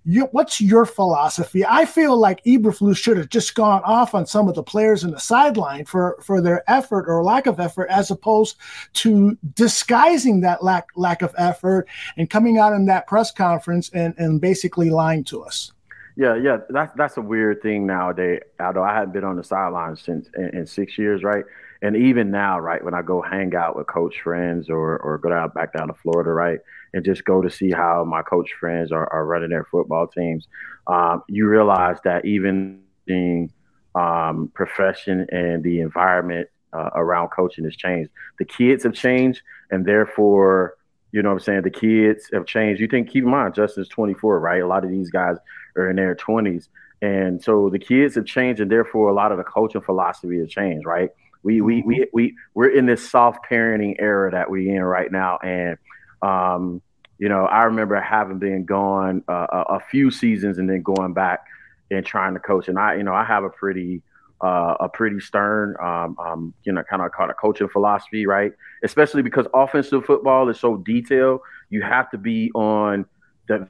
you, 0.08 0.24
what's 0.32 0.62
your 0.62 0.86
philosophy? 0.86 1.66
I 1.66 1.84
feel 1.84 2.18
like 2.18 2.42
Eberflus 2.46 2.96
should 2.96 3.18
have 3.18 3.28
just 3.28 3.56
gone 3.56 3.82
off 3.84 4.16
on 4.16 4.26
some 4.26 4.48
of 4.48 4.56
the 4.56 4.64
players 4.64 5.04
in 5.04 5.12
the 5.12 5.20
sideline 5.20 5.84
for 5.84 6.18
for 6.24 6.40
their 6.40 6.64
effort 6.72 7.06
or 7.10 7.22
lack 7.24 7.46
of 7.46 7.60
effort, 7.60 7.90
as 7.90 8.10
opposed 8.10 8.56
to 8.94 9.38
disguising 9.54 10.40
that 10.42 10.64
lack 10.64 10.88
lack 10.96 11.22
of 11.22 11.36
effort 11.38 11.90
and 12.16 12.30
coming 12.30 12.58
out 12.58 12.72
in 12.72 12.86
that 12.86 13.06
press 13.06 13.32
conference 13.32 13.90
and 13.90 14.14
and 14.18 14.40
basically 14.40 14.90
lying 14.90 15.26
to 15.26 15.44
us. 15.44 15.74
Yeah, 16.16 16.36
yeah, 16.36 16.60
that's 16.70 16.94
that's 16.96 17.18
a 17.18 17.22
weird 17.22 17.62
thing 17.62 17.86
nowadays. 17.86 18.40
Although 18.62 18.84
I 18.84 18.94
haven't 18.94 19.12
been 19.12 19.26
on 19.26 19.36
the 19.36 19.44
sidelines 19.44 20.02
since 20.02 20.30
in, 20.38 20.50
in, 20.58 20.66
six 20.66 20.98
years, 20.98 21.22
right? 21.22 21.44
And 21.82 21.96
even 21.96 22.32
now, 22.32 22.60
right, 22.60 22.84
when 22.84 22.94
I 22.94 23.02
go 23.02 23.22
hang 23.22 23.56
out 23.56 23.76
with 23.76 23.88
coach 23.88 24.20
friends 24.22 24.70
or 24.70 24.98
or 24.98 25.18
go 25.18 25.30
down 25.30 25.50
back 25.50 25.74
down 25.74 25.88
to 25.88 25.94
Florida, 25.94 26.32
right, 26.32 26.60
and 26.94 27.06
just 27.06 27.24
go 27.26 27.42
to 27.42 27.50
see 27.50 27.72
how 27.72 28.04
my 28.04 28.22
coach 28.22 28.52
friends 28.60 28.92
are, 28.92 29.12
are 29.14 29.26
running 29.26 29.50
their 29.50 29.66
football 29.66 30.08
teams, 30.08 30.48
um, 30.88 31.24
you 31.28 31.48
realize 31.48 31.98
that 32.04 32.26
even 32.26 32.82
the 33.06 33.50
um, 33.96 34.52
profession 34.54 35.28
and 35.32 35.64
the 35.64 35.82
environment 35.82 36.50
uh, 36.74 36.90
around 36.96 37.30
coaching 37.30 37.64
has 37.66 37.76
changed. 37.76 38.10
The 38.40 38.46
kids 38.46 38.84
have 38.84 38.94
changed, 38.94 39.42
and 39.72 39.86
therefore, 39.86 40.76
you 41.12 41.22
know 41.22 41.30
what 41.30 41.36
I'm 41.36 41.40
saying, 41.42 41.62
the 41.64 41.70
kids 41.70 42.30
have 42.34 42.46
changed. 42.46 42.82
You 42.82 42.88
think, 42.88 43.10
keep 43.10 43.24
in 43.24 43.30
mind, 43.30 43.56
Justin's 43.56 43.88
24, 43.90 44.40
right? 44.40 44.62
A 44.62 44.68
lot 44.68 44.84
of 44.84 44.92
these 44.92 45.10
guys 45.10 45.38
are 45.76 45.90
in 45.90 45.96
their 45.96 46.16
20s. 46.16 46.68
And 47.02 47.42
so 47.42 47.70
the 47.70 47.80
kids 47.80 48.16
have 48.16 48.26
changed, 48.26 48.60
and 48.60 48.72
therefore, 48.72 49.10
a 49.10 49.14
lot 49.14 49.32
of 49.32 49.38
the 49.38 49.44
coaching 49.44 49.82
philosophy 49.82 50.40
has 50.40 50.50
changed, 50.50 50.86
right? 50.86 51.10
We, 51.44 51.62
we, 51.62 51.82
we, 51.86 52.08
we, 52.14 52.36
we're 52.54 52.70
in 52.70 52.86
this 52.86 53.10
soft 53.10 53.46
parenting 53.50 53.96
era 54.00 54.32
that 54.32 54.50
we're 54.50 54.76
in 54.76 54.84
right 54.84 55.12
now. 55.12 55.38
And, 55.38 55.78
um, 56.22 56.82
you 57.18 57.30
know, 57.30 57.46
I 57.46 57.64
remember 57.64 58.00
having 58.00 58.40
been 58.40 58.66
gone 58.66 59.24
uh, 59.28 59.48
a, 59.70 59.80
few 59.80 60.12
seasons 60.12 60.58
and 60.58 60.70
then 60.70 60.82
going 60.82 61.14
back 61.14 61.46
and 61.90 62.06
trying 62.06 62.34
to 62.34 62.40
coach. 62.40 62.68
And 62.68 62.78
I, 62.78 62.96
you 62.96 63.04
know, 63.04 63.14
I 63.14 63.24
have 63.24 63.44
a 63.44 63.50
pretty, 63.50 64.02
uh, 64.42 64.76
a 64.80 64.90
pretty 64.90 65.20
stern, 65.20 65.76
um, 65.82 66.16
um, 66.20 66.54
you 66.64 66.72
know, 66.74 66.84
kind 66.84 67.02
of 67.02 67.12
called 67.12 67.30
a 67.30 67.34
coaching 67.34 67.70
philosophy, 67.70 68.28
right? 68.28 68.52
Especially 68.84 69.24
because 69.24 69.48
offensive 69.54 70.06
football 70.06 70.50
is 70.50 70.60
so 70.60 70.78
detailed. 70.78 71.42
You 71.70 71.82
have 71.82 72.12
to 72.12 72.18
be 72.18 72.52
on 72.54 73.06
the, 73.48 73.68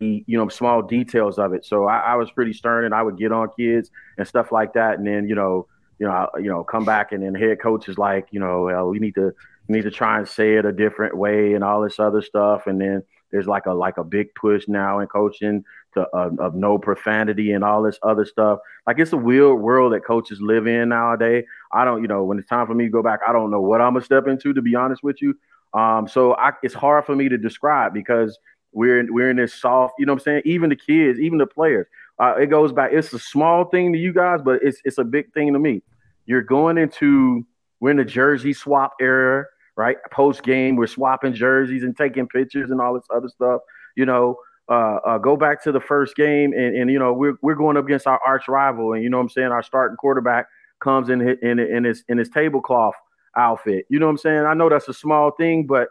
you 0.00 0.38
know, 0.38 0.48
small 0.48 0.82
details 0.82 1.38
of 1.38 1.52
it. 1.54 1.64
So 1.64 1.86
I, 1.86 1.98
I 1.98 2.14
was 2.16 2.30
pretty 2.30 2.52
stern, 2.52 2.84
and 2.84 2.94
I 2.94 3.02
would 3.02 3.18
get 3.18 3.32
on 3.32 3.48
kids 3.58 3.90
and 4.16 4.28
stuff 4.28 4.52
like 4.52 4.74
that. 4.74 4.98
And 4.98 5.06
then, 5.06 5.28
you 5.28 5.34
know, 5.34 5.66
you 5.98 6.06
know, 6.06 6.12
I, 6.12 6.38
you 6.38 6.48
know, 6.48 6.64
come 6.64 6.84
back 6.84 7.12
and 7.12 7.22
then 7.22 7.34
head 7.34 7.60
coach 7.60 7.88
is 7.88 7.98
like, 7.98 8.28
you 8.30 8.40
know, 8.40 8.62
well, 8.62 8.88
we 8.88 8.98
need 8.98 9.14
to 9.16 9.34
we 9.68 9.76
need 9.76 9.84
to 9.84 9.90
try 9.90 10.18
and 10.18 10.28
say 10.28 10.54
it 10.54 10.64
a 10.64 10.72
different 10.72 11.16
way 11.16 11.54
and 11.54 11.62
all 11.62 11.82
this 11.82 11.98
other 11.98 12.22
stuff. 12.22 12.66
And 12.66 12.80
then 12.80 13.02
there's 13.30 13.46
like 13.46 13.66
a 13.66 13.72
like 13.72 13.98
a 13.98 14.04
big 14.04 14.34
push 14.34 14.66
now 14.68 15.00
in 15.00 15.08
coaching 15.08 15.64
to 15.94 16.06
uh, 16.14 16.30
of 16.38 16.54
no 16.54 16.78
profanity 16.78 17.52
and 17.52 17.64
all 17.64 17.82
this 17.82 17.98
other 18.02 18.24
stuff. 18.24 18.60
Like 18.86 18.98
it's 18.98 19.12
a 19.12 19.16
weird 19.16 19.60
world 19.60 19.92
that 19.92 20.04
coaches 20.04 20.40
live 20.40 20.66
in 20.66 20.90
nowadays. 20.90 21.44
I 21.72 21.84
don't, 21.84 22.02
you 22.02 22.08
know, 22.08 22.24
when 22.24 22.38
it's 22.38 22.48
time 22.48 22.66
for 22.66 22.74
me 22.74 22.84
to 22.84 22.90
go 22.90 23.02
back, 23.02 23.20
I 23.26 23.32
don't 23.32 23.50
know 23.50 23.60
what 23.60 23.80
I'm 23.80 23.94
gonna 23.94 24.04
step 24.04 24.26
into. 24.26 24.52
To 24.54 24.62
be 24.62 24.74
honest 24.74 25.02
with 25.02 25.20
you, 25.20 25.36
um, 25.74 26.08
so 26.08 26.34
I, 26.34 26.52
it's 26.62 26.74
hard 26.74 27.04
for 27.04 27.14
me 27.14 27.28
to 27.28 27.38
describe 27.38 27.92
because 27.92 28.38
we're 28.72 29.00
in, 29.00 29.12
we're 29.12 29.30
in 29.30 29.36
this 29.36 29.54
soft. 29.54 29.94
You 29.98 30.06
know 30.06 30.12
what 30.12 30.20
I'm 30.20 30.24
saying? 30.24 30.42
Even 30.44 30.70
the 30.70 30.76
kids, 30.76 31.18
even 31.18 31.38
the 31.38 31.46
players. 31.46 31.86
Uh, 32.20 32.34
it 32.36 32.46
goes 32.46 32.72
back. 32.72 32.90
It's 32.92 33.12
a 33.12 33.18
small 33.18 33.64
thing 33.66 33.92
to 33.92 33.98
you 33.98 34.12
guys, 34.12 34.40
but 34.44 34.60
it's 34.62 34.80
it's 34.84 34.98
a 34.98 35.04
big 35.04 35.32
thing 35.32 35.52
to 35.52 35.58
me. 35.58 35.82
You're 36.26 36.42
going 36.42 36.78
into 36.78 37.46
we're 37.80 37.92
in 37.92 37.96
the 37.96 38.04
jersey 38.04 38.52
swap 38.52 38.94
era, 39.00 39.44
right? 39.76 39.96
Post 40.10 40.42
game, 40.42 40.76
we're 40.76 40.88
swapping 40.88 41.32
jerseys 41.32 41.84
and 41.84 41.96
taking 41.96 42.26
pictures 42.26 42.70
and 42.70 42.80
all 42.80 42.94
this 42.94 43.06
other 43.14 43.28
stuff. 43.28 43.60
You 43.96 44.06
know, 44.06 44.36
uh, 44.68 44.98
uh, 45.06 45.18
go 45.18 45.36
back 45.36 45.62
to 45.64 45.72
the 45.72 45.80
first 45.80 46.16
game, 46.16 46.52
and, 46.52 46.76
and 46.76 46.90
you 46.90 46.98
know 46.98 47.12
we're 47.12 47.36
we're 47.40 47.54
going 47.54 47.76
up 47.76 47.84
against 47.84 48.06
our 48.06 48.20
arch 48.26 48.48
rival, 48.48 48.92
and 48.92 49.02
you 49.02 49.10
know 49.10 49.18
what 49.18 49.24
I'm 49.24 49.30
saying 49.30 49.48
our 49.48 49.62
starting 49.62 49.96
quarterback 49.96 50.46
comes 50.80 51.08
in 51.08 51.20
in 51.20 51.58
in 51.58 51.84
his 51.84 52.04
in 52.08 52.18
his 52.18 52.28
tablecloth 52.28 52.94
outfit. 53.36 53.86
You 53.88 53.98
know 53.98 54.06
what 54.06 54.12
I'm 54.12 54.18
saying? 54.18 54.44
I 54.44 54.54
know 54.54 54.68
that's 54.68 54.88
a 54.88 54.94
small 54.94 55.30
thing, 55.30 55.66
but 55.66 55.88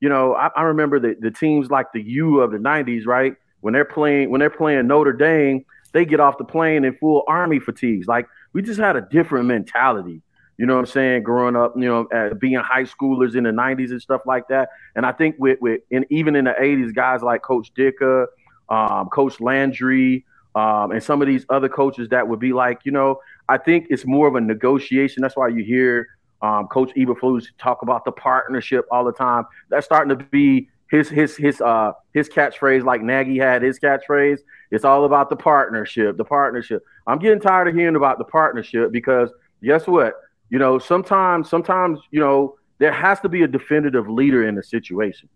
you 0.00 0.08
know 0.08 0.34
I, 0.34 0.50
I 0.56 0.62
remember 0.62 1.00
the 1.00 1.16
the 1.18 1.30
teams 1.30 1.70
like 1.70 1.86
the 1.92 2.02
U 2.02 2.40
of 2.40 2.52
the 2.52 2.58
'90s, 2.58 3.06
right? 3.06 3.34
When 3.60 3.74
they're 3.74 3.84
playing 3.84 4.30
when 4.30 4.40
they're 4.40 4.50
playing 4.50 4.86
Notre 4.86 5.12
Dame, 5.12 5.64
they 5.92 6.04
get 6.04 6.20
off 6.20 6.38
the 6.38 6.44
plane 6.44 6.84
in 6.84 6.96
full 6.96 7.24
army 7.26 7.58
fatigues. 7.58 8.06
Like 8.06 8.26
we 8.52 8.62
just 8.62 8.80
had 8.80 8.96
a 8.96 9.02
different 9.02 9.46
mentality. 9.46 10.22
You 10.56 10.66
know 10.66 10.74
what 10.74 10.80
I'm 10.80 10.86
saying? 10.86 11.22
Growing 11.22 11.56
up, 11.56 11.72
you 11.74 11.86
know, 11.86 12.34
being 12.34 12.56
high 12.56 12.84
schoolers 12.84 13.34
in 13.34 13.44
the 13.44 13.50
90s 13.50 13.92
and 13.92 14.02
stuff 14.02 14.20
like 14.26 14.46
that. 14.48 14.68
And 14.94 15.06
I 15.06 15.12
think 15.12 15.36
with, 15.38 15.58
with 15.62 15.80
and 15.90 16.04
even 16.10 16.36
in 16.36 16.44
the 16.44 16.50
80s, 16.52 16.94
guys 16.94 17.22
like 17.22 17.40
Coach 17.40 17.72
Ditka, 17.72 18.26
um, 18.68 19.08
Coach 19.08 19.40
Landry, 19.40 20.26
um, 20.54 20.90
and 20.90 21.02
some 21.02 21.22
of 21.22 21.28
these 21.28 21.46
other 21.48 21.70
coaches 21.70 22.10
that 22.10 22.28
would 22.28 22.40
be 22.40 22.52
like, 22.52 22.80
you 22.84 22.92
know, 22.92 23.20
I 23.48 23.56
think 23.56 23.86
it's 23.88 24.04
more 24.04 24.28
of 24.28 24.34
a 24.34 24.40
negotiation. 24.40 25.22
That's 25.22 25.36
why 25.36 25.48
you 25.48 25.64
hear 25.64 26.08
um, 26.42 26.66
Coach 26.66 26.92
Eberflus 26.94 27.46
talk 27.58 27.82
about 27.82 28.04
the 28.04 28.12
partnership 28.12 28.86
all 28.90 29.04
the 29.04 29.12
time. 29.12 29.46
That's 29.70 29.86
starting 29.86 30.16
to 30.16 30.24
be 30.26 30.68
his 30.90 31.08
his 31.08 31.36
his 31.36 31.60
uh 31.60 31.92
his 32.12 32.28
catchphrase, 32.28 32.84
like 32.84 33.02
Nagy 33.02 33.38
had 33.38 33.62
his 33.62 33.78
catchphrase. 33.78 34.40
It's 34.70 34.84
all 34.84 35.04
about 35.04 35.30
the 35.30 35.36
partnership, 35.36 36.16
the 36.16 36.24
partnership. 36.24 36.82
I'm 37.06 37.18
getting 37.18 37.40
tired 37.40 37.68
of 37.68 37.74
hearing 37.74 37.96
about 37.96 38.18
the 38.18 38.24
partnership 38.24 38.92
because 38.92 39.30
guess 39.62 39.86
what? 39.86 40.14
You 40.50 40.58
know, 40.58 40.78
sometimes, 40.78 41.48
sometimes, 41.48 42.00
you 42.10 42.20
know, 42.20 42.56
there 42.78 42.92
has 42.92 43.20
to 43.20 43.28
be 43.28 43.42
a 43.42 43.48
definitive 43.48 44.08
leader 44.08 44.48
in 44.48 44.56
the 44.56 44.62
situation. 44.62 45.28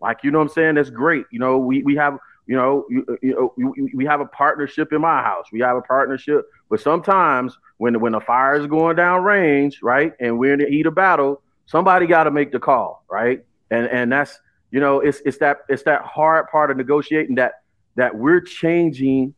Like, 0.00 0.18
you 0.22 0.30
know 0.30 0.38
what 0.38 0.48
I'm 0.48 0.54
saying? 0.54 0.74
That's 0.76 0.90
great. 0.90 1.26
You 1.30 1.38
know, 1.38 1.58
we, 1.58 1.82
we 1.82 1.94
have, 1.96 2.18
you 2.46 2.56
know, 2.56 2.86
you, 2.88 3.06
you 3.22 3.52
know, 3.56 3.74
we 3.94 4.04
have 4.06 4.20
a 4.20 4.26
partnership 4.26 4.92
in 4.92 5.00
my 5.00 5.22
house. 5.22 5.46
We 5.52 5.60
have 5.60 5.76
a 5.76 5.82
partnership, 5.82 6.46
but 6.70 6.80
sometimes 6.80 7.56
when 7.78 8.00
when 8.00 8.12
the 8.12 8.20
fire 8.20 8.54
is 8.54 8.66
going 8.66 8.96
down 8.96 9.22
range, 9.24 9.80
right, 9.82 10.12
and 10.20 10.38
we're 10.38 10.54
in 10.54 10.60
the 10.60 10.66
heat 10.66 10.86
of 10.86 10.94
battle, 10.94 11.42
somebody 11.66 12.06
got 12.06 12.24
to 12.24 12.30
make 12.30 12.52
the 12.52 12.60
call, 12.60 13.04
right? 13.10 13.44
And 13.70 13.86
and 13.86 14.12
that's 14.12 14.38
you 14.74 14.80
know, 14.80 14.98
it's 14.98 15.22
it's 15.24 15.38
that 15.38 15.58
it's 15.68 15.84
that 15.84 16.02
hard 16.02 16.48
part 16.48 16.72
of 16.72 16.76
negotiating 16.76 17.36
that 17.36 17.60
that 17.94 18.12
we're 18.12 18.40
changing, 18.40 19.32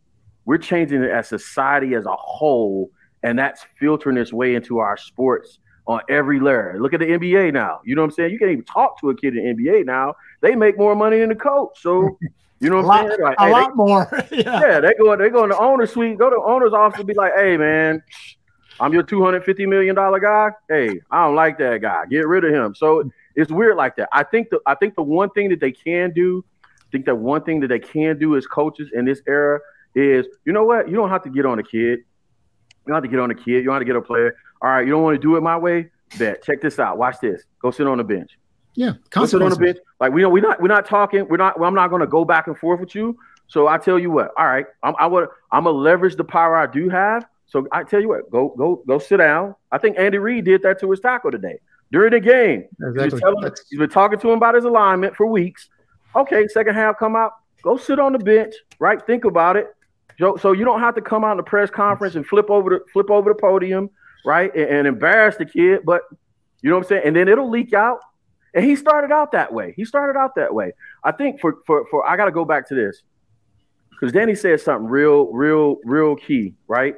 we're 0.47 0.57
changing 0.57 1.03
it 1.03 1.11
as 1.11 1.28
society 1.28 1.95
as 1.95 2.07
a 2.07 2.16
whole 2.16 2.91
and 3.22 3.39
that's 3.39 3.66
filtering 3.78 4.16
its 4.16 4.32
way 4.32 4.55
into 4.55 4.78
our 4.78 4.97
sports 4.97 5.59
on 5.87 6.01
every 6.09 6.41
layer. 6.41 6.78
Look 6.80 6.95
at 6.95 7.01
the 7.01 7.07
NBA 7.07 7.53
now. 7.53 7.80
You 7.84 7.97
know 7.97 8.01
what 8.01 8.07
I'm 8.07 8.12
saying? 8.12 8.32
You 8.32 8.39
can't 8.39 8.51
even 8.51 8.64
talk 8.64 8.99
to 9.01 9.11
a 9.11 9.14
kid 9.14 9.37
in 9.37 9.45
the 9.45 9.62
NBA 9.62 9.84
now. 9.84 10.14
They 10.41 10.55
make 10.55 10.78
more 10.78 10.95
money 10.95 11.18
than 11.18 11.28
the 11.28 11.34
coach. 11.34 11.82
So 11.82 12.16
you 12.61 12.70
know 12.70 12.80
what 12.80 12.99
I'm 12.99 13.09
saying? 13.09 13.20
Like, 13.20 13.37
a 13.39 13.45
hey, 13.45 13.53
lot 13.53 13.68
they, 13.68 13.74
more. 13.74 14.24
yeah. 14.32 14.61
yeah, 14.61 14.80
they 14.80 14.95
go 14.99 15.14
they 15.18 15.28
go 15.28 15.45
in 15.45 15.51
the 15.51 15.59
owner 15.59 15.84
suite, 15.84 16.16
go 16.16 16.30
to 16.30 16.43
owner's 16.47 16.72
office 16.72 17.01
and 17.01 17.07
be 17.07 17.12
like, 17.12 17.32
hey 17.37 17.59
man, 17.59 18.03
I'm 18.80 18.95
your 18.95 19.03
250 19.03 19.66
million 19.66 19.95
dollar 19.95 20.18
guy. 20.18 20.53
Hey, 20.66 20.99
I 21.11 21.26
don't 21.26 21.34
like 21.34 21.59
that 21.59 21.82
guy. 21.82 22.07
Get 22.07 22.26
rid 22.26 22.45
of 22.45 22.55
him. 22.55 22.74
So 22.74 23.11
it's 23.37 23.53
weird 23.53 23.76
like 23.76 23.97
that. 23.97 24.09
I 24.12 24.24
think 24.24 24.49
the 24.51 24.61
I 24.66 24.74
think 24.74 24.97
the 24.97 25.03
one 25.03 25.30
thing 25.30 25.51
that 25.51 25.61
they 25.61 25.70
can 25.70 26.12
do, 26.12 26.45
I 26.64 26.91
think 26.91 27.05
that 27.05 27.16
one 27.16 27.45
thing 27.45 27.61
that 27.61 27.68
they 27.68 27.78
can 27.78 28.18
do 28.18 28.37
as 28.37 28.47
coaches 28.47 28.91
in 28.95 29.05
this 29.05 29.20
era 29.28 29.61
is, 29.95 30.26
you 30.45 30.53
know 30.53 30.64
what? 30.64 30.89
You 30.89 30.97
don't 30.97 31.11
have 31.11 31.22
to 31.24 31.30
get 31.30 31.45
on 31.45 31.59
a 31.59 31.62
kid. 31.62 32.01
You 32.01 32.89
don't 32.89 32.95
have 32.95 33.05
to 33.05 33.09
get 33.09 33.20
on 33.20 33.30
a 33.30 33.34
kid. 33.34 33.47
You 33.47 33.64
don't 33.64 33.74
have 33.74 33.82
to 33.82 33.87
get 33.87 33.97
a 33.97 34.03
player. 34.03 34.37
All 34.62 34.70
right, 34.70 34.87
you 34.87 34.91
don't 34.91 35.03
want 35.03 35.14
to 35.14 35.20
do 35.20 35.37
it 35.37 35.43
my 35.43 35.57
way? 35.57 35.91
Bet. 36.18 36.43
Check 36.43 36.62
this 36.62 36.78
out. 36.78 36.97
Watch 36.97 37.16
this. 37.20 37.43
Go 37.61 37.70
sit 37.70 37.87
on 37.87 37.99
the 37.99 38.05
bench. 38.05 38.39
Yeah, 38.74 38.93
go 39.11 39.26
sit 39.26 39.43
on 39.43 39.51
the 39.51 39.57
bench. 39.57 39.78
Like 40.01 40.12
we 40.12 40.22
know 40.22 40.30
we're 40.30 40.43
not 40.43 40.61
we're 40.61 40.68
not 40.68 40.87
talking. 40.87 41.28
We're 41.28 41.37
not. 41.37 41.61
Well, 41.61 41.68
I'm 41.68 41.74
not 41.74 41.89
going 41.89 42.01
to 42.01 42.07
go 42.07 42.24
back 42.24 42.47
and 42.47 42.57
forth 42.57 42.80
with 42.80 42.95
you. 42.95 43.18
So 43.49 43.68
I 43.68 43.78
tell 43.78 43.99
you 43.99 44.11
what. 44.11 44.30
All 44.39 44.47
right, 44.47 44.66
I'm 44.82 44.95
I 44.99 45.07
would 45.07 45.28
I'm 45.53 45.64
gonna 45.64 45.76
leverage 45.76 46.16
the 46.16 46.24
power 46.24 46.57
I 46.57 46.66
do 46.66 46.89
have. 46.89 47.26
So 47.47 47.66
I 47.70 47.84
tell 47.84 48.01
you 48.01 48.09
what. 48.09 48.30
Go 48.30 48.55
go 48.57 48.82
go 48.87 48.99
sit 48.99 49.18
down. 49.18 49.55
I 49.70 49.78
think 49.78 49.99
Andy 49.99 50.18
Reid 50.18 50.45
did 50.45 50.62
that 50.62 50.80
to 50.80 50.91
his 50.91 51.01
tackle 51.01 51.30
today 51.30 51.59
during 51.93 52.12
the 52.12 52.20
game. 52.20 52.64
Exactly. 52.80 53.20
He's, 53.43 53.64
he's 53.70 53.78
been 53.78 53.91
talking 53.91 54.18
to 54.18 54.30
him 54.30 54.37
about 54.37 54.55
his 54.55 54.64
alignment 54.64 55.16
for 55.16 55.26
weeks. 55.26 55.68
Okay, 56.14 56.47
second 56.49 56.74
half 56.74 56.99
come 56.99 57.16
out. 57.16 57.32
Go 57.62 57.76
sit 57.76 57.99
on 57.99 58.12
the 58.12 58.18
bench. 58.18 58.55
Right. 58.78 59.05
Think 59.07 59.24
about 59.24 59.57
it. 59.57 59.68
So, 60.39 60.53
you 60.53 60.64
don't 60.64 60.80
have 60.80 60.95
to 60.95 61.03
come 61.03 61.24
out 61.24 61.32
in 61.32 61.37
the 61.37 61.43
press 61.43 61.68
conference 61.68 62.14
and 62.14 62.26
flip 62.26 62.49
over 62.49 62.70
the 62.70 62.80
flip 62.91 63.11
over 63.11 63.30
the 63.30 63.39
podium, 63.39 63.91
right, 64.24 64.55
and, 64.55 64.64
and 64.64 64.87
embarrass 64.87 65.37
the 65.37 65.45
kid. 65.45 65.80
But 65.84 66.03
you 66.62 66.70
know 66.70 66.76
what 66.76 66.84
I'm 66.84 66.89
saying? 66.89 67.03
And 67.05 67.14
then 67.16 67.28
it'll 67.28 67.51
leak 67.51 67.74
out. 67.74 67.99
And 68.55 68.64
he 68.64 68.76
started 68.76 69.12
out 69.12 69.32
that 69.32 69.53
way. 69.53 69.74
He 69.76 69.84
started 69.84 70.18
out 70.18 70.34
that 70.37 70.55
way. 70.55 70.72
I 71.05 71.12
think 71.12 71.39
for 71.39 71.57
for 71.66 71.87
for 71.91 72.09
I 72.09 72.16
got 72.16 72.24
to 72.24 72.30
go 72.30 72.47
back 72.47 72.66
to 72.68 72.74
this 72.74 73.03
because 73.91 74.12
Danny 74.12 74.34
said 74.34 74.61
something 74.61 74.89
real, 74.89 75.26
real, 75.32 75.76
real 75.84 76.16
key, 76.16 76.55
right? 76.68 76.97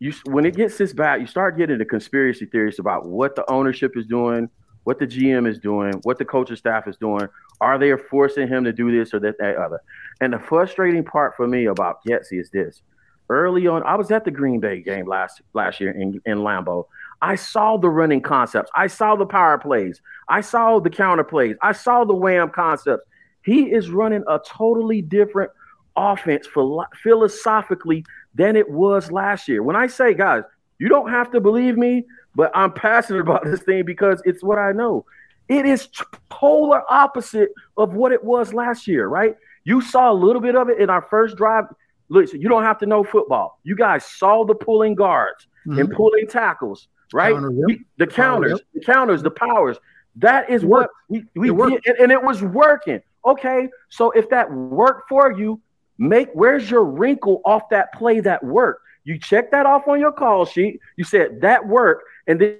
You 0.00 0.14
when 0.24 0.46
it 0.46 0.56
gets 0.56 0.78
this 0.78 0.94
bad, 0.94 1.20
you 1.20 1.26
start 1.26 1.58
getting 1.58 1.78
the 1.78 1.84
conspiracy 1.84 2.46
theories 2.46 2.78
about 2.78 3.06
what 3.06 3.36
the 3.36 3.48
ownership 3.50 3.96
is 3.96 4.06
doing, 4.06 4.48
what 4.84 4.98
the 4.98 5.06
GM 5.06 5.46
is 5.46 5.58
doing, 5.58 5.92
what 6.04 6.18
the 6.18 6.24
coaching 6.24 6.56
staff 6.56 6.88
is 6.88 6.96
doing. 6.96 7.28
Are 7.60 7.78
they 7.78 7.94
forcing 7.96 8.48
him 8.48 8.64
to 8.64 8.72
do 8.72 8.90
this 8.90 9.12
or 9.12 9.20
that, 9.20 9.36
that 9.38 9.56
other? 9.56 9.80
And 10.22 10.32
the 10.32 10.38
frustrating 10.38 11.04
part 11.04 11.36
for 11.36 11.46
me 11.46 11.66
about 11.66 12.02
Getsy 12.08 12.40
is 12.40 12.48
this. 12.50 12.80
Early 13.28 13.66
on, 13.66 13.82
I 13.84 13.94
was 13.94 14.10
at 14.10 14.24
the 14.24 14.30
Green 14.30 14.58
Bay 14.58 14.80
game 14.80 15.06
last 15.06 15.42
last 15.52 15.80
year 15.80 15.90
in, 15.90 16.20
in 16.24 16.38
Lambeau. 16.38 16.86
I 17.22 17.34
saw 17.34 17.76
the 17.76 17.90
running 17.90 18.22
concepts. 18.22 18.70
I 18.74 18.86
saw 18.86 19.14
the 19.16 19.26
power 19.26 19.58
plays. 19.58 20.00
I 20.28 20.40
saw 20.40 20.80
the 20.80 20.88
counter 20.88 21.24
plays. 21.24 21.56
I 21.60 21.72
saw 21.72 22.04
the 22.04 22.14
wham 22.14 22.48
concepts. 22.48 23.04
He 23.44 23.64
is 23.70 23.90
running 23.90 24.24
a 24.26 24.40
totally 24.46 25.02
different 25.02 25.50
offense 25.96 26.46
for, 26.46 26.86
philosophically 27.02 28.04
than 28.34 28.56
it 28.56 28.68
was 28.70 29.10
last 29.10 29.48
year. 29.48 29.62
When 29.62 29.76
I 29.76 29.86
say, 29.86 30.14
guys, 30.14 30.42
you 30.78 30.88
don't 30.88 31.10
have 31.10 31.30
to 31.32 31.40
believe 31.40 31.76
me, 31.76 32.04
but 32.34 32.50
I'm 32.54 32.72
passionate 32.72 33.20
about 33.26 33.44
this 33.44 33.60
thing 33.60 33.84
because 33.84 34.22
it's 34.24 34.42
what 34.42 34.58
I 34.58 34.72
know. 34.72 35.04
It 35.48 35.66
is 35.66 35.88
polar 36.28 36.82
opposite 36.90 37.50
of 37.76 37.94
what 37.94 38.12
it 38.12 38.22
was 38.22 38.54
last 38.54 38.86
year, 38.86 39.08
right? 39.08 39.34
You 39.64 39.80
saw 39.80 40.12
a 40.12 40.14
little 40.14 40.40
bit 40.40 40.54
of 40.54 40.68
it 40.68 40.80
in 40.80 40.88
our 40.90 41.02
first 41.02 41.36
drive. 41.36 41.64
Listen, 42.08 42.40
you 42.40 42.48
don't 42.48 42.62
have 42.62 42.78
to 42.78 42.86
know 42.86 43.02
football. 43.02 43.58
You 43.64 43.74
guys 43.74 44.04
saw 44.04 44.44
the 44.44 44.54
pulling 44.54 44.94
guards 44.94 45.48
mm-hmm. 45.66 45.78
and 45.78 45.90
pulling 45.90 46.26
tackles, 46.28 46.88
right? 47.12 47.34
Counter, 47.34 47.52
yep. 47.68 47.78
the 47.98 48.06
counters, 48.06 48.50
yep. 48.52 48.60
the 48.74 48.80
counters, 48.80 49.22
the 49.22 49.30
powers. 49.30 49.76
That 50.16 50.50
is 50.50 50.64
what 50.64 50.90
we, 51.08 51.24
we 51.34 51.50
did, 51.50 51.96
and 51.98 52.10
it 52.10 52.22
was 52.22 52.42
working. 52.42 53.00
Okay, 53.24 53.68
so 53.90 54.10
if 54.12 54.28
that 54.30 54.50
worked 54.50 55.08
for 55.08 55.32
you, 55.32 55.60
make 56.00 56.30
where's 56.32 56.68
your 56.68 56.84
wrinkle 56.84 57.42
off 57.44 57.68
that 57.70 57.92
play 57.92 58.18
that 58.20 58.42
worked? 58.42 58.82
You 59.04 59.18
check 59.18 59.52
that 59.52 59.66
off 59.66 59.86
on 59.86 60.00
your 60.00 60.12
call 60.12 60.44
sheet. 60.46 60.80
You 60.96 61.04
said 61.04 61.42
that 61.42 61.68
worked, 61.68 62.04
and 62.26 62.40
then 62.40 62.58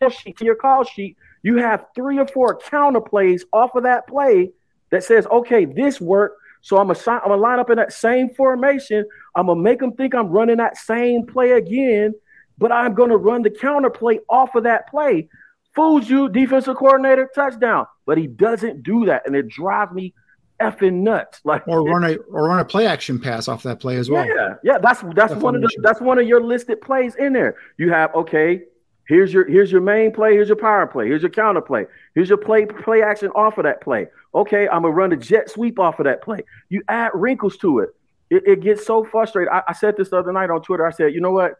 to 0.00 0.44
your 0.44 0.54
call 0.54 0.84
sheet, 0.84 1.16
you 1.42 1.56
have 1.56 1.86
three 1.94 2.18
or 2.18 2.26
four 2.26 2.56
counter 2.56 3.00
plays 3.00 3.44
off 3.52 3.74
of 3.74 3.82
that 3.82 4.06
play 4.06 4.52
that 4.90 5.04
says, 5.04 5.26
okay, 5.26 5.64
this 5.64 6.00
worked. 6.00 6.40
So 6.60 6.78
I'm 6.78 6.88
gonna 6.88 7.20
I'm 7.24 7.40
line 7.40 7.58
up 7.58 7.70
in 7.70 7.76
that 7.76 7.92
same 7.92 8.30
formation. 8.30 9.04
I'm 9.34 9.46
gonna 9.46 9.60
make 9.60 9.80
them 9.80 9.92
think 9.92 10.14
I'm 10.14 10.28
running 10.28 10.56
that 10.58 10.76
same 10.76 11.26
play 11.26 11.52
again, 11.52 12.14
but 12.58 12.72
I'm 12.72 12.94
gonna 12.94 13.16
run 13.16 13.42
the 13.42 13.50
counter 13.50 13.90
play 13.90 14.20
off 14.28 14.54
of 14.54 14.64
that 14.64 14.88
play. 14.88 15.28
Fools 15.74 16.08
you, 16.08 16.28
defensive 16.28 16.76
coordinator, 16.76 17.28
touchdown. 17.34 17.86
But 18.06 18.18
he 18.18 18.26
doesn't 18.26 18.82
do 18.82 19.06
that, 19.06 19.26
and 19.26 19.36
it 19.36 19.48
drives 19.48 19.92
me 19.92 20.14
effing 20.60 20.94
nuts. 20.94 21.40
Like 21.44 21.66
or 21.66 21.82
run 21.82 22.04
a 22.04 22.16
or 22.16 22.48
run 22.48 22.60
a 22.60 22.64
play 22.64 22.86
action 22.86 23.18
pass 23.18 23.48
off 23.48 23.62
that 23.62 23.80
play 23.80 23.96
as 23.96 24.10
well. 24.10 24.26
Yeah, 24.26 24.54
yeah. 24.62 24.78
That's 24.78 25.02
that's 25.14 25.34
one 25.34 25.54
of 25.54 25.62
the 25.62 25.70
that's 25.82 26.00
one 26.00 26.18
of 26.18 26.26
your 26.26 26.42
listed 26.42 26.80
plays 26.80 27.14
in 27.16 27.32
there. 27.32 27.56
You 27.76 27.90
have 27.92 28.14
okay. 28.14 28.62
Here's 29.06 29.32
your 29.32 29.46
here's 29.46 29.72
your 29.72 29.80
main 29.80 30.12
play. 30.12 30.34
Here's 30.34 30.48
your 30.48 30.56
power 30.56 30.86
play. 30.86 31.06
Here's 31.06 31.22
your 31.22 31.30
counter 31.30 31.62
play. 31.62 31.86
Here's 32.14 32.28
your 32.28 32.38
play 32.38 32.66
play 32.66 33.02
action 33.02 33.30
off 33.34 33.58
of 33.58 33.64
that 33.64 33.80
play. 33.80 34.08
Okay, 34.34 34.68
I'm 34.68 34.82
gonna 34.82 34.94
run 34.94 35.10
the 35.10 35.16
jet 35.16 35.48
sweep 35.48 35.78
off 35.78 35.98
of 35.98 36.04
that 36.04 36.22
play. 36.22 36.42
You 36.68 36.82
add 36.88 37.12
wrinkles 37.14 37.56
to 37.58 37.78
it. 37.80 37.90
It, 38.30 38.46
it 38.46 38.60
gets 38.60 38.84
so 38.84 39.04
frustrating. 39.04 39.50
I, 39.50 39.62
I 39.68 39.72
said 39.72 39.96
this 39.96 40.10
the 40.10 40.18
other 40.18 40.32
night 40.32 40.50
on 40.50 40.60
Twitter. 40.60 40.86
I 40.86 40.90
said, 40.90 41.14
you 41.14 41.22
know 41.22 41.32
what? 41.32 41.54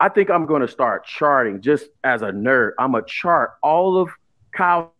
I 0.00 0.08
think 0.08 0.30
I'm 0.30 0.48
to 0.48 0.66
start 0.66 1.06
charting 1.06 1.60
just 1.60 1.88
as 2.02 2.22
a 2.22 2.30
nerd. 2.32 2.72
I'm 2.80 2.92
gonna 2.92 3.04
chart 3.06 3.52
all 3.62 3.96
of 3.96 4.10
Kyle 4.52 4.92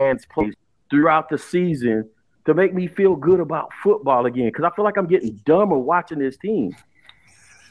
and 0.00 0.20
plays 0.28 0.54
throughout 0.90 1.28
the 1.28 1.38
season 1.38 2.10
to 2.46 2.54
make 2.54 2.74
me 2.74 2.86
feel 2.86 3.16
good 3.16 3.40
about 3.40 3.70
football 3.82 4.26
again 4.26 4.46
because 4.46 4.64
I 4.64 4.74
feel 4.74 4.84
like 4.84 4.96
I'm 4.96 5.06
getting 5.06 5.40
dumber 5.44 5.78
watching 5.78 6.18
this 6.18 6.36
team. 6.36 6.76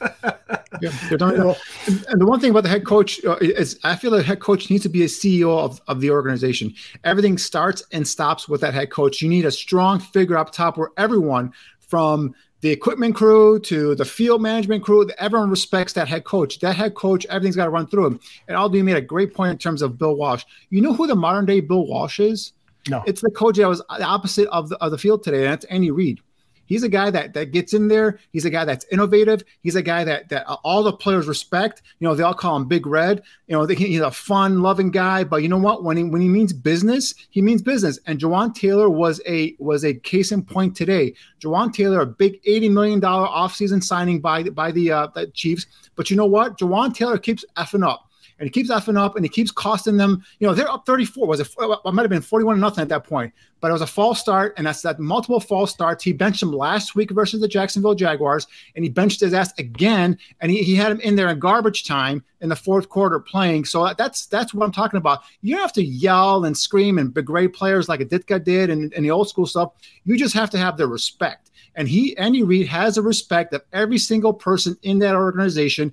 yeah, 0.00 0.90
and 1.10 2.20
the 2.20 2.26
one 2.26 2.40
thing 2.40 2.50
about 2.50 2.64
the 2.64 2.68
head 2.68 2.84
coach 2.84 3.24
uh, 3.24 3.36
is 3.40 3.78
I 3.84 3.96
feel 3.96 4.10
like 4.10 4.24
head 4.24 4.40
coach 4.40 4.68
needs 4.68 4.82
to 4.82 4.88
be 4.88 5.02
a 5.02 5.06
CEO 5.06 5.56
of, 5.58 5.80
of 5.86 6.00
the 6.00 6.10
organization. 6.10 6.74
Everything 7.04 7.38
starts 7.38 7.82
and 7.92 8.06
stops 8.06 8.48
with 8.48 8.60
that 8.62 8.74
head 8.74 8.90
coach. 8.90 9.22
You 9.22 9.28
need 9.28 9.44
a 9.44 9.52
strong 9.52 10.00
figure 10.00 10.36
up 10.36 10.52
top 10.52 10.76
where 10.76 10.90
everyone 10.96 11.52
from 11.80 12.34
the 12.60 12.70
equipment 12.70 13.14
crew 13.14 13.60
to 13.60 13.94
the 13.94 14.06
field 14.06 14.40
management 14.40 14.82
crew, 14.82 15.08
everyone 15.18 15.50
respects 15.50 15.92
that 15.92 16.08
head 16.08 16.24
coach. 16.24 16.58
That 16.60 16.74
head 16.74 16.94
coach, 16.94 17.26
everything's 17.26 17.56
got 17.56 17.64
to 17.64 17.70
run 17.70 17.86
through 17.86 18.06
him. 18.06 18.20
And 18.48 18.56
Aldo 18.56 18.82
made 18.82 18.96
a 18.96 19.02
great 19.02 19.34
point 19.34 19.52
in 19.52 19.58
terms 19.58 19.82
of 19.82 19.98
Bill 19.98 20.16
Walsh. 20.16 20.44
You 20.70 20.80
know 20.80 20.94
who 20.94 21.06
the 21.06 21.14
modern 21.14 21.44
day 21.44 21.60
Bill 21.60 21.86
Walsh 21.86 22.20
is? 22.20 22.52
No. 22.88 23.02
It's 23.06 23.22
the 23.22 23.30
coach 23.30 23.56
that 23.56 23.68
was 23.68 23.82
the 23.98 24.04
opposite 24.04 24.48
of 24.48 24.68
the, 24.68 24.82
of 24.82 24.90
the 24.90 24.98
field 24.98 25.22
today, 25.22 25.44
and 25.44 25.52
that's 25.52 25.64
Andy 25.66 25.90
Reid. 25.90 26.20
He's 26.66 26.82
a 26.82 26.88
guy 26.88 27.10
that 27.10 27.34
that 27.34 27.52
gets 27.52 27.74
in 27.74 27.88
there. 27.88 28.18
He's 28.32 28.44
a 28.44 28.50
guy 28.50 28.64
that's 28.64 28.86
innovative. 28.90 29.44
He's 29.62 29.74
a 29.74 29.82
guy 29.82 30.04
that 30.04 30.28
that 30.30 30.46
all 30.46 30.82
the 30.82 30.92
players 30.92 31.26
respect. 31.26 31.82
You 31.98 32.08
know, 32.08 32.14
they 32.14 32.22
all 32.22 32.34
call 32.34 32.56
him 32.56 32.66
Big 32.66 32.86
Red. 32.86 33.22
You 33.48 33.56
know, 33.56 33.66
he's 33.66 34.00
a 34.00 34.10
fun, 34.10 34.62
loving 34.62 34.90
guy. 34.90 35.24
But 35.24 35.42
you 35.42 35.48
know 35.48 35.58
what? 35.58 35.84
When 35.84 35.96
he 35.96 36.04
when 36.04 36.22
he 36.22 36.28
means 36.28 36.52
business, 36.52 37.14
he 37.30 37.42
means 37.42 37.62
business. 37.62 37.98
And 38.06 38.18
Jawaan 38.18 38.54
Taylor 38.54 38.88
was 38.88 39.20
a 39.26 39.54
was 39.58 39.84
a 39.84 39.94
case 39.94 40.32
in 40.32 40.42
point 40.42 40.74
today. 40.74 41.14
Jawaan 41.40 41.72
Taylor, 41.72 42.00
a 42.00 42.06
big 42.06 42.40
eighty 42.44 42.68
million 42.68 43.00
dollar 43.00 43.28
offseason 43.28 43.82
signing 43.82 44.20
by 44.20 44.44
by 44.44 44.70
the 44.70 44.90
uh, 44.90 45.08
the 45.08 45.26
Chiefs. 45.28 45.66
But 45.96 46.10
you 46.10 46.16
know 46.16 46.26
what? 46.26 46.58
Jawaan 46.58 46.94
Taylor 46.94 47.18
keeps 47.18 47.44
effing 47.56 47.86
up 47.86 48.08
and 48.38 48.46
he 48.46 48.50
keeps 48.50 48.70
effing 48.70 48.98
up 48.98 49.16
and 49.16 49.24
he 49.24 49.28
keeps 49.28 49.50
costing 49.50 49.96
them. 49.96 50.24
You 50.38 50.46
know, 50.46 50.54
they're 50.54 50.70
up 50.70 50.86
34. 50.86 51.26
Was 51.26 51.40
it? 51.40 51.48
It 51.58 51.92
might 51.92 52.02
have 52.02 52.10
been 52.10 52.22
41 52.22 52.58
nothing 52.58 52.82
at 52.82 52.88
that 52.88 53.04
point, 53.04 53.32
but 53.60 53.68
it 53.68 53.72
was 53.72 53.82
a 53.82 53.86
false 53.86 54.20
start, 54.20 54.54
and 54.56 54.66
that's 54.66 54.82
that 54.82 54.98
multiple 54.98 55.40
false 55.40 55.70
starts. 55.70 56.02
He 56.04 56.12
benched 56.12 56.42
him 56.42 56.52
last 56.52 56.94
week 56.94 57.10
versus 57.10 57.40
the 57.40 57.48
Jacksonville 57.48 57.94
Jaguars, 57.94 58.46
and 58.74 58.84
he 58.84 58.90
benched 58.90 59.20
his 59.20 59.34
ass 59.34 59.52
again, 59.58 60.18
and 60.40 60.50
he, 60.50 60.62
he 60.62 60.74
had 60.74 60.92
him 60.92 61.00
in 61.00 61.16
there 61.16 61.28
in 61.28 61.38
garbage 61.38 61.84
time 61.84 62.24
in 62.40 62.48
the 62.48 62.56
fourth 62.56 62.88
quarter 62.88 63.20
playing. 63.20 63.64
So 63.64 63.92
that's 63.96 64.26
that's 64.26 64.52
what 64.52 64.64
I'm 64.64 64.72
talking 64.72 64.98
about. 64.98 65.20
You 65.40 65.54
don't 65.54 65.62
have 65.62 65.72
to 65.74 65.84
yell 65.84 66.44
and 66.44 66.56
scream 66.56 66.98
and 66.98 67.14
begrade 67.14 67.52
players 67.52 67.88
like 67.88 68.00
Ditka 68.00 68.42
did 68.42 68.70
and, 68.70 68.92
and 68.94 69.04
the 69.04 69.10
old 69.10 69.28
school 69.28 69.46
stuff. 69.46 69.72
You 70.04 70.16
just 70.16 70.34
have 70.34 70.50
to 70.50 70.58
have 70.58 70.76
the 70.76 70.86
respect. 70.86 71.50
And 71.76 71.88
he, 71.88 72.16
Andy 72.16 72.42
Reid, 72.42 72.68
has 72.68 72.94
the 72.94 73.02
respect 73.02 73.52
of 73.52 73.62
every 73.72 73.98
single 73.98 74.32
person 74.32 74.76
in 74.82 74.98
that 75.00 75.16
organization. 75.16 75.92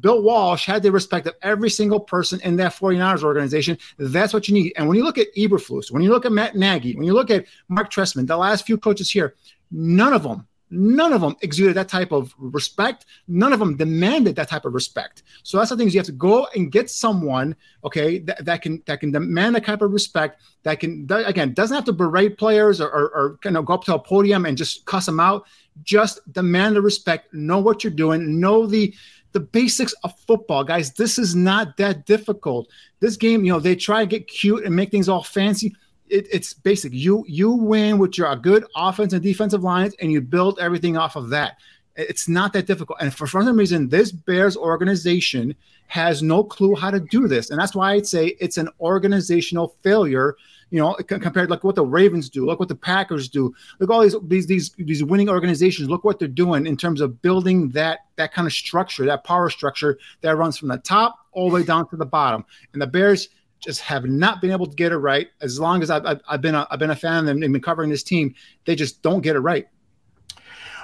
Bill 0.00 0.22
Walsh 0.22 0.66
had 0.66 0.82
the 0.82 0.90
respect 0.90 1.26
of 1.26 1.34
every 1.42 1.70
single 1.70 2.00
person 2.00 2.40
in 2.40 2.56
that 2.56 2.72
49ers 2.72 3.22
organization. 3.22 3.78
That's 3.98 4.32
what 4.32 4.48
you 4.48 4.54
need. 4.54 4.72
And 4.76 4.88
when 4.88 4.96
you 4.96 5.04
look 5.04 5.18
at 5.18 5.34
Eberflus, 5.36 5.90
when 5.90 6.02
you 6.02 6.10
look 6.10 6.26
at 6.26 6.32
Matt 6.32 6.56
Nagy, 6.56 6.96
when 6.96 7.04
you 7.04 7.14
look 7.14 7.30
at 7.30 7.46
Mark 7.68 7.90
Trestman, 7.90 8.26
the 8.26 8.36
last 8.36 8.66
few 8.66 8.78
coaches 8.78 9.10
here, 9.10 9.34
none 9.70 10.12
of 10.12 10.22
them, 10.22 10.46
none 10.70 11.12
of 11.12 11.20
them 11.20 11.36
exuded 11.42 11.76
that 11.76 11.88
type 11.88 12.12
of 12.12 12.34
respect. 12.38 13.06
None 13.28 13.52
of 13.52 13.58
them 13.58 13.76
demanded 13.76 14.34
that 14.36 14.48
type 14.48 14.64
of 14.64 14.74
respect. 14.74 15.22
So 15.42 15.58
that's 15.58 15.70
the 15.70 15.76
things 15.76 15.94
you 15.94 16.00
have 16.00 16.06
to 16.06 16.12
go 16.12 16.48
and 16.54 16.72
get 16.72 16.90
someone, 16.90 17.54
okay, 17.84 18.18
that, 18.20 18.44
that 18.44 18.62
can 18.62 18.82
that 18.86 19.00
can 19.00 19.12
demand 19.12 19.54
that 19.54 19.64
type 19.64 19.82
of 19.82 19.92
respect. 19.92 20.42
That 20.64 20.80
can 20.80 21.06
that, 21.06 21.28
again 21.28 21.54
doesn't 21.54 21.74
have 21.74 21.84
to 21.84 21.92
berate 21.92 22.38
players 22.38 22.80
or, 22.80 22.88
or, 22.88 23.08
or 23.14 23.38
kind 23.42 23.56
of 23.56 23.64
go 23.64 23.74
up 23.74 23.84
to 23.84 23.94
a 23.94 23.98
podium 23.98 24.46
and 24.46 24.56
just 24.56 24.84
cuss 24.86 25.06
them 25.06 25.20
out. 25.20 25.46
Just 25.82 26.20
demand 26.32 26.76
the 26.76 26.82
respect. 26.82 27.32
Know 27.34 27.58
what 27.60 27.84
you're 27.84 27.92
doing. 27.92 28.40
Know 28.40 28.66
the 28.66 28.94
the 29.36 29.40
basics 29.40 29.92
of 30.02 30.18
football, 30.20 30.64
guys. 30.64 30.94
This 30.94 31.18
is 31.18 31.34
not 31.34 31.76
that 31.76 32.06
difficult. 32.06 32.68
This 33.00 33.18
game, 33.18 33.44
you 33.44 33.52
know, 33.52 33.60
they 33.60 33.76
try 33.76 34.00
to 34.00 34.06
get 34.06 34.28
cute 34.28 34.64
and 34.64 34.74
make 34.74 34.90
things 34.90 35.10
all 35.10 35.22
fancy. 35.22 35.76
It, 36.08 36.26
it's 36.32 36.54
basic. 36.54 36.94
You 36.94 37.22
you 37.28 37.50
win 37.50 37.98
with 37.98 38.16
your 38.16 38.34
good 38.34 38.64
offense 38.74 39.12
and 39.12 39.22
defensive 39.22 39.62
lines, 39.62 39.94
and 40.00 40.10
you 40.10 40.22
build 40.22 40.58
everything 40.58 40.96
off 40.96 41.16
of 41.16 41.28
that. 41.28 41.58
It's 41.96 42.28
not 42.28 42.54
that 42.54 42.66
difficult. 42.66 42.98
And 43.02 43.12
for 43.12 43.26
some 43.26 43.58
reason, 43.58 43.90
this 43.90 44.10
Bears 44.10 44.56
organization 44.56 45.54
has 45.88 46.22
no 46.22 46.42
clue 46.42 46.74
how 46.74 46.90
to 46.90 47.00
do 47.00 47.28
this, 47.28 47.50
and 47.50 47.60
that's 47.60 47.74
why 47.74 47.92
I'd 47.92 48.06
say 48.06 48.38
it's 48.40 48.56
an 48.56 48.70
organizational 48.80 49.76
failure 49.82 50.34
you 50.70 50.80
know, 50.80 50.94
compared 50.94 51.48
like 51.48 51.62
what 51.62 51.76
the 51.76 51.84
Ravens 51.86 52.28
do, 52.28 52.44
look 52.44 52.58
what 52.58 52.68
the 52.68 52.74
Packers 52.74 53.28
do, 53.28 53.54
look 53.78 53.90
all 53.90 54.02
these 54.02 54.16
these 54.24 54.46
these 54.46 54.70
these 54.78 55.04
winning 55.04 55.28
organizations. 55.28 55.88
Look 55.88 56.04
what 56.04 56.18
they're 56.18 56.28
doing 56.28 56.66
in 56.66 56.76
terms 56.76 57.00
of 57.00 57.22
building 57.22 57.68
that 57.70 58.00
that 58.16 58.32
kind 58.32 58.46
of 58.46 58.52
structure, 58.52 59.04
that 59.06 59.24
power 59.24 59.48
structure 59.48 59.98
that 60.22 60.36
runs 60.36 60.58
from 60.58 60.68
the 60.68 60.78
top 60.78 61.18
all 61.32 61.48
the 61.48 61.54
way 61.54 61.62
down 61.62 61.88
to 61.90 61.96
the 61.96 62.06
bottom. 62.06 62.44
And 62.72 62.82
the 62.82 62.86
Bears 62.86 63.28
just 63.60 63.80
have 63.80 64.04
not 64.04 64.40
been 64.40 64.50
able 64.50 64.66
to 64.66 64.76
get 64.76 64.92
it 64.92 64.98
right. 64.98 65.28
As 65.40 65.58
long 65.58 65.82
as 65.82 65.90
I've, 65.90 66.04
I've, 66.04 66.20
I've 66.28 66.40
been 66.40 66.54
a, 66.54 66.66
I've 66.70 66.78
been 66.78 66.90
a 66.90 66.96
fan 66.96 67.28
and 67.28 67.40
been 67.40 67.60
covering 67.60 67.90
this 67.90 68.02
team, 68.02 68.34
they 68.64 68.74
just 68.74 69.02
don't 69.02 69.20
get 69.20 69.36
it 69.36 69.40
right. 69.40 69.66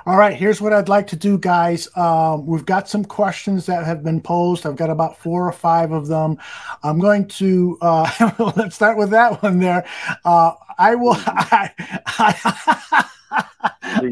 All 0.04 0.16
right, 0.16 0.36
here's 0.36 0.60
what 0.60 0.72
I'd 0.72 0.88
like 0.88 1.06
to 1.08 1.16
do, 1.16 1.38
guys. 1.38 1.88
Um, 1.96 2.44
we've 2.44 2.66
got 2.66 2.88
some 2.88 3.04
questions 3.04 3.66
that 3.66 3.86
have 3.86 4.02
been 4.02 4.20
posed. 4.20 4.66
I've 4.66 4.74
got 4.74 4.90
about 4.90 5.16
four 5.16 5.46
or 5.46 5.52
five 5.52 5.92
of 5.92 6.08
them. 6.08 6.38
I'm 6.82 6.98
going 6.98 7.28
to 7.28 7.78
uh, 7.80 8.32
let's 8.56 8.74
start 8.74 8.98
with 8.98 9.10
that 9.10 9.40
one 9.44 9.60
there. 9.60 9.86
Uh, 10.24 10.54
I 10.76 10.96
will. 10.96 11.14
I, 11.18 11.70
I, 12.06 13.04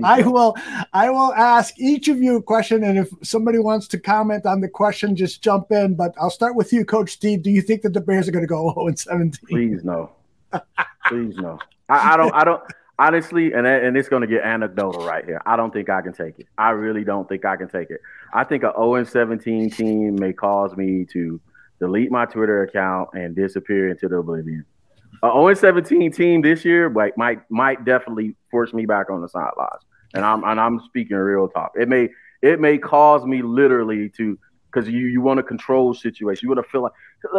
I 0.04 0.22
will. 0.22 0.54
I 0.92 1.10
will 1.10 1.34
ask 1.34 1.74
each 1.76 2.06
of 2.06 2.18
you 2.18 2.36
a 2.36 2.42
question, 2.42 2.84
and 2.84 2.96
if 2.96 3.08
somebody 3.24 3.58
wants 3.58 3.88
to 3.88 3.98
comment 3.98 4.46
on 4.46 4.60
the 4.60 4.68
question, 4.68 5.16
just 5.16 5.42
jump 5.42 5.72
in. 5.72 5.96
But 5.96 6.14
I'll 6.20 6.30
start 6.30 6.54
with 6.54 6.72
you, 6.72 6.84
Coach 6.84 7.10
Steve. 7.10 7.42
Do 7.42 7.50
you 7.50 7.62
think 7.62 7.82
that 7.82 7.94
the 7.94 8.00
Bears 8.00 8.28
are 8.28 8.32
going 8.32 8.44
to 8.44 8.48
go 8.48 8.72
0 8.78 8.94
17? 8.94 9.48
Please 9.48 9.82
no. 9.82 10.12
Please 11.06 11.36
no. 11.36 11.58
I, 11.88 12.14
I 12.14 12.16
don't. 12.16 12.32
I 12.32 12.44
don't 12.44 12.62
honestly, 13.00 13.52
and 13.52 13.66
and 13.66 13.96
it's 13.96 14.08
going 14.08 14.20
to 14.20 14.28
get 14.28 14.44
anecdotal 14.44 15.04
right 15.04 15.24
here. 15.24 15.40
I 15.46 15.56
don't 15.56 15.72
think 15.72 15.88
I 15.88 16.02
can 16.02 16.12
take 16.12 16.38
it. 16.38 16.46
I 16.58 16.70
really 16.70 17.02
don't 17.02 17.28
think 17.28 17.44
I 17.44 17.56
can 17.56 17.68
take 17.68 17.90
it. 17.90 18.00
I 18.32 18.44
think 18.44 18.62
a 18.62 18.72
0 18.76 18.96
and 18.96 19.08
17 19.08 19.70
team 19.70 20.16
may 20.16 20.32
cause 20.32 20.76
me 20.76 21.06
to 21.12 21.40
delete 21.80 22.10
my 22.12 22.26
Twitter 22.26 22.62
account 22.62 23.08
and 23.14 23.34
disappear 23.34 23.88
into 23.88 24.08
the 24.08 24.16
oblivion. 24.16 24.64
A 25.22 25.28
0 25.28 25.48
and 25.48 25.58
17 25.58 26.12
team 26.12 26.42
this 26.42 26.64
year 26.64 26.90
like, 26.90 27.16
might 27.16 27.40
might 27.50 27.84
definitely 27.84 28.36
force 28.50 28.72
me 28.72 28.86
back 28.86 29.10
on 29.10 29.22
the 29.22 29.28
sidelines, 29.28 29.82
and 30.14 30.24
I'm 30.24 30.44
and 30.44 30.60
I'm 30.60 30.80
speaking 30.80 31.16
real 31.16 31.48
talk. 31.48 31.72
It 31.74 31.88
may 31.88 32.10
it 32.42 32.60
may 32.60 32.78
cause 32.78 33.24
me 33.24 33.42
literally 33.42 34.10
to 34.18 34.38
because 34.70 34.88
you 34.88 35.06
you 35.06 35.22
want 35.22 35.38
to 35.38 35.42
control 35.42 35.94
situation. 35.94 36.46
You 36.46 36.54
want 36.54 36.64
to 36.64 36.70
feel 36.70 36.82
like 36.82 36.92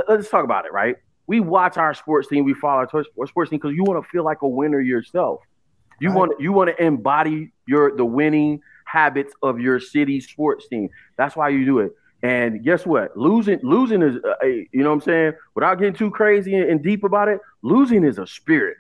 let's 0.10 0.30
talk 0.30 0.44
about 0.44 0.66
it, 0.66 0.74
right? 0.74 0.96
We 1.28 1.40
watch 1.40 1.78
our 1.78 1.94
sports 1.94 2.28
team, 2.28 2.44
we 2.44 2.54
follow 2.56 2.86
our 2.92 3.28
sports 3.28 3.52
team 3.52 3.60
because 3.60 3.76
you 3.76 3.84
want 3.84 4.04
to 4.04 4.10
feel 4.10 4.26
like 4.26 4.42
a 4.42 4.48
winner 4.48 4.82
yourself. 4.82 5.40
You 6.02 6.10
right. 6.10 6.18
want 6.18 6.42
you 6.42 6.52
want 6.52 6.76
to 6.76 6.84
embody 6.84 7.52
your 7.66 7.96
the 7.96 8.06
winning 8.06 8.62
habits 8.86 9.34
of 9.42 9.60
your 9.60 9.80
city 9.80 10.20
sports 10.20 10.68
team. 10.68 10.90
That's 11.18 11.36
why 11.36 11.50
you 11.50 11.64
do 11.64 11.80
it. 11.80 11.94
And 12.24 12.64
guess 12.64 12.86
what? 12.86 13.16
Losing 13.16 13.60
losing 13.64 14.02
is 14.02 14.18
uh, 14.18 14.34
a, 14.44 14.68
you 14.72 14.84
know 14.84 14.90
what 14.90 14.96
I'm 14.96 15.02
saying. 15.02 15.34
Without 15.56 15.76
getting 15.76 15.94
too 15.94 16.12
crazy 16.12 16.56
and 16.56 16.84
deep 16.84 17.04
about 17.04 17.30
it, 17.30 17.40
losing 17.62 18.04
is 18.04 18.20
a 18.20 18.28
spirit, 18.28 18.78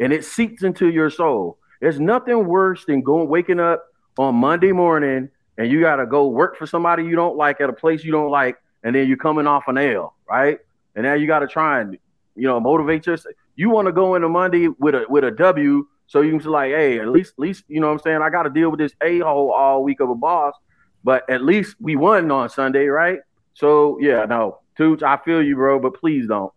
and 0.00 0.12
it 0.12 0.24
seeps 0.24 0.62
into 0.62 0.88
your 0.88 1.10
soul. 1.10 1.58
There's 1.80 2.00
nothing 2.00 2.46
worse 2.46 2.84
than 2.86 3.02
going 3.02 3.28
waking 3.28 3.60
up 3.60 3.84
on 4.16 4.36
Monday 4.36 4.72
morning 4.72 5.28
and 5.58 5.70
you 5.70 5.80
got 5.80 5.96
to 5.96 6.06
go 6.06 6.28
work 6.28 6.56
for 6.56 6.66
somebody 6.66 7.04
you 7.04 7.16
don't 7.16 7.36
like 7.36 7.60
at 7.60 7.68
a 7.68 7.72
place 7.72 8.04
you 8.04 8.12
don't 8.12 8.30
like, 8.30 8.56
and 8.82 8.94
then 8.94 9.06
you're 9.06 9.16
coming 9.16 9.46
off 9.46 9.64
an 9.68 9.78
L, 9.78 10.14
right? 10.28 10.58
And 10.94 11.04
now 11.04 11.14
you 11.14 11.26
got 11.26 11.40
to 11.40 11.46
try 11.46 11.80
and 11.80 11.98
you 12.36 12.48
know 12.48 12.58
motivate 12.60 13.06
yourself. 13.06 13.34
You 13.56 13.70
want 13.70 13.86
to 13.86 13.92
go 13.92 14.14
into 14.14 14.28
Monday 14.28 14.68
with 14.68 14.94
a 14.94 15.06
with 15.08 15.24
a 15.24 15.30
W 15.30 15.86
so 16.06 16.20
you 16.20 16.30
can 16.30 16.40
say 16.40 16.48
like, 16.48 16.70
hey, 16.70 17.00
at 17.00 17.08
least, 17.08 17.34
at 17.36 17.40
least, 17.40 17.64
you 17.68 17.80
know 17.80 17.88
what 17.88 17.94
I'm 17.94 17.98
saying? 18.00 18.22
I 18.22 18.30
got 18.30 18.44
to 18.44 18.50
deal 18.50 18.70
with 18.70 18.78
this 18.80 18.92
a 19.02 19.18
hole 19.20 19.52
all 19.52 19.82
week 19.82 20.00
of 20.00 20.10
a 20.10 20.14
boss. 20.14 20.54
but 21.02 21.28
at 21.28 21.42
least 21.42 21.76
we 21.80 21.96
won 21.96 22.30
on 22.30 22.48
Sunday, 22.48 22.86
right? 22.86 23.20
So 23.54 23.98
yeah, 24.00 24.24
no, 24.24 24.60
Tooch, 24.76 25.02
I 25.02 25.18
feel 25.18 25.42
you, 25.42 25.54
bro, 25.56 25.78
but 25.78 25.94
please 25.94 26.26
don't. 26.26 26.52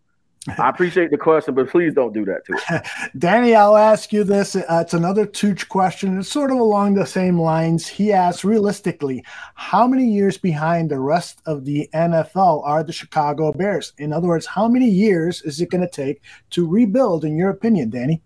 I 0.57 0.69
appreciate 0.69 1.11
the 1.11 1.17
question, 1.17 1.55
but 1.55 1.69
please 1.69 1.93
don't 1.93 2.13
do 2.13 2.23
that 2.25 2.45
to 2.45 2.53
it. 2.53 3.11
Danny, 3.17 3.53
I'll 3.53 3.75
ask 3.75 4.13
you 4.13 4.23
this. 4.23 4.55
Uh, 4.55 4.63
it's 4.81 4.93
another 4.93 5.25
Tooch 5.25 5.67
question. 5.67 6.17
It's 6.17 6.29
sort 6.29 6.51
of 6.51 6.57
along 6.57 6.93
the 6.93 7.05
same 7.05 7.37
lines. 7.39 7.85
He 7.85 8.13
asks, 8.13 8.45
realistically, 8.45 9.25
how 9.55 9.87
many 9.87 10.05
years 10.07 10.37
behind 10.37 10.89
the 10.89 10.99
rest 10.99 11.41
of 11.45 11.65
the 11.65 11.89
NFL 11.93 12.65
are 12.65 12.81
the 12.81 12.93
Chicago 12.93 13.51
Bears? 13.51 13.91
In 13.97 14.13
other 14.13 14.29
words, 14.29 14.45
how 14.45 14.69
many 14.69 14.89
years 14.89 15.41
is 15.41 15.59
it 15.59 15.69
going 15.69 15.81
to 15.81 15.89
take 15.89 16.21
to 16.51 16.65
rebuild, 16.65 17.25
in 17.25 17.35
your 17.35 17.49
opinion, 17.49 17.89
Danny? 17.89 18.21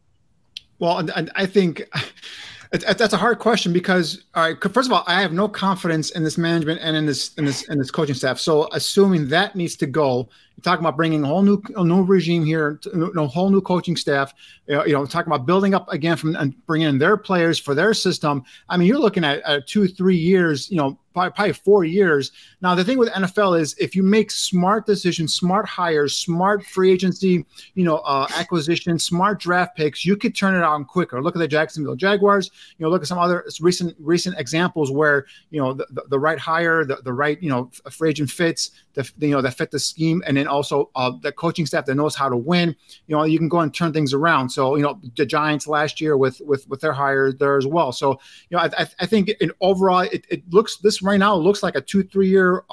Well, 0.82 0.98
and 0.98 1.32
I 1.36 1.46
think 1.46 1.88
that's 2.72 3.14
a 3.14 3.18
hard 3.18 3.40
question 3.40 3.72
because, 3.72 4.24
all 4.34 4.44
right, 4.44 4.74
first 4.74 4.90
of 4.90 4.92
all, 4.92 5.04
I 5.06 5.22
have 5.22 5.32
no 5.32 5.48
confidence 5.48 6.10
in 6.10 6.24
this 6.24 6.38
management 6.38 6.82
and 6.82 6.98
in 6.98 7.06
this 7.06 7.34
in 7.36 7.46
this 7.46 7.70
in 7.70 7.78
this 7.78 7.92
coaching 7.92 8.16
staff. 8.16 8.40
So, 8.40 8.68
assuming 8.74 9.30
that 9.30 9.56
needs 9.56 9.76
to 9.78 9.86
go, 9.86 10.28
you're 10.56 10.64
talking 10.64 10.86
about 10.86 10.98
bringing 10.98 11.24
a 11.24 11.28
whole 11.28 11.42
new 11.42 11.62
a 11.76 11.84
new 11.84 12.04
regime 12.04 12.46
here, 12.46 12.80
a 12.94 13.28
whole 13.28 13.50
new 13.50 13.62
coaching 13.62 13.96
staff. 13.96 14.34
You 14.68 14.94
know, 14.94 15.06
talking 15.06 15.32
about 15.32 15.46
building 15.46 15.74
up 15.74 15.92
again 15.92 16.18
from 16.18 16.36
and 16.36 16.54
bringing 16.66 16.88
in 16.88 16.98
their 16.98 17.18
players 17.18 17.58
for 17.58 17.74
their 17.74 17.94
system. 17.94 18.44
I 18.70 18.78
mean, 18.78 18.88
you're 18.88 19.00
looking 19.00 19.24
at, 19.24 19.42
at 19.42 19.68
two, 19.68 19.88
three 19.88 20.18
years. 20.18 20.70
You 20.70 20.78
know, 20.78 21.00
probably, 21.14 21.32
probably 21.32 21.54
four 21.54 21.84
years. 21.84 22.32
Now, 22.62 22.76
the 22.76 22.84
thing 22.84 22.98
with 22.98 23.10
NFL 23.10 23.60
is 23.60 23.76
if 23.80 23.96
you 23.96 24.04
make 24.04 24.32
smart 24.32 24.86
decisions, 24.86 25.36
smart 25.36 25.66
hires, 25.68 26.16
smart 26.16 26.66
free 26.66 26.92
agency, 26.92 27.46
you 27.74 27.84
know, 27.84 27.98
uh, 27.98 28.28
acquisition, 28.36 28.98
smart 29.00 29.40
draft 29.40 29.76
picks, 29.76 30.06
you 30.06 30.16
could 30.16 30.36
turn 30.36 30.56
it 30.56 30.64
on 30.64 30.86
quicker. 30.86 31.22
Look 31.22 31.36
at 31.36 31.40
the 31.40 31.48
Jacksonville 31.48 31.96
Jaguars. 31.96 32.52
You 32.78 32.86
know, 32.86 32.90
look 32.90 33.02
at 33.02 33.08
some 33.08 33.20
other 33.20 33.46
recent 33.60 33.96
recent 34.00 34.40
examples 34.40 34.92
where 34.92 35.26
you 35.50 35.62
know 35.62 35.74
the, 35.74 35.88
the, 35.92 36.04
the 36.10 36.20
right 36.20 36.40
hire, 36.40 36.86
the, 36.86 36.98
the 36.98 37.14
right 37.14 37.42
you 37.42 37.50
know 37.50 37.70
free 37.90 38.10
agent 38.10 38.30
fits, 38.30 38.72
the 38.94 39.10
you 39.20 39.30
know 39.30 39.42
that 39.42 39.54
fit 39.54 39.72
the 39.72 39.80
scheme, 39.80 40.24
and 40.26 40.38
then 40.42 40.48
also 40.48 40.90
uh, 40.96 41.12
the 41.22 41.32
coaching 41.32 41.66
staff 41.66 41.86
that 41.86 41.96
knows 41.96 42.16
how 42.16 42.28
to 42.28 42.36
win. 42.36 42.76
You 43.08 43.16
know, 43.16 43.24
you 43.24 43.38
can 43.38 43.48
go 43.48 43.60
and 43.60 43.74
turn 43.74 43.94
things 43.94 44.14
around. 44.14 44.50
So 44.50 44.76
you 44.76 44.82
know, 44.82 45.00
the 45.16 45.26
Giants 45.26 45.68
last 45.68 46.02
year 46.02 46.18
with 46.18 46.42
with 46.42 46.68
with 46.68 46.82
their 46.82 46.94
hire 46.94 47.32
there 47.32 47.58
as 47.58 47.68
well. 47.68 47.92
So 47.92 48.20
you 48.50 48.58
know, 48.58 48.60
I, 48.60 48.88
I 49.00 49.06
think 49.06 49.30
in 49.40 49.52
overall 49.62 50.02
it, 50.02 50.26
it 50.30 50.44
looks 50.52 50.78
this 50.78 51.02
right 51.02 51.20
now 51.20 51.36
looks 51.36 51.64
like 51.64 51.76
a 51.76 51.82
two 51.82 52.04
three 52.04 52.30
year, 52.30 52.64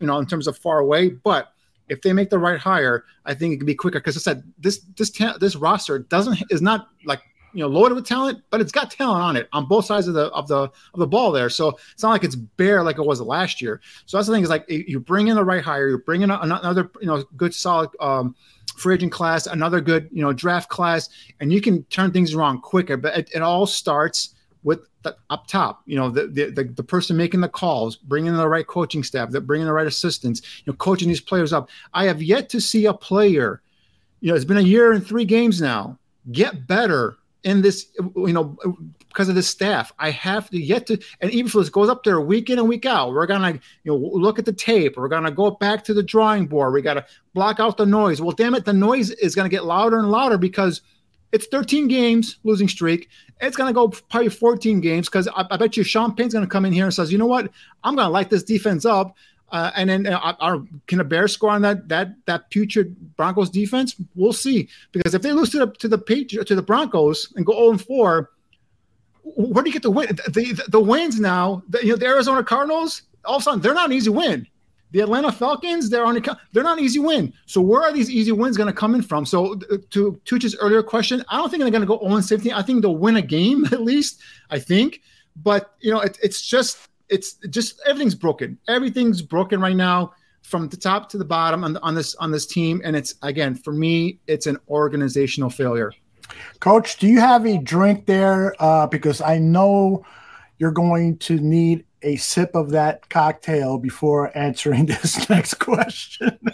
you 0.00 0.06
know, 0.06 0.18
in 0.18 0.26
terms 0.26 0.46
of 0.46 0.56
far 0.56 0.78
away, 0.78 1.10
but 1.10 1.52
if 1.88 2.02
they 2.02 2.12
make 2.12 2.30
the 2.30 2.38
right 2.38 2.58
hire, 2.58 3.04
I 3.24 3.34
think 3.34 3.54
it 3.54 3.56
can 3.58 3.66
be 3.66 3.74
quicker. 3.74 3.98
Because 3.98 4.16
I 4.16 4.20
said 4.20 4.42
this 4.58 4.80
this 4.96 5.10
this 5.40 5.56
roster 5.56 5.98
doesn't 5.98 6.42
is 6.50 6.62
not 6.62 6.88
like 7.04 7.20
you 7.52 7.60
know 7.60 7.68
loaded 7.68 7.94
with 7.94 8.06
talent, 8.06 8.42
but 8.50 8.60
it's 8.60 8.72
got 8.72 8.90
talent 8.90 9.22
on 9.22 9.36
it 9.36 9.48
on 9.52 9.66
both 9.66 9.84
sides 9.84 10.08
of 10.08 10.14
the 10.14 10.26
of 10.26 10.48
the 10.48 10.62
of 10.62 10.98
the 10.98 11.06
ball 11.06 11.32
there. 11.32 11.50
So 11.50 11.78
it's 11.92 12.02
not 12.02 12.10
like 12.10 12.24
it's 12.24 12.36
bare 12.36 12.82
like 12.82 12.98
it 12.98 13.04
was 13.04 13.20
last 13.20 13.60
year. 13.60 13.80
So 14.06 14.16
that's 14.16 14.26
the 14.26 14.34
thing 14.34 14.42
is 14.42 14.50
like 14.50 14.64
you 14.68 15.00
bring 15.00 15.28
in 15.28 15.36
the 15.36 15.44
right 15.44 15.62
hire, 15.62 15.88
you 15.88 15.98
bring 15.98 16.22
in 16.22 16.30
another 16.30 16.90
you 17.00 17.06
know 17.06 17.24
good 17.36 17.54
solid 17.54 17.90
um, 18.00 18.34
free 18.76 18.94
agent 18.94 19.12
class, 19.12 19.46
another 19.46 19.80
good 19.80 20.08
you 20.12 20.22
know 20.22 20.32
draft 20.32 20.68
class, 20.68 21.08
and 21.40 21.52
you 21.52 21.60
can 21.60 21.84
turn 21.84 22.12
things 22.12 22.34
around 22.34 22.62
quicker. 22.62 22.96
But 22.96 23.16
it, 23.16 23.30
it 23.34 23.42
all 23.42 23.66
starts 23.66 24.34
with 24.62 24.80
the, 25.02 25.16
up 25.30 25.46
top, 25.46 25.82
you 25.86 25.96
know, 25.96 26.10
the, 26.10 26.26
the, 26.26 26.64
the 26.64 26.82
person 26.82 27.16
making 27.16 27.40
the 27.40 27.48
calls, 27.48 27.96
bringing 27.96 28.36
the 28.36 28.48
right 28.48 28.66
coaching 28.66 29.02
staff, 29.04 29.30
that 29.30 29.42
bringing 29.42 29.66
the 29.66 29.72
right 29.72 29.86
assistants, 29.86 30.42
you 30.64 30.72
know, 30.72 30.76
coaching 30.76 31.08
these 31.08 31.20
players 31.20 31.52
up. 31.52 31.70
I 31.94 32.04
have 32.06 32.20
yet 32.20 32.48
to 32.50 32.60
see 32.60 32.86
a 32.86 32.92
player, 32.92 33.62
you 34.20 34.30
know, 34.30 34.34
it's 34.34 34.44
been 34.44 34.58
a 34.58 34.62
year 34.62 34.92
and 34.92 35.06
three 35.06 35.24
games 35.24 35.60
now, 35.60 35.98
get 36.32 36.66
better 36.66 37.17
in 37.44 37.62
this, 37.62 37.86
you 38.16 38.32
know, 38.32 38.56
because 39.08 39.28
of 39.28 39.34
this 39.34 39.48
staff. 39.48 39.92
I 39.98 40.10
have 40.10 40.50
to 40.50 40.60
yet 40.60 40.86
to, 40.86 40.98
and 41.20 41.30
even 41.30 41.46
if 41.46 41.52
this 41.52 41.68
goes 41.68 41.88
up 41.88 42.04
there 42.04 42.20
week 42.20 42.50
in 42.50 42.58
and 42.58 42.68
week 42.68 42.86
out, 42.86 43.12
we're 43.12 43.26
gonna, 43.26 43.52
you 43.84 43.92
know, 43.92 43.96
look 43.96 44.38
at 44.38 44.44
the 44.44 44.52
tape. 44.52 44.96
We're 44.96 45.08
gonna 45.08 45.30
go 45.30 45.52
back 45.52 45.84
to 45.84 45.94
the 45.94 46.02
drawing 46.02 46.46
board. 46.46 46.72
We 46.72 46.82
gotta 46.82 47.06
block 47.34 47.60
out 47.60 47.76
the 47.76 47.86
noise. 47.86 48.20
Well, 48.20 48.32
damn 48.32 48.54
it, 48.54 48.64
the 48.64 48.72
noise 48.72 49.10
is 49.10 49.34
gonna 49.34 49.48
get 49.48 49.64
louder 49.64 49.98
and 49.98 50.10
louder 50.10 50.38
because 50.38 50.82
it's 51.32 51.46
13 51.46 51.88
games 51.88 52.38
losing 52.44 52.68
streak. 52.68 53.08
It's 53.40 53.56
to 53.56 53.72
go 53.72 53.88
probably 53.88 54.30
14 54.30 54.80
games 54.80 55.08
because 55.08 55.28
I, 55.28 55.44
I, 55.50 55.56
bet 55.56 55.76
you 55.76 55.82
Sean 55.82 56.14
Payton's 56.14 56.34
to 56.34 56.46
come 56.46 56.64
in 56.64 56.72
here 56.72 56.84
and 56.84 56.94
says, 56.94 57.12
you 57.12 57.18
know 57.18 57.26
what, 57.26 57.50
I'm 57.84 57.94
to 58.06 58.12
light 58.12 58.30
this 58.30 58.42
defense 58.42 58.84
up. 58.84 59.14
Uh, 59.50 59.70
and 59.76 59.88
then 59.88 60.06
uh, 60.06 60.58
can 60.86 61.00
a 61.00 61.04
bear 61.04 61.26
score 61.26 61.50
on 61.50 61.62
that 61.62 61.88
that 61.88 62.14
that 62.26 62.50
putrid 62.50 63.16
Broncos 63.16 63.48
defense? 63.48 63.96
We'll 64.14 64.32
see. 64.32 64.68
Because 64.92 65.14
if 65.14 65.22
they 65.22 65.32
lose 65.32 65.50
to 65.50 65.58
the 65.58 65.66
to 65.78 65.88
the 65.88 65.98
Patri- 65.98 66.44
to 66.44 66.54
the 66.54 66.62
Broncos 66.62 67.32
and 67.36 67.46
go 67.46 67.54
0 67.54 67.70
and 67.70 67.80
4, 67.80 68.30
where 69.22 69.64
do 69.64 69.70
you 69.70 69.72
get 69.72 69.82
the 69.82 69.90
win? 69.90 70.08
The, 70.08 70.52
the, 70.52 70.64
the 70.68 70.80
wins 70.80 71.18
now, 71.18 71.62
the, 71.68 71.84
you 71.84 71.90
know, 71.90 71.96
the 71.96 72.06
Arizona 72.06 72.44
Cardinals, 72.44 73.02
all 73.24 73.36
of 73.36 73.42
a 73.42 73.44
sudden 73.44 73.60
they're 73.60 73.74
not 73.74 73.86
an 73.86 73.96
easy 73.96 74.10
win. 74.10 74.46
The 74.90 75.00
Atlanta 75.00 75.30
Falcons, 75.30 75.90
they're 75.90 76.04
on 76.04 76.22
they're 76.52 76.62
not 76.62 76.78
an 76.78 76.84
easy 76.84 76.98
win. 76.98 77.32
So 77.46 77.60
where 77.60 77.82
are 77.82 77.92
these 77.92 78.10
easy 78.10 78.32
wins 78.32 78.56
going 78.56 78.68
to 78.68 78.72
come 78.72 78.94
in 78.94 79.02
from? 79.02 79.26
So 79.26 79.56
to 79.90 80.20
Tooch's 80.24 80.56
earlier 80.56 80.82
question, 80.82 81.24
I 81.28 81.36
don't 81.36 81.50
think 81.50 81.62
they're 81.62 81.70
going 81.70 81.82
to 81.82 81.86
go 81.86 82.00
0 82.00 82.20
17. 82.20 82.52
I 82.52 82.62
think 82.62 82.82
they'll 82.82 82.96
win 82.96 83.16
a 83.16 83.22
game 83.22 83.64
at 83.72 83.82
least. 83.82 84.20
I 84.50 84.58
think, 84.58 85.02
but 85.36 85.74
you 85.80 85.90
know, 85.90 86.00
it, 86.00 86.18
it's 86.22 86.40
just 86.40 86.88
it's 87.08 87.34
just 87.50 87.80
everything's 87.86 88.14
broken. 88.14 88.58
Everything's 88.68 89.22
broken 89.22 89.60
right 89.60 89.76
now 89.76 90.12
from 90.42 90.68
the 90.68 90.76
top 90.76 91.08
to 91.10 91.18
the 91.18 91.24
bottom 91.24 91.64
on, 91.64 91.76
on 91.78 91.94
this 91.94 92.14
on 92.16 92.30
this 92.30 92.46
team, 92.46 92.80
and 92.84 92.96
it's 92.96 93.14
again 93.22 93.54
for 93.54 93.72
me, 93.72 94.18
it's 94.26 94.46
an 94.46 94.58
organizational 94.68 95.50
failure. 95.50 95.92
Coach, 96.60 96.98
do 96.98 97.06
you 97.06 97.20
have 97.20 97.46
a 97.46 97.58
drink 97.58 98.06
there? 98.06 98.54
Uh, 98.62 98.86
because 98.86 99.20
I 99.20 99.38
know 99.38 100.04
you're 100.58 100.72
going 100.72 101.18
to 101.18 101.36
need 101.36 101.84
a 102.02 102.16
sip 102.16 102.54
of 102.54 102.70
that 102.70 103.08
cocktail 103.08 103.78
before 103.78 104.36
answering 104.36 104.86
this 104.86 105.28
next 105.28 105.54
question. 105.54 106.38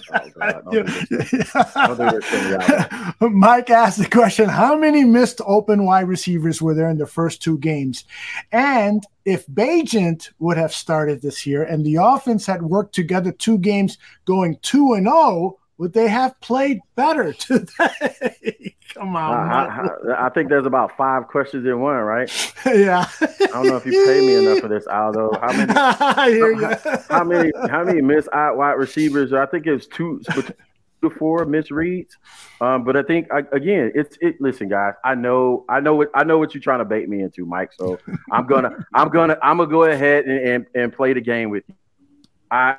Mike 3.20 3.70
asked 3.70 3.98
the 3.98 4.08
question 4.10 4.48
How 4.48 4.76
many 4.76 5.04
missed 5.04 5.40
open 5.46 5.84
wide 5.84 6.08
receivers 6.08 6.62
were 6.62 6.74
there 6.74 6.88
in 6.88 6.98
the 6.98 7.06
first 7.06 7.42
two 7.42 7.58
games? 7.58 8.04
And 8.52 9.02
if 9.24 9.46
Bagent 9.46 10.30
would 10.38 10.56
have 10.56 10.72
started 10.72 11.22
this 11.22 11.46
year 11.46 11.62
and 11.62 11.84
the 11.84 11.96
offense 11.96 12.46
had 12.46 12.62
worked 12.62 12.94
together 12.94 13.32
two 13.32 13.58
games 13.58 13.98
going 14.24 14.58
2 14.62 14.94
and 14.94 15.06
0, 15.06 15.58
would 15.78 15.92
they 15.92 16.08
have 16.08 16.38
played 16.40 16.80
better 16.94 17.32
today? 17.38 18.76
Come 18.94 19.16
on. 19.16 19.50
I, 19.50 20.12
I, 20.12 20.26
I, 20.26 20.28
think 20.30 20.48
there's 20.48 20.66
about 20.66 20.96
five 20.96 21.26
questions 21.26 21.66
in 21.66 21.80
one, 21.80 21.96
right? 21.96 22.30
yeah. 22.66 23.06
I 23.20 23.46
don't 23.46 23.66
know 23.66 23.76
if 23.76 23.86
you 23.86 24.04
pay 24.04 24.20
me 24.20 24.36
enough 24.36 24.60
for 24.60 24.68
this, 24.68 24.86
Aldo. 24.86 25.32
How 25.40 25.52
many? 25.52 25.72
how, 26.78 27.02
how, 27.08 27.24
many? 27.24 27.52
How 27.68 27.84
many 27.84 28.00
missed 28.00 28.28
out 28.32 28.56
wide 28.56 28.72
receivers? 28.72 29.32
I 29.32 29.46
think 29.46 29.66
it 29.66 29.72
was 29.72 29.86
two 29.88 30.20
to 31.02 31.10
four 31.10 31.44
misreads. 31.46 32.12
Um, 32.60 32.84
but 32.84 32.96
I 32.96 33.02
think 33.02 33.28
again, 33.52 33.92
it's 33.94 34.16
it. 34.20 34.40
Listen, 34.40 34.68
guys, 34.68 34.94
I 35.04 35.14
know, 35.14 35.64
I 35.68 35.80
know 35.80 35.96
what 35.96 36.10
I 36.14 36.24
know 36.24 36.38
what 36.38 36.54
you're 36.54 36.62
trying 36.62 36.80
to 36.80 36.84
bait 36.84 37.08
me 37.08 37.22
into, 37.22 37.46
Mike. 37.46 37.72
So 37.72 37.98
I'm 38.30 38.46
gonna, 38.46 38.86
I'm 38.94 39.08
gonna, 39.08 39.38
I'm 39.42 39.56
gonna 39.58 39.70
go 39.70 39.84
ahead 39.84 40.26
and, 40.26 40.48
and, 40.48 40.66
and 40.74 40.92
play 40.92 41.12
the 41.12 41.20
game 41.20 41.50
with 41.50 41.64
you. 41.68 41.74
I 42.50 42.76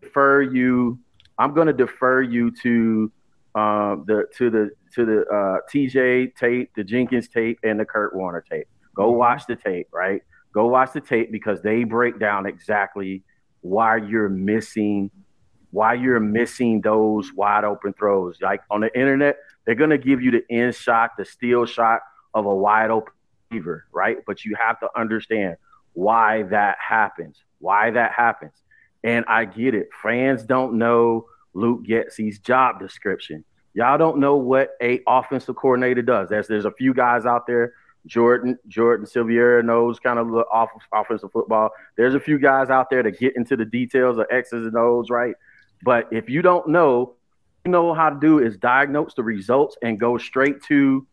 prefer 0.00 0.42
you 0.42 0.98
I'm 1.42 1.54
going 1.54 1.66
to 1.66 1.72
defer 1.72 2.22
you 2.22 2.52
to 2.62 3.10
um, 3.56 4.04
the 4.06 4.26
to 4.38 4.48
the 4.48 4.70
to 4.94 5.04
the 5.04 5.20
uh, 5.22 5.58
TJ 5.72 6.36
tape, 6.36 6.70
the 6.76 6.84
Jenkins 6.84 7.28
tape, 7.28 7.58
and 7.64 7.80
the 7.80 7.84
Kurt 7.84 8.14
Warner 8.14 8.44
tape. 8.48 8.68
Go 8.94 9.08
mm-hmm. 9.08 9.18
watch 9.18 9.46
the 9.46 9.56
tape, 9.56 9.88
right? 9.92 10.22
Go 10.54 10.68
watch 10.68 10.92
the 10.92 11.00
tape 11.00 11.32
because 11.32 11.60
they 11.60 11.82
break 11.82 12.20
down 12.20 12.46
exactly 12.46 13.24
why 13.60 13.96
you're 13.96 14.28
missing 14.28 15.10
why 15.72 15.94
you're 15.94 16.20
missing 16.20 16.80
those 16.82 17.32
wide 17.32 17.64
open 17.64 17.92
throws. 17.94 18.36
Like 18.40 18.60
on 18.70 18.82
the 18.82 18.98
internet, 18.98 19.38
they're 19.64 19.74
gonna 19.74 19.98
give 19.98 20.22
you 20.22 20.30
the 20.30 20.44
in 20.48 20.72
shot, 20.72 21.10
the 21.18 21.24
steal 21.24 21.66
shot 21.66 22.00
of 22.34 22.46
a 22.46 22.54
wide 22.54 22.90
open 22.90 23.12
receiver, 23.50 23.86
right? 23.92 24.18
But 24.26 24.44
you 24.44 24.54
have 24.54 24.78
to 24.80 24.88
understand 24.96 25.56
why 25.94 26.44
that 26.44 26.76
happens. 26.78 27.42
Why 27.58 27.90
that 27.90 28.12
happens. 28.12 28.52
And 29.02 29.24
I 29.26 29.46
get 29.46 29.74
it. 29.74 29.88
Fans 30.02 30.44
don't 30.44 30.78
know 30.78 31.26
Luke 31.54 31.84
Getsy's 31.84 32.38
job 32.38 32.80
description. 32.80 33.44
Y'all 33.74 33.98
don't 33.98 34.18
know 34.18 34.36
what 34.36 34.70
a 34.82 35.00
offensive 35.06 35.56
coordinator 35.56 36.02
does. 36.02 36.28
There's 36.28 36.48
there's 36.48 36.64
a 36.64 36.72
few 36.72 36.92
guys 36.92 37.24
out 37.24 37.46
there. 37.46 37.74
Jordan 38.06 38.58
Jordan 38.68 39.06
Silvera 39.06 39.64
knows 39.64 39.98
kind 39.98 40.18
of 40.18 40.28
the 40.28 40.44
off, 40.52 40.70
offensive 40.92 41.30
football. 41.32 41.70
There's 41.96 42.14
a 42.14 42.20
few 42.20 42.38
guys 42.38 42.68
out 42.68 42.90
there 42.90 43.02
that 43.02 43.18
get 43.18 43.36
into 43.36 43.56
the 43.56 43.64
details 43.64 44.18
of 44.18 44.26
X's 44.30 44.66
and 44.66 44.76
O's, 44.76 45.08
right? 45.08 45.34
But 45.82 46.08
if 46.12 46.28
you 46.28 46.42
don't 46.42 46.68
know, 46.68 47.14
you 47.64 47.70
know 47.70 47.94
how 47.94 48.10
to 48.10 48.18
do 48.18 48.40
is 48.40 48.56
diagnose 48.56 49.14
the 49.14 49.22
results 49.22 49.76
and 49.82 49.98
go 49.98 50.18
straight 50.18 50.62
to 50.64 51.06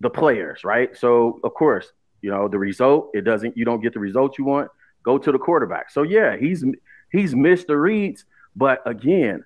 the 0.00 0.10
players, 0.10 0.64
right? 0.64 0.96
So 0.96 1.40
of 1.44 1.54
course, 1.54 1.92
you 2.22 2.30
know 2.30 2.48
the 2.48 2.58
result. 2.58 3.10
It 3.14 3.22
doesn't. 3.22 3.56
You 3.56 3.64
don't 3.64 3.80
get 3.80 3.94
the 3.94 4.00
result 4.00 4.36
you 4.36 4.44
want. 4.44 4.68
Go 5.02 5.16
to 5.16 5.32
the 5.32 5.38
quarterback. 5.38 5.90
So 5.90 6.02
yeah, 6.02 6.36
he's 6.36 6.64
he's 7.12 7.34
missed 7.34 7.68
the 7.68 7.76
reads, 7.76 8.24
but 8.56 8.82
again, 8.84 9.44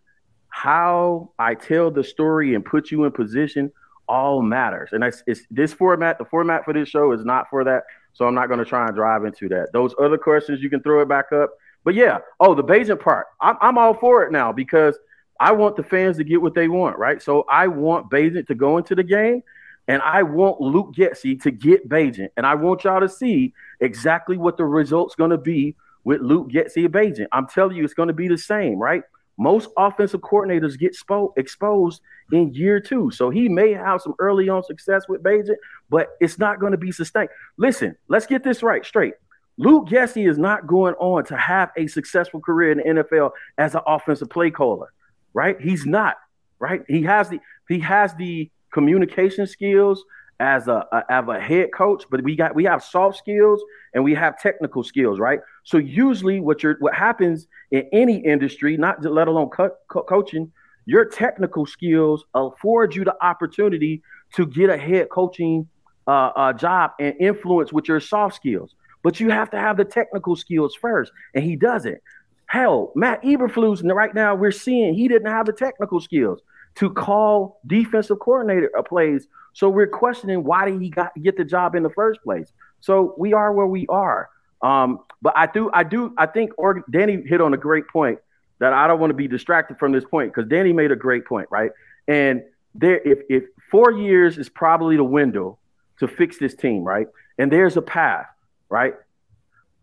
how 0.55 1.33
I 1.37 1.57
tell 1.57 1.91
the 1.91 2.05
story 2.05 2.55
and 2.55 2.65
put 2.65 2.93
you 2.93 3.05
in 3.05 3.11
position 3.11 3.73
all 4.07 4.41
matters. 4.41 4.91
And 4.93 5.03
it's, 5.03 5.21
it's 5.27 5.41
this 5.51 5.73
format. 5.73 6.17
The 6.17 6.25
format 6.27 6.65
for 6.65 6.73
this 6.73 6.89
show 6.89 7.11
is 7.11 7.25
not 7.25 7.51
for 7.51 7.65
that. 7.65 7.83
So 8.13 8.25
I'm 8.25 8.37
not 8.37 8.47
going 8.47 8.61
to 8.61 8.65
try 8.65 8.87
and 8.87 8.95
drive 8.95 9.25
into 9.25 9.49
that. 9.49 9.73
Those 9.73 9.97
other 10.01 10.17
questions, 10.17 10.63
you 10.63 10.71
can 10.71 10.81
throw 10.81 11.03
it 11.03 11.09
back 11.09 11.33
up. 11.33 11.51
But 11.83 11.95
yeah, 11.95 12.19
oh, 12.39 12.55
the 12.55 12.63
Bagent 12.63 13.01
part, 13.01 13.27
I'm, 13.41 13.57
I'm 13.61 13.77
all 13.79 13.95
for 13.95 14.23
it 14.23 14.31
now 14.31 14.53
because 14.53 14.97
I 15.41 15.51
want 15.51 15.75
the 15.75 15.83
fans 15.83 16.19
to 16.19 16.25
get 16.25 16.41
what 16.41 16.55
they 16.55 16.69
want, 16.69 16.99
right? 16.99 17.21
So 17.21 17.45
I 17.51 17.67
want 17.67 18.09
Bagent 18.09 18.47
to 18.47 18.55
go 18.55 18.79
into 18.79 18.95
the 18.95 19.03
game 19.03 19.43
and 19.89 20.01
I 20.03 20.23
want 20.23 20.61
Luke 20.61 20.95
Getsy 20.95 21.43
to 21.43 21.51
get 21.51 21.89
Bagent. 21.89 22.29
And 22.37 22.47
I 22.47 22.55
want 22.55 22.85
y'all 22.85 23.01
to 23.01 23.09
see 23.09 23.55
exactly 23.81 24.37
what 24.37 24.57
the 24.57 24.67
result's 24.67 25.17
going 25.17 25.31
to 25.31 25.37
be 25.37 25.75
with 26.05 26.21
Luke 26.21 26.49
Getsy 26.51 26.85
and 26.85 26.95
Bagent. 26.95 27.27
I'm 27.33 27.49
telling 27.49 27.77
you, 27.77 27.85
it's 27.85 27.93
going 27.93 28.07
to 28.07 28.15
be 28.15 28.29
the 28.29 28.39
same, 28.39 28.79
right? 28.79 29.03
Most 29.37 29.69
offensive 29.77 30.21
coordinators 30.21 30.79
get 30.79 30.97
spo- 30.97 31.33
exposed 31.37 32.01
in 32.33 32.55
year 32.55 32.79
two. 32.81 33.11
So 33.11 33.31
he 33.31 33.49
may 33.49 33.73
have 33.73 34.01
some 34.01 34.15
early 34.19 34.49
on 34.49 34.63
success 34.63 35.09
with 35.09 35.23
Bagent, 35.23 35.57
but 35.91 36.11
it's 36.21 36.39
not 36.39 36.61
going 36.61 36.73
to 36.73 36.79
be 36.79 36.93
sustained. 36.93 37.31
Listen, 37.57 37.97
let's 38.09 38.27
get 38.27 38.45
this 38.45 38.63
right 38.63 38.85
straight. 38.85 39.15
Luke 39.57 39.89
Getsy 39.89 40.29
is 40.29 40.39
not 40.39 40.67
going 40.67 40.95
on 40.95 41.25
to 41.27 41.37
have 41.37 41.71
a 41.77 41.87
successful 41.87 42.41
career 42.41 42.73
in 42.73 42.79
the 42.79 43.03
NFL 43.03 43.31
as 43.59 43.75
an 43.75 43.83
offensive 43.87 44.31
play 44.31 44.51
caller, 44.51 44.93
right? 45.33 45.61
He's 45.61 45.87
not, 45.87 46.17
right? 46.59 46.83
He 46.89 47.03
has 47.03 47.29
the 47.29 47.41
he 47.69 47.79
has 47.81 48.15
the 48.15 48.51
communication 48.73 49.47
skills 49.47 50.05
as 50.45 50.69
a, 50.69 50.87
a 50.93 51.03
as 51.09 51.25
a 51.27 51.41
head 51.41 51.71
coach, 51.73 52.05
but 52.11 52.23
we 52.23 52.37
got 52.37 52.55
we 52.55 52.65
have 52.65 52.85
soft 52.85 53.17
skills 53.17 53.63
and 53.95 54.05
we 54.05 54.15
have 54.15 54.39
technical 54.39 54.85
skills, 54.85 55.19
right? 55.19 55.41
So 55.65 55.79
usually, 55.79 56.41
what 56.41 56.63
you're 56.63 56.77
what 56.81 56.95
happens 56.95 57.47
in 57.71 57.89
any 57.93 58.19
industry, 58.19 58.77
not 58.77 59.03
let 59.03 59.27
alone 59.27 59.49
co- 59.49 59.75
co- 59.89 60.03
coaching, 60.03 60.53
your 60.85 61.07
technical 61.07 61.65
skills 61.65 62.25
afford 62.35 62.95
you 62.95 63.05
the 63.05 63.17
opportunity 63.25 64.03
to 64.35 64.47
get 64.47 64.69
a 64.69 64.77
head 64.77 65.09
coaching 65.09 65.67
uh, 66.07 66.31
uh, 66.37 66.53
job 66.53 66.91
and 67.01 67.15
influence 67.19 67.73
with 67.73 67.89
your 67.89 68.01
soft 68.01 68.37
skills. 68.37 68.75
But 69.03 69.21
you 69.21 69.31
have 69.31 69.51
to 69.51 69.59
have 69.59 69.79
the 69.79 69.85
technical 69.85 70.37
skills 70.37 70.75
first, 70.75 71.11
and 71.35 71.43
he 71.43 71.57
doesn't. 71.57 71.99
Hell, 72.47 72.93
Matt 72.95 73.23
Eberflus 73.23 73.83
right 73.83 74.15
now 74.15 74.35
we're 74.35 74.53
seeing 74.53 74.93
he 74.95 75.09
didn't 75.09 75.31
have 75.31 75.47
the 75.47 75.53
technical 75.53 76.01
skills 76.01 76.41
to 76.75 76.91
call 76.91 77.61
defensive 77.67 78.19
coordinator 78.19 78.71
uh, 78.77 78.83
plays. 78.83 79.27
So 79.55 79.71
we're 79.71 79.87
questioning 79.87 80.45
why 80.45 80.69
did 80.69 80.81
he 80.83 80.91
got 80.91 81.13
get 81.21 81.37
the 81.37 81.45
job 81.45 81.75
in 81.75 81.83
the 81.83 81.91
first 81.91 82.23
place. 82.23 82.53
So 82.81 83.15
we 83.17 83.33
are 83.33 83.53
where 83.53 83.67
we 83.67 83.87
are. 83.89 84.29
Um, 84.61 85.01
but 85.23 85.33
I 85.37 85.47
do, 85.47 85.71
I 85.73 85.85
do, 85.85 86.13
I 86.19 86.27
think 86.27 86.53
or, 86.59 86.85
Danny 86.91 87.23
hit 87.25 87.41
on 87.41 87.55
a 87.55 87.57
great 87.57 87.89
point 87.89 88.19
that 88.59 88.73
I 88.73 88.87
don't 88.87 89.01
want 89.01 89.11
to 89.11 89.15
be 89.15 89.29
distracted 89.29 89.79
from 89.79 89.93
this 89.93 90.05
point 90.05 90.35
because 90.35 90.49
Danny 90.49 90.73
made 90.73 90.91
a 90.91 90.97
great 90.97 91.25
point, 91.25 91.49
right? 91.51 91.71
And 92.09 92.43
there, 92.75 93.01
if 93.05 93.21
if 93.31 93.45
four 93.71 93.93
years 93.93 94.39
is 94.39 94.49
probably 94.49 94.97
the 94.97 95.05
window 95.05 95.59
to 96.01 96.09
fix 96.09 96.39
this 96.39 96.55
team, 96.55 96.83
right? 96.83 97.07
And 97.39 97.51
there's 97.51 97.77
a 97.77 97.83
path, 97.83 98.27
right? 98.69 98.95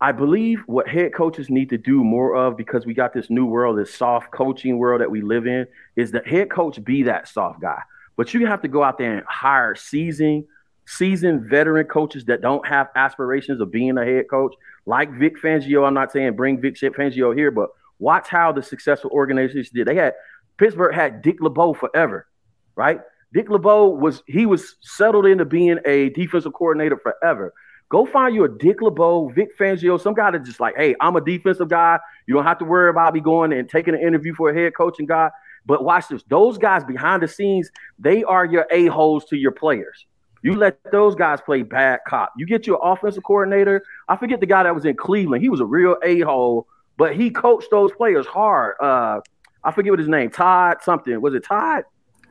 I 0.00 0.12
believe 0.12 0.62
what 0.66 0.88
head 0.88 1.14
coaches 1.14 1.48
need 1.48 1.70
to 1.70 1.78
do 1.78 2.02
more 2.02 2.34
of 2.34 2.56
because 2.56 2.84
we 2.84 2.92
got 2.92 3.14
this 3.14 3.30
new 3.30 3.46
world, 3.46 3.78
this 3.78 3.94
soft 3.94 4.32
coaching 4.32 4.78
world 4.78 5.00
that 5.00 5.10
we 5.10 5.22
live 5.22 5.46
in, 5.46 5.66
is 5.94 6.10
the 6.10 6.22
head 6.26 6.50
coach 6.50 6.82
be 6.84 7.04
that 7.04 7.28
soft 7.28 7.60
guy. 7.60 7.80
But 8.22 8.32
you 8.32 8.46
have 8.46 8.62
to 8.62 8.68
go 8.68 8.84
out 8.84 8.98
there 8.98 9.16
and 9.16 9.26
hire 9.26 9.74
seasoned, 9.74 10.44
seasoned 10.86 11.50
veteran 11.50 11.88
coaches 11.88 12.26
that 12.26 12.40
don't 12.40 12.64
have 12.64 12.86
aspirations 12.94 13.60
of 13.60 13.72
being 13.72 13.98
a 13.98 14.04
head 14.04 14.26
coach, 14.30 14.54
like 14.86 15.10
Vic 15.18 15.42
Fangio. 15.42 15.84
I'm 15.84 15.94
not 15.94 16.12
saying 16.12 16.36
bring 16.36 16.60
Vic 16.60 16.76
Fangio 16.76 17.34
here, 17.34 17.50
but 17.50 17.70
watch 17.98 18.28
how 18.28 18.52
the 18.52 18.62
successful 18.62 19.10
organizations 19.10 19.70
did. 19.70 19.88
They 19.88 19.96
had 19.96 20.14
Pittsburgh 20.56 20.94
had 20.94 21.20
Dick 21.20 21.40
LeBeau 21.40 21.74
forever, 21.74 22.28
right? 22.76 23.00
Dick 23.34 23.50
LeBeau 23.50 23.88
was 23.88 24.22
he 24.28 24.46
was 24.46 24.76
settled 24.82 25.26
into 25.26 25.44
being 25.44 25.80
a 25.84 26.10
defensive 26.10 26.52
coordinator 26.52 26.98
forever. 26.98 27.52
Go 27.88 28.06
find 28.06 28.36
you 28.36 28.44
a 28.44 28.48
Dick 28.48 28.82
LeBeau, 28.82 29.30
Vic 29.30 29.58
Fangio, 29.58 30.00
some 30.00 30.14
guy 30.14 30.30
that's 30.30 30.46
just 30.46 30.60
like, 30.60 30.76
hey, 30.76 30.94
I'm 31.00 31.16
a 31.16 31.20
defensive 31.20 31.68
guy. 31.68 31.98
You 32.28 32.34
don't 32.34 32.44
have 32.44 32.60
to 32.60 32.64
worry 32.64 32.88
about 32.88 33.14
me 33.14 33.20
going 33.20 33.52
and 33.52 33.68
taking 33.68 33.94
an 33.94 34.00
interview 34.00 34.32
for 34.32 34.48
a 34.48 34.54
head 34.54 34.76
coaching 34.76 35.06
guy. 35.06 35.28
But 35.66 35.84
watch 35.84 36.08
this. 36.08 36.22
Those 36.28 36.58
guys 36.58 36.84
behind 36.84 37.22
the 37.22 37.28
scenes, 37.28 37.70
they 37.98 38.24
are 38.24 38.44
your 38.44 38.66
a-holes 38.70 39.24
to 39.26 39.36
your 39.36 39.52
players. 39.52 40.06
You 40.42 40.54
let 40.54 40.78
those 40.90 41.14
guys 41.14 41.40
play 41.40 41.62
bad 41.62 42.00
cop. 42.06 42.32
You 42.36 42.46
get 42.46 42.66
your 42.66 42.80
offensive 42.82 43.22
coordinator. 43.22 43.84
I 44.08 44.16
forget 44.16 44.40
the 44.40 44.46
guy 44.46 44.64
that 44.64 44.74
was 44.74 44.84
in 44.84 44.96
Cleveland. 44.96 45.42
He 45.42 45.48
was 45.48 45.60
a 45.60 45.64
real 45.64 45.96
a-hole, 46.02 46.66
but 46.96 47.14
he 47.14 47.30
coached 47.30 47.68
those 47.70 47.92
players 47.92 48.26
hard. 48.26 48.74
Uh, 48.80 49.20
I 49.62 49.70
forget 49.70 49.92
what 49.92 50.00
his 50.00 50.08
name, 50.08 50.30
Todd 50.30 50.78
something. 50.82 51.20
Was 51.20 51.34
it 51.34 51.44
Todd? 51.44 51.84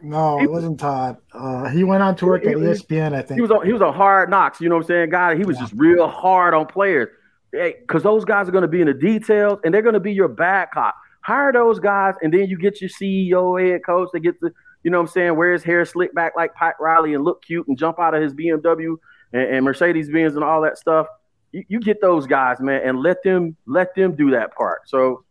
No, 0.04 0.42
it 0.42 0.50
wasn't 0.50 0.80
Todd. 0.80 1.18
Uh, 1.32 1.70
he 1.70 1.84
went 1.84 2.02
on 2.02 2.16
to 2.18 2.26
work 2.26 2.46
at 2.46 2.56
ESPN, 2.56 3.14
I 3.14 3.22
think. 3.22 3.38
He 3.38 3.42
was 3.42 3.52
on, 3.52 3.66
he 3.66 3.72
was 3.72 3.82
on 3.82 3.94
hard 3.94 4.30
knocks. 4.30 4.60
You 4.60 4.68
know 4.68 4.76
what 4.76 4.86
I'm 4.86 4.88
saying, 4.88 5.10
guy? 5.12 5.36
He 5.36 5.44
was 5.44 5.58
yeah. 5.58 5.64
just 5.64 5.74
real 5.76 6.08
hard 6.08 6.54
on 6.54 6.66
players. 6.66 7.10
Because 7.52 8.02
hey, 8.02 8.04
those 8.04 8.26
guys 8.26 8.48
are 8.48 8.52
going 8.52 8.64
to 8.64 8.68
be 8.68 8.82
in 8.82 8.88
the 8.88 8.94
details, 8.94 9.60
and 9.64 9.74
they're 9.74 9.82
going 9.82 9.94
to 9.94 10.00
be 10.00 10.14
your 10.14 10.28
bad 10.28 10.70
cop. 10.74 10.96
Hire 11.22 11.54
those 11.54 11.80
guys, 11.80 12.16
and 12.22 12.34
then 12.34 12.48
you 12.48 12.58
get 12.58 12.82
your 12.82 12.90
CEO, 12.90 13.62
head 13.62 13.82
coach. 13.86 14.10
They 14.12 14.20
get 14.20 14.40
to, 14.42 14.52
you 14.84 14.92
know 14.92 14.98
what 14.98 15.10
I'm 15.10 15.14
saying, 15.14 15.36
wear 15.36 15.54
his 15.54 15.64
hair 15.64 15.86
slick 15.86 16.14
back 16.14 16.34
like 16.36 16.54
Pat 16.56 16.76
Riley 16.80 17.14
and 17.14 17.24
look 17.24 17.44
cute 17.44 17.68
and 17.68 17.78
jump 17.78 18.00
out 18.00 18.14
of 18.14 18.22
his 18.22 18.34
BMW 18.34 18.96
and, 19.34 19.56
and 19.56 19.66
Mercedes 19.66 20.10
Benz 20.10 20.36
and 20.36 20.44
all 20.44 20.62
that 20.62 20.78
stuff. 20.78 21.08
You, 21.52 21.64
you 21.68 21.80
get 21.80 22.02
those 22.02 22.26
guys, 22.26 22.60
man, 22.60 22.82
and 22.84 23.00
let 23.00 23.22
them 23.24 23.56
let 23.66 23.94
them 23.96 24.16
do 24.16 24.32
that 24.32 24.56
part. 24.56 24.90
So 24.90 25.24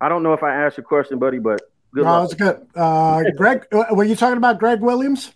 I 0.00 0.08
don't 0.08 0.22
know 0.22 0.34
if 0.34 0.42
I 0.42 0.54
asked 0.54 0.76
your 0.76 0.84
question, 0.84 1.18
buddy, 1.18 1.38
but 1.38 1.62
Good 1.92 2.04
no, 2.04 2.22
it's 2.22 2.34
good. 2.34 2.66
Uh, 2.74 3.24
Greg, 3.36 3.66
uh, 3.72 3.86
were 3.92 4.04
you 4.04 4.16
talking 4.16 4.36
about 4.36 4.58
Gregg 4.58 4.80
Williams? 4.80 5.32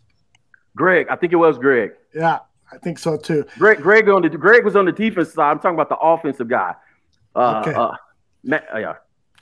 Greg, 0.77 1.07
I 1.11 1.17
think 1.17 1.33
it 1.33 1.37
was 1.37 1.59
Greg. 1.59 1.93
Yeah, 2.15 2.41
I 2.71 2.79
think 2.79 2.99
so 2.99 3.17
too. 3.17 3.45
Greg, 3.59 3.81
Greg 3.81 4.09
on 4.09 4.23
the 4.23 4.29
Greg 4.29 4.65
was 4.65 4.77
on 4.77 4.85
the 4.85 4.93
defense 4.93 5.33
side. 5.33 5.51
I'm 5.51 5.59
talking 5.59 5.75
about 5.75 5.89
the 5.89 5.97
offensive 5.97 6.49
guy. 6.49 6.75
Uh, 7.35 7.63
okay. 7.67 7.75
Uh, 7.75 7.93
Matt, 8.45 8.67
uh, 8.75 8.79
yeah. 8.79 8.95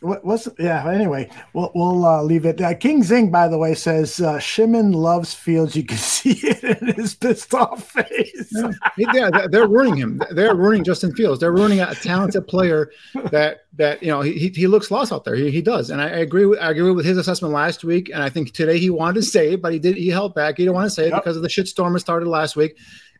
What's 0.02 0.48
yeah? 0.59 0.89
Anyway, 0.90 1.28
we'll 1.52 1.70
we'll 1.74 2.06
uh, 2.06 2.22
leave 2.22 2.47
it. 2.47 2.59
Uh, 2.59 2.72
King 2.72 3.02
Zing, 3.02 3.31
by 3.31 3.48
the 3.48 3.59
way, 3.59 3.74
says 3.74 4.18
uh, 4.18 4.39
Shimon 4.39 4.93
loves 4.93 5.35
Fields. 5.35 5.77
You 5.77 5.85
can 5.85 5.98
see 5.98 6.39
it 6.43 6.64
in 6.64 6.94
his 6.94 7.14
pissed 7.14 7.52
off 7.52 7.90
face. 7.90 8.51
yeah, 8.97 9.28
they're 9.51 9.68
ruining 9.68 9.97
him. 9.97 10.22
They're 10.31 10.55
ruining 10.55 10.85
Justin 10.85 11.14
Fields. 11.14 11.39
They're 11.39 11.52
ruining 11.52 11.81
a 11.81 11.94
talented 11.94 12.48
player 12.48 12.90
that 13.31 13.66
that 13.74 14.02
you 14.02 14.09
know 14.09 14.22
he, 14.22 14.48
he 14.48 14.66
looks 14.66 14.90
lost 14.90 15.12
out 15.12 15.24
there. 15.24 15.35
He, 15.35 15.51
he 15.51 15.60
does, 15.60 15.90
and 15.90 16.01
I, 16.01 16.09
agree 16.09 16.47
with 16.47 16.60
I 16.60 16.70
agree 16.70 16.93
with 16.93 17.05
his 17.05 17.18
assessment 17.18 17.52
last 17.52 17.85
week. 17.85 18.09
And 18.09 18.22
I 18.22 18.31
think 18.31 18.52
today 18.52 18.78
he 18.78 18.89
wanted 18.89 19.16
to 19.16 19.22
say 19.22 19.52
it, 19.52 19.60
but 19.60 19.74
he 19.74 19.78
did 19.78 19.97
he 19.97 20.09
held 20.09 20.35
back. 20.35 20.56
He 20.56 20.64
didn't 20.64 20.77
want 20.77 20.86
to 20.86 20.90
say 20.90 21.09
it 21.09 21.10
yep. 21.10 21.22
because 21.22 21.36
of 21.36 21.43
the 21.43 21.48
shitstorm 21.48 21.93
that 21.93 22.01
started 22.01 22.27
last 22.27 22.56
week. 22.56 22.78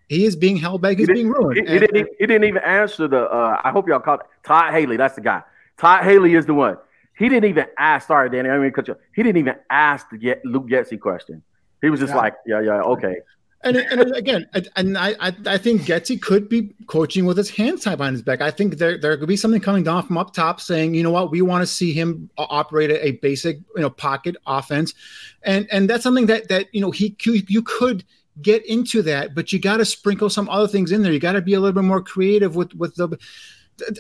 He 0.09 0.25
is 0.25 0.35
being 0.35 0.57
held 0.57 0.81
back. 0.81 0.97
He's 0.97 1.09
he 1.09 1.13
being 1.13 1.29
ruined. 1.29 1.57
He, 1.57 1.73
he, 1.73 1.79
didn't, 1.79 2.09
he, 2.19 2.27
didn't, 2.27 2.45
even 2.45 2.63
answer 2.63 3.07
the. 3.07 3.31
Uh, 3.31 3.61
I 3.63 3.71
hope 3.71 3.87
y'all 3.87 4.01
caught 4.01 4.27
Todd 4.45 4.73
Haley. 4.73 4.97
That's 4.97 5.15
the 5.15 5.21
guy. 5.21 5.43
Todd 5.81 6.05
Haley 6.05 6.35
is 6.35 6.45
the 6.45 6.53
one. 6.53 6.77
He 7.17 7.31
didn't 7.31 7.49
even 7.49 7.65
ask. 7.79 8.09
Sorry, 8.09 8.29
Danny. 8.29 8.51
I 8.51 8.59
mean, 8.59 8.73
he 9.15 9.23
didn't 9.23 9.39
even 9.39 9.57
ask 9.71 10.11
the 10.11 10.19
get 10.19 10.45
Luke 10.45 10.69
Getsy 10.69 11.01
question. 11.01 11.43
He 11.81 11.89
was 11.89 12.01
just 12.01 12.13
yeah. 12.13 12.19
like, 12.19 12.35
yeah, 12.47 12.61
yeah, 12.61 12.83
okay. 12.83 13.17
And, 13.63 13.77
and 13.77 14.15
again, 14.15 14.47
and 14.77 14.97
I, 14.97 15.15
I 15.21 15.59
think 15.59 15.83
Getsy 15.83 16.21
could 16.21 16.49
be 16.49 16.75
coaching 16.87 17.25
with 17.25 17.37
his 17.37 17.51
hands 17.51 17.85
tied 17.85 17.97
behind 17.97 18.15
his 18.15 18.23
back. 18.23 18.43
I 18.43 18.51
think 18.51 18.77
there 18.77 18.99
there 18.99 19.17
could 19.17 19.29
be 19.29 19.37
something 19.37 19.61
coming 19.61 19.83
down 19.83 20.07
from 20.07 20.17
up 20.19 20.33
top 20.35 20.61
saying, 20.61 20.95
you 20.95 21.03
know 21.03 21.11
what, 21.11 21.31
we 21.31 21.43
want 21.43 21.63
to 21.63 21.67
see 21.67 21.93
him 21.93 22.31
operate 22.37 22.91
a 22.91 23.13
basic, 23.23 23.59
you 23.77 23.83
know, 23.83 23.91
pocket 23.91 24.37
offense, 24.47 24.95
and 25.43 25.67
and 25.71 25.91
that's 25.91 26.03
something 26.03 26.27
that 26.27 26.49
that 26.49 26.75
you 26.75 26.81
know 26.81 26.91
he 26.91 27.17
you 27.27 27.63
could 27.63 28.05
get 28.41 28.65
into 28.65 29.03
that, 29.03 29.35
but 29.35 29.53
you 29.53 29.59
got 29.59 29.79
to 29.79 29.85
sprinkle 29.85 30.31
some 30.31 30.49
other 30.49 30.69
things 30.69 30.93
in 30.93 31.03
there. 31.03 31.13
You 31.13 31.21
got 31.21 31.33
to 31.33 31.43
be 31.43 31.55
a 31.55 31.61
little 31.61 31.75
bit 31.75 31.87
more 31.87 32.03
creative 32.03 32.57
with 32.57 32.75
with 32.75 32.95
the 32.95 33.19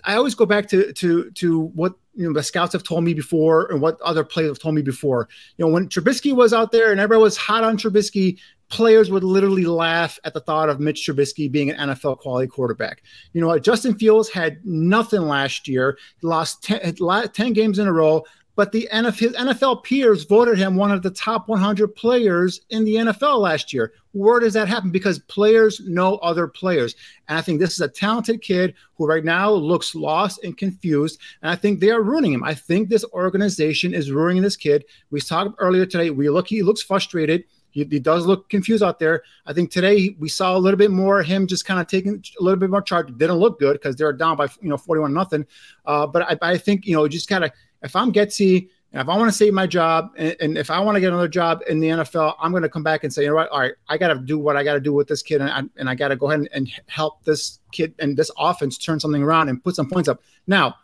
I 0.04 0.14
always 0.14 0.34
go 0.34 0.46
back 0.46 0.68
to 0.68 0.92
to 0.92 1.30
to 1.32 1.60
what 1.60 1.94
you 2.14 2.26
know 2.26 2.32
the 2.32 2.42
scouts 2.42 2.72
have 2.72 2.82
told 2.82 3.04
me 3.04 3.14
before 3.14 3.70
and 3.70 3.80
what 3.80 4.00
other 4.02 4.24
players 4.24 4.50
have 4.50 4.58
told 4.58 4.74
me 4.74 4.82
before. 4.82 5.28
You 5.56 5.64
know, 5.64 5.72
when 5.72 5.88
Trubisky 5.88 6.34
was 6.34 6.52
out 6.52 6.72
there 6.72 6.90
and 6.90 7.00
everyone 7.00 7.22
was 7.22 7.36
hot 7.36 7.64
on 7.64 7.76
Trubisky, 7.76 8.38
players 8.68 9.10
would 9.10 9.24
literally 9.24 9.64
laugh 9.64 10.18
at 10.24 10.34
the 10.34 10.40
thought 10.40 10.68
of 10.68 10.80
Mitch 10.80 11.06
Trubisky 11.06 11.50
being 11.50 11.70
an 11.70 11.90
NFL 11.90 12.18
quality 12.18 12.48
quarterback. 12.48 13.02
You 13.32 13.40
know? 13.40 13.58
Justin 13.58 13.96
Fields 13.96 14.28
had 14.28 14.64
nothing 14.64 15.22
last 15.22 15.68
year. 15.68 15.98
He 16.20 16.26
lost 16.26 16.62
10, 16.64 16.96
10 17.32 17.52
games 17.52 17.78
in 17.78 17.86
a 17.86 17.92
row 17.92 18.24
but 18.60 18.72
the 18.72 18.90
NFL, 18.92 19.18
his 19.18 19.32
NFL 19.32 19.84
peers 19.84 20.24
voted 20.24 20.58
him 20.58 20.76
one 20.76 20.90
of 20.90 21.00
the 21.02 21.10
top 21.10 21.48
100 21.48 21.96
players 21.96 22.60
in 22.68 22.84
the 22.84 22.96
NFL 22.96 23.38
last 23.38 23.72
year. 23.72 23.94
Where 24.12 24.40
does 24.40 24.54
that 24.54 24.68
happen? 24.68 24.90
Because 24.90 25.18
players 25.20 25.80
know 25.80 26.16
other 26.16 26.48
players. 26.48 26.94
And 27.28 27.38
I 27.38 27.42
think 27.42 27.60
this 27.60 27.74
is 27.74 27.80
a 27.80 27.88
talented 27.88 28.42
kid 28.42 28.74
who 28.96 29.06
right 29.06 29.24
now 29.24 29.50
looks 29.50 29.94
lost 29.94 30.42
and 30.42 30.56
confused. 30.56 31.20
And 31.42 31.50
I 31.50 31.56
think 31.56 31.80
they 31.80 31.90
are 31.90 32.02
ruining 32.02 32.32
him. 32.32 32.44
I 32.44 32.54
think 32.54 32.88
this 32.88 33.04
organization 33.12 33.94
is 33.94 34.10
ruining 34.10 34.42
this 34.42 34.56
kid. 34.56 34.84
We 35.10 35.20
talked 35.20 35.54
earlier 35.58 35.86
today. 35.86 36.10
We 36.10 36.28
look, 36.28 36.48
he 36.48 36.62
looks 36.62 36.82
frustrated. 36.82 37.44
He, 37.70 37.84
he, 37.84 38.00
does 38.00 38.26
look 38.26 38.48
confused 38.48 38.82
out 38.82 38.98
there. 38.98 39.22
I 39.46 39.52
think 39.52 39.70
today 39.70 40.16
we 40.18 40.28
saw 40.28 40.56
a 40.56 40.58
little 40.58 40.78
bit 40.78 40.90
more 40.90 41.22
him 41.22 41.46
just 41.46 41.64
kind 41.64 41.80
of 41.80 41.86
taking 41.86 42.22
a 42.40 42.42
little 42.42 42.58
bit 42.58 42.68
more 42.68 42.82
charge. 42.82 43.16
Didn't 43.16 43.36
look 43.36 43.60
good 43.60 43.74
because 43.74 43.94
they're 43.94 44.12
down 44.12 44.36
by 44.36 44.48
you 44.60 44.68
know 44.68 44.76
41 44.76 45.14
nothing. 45.14 45.46
Uh, 45.86 46.06
but 46.06 46.22
I, 46.22 46.52
I 46.52 46.58
think 46.58 46.84
you 46.84 46.96
know 46.96 47.06
just 47.06 47.28
kind 47.28 47.44
of 47.44 47.52
if 47.82 47.94
I'm 47.94 48.12
Getsy, 48.12 48.68
And 48.92 49.00
if 49.00 49.08
I 49.08 49.16
want 49.16 49.30
to 49.30 49.36
save 49.36 49.52
my 49.52 49.66
job, 49.66 50.10
and, 50.16 50.36
and 50.40 50.58
if 50.58 50.68
I 50.70 50.80
want 50.80 50.96
to 50.96 51.00
get 51.00 51.12
another 51.12 51.28
job 51.28 51.62
in 51.68 51.78
the 51.78 51.88
NFL, 51.88 52.34
I'm 52.40 52.50
going 52.50 52.64
to 52.64 52.68
come 52.68 52.82
back 52.82 53.04
and 53.04 53.12
say, 53.12 53.22
you 53.22 53.28
know 53.28 53.36
what? 53.36 53.48
All 53.50 53.60
right, 53.60 53.74
I 53.88 53.96
got 53.96 54.08
to 54.08 54.18
do 54.18 54.38
what 54.38 54.56
I 54.56 54.64
got 54.64 54.74
to 54.74 54.80
do 54.80 54.92
with 54.92 55.06
this 55.06 55.22
kid, 55.22 55.40
and 55.40 55.50
I, 55.50 55.62
and 55.76 55.88
I 55.88 55.94
got 55.94 56.08
to 56.08 56.16
go 56.16 56.30
ahead 56.30 56.48
and, 56.52 56.70
help 56.88 57.22
this 57.24 57.60
kid 57.72 57.94
and 58.00 58.16
this 58.16 58.30
offense 58.36 58.76
turn 58.76 58.98
something 58.98 59.22
around 59.22 59.48
and 59.48 59.62
put 59.62 59.76
some 59.76 59.88
points 59.88 60.08
up. 60.08 60.20
Now, 60.46 60.74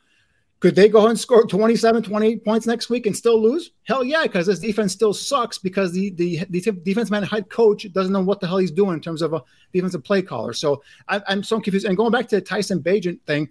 could 0.61 0.75
they 0.75 0.89
go 0.89 1.09
and 1.09 1.19
score 1.19 1.47
27, 1.47 2.05
28 2.05 2.45
points 2.45 2.67
next 2.67 2.89
week 2.89 3.07
and 3.07 3.17
still 3.17 3.41
lose? 3.41 3.73
Hell 3.85 4.05
yeah, 4.05 4.23
because 4.23 4.47
this 4.47 4.61
defense 4.61 4.93
still 4.93 5.13
sucks 5.13 5.59
because 5.59 5.93
the, 5.93 6.11
the, 6.11 6.45
the 6.49 6.61
defense 6.61 7.11
man 7.11 7.25
head 7.25 7.51
coach 7.51 7.91
doesn't 7.93 8.13
know 8.13 8.23
what 8.23 8.41
the 8.41 8.47
hell 8.47 8.59
he's 8.59 8.71
doing 8.71 8.95
in 8.95 9.01
terms 9.01 9.21
of 9.21 9.35
a 9.35 9.43
defensive 9.73 10.03
play 10.03 10.23
caller. 10.23 10.53
So 10.53 10.83
I, 11.09 11.21
am 11.29 11.43
so 11.43 11.61
confused. 11.61 11.87
And 11.87 11.97
going 11.97 12.11
back 12.11 12.29
to 12.29 12.37
the 12.37 12.43
Tyson 12.43 12.83
Bagent 12.83 13.21
thing, 13.27 13.51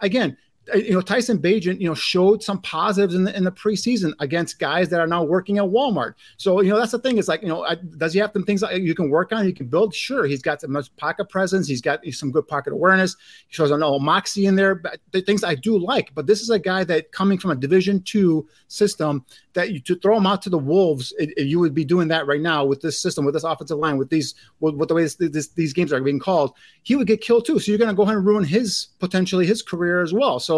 again, 0.00 0.36
Uh, 0.72 0.78
you 0.78 0.92
know, 0.92 1.00
Tyson 1.00 1.38
Bagent, 1.38 1.80
you 1.80 1.88
know, 1.88 1.94
showed 1.94 2.40
some 2.40 2.60
positives 2.60 3.16
in 3.16 3.24
the 3.24 3.36
in 3.36 3.42
the 3.42 3.50
preseason 3.50 4.12
against 4.20 4.60
guys 4.60 4.88
that 4.90 5.00
are 5.00 5.08
now 5.08 5.24
working 5.24 5.58
at 5.58 5.64
Walmart. 5.64 6.14
So, 6.36 6.60
you 6.60 6.70
know, 6.70 6.78
that's 6.78 6.92
the 6.92 7.00
thing. 7.00 7.18
It's 7.18 7.26
like, 7.26 7.42
you 7.42 7.48
know, 7.48 7.66
does 7.96 8.12
he 8.12 8.20
have 8.20 8.30
some 8.32 8.44
things 8.44 8.60
that 8.60 8.80
you 8.80 8.94
can 8.94 9.10
work 9.10 9.32
on? 9.32 9.44
You 9.44 9.54
can 9.54 9.66
build. 9.66 9.92
Sure, 9.92 10.24
he's 10.24 10.40
got 10.40 10.60
some 10.60 10.80
pocket 10.96 11.28
presence. 11.30 11.66
He's 11.66 11.80
got 11.80 11.98
some 12.12 12.30
good 12.30 12.46
pocket 12.46 12.72
awareness. 12.72 13.16
He 13.48 13.54
shows 13.54 13.72
a 13.72 13.74
little 13.74 13.98
moxie 13.98 14.46
in 14.46 14.54
there. 14.54 14.76
But 14.76 15.00
the 15.10 15.20
things 15.20 15.42
I 15.42 15.56
do 15.56 15.76
like. 15.78 16.14
But 16.14 16.28
this 16.28 16.40
is 16.40 16.50
a 16.50 16.60
guy 16.60 16.84
that 16.84 17.10
coming 17.10 17.38
from 17.38 17.50
a 17.50 17.56
Division 17.56 18.00
two 18.02 18.46
system 18.68 19.24
that 19.54 19.72
you 19.72 19.80
to 19.80 19.96
throw 19.96 20.16
him 20.16 20.26
out 20.26 20.42
to 20.42 20.50
the 20.50 20.58
wolves, 20.58 21.12
it, 21.18 21.30
it, 21.36 21.46
you 21.46 21.58
would 21.58 21.74
be 21.74 21.84
doing 21.84 22.08
that 22.08 22.26
right 22.28 22.40
now 22.40 22.64
with 22.64 22.80
this 22.80 23.02
system, 23.02 23.24
with 23.24 23.34
this 23.34 23.44
offensive 23.44 23.78
line, 23.78 23.98
with 23.98 24.10
these, 24.10 24.34
with, 24.60 24.76
with 24.76 24.88
the 24.88 24.94
way 24.94 25.02
this, 25.02 25.16
this, 25.16 25.48
these 25.48 25.72
games 25.72 25.92
are 25.92 26.00
being 26.00 26.20
called. 26.20 26.54
He 26.84 26.94
would 26.96 27.06
get 27.06 27.20
killed 27.20 27.46
too. 27.46 27.58
So 27.58 27.70
you're 27.70 27.78
going 27.78 27.90
to 27.90 27.96
go 27.96 28.04
ahead 28.04 28.16
and 28.16 28.24
ruin 28.24 28.44
his 28.44 28.88
potentially 29.00 29.44
his 29.44 29.60
career 29.60 30.02
as 30.02 30.12
well. 30.12 30.38
So 30.38 30.51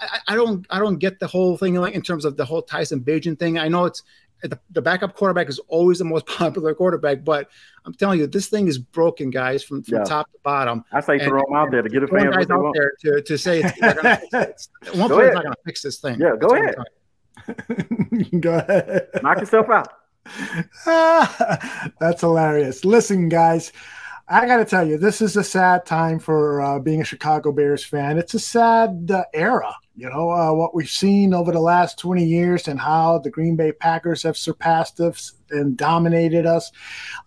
I, 0.00 0.18
I 0.28 0.34
don't, 0.34 0.66
I 0.70 0.78
don't 0.78 0.98
get 0.98 1.20
the 1.20 1.26
whole 1.26 1.56
thing 1.56 1.74
like 1.74 1.94
in 1.94 2.02
terms 2.02 2.24
of 2.24 2.36
the 2.36 2.44
whole 2.44 2.62
Tyson 2.62 3.00
Bagent 3.00 3.38
thing. 3.38 3.58
I 3.58 3.68
know 3.68 3.84
it's 3.84 4.02
the, 4.42 4.58
the 4.70 4.82
backup 4.82 5.14
quarterback 5.14 5.48
is 5.48 5.58
always 5.68 5.98
the 5.98 6.04
most 6.04 6.26
popular 6.38 6.74
quarterback, 6.74 7.24
but 7.24 7.48
I'm 7.84 7.94
telling 7.94 8.18
you, 8.18 8.26
this 8.26 8.48
thing 8.48 8.68
is 8.68 8.78
broken, 8.78 9.30
guys, 9.30 9.62
from, 9.62 9.82
from 9.82 9.98
yeah. 9.98 10.04
top 10.04 10.30
to 10.32 10.38
bottom. 10.42 10.84
I 10.92 11.00
say 11.00 11.18
throw 11.18 11.42
them 11.42 11.54
out 11.54 11.70
there 11.70 11.82
to 11.82 11.88
get 11.88 12.02
a 12.02 12.08
fan. 12.08 12.30
Guys 12.30 12.50
out 12.50 12.72
there 12.74 12.92
to, 13.00 13.22
to 13.22 13.38
say 13.38 13.62
it's, 13.64 14.28
it's, 14.32 14.68
one 14.96 15.10
player's 15.10 15.34
not 15.34 15.44
going 15.44 15.54
to 15.54 15.60
fix 15.64 15.82
this 15.82 15.98
thing. 15.98 16.18
Yeah, 16.20 16.36
go 16.38 16.54
ahead. 16.54 16.76
Go 18.40 18.58
ahead. 18.58 19.08
Knock 19.22 19.40
yourself 19.40 19.66
out. 19.70 19.88
That's 21.98 22.20
hilarious. 22.20 22.84
Listen, 22.84 23.28
guys, 23.28 23.72
I 24.32 24.46
got 24.46 24.58
to 24.58 24.64
tell 24.64 24.86
you, 24.86 24.96
this 24.96 25.20
is 25.20 25.36
a 25.36 25.42
sad 25.42 25.84
time 25.84 26.20
for 26.20 26.62
uh, 26.62 26.78
being 26.78 27.00
a 27.00 27.04
Chicago 27.04 27.50
Bears 27.50 27.84
fan. 27.84 28.16
It's 28.16 28.34
a 28.34 28.38
sad 28.38 29.10
uh, 29.12 29.24
era, 29.34 29.74
you 29.96 30.08
know, 30.08 30.30
uh, 30.30 30.52
what 30.52 30.72
we've 30.72 30.88
seen 30.88 31.34
over 31.34 31.50
the 31.50 31.60
last 31.60 31.98
20 31.98 32.24
years 32.24 32.68
and 32.68 32.78
how 32.78 33.18
the 33.18 33.28
Green 33.28 33.56
Bay 33.56 33.72
Packers 33.72 34.22
have 34.22 34.38
surpassed 34.38 35.00
us 35.00 35.32
and 35.50 35.76
dominated 35.76 36.46
us. 36.46 36.70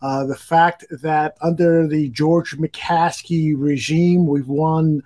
Uh, 0.01 0.25
the 0.25 0.35
fact 0.38 0.85
that 1.01 1.35
under 1.41 1.85
the 1.88 2.07
George 2.07 2.57
McCaskey 2.57 3.53
regime, 3.57 4.25
we've 4.25 4.47
won 4.47 5.03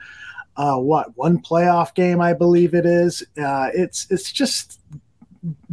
uh, 0.55 0.77
what 0.77 1.17
one 1.17 1.41
playoff 1.41 1.95
game, 1.95 2.21
I 2.21 2.33
believe 2.33 2.75
it 2.75 2.85
is. 2.85 3.23
Uh, 3.41 3.69
it's 3.73 4.05
it's 4.11 4.31
just 4.31 4.79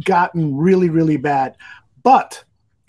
gotten 0.03 0.57
really 0.57 0.89
really 0.89 1.17
bad. 1.17 1.55
But 2.01 2.43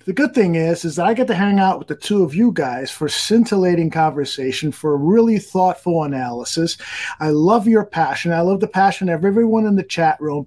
the 0.06 0.12
good 0.12 0.34
thing 0.34 0.54
is 0.54 0.84
is 0.84 0.96
that 0.96 1.06
I 1.06 1.14
get 1.14 1.26
to 1.26 1.34
hang 1.34 1.58
out 1.58 1.78
with 1.78 1.88
the 1.88 1.96
two 1.96 2.22
of 2.22 2.34
you 2.34 2.52
guys 2.52 2.90
for 2.90 3.08
scintillating 3.08 3.90
conversation, 3.90 4.70
for 4.70 4.96
really 4.96 5.38
thoughtful 5.38 6.04
analysis. 6.04 6.78
I 7.18 7.30
love 7.30 7.66
your 7.66 7.84
passion. 7.84 8.32
I 8.32 8.40
love 8.40 8.60
the 8.60 8.68
passion 8.68 9.08
of 9.08 9.24
everyone 9.24 9.66
in 9.66 9.74
the 9.74 9.82
chat 9.82 10.20
room. 10.20 10.46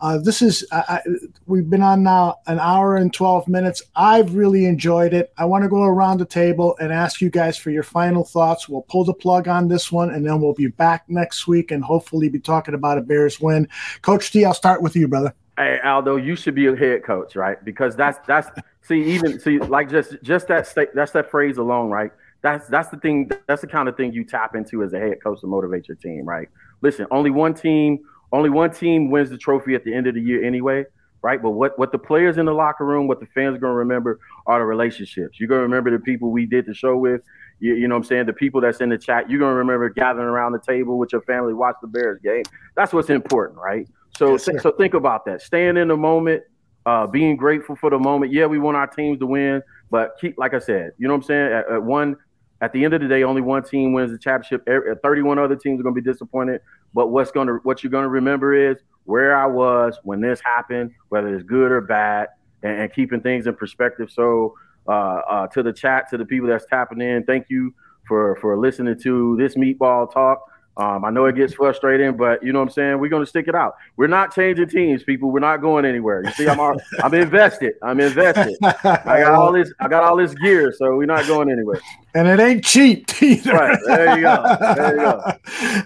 Uh, 0.00 0.18
this 0.18 0.40
is 0.40 0.64
I, 0.70 1.00
we've 1.46 1.68
been 1.68 1.82
on 1.82 2.04
now 2.04 2.36
an 2.46 2.60
hour 2.60 2.96
and 2.96 3.12
twelve 3.12 3.48
minutes. 3.48 3.82
I've 3.96 4.34
really 4.36 4.64
enjoyed 4.64 5.12
it. 5.12 5.32
I 5.36 5.44
want 5.44 5.64
to 5.64 5.68
go 5.68 5.82
around 5.82 6.18
the 6.18 6.24
table 6.24 6.76
and 6.80 6.92
ask 6.92 7.20
you 7.20 7.30
guys 7.30 7.56
for 7.56 7.70
your 7.70 7.82
final 7.82 8.24
thoughts. 8.24 8.68
We'll 8.68 8.82
pull 8.82 9.04
the 9.04 9.14
plug 9.14 9.48
on 9.48 9.66
this 9.66 9.90
one, 9.90 10.10
and 10.10 10.24
then 10.24 10.40
we'll 10.40 10.54
be 10.54 10.68
back 10.68 11.04
next 11.08 11.48
week 11.48 11.72
and 11.72 11.82
hopefully 11.82 12.28
be 12.28 12.38
talking 12.38 12.74
about 12.74 12.98
a 12.98 13.00
Bears 13.00 13.40
win. 13.40 13.68
Coach 14.02 14.30
T, 14.30 14.44
I'll 14.44 14.54
start 14.54 14.82
with 14.82 14.94
you, 14.94 15.08
brother. 15.08 15.34
Hey 15.56 15.78
Aldo, 15.84 16.16
you 16.16 16.36
should 16.36 16.54
be 16.54 16.68
a 16.68 16.76
head 16.76 17.04
coach, 17.04 17.36
right? 17.36 17.62
Because 17.64 17.94
that's 17.94 18.24
that's 18.26 18.48
see 18.82 19.02
even 19.14 19.38
see 19.40 19.58
like 19.58 19.90
just 19.90 20.16
just 20.22 20.48
that 20.48 20.66
state 20.66 20.88
that's 20.94 21.12
that 21.12 21.30
phrase 21.30 21.58
alone, 21.58 21.90
right? 21.90 22.10
That's 22.42 22.66
that's 22.68 22.88
the 22.88 22.96
thing. 22.96 23.30
That's 23.46 23.60
the 23.60 23.66
kind 23.66 23.88
of 23.88 23.96
thing 23.96 24.12
you 24.12 24.24
tap 24.24 24.54
into 24.54 24.82
as 24.82 24.92
a 24.92 24.98
head 24.98 25.22
coach 25.22 25.40
to 25.42 25.46
motivate 25.46 25.88
your 25.88 25.96
team, 25.96 26.24
right? 26.24 26.48
Listen, 26.80 27.06
only 27.10 27.30
one 27.30 27.54
team, 27.54 28.00
only 28.32 28.50
one 28.50 28.72
team 28.72 29.10
wins 29.10 29.30
the 29.30 29.38
trophy 29.38 29.74
at 29.74 29.84
the 29.84 29.92
end 29.92 30.06
of 30.06 30.14
the 30.14 30.20
year 30.20 30.42
anyway, 30.42 30.84
right? 31.22 31.40
But 31.42 31.50
what 31.50 31.78
what 31.78 31.92
the 31.92 31.98
players 31.98 32.38
in 32.38 32.46
the 32.46 32.54
locker 32.54 32.86
room, 32.86 33.06
what 33.06 33.20
the 33.20 33.26
fans 33.26 33.56
are 33.56 33.60
gonna 33.60 33.74
remember 33.74 34.18
are 34.46 34.58
the 34.58 34.64
relationships. 34.64 35.38
You're 35.38 35.48
gonna 35.48 35.62
remember 35.62 35.90
the 35.90 36.02
people 36.02 36.30
we 36.30 36.46
did 36.46 36.66
the 36.66 36.74
show 36.74 36.96
with. 36.96 37.22
You, 37.58 37.74
you 37.74 37.88
know 37.88 37.94
what 37.94 38.04
I'm 38.04 38.04
saying? 38.04 38.26
The 38.26 38.32
people 38.32 38.62
that's 38.62 38.80
in 38.80 38.88
the 38.88 38.96
chat, 38.96 39.28
you're 39.28 39.40
gonna 39.40 39.54
remember 39.54 39.90
gathering 39.90 40.26
around 40.26 40.52
the 40.52 40.60
table 40.60 40.96
with 40.98 41.12
your 41.12 41.22
family, 41.22 41.52
watch 41.52 41.76
the 41.82 41.88
Bears 41.88 42.20
game. 42.22 42.44
That's 42.74 42.94
what's 42.94 43.10
important, 43.10 43.58
right? 43.58 43.86
So 44.16 44.32
yes, 44.32 44.48
so 44.62 44.70
think 44.72 44.94
about 44.94 45.26
that. 45.26 45.42
Staying 45.42 45.76
in 45.76 45.88
the 45.88 45.96
moment, 45.96 46.42
uh, 46.86 47.06
being 47.06 47.36
grateful 47.36 47.76
for 47.76 47.90
the 47.90 47.98
moment. 47.98 48.32
Yeah, 48.32 48.46
we 48.46 48.58
want 48.58 48.76
our 48.76 48.86
teams 48.86 49.18
to 49.20 49.26
win, 49.26 49.62
but 49.90 50.16
keep 50.20 50.38
like 50.38 50.54
I 50.54 50.58
said, 50.58 50.92
you 50.98 51.08
know 51.08 51.14
what 51.14 51.20
I'm 51.20 51.24
saying? 51.24 51.52
At, 51.52 51.70
at 51.70 51.82
one 51.82 52.16
at 52.62 52.72
the 52.72 52.84
end 52.84 52.92
of 52.92 53.00
the 53.00 53.08
day, 53.08 53.22
only 53.22 53.40
one 53.40 53.62
team 53.62 53.92
wins 53.92 54.10
the 54.10 54.18
championship. 54.18 54.66
31 55.02 55.38
other 55.38 55.56
teams 55.56 55.80
are 55.80 55.82
going 55.82 55.94
to 55.94 56.00
be 56.00 56.10
disappointed. 56.10 56.60
But 56.92 57.08
what's 57.08 57.30
going 57.30 57.46
to 57.46 57.54
what 57.62 57.82
you're 57.82 57.90
going 57.90 58.04
to 58.04 58.10
remember 58.10 58.54
is 58.54 58.76
where 59.04 59.34
I 59.34 59.46
was 59.46 59.98
when 60.02 60.20
this 60.20 60.40
happened, 60.40 60.92
whether 61.08 61.34
it's 61.34 61.44
good 61.44 61.72
or 61.72 61.80
bad, 61.80 62.28
and, 62.62 62.80
and 62.80 62.92
keeping 62.92 63.20
things 63.20 63.46
in 63.46 63.54
perspective. 63.54 64.10
So 64.10 64.54
uh, 64.86 65.20
uh, 65.28 65.46
to 65.48 65.62
the 65.62 65.72
chat, 65.72 66.10
to 66.10 66.18
the 66.18 66.24
people 66.24 66.48
that's 66.48 66.66
tapping 66.66 67.00
in, 67.00 67.24
thank 67.24 67.46
you 67.48 67.74
for 68.06 68.36
for 68.36 68.58
listening 68.58 68.98
to 69.00 69.36
this 69.38 69.54
meatball 69.54 70.12
talk. 70.12 70.42
Um, 70.76 71.04
I 71.04 71.10
know 71.10 71.26
it 71.26 71.34
gets 71.34 71.52
frustrating, 71.52 72.16
but 72.16 72.42
you 72.42 72.52
know 72.52 72.60
what 72.60 72.68
I'm 72.68 72.72
saying. 72.72 72.98
We're 73.00 73.10
going 73.10 73.22
to 73.22 73.28
stick 73.28 73.48
it 73.48 73.54
out. 73.54 73.74
We're 73.96 74.06
not 74.06 74.34
changing 74.34 74.68
teams, 74.68 75.02
people. 75.02 75.30
We're 75.30 75.40
not 75.40 75.58
going 75.58 75.84
anywhere. 75.84 76.24
You 76.24 76.30
see, 76.32 76.48
I'm 76.48 76.60
all, 76.60 76.80
I'm 77.02 77.12
invested. 77.12 77.74
I'm 77.82 78.00
invested. 78.00 78.56
I 78.62 79.20
got 79.20 79.34
all 79.34 79.52
this. 79.54 79.72
I 79.80 79.88
got 79.88 80.04
all 80.04 80.16
this 80.16 80.32
gear, 80.34 80.72
so 80.72 80.96
we're 80.96 81.06
not 81.06 81.26
going 81.26 81.50
anywhere. 81.50 81.80
And 82.14 82.26
it 82.26 82.40
ain't 82.40 82.64
cheap 82.64 83.10
either. 83.22 83.52
Right 83.52 83.78
there 83.86 84.16
you 84.16 84.22
go. 84.22 84.56
There 84.74 84.96
you 84.96 85.02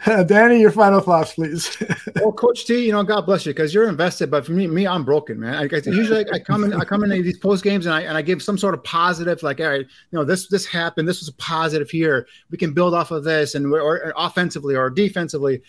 go. 0.07 0.25
Danny, 0.25 0.61
your 0.61 0.71
final 0.71 1.01
thoughts, 1.01 1.35
please. 1.35 1.77
well, 2.17 2.33
Coach 2.33 2.67
T, 2.67 2.87
you 2.87 2.93
know, 2.93 3.03
God 3.03 3.27
bless 3.27 3.45
you 3.45 3.53
because 3.53 3.75
you're 3.75 3.89
invested. 3.89 4.31
But 4.31 4.47
for 4.47 4.53
me, 4.53 4.67
me, 4.67 4.87
I'm 4.87 5.05
broken, 5.05 5.41
man. 5.41 5.55
I, 5.55 5.63
I 5.65 5.81
usually 5.91 6.25
I 6.33 6.39
come 6.39 6.65
in, 6.65 6.73
I 6.73 6.85
come 6.85 7.05
in 7.05 7.11
these 7.11 7.39
post 7.39 7.63
games 7.63 7.87
and 7.87 7.95
I 7.95 8.03
and 8.03 8.17
I 8.17 8.23
give 8.23 8.43
some 8.43 8.57
sort 8.57 8.75
of 8.75 8.83
positive, 8.85 9.43
like, 9.43 9.61
all 9.61 9.69
right, 9.69 9.81
you 9.81 10.19
know, 10.19 10.25
this 10.25 10.49
this 10.49 10.65
happened. 10.65 11.07
This 11.07 11.21
was 11.21 11.29
a 11.29 11.35
positive 11.35 11.91
here. 11.91 12.27
We 12.51 12.59
can 12.59 12.73
build 12.73 12.95
off 12.95 13.11
of 13.11 13.25
this, 13.25 13.55
and 13.55 13.67
or, 13.67 13.81
or 13.81 14.13
offensively 14.17 14.77
or 14.77 14.91
defensively 14.91 15.63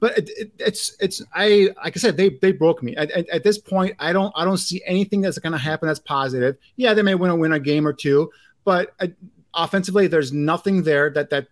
but 0.00 0.16
it, 0.16 0.30
it, 0.30 0.52
it's 0.58 0.96
it's 0.98 1.22
I 1.34 1.68
like 1.84 1.94
I 1.96 2.00
said 2.00 2.16
they 2.16 2.30
they 2.40 2.52
broke 2.52 2.82
me 2.82 2.96
at, 2.96 3.10
at, 3.10 3.28
at, 3.28 3.44
this 3.44 3.58
point 3.58 3.94
I 3.98 4.14
don't 4.14 4.32
I 4.34 4.46
don't 4.46 4.56
see 4.56 4.82
anything 4.86 5.20
that's 5.20 5.38
going 5.38 5.52
to 5.52 5.58
happen 5.58 5.86
that's 5.86 6.00
positive. 6.00 6.56
Yeah, 6.76 6.94
they 6.94 7.02
may 7.02 7.14
win 7.14 7.30
a 7.30 7.36
win 7.36 7.52
a 7.52 7.60
game 7.60 7.86
or 7.86 7.92
two, 7.92 8.30
but 8.64 8.94
offensively 9.54 10.06
there's 10.06 10.32
nothing 10.32 10.82
there 10.82 11.10
that 11.10 11.30
that 11.30 11.48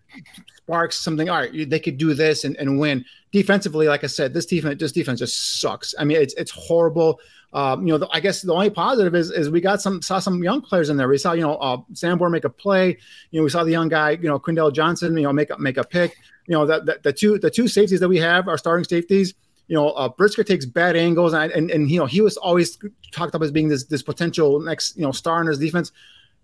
sparks 0.56 0.96
something. 0.96 1.28
All 1.28 1.38
right, 1.38 1.70
they 1.70 1.80
could 1.80 1.98
do 1.98 2.14
this 2.14 2.44
and, 2.44 2.56
and 2.56 2.78
win. 2.78 3.04
Defensively, 3.30 3.88
like 3.88 4.04
I 4.04 4.06
said, 4.06 4.32
this 4.34 4.46
defense 4.46 4.80
this 4.80 4.92
defense 4.92 5.18
just 5.20 5.60
sucks. 5.60 5.94
I 5.98 6.04
mean, 6.04 6.18
it's 6.18 6.34
it's 6.34 6.50
horrible. 6.50 7.20
Um, 7.54 7.86
you 7.86 7.94
know, 7.94 7.98
the, 7.98 8.08
I 8.12 8.20
guess 8.20 8.42
the 8.42 8.52
only 8.52 8.70
positive 8.70 9.14
is 9.14 9.30
is 9.30 9.50
we 9.50 9.60
got 9.60 9.80
some 9.80 10.02
saw 10.02 10.18
some 10.18 10.42
young 10.42 10.60
players 10.60 10.90
in 10.90 10.96
there. 10.96 11.08
We 11.08 11.18
saw 11.18 11.32
you 11.32 11.42
know 11.42 11.56
uh, 11.56 11.78
Sanborn 11.94 12.32
make 12.32 12.44
a 12.44 12.50
play. 12.50 12.96
You 13.30 13.40
know, 13.40 13.44
we 13.44 13.50
saw 13.50 13.64
the 13.64 13.70
young 13.70 13.88
guy 13.88 14.10
you 14.10 14.28
know 14.28 14.38
Quindell 14.38 14.72
Johnson 14.72 15.16
you 15.16 15.22
know 15.22 15.32
make 15.32 15.50
a 15.50 15.58
make 15.58 15.76
a 15.76 15.84
pick 15.84 16.16
you 16.48 16.54
know, 16.54 16.66
the, 16.66 16.80
the, 16.80 16.98
the 17.04 17.12
two 17.12 17.38
the 17.38 17.50
two 17.50 17.68
safeties 17.68 18.00
that 18.00 18.08
we 18.08 18.18
have 18.18 18.48
are 18.48 18.58
starting 18.58 18.84
safeties. 18.84 19.34
You 19.68 19.74
know, 19.74 19.90
uh, 19.90 20.08
Brisker 20.08 20.42
takes 20.42 20.64
bad 20.64 20.96
angles, 20.96 21.34
and, 21.34 21.52
and 21.52 21.70
and 21.70 21.90
you 21.90 22.00
know 22.00 22.06
he 22.06 22.22
was 22.22 22.38
always 22.38 22.78
talked 23.12 23.34
up 23.34 23.42
as 23.42 23.52
being 23.52 23.68
this 23.68 23.84
this 23.84 24.02
potential 24.02 24.58
next 24.58 24.96
you 24.96 25.02
know 25.02 25.12
star 25.12 25.42
in 25.42 25.46
his 25.46 25.58
defense. 25.58 25.92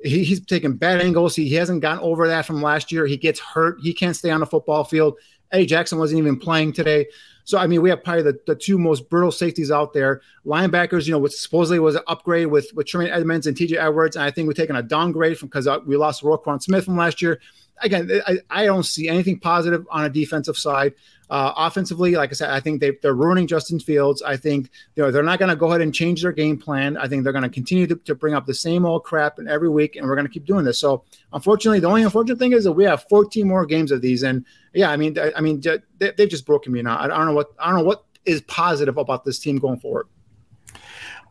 He, 0.04 0.22
he's 0.22 0.44
taking 0.44 0.76
bad 0.76 1.00
angles. 1.00 1.34
He, 1.34 1.48
he 1.48 1.54
hasn't 1.54 1.80
gotten 1.80 2.04
over 2.04 2.28
that 2.28 2.46
from 2.46 2.62
last 2.62 2.92
year. 2.92 3.06
He 3.06 3.16
gets 3.16 3.40
hurt. 3.40 3.78
He 3.82 3.92
can't 3.92 4.14
stay 4.14 4.30
on 4.30 4.40
the 4.40 4.46
football 4.46 4.84
field. 4.84 5.18
Eddie 5.50 5.66
Jackson 5.66 5.98
wasn't 5.98 6.18
even 6.18 6.38
playing 6.38 6.72
today. 6.72 7.06
So 7.44 7.58
I 7.58 7.66
mean, 7.66 7.82
we 7.82 7.90
have 7.90 8.02
probably 8.02 8.22
the, 8.22 8.38
the 8.46 8.54
two 8.54 8.78
most 8.78 9.08
brutal 9.08 9.30
safeties 9.30 9.70
out 9.70 9.92
there. 9.92 10.22
Linebackers, 10.46 11.06
you 11.06 11.12
know, 11.12 11.18
what 11.18 11.32
supposedly 11.32 11.78
was 11.78 11.94
an 11.94 12.02
upgrade 12.06 12.46
with 12.48 12.70
with 12.74 12.86
Tremaine 12.86 13.12
Edmunds 13.12 13.46
and 13.46 13.56
TJ 13.56 13.76
Edwards, 13.76 14.16
and 14.16 14.24
I 14.24 14.30
think 14.30 14.46
we're 14.46 14.54
taking 14.54 14.76
a 14.76 14.82
downgrade 14.82 15.38
from 15.38 15.48
because 15.48 15.66
uh, 15.66 15.78
we 15.86 15.96
lost 15.96 16.22
Roquan 16.22 16.62
Smith 16.62 16.86
from 16.86 16.96
last 16.96 17.20
year. 17.20 17.40
Again, 17.80 18.10
I, 18.26 18.38
I, 18.50 18.64
don't 18.64 18.84
see 18.84 19.08
anything 19.08 19.40
positive 19.40 19.84
on 19.90 20.04
a 20.04 20.08
defensive 20.08 20.56
side. 20.56 20.94
Uh, 21.30 21.52
offensively, 21.56 22.14
like 22.16 22.30
I 22.30 22.34
said, 22.34 22.50
I 22.50 22.60
think 22.60 22.80
they, 22.80 22.92
they're 23.02 23.14
ruining 23.14 23.46
Justin 23.46 23.80
Fields. 23.80 24.22
I 24.22 24.36
think 24.36 24.70
you 24.94 25.02
know, 25.02 25.10
they're 25.10 25.22
not 25.22 25.38
going 25.38 25.48
to 25.48 25.56
go 25.56 25.68
ahead 25.68 25.80
and 25.80 25.94
change 25.94 26.22
their 26.22 26.32
game 26.32 26.58
plan. 26.58 26.96
I 26.96 27.08
think 27.08 27.24
they're 27.24 27.32
going 27.32 27.44
to 27.44 27.48
continue 27.48 27.86
to 27.86 28.14
bring 28.14 28.34
up 28.34 28.46
the 28.46 28.54
same 28.54 28.84
old 28.84 29.04
crap 29.04 29.38
every 29.48 29.70
week, 29.70 29.96
and 29.96 30.06
we're 30.06 30.16
going 30.16 30.26
to 30.26 30.32
keep 30.32 30.44
doing 30.44 30.64
this. 30.64 30.78
So, 30.78 31.04
unfortunately, 31.32 31.80
the 31.80 31.88
only 31.88 32.02
unfortunate 32.02 32.38
thing 32.38 32.52
is 32.52 32.64
that 32.64 32.72
we 32.72 32.84
have 32.84 33.04
14 33.08 33.48
more 33.48 33.64
games 33.64 33.90
of 33.90 34.02
these, 34.02 34.22
and 34.22 34.44
yeah, 34.74 34.90
I 34.90 34.96
mean, 34.96 35.16
I 35.34 35.40
mean, 35.40 35.60
they, 35.60 36.12
have 36.18 36.28
just 36.28 36.46
broken 36.46 36.72
me 36.72 36.82
now. 36.82 36.98
I 37.00 37.06
don't 37.06 37.26
know 37.26 37.32
what 37.32 37.52
I 37.58 37.70
don't 37.70 37.80
know 37.80 37.84
what 37.84 38.04
is 38.24 38.40
positive 38.42 38.98
about 38.98 39.24
this 39.24 39.38
team 39.38 39.58
going 39.58 39.78
forward. 39.78 40.06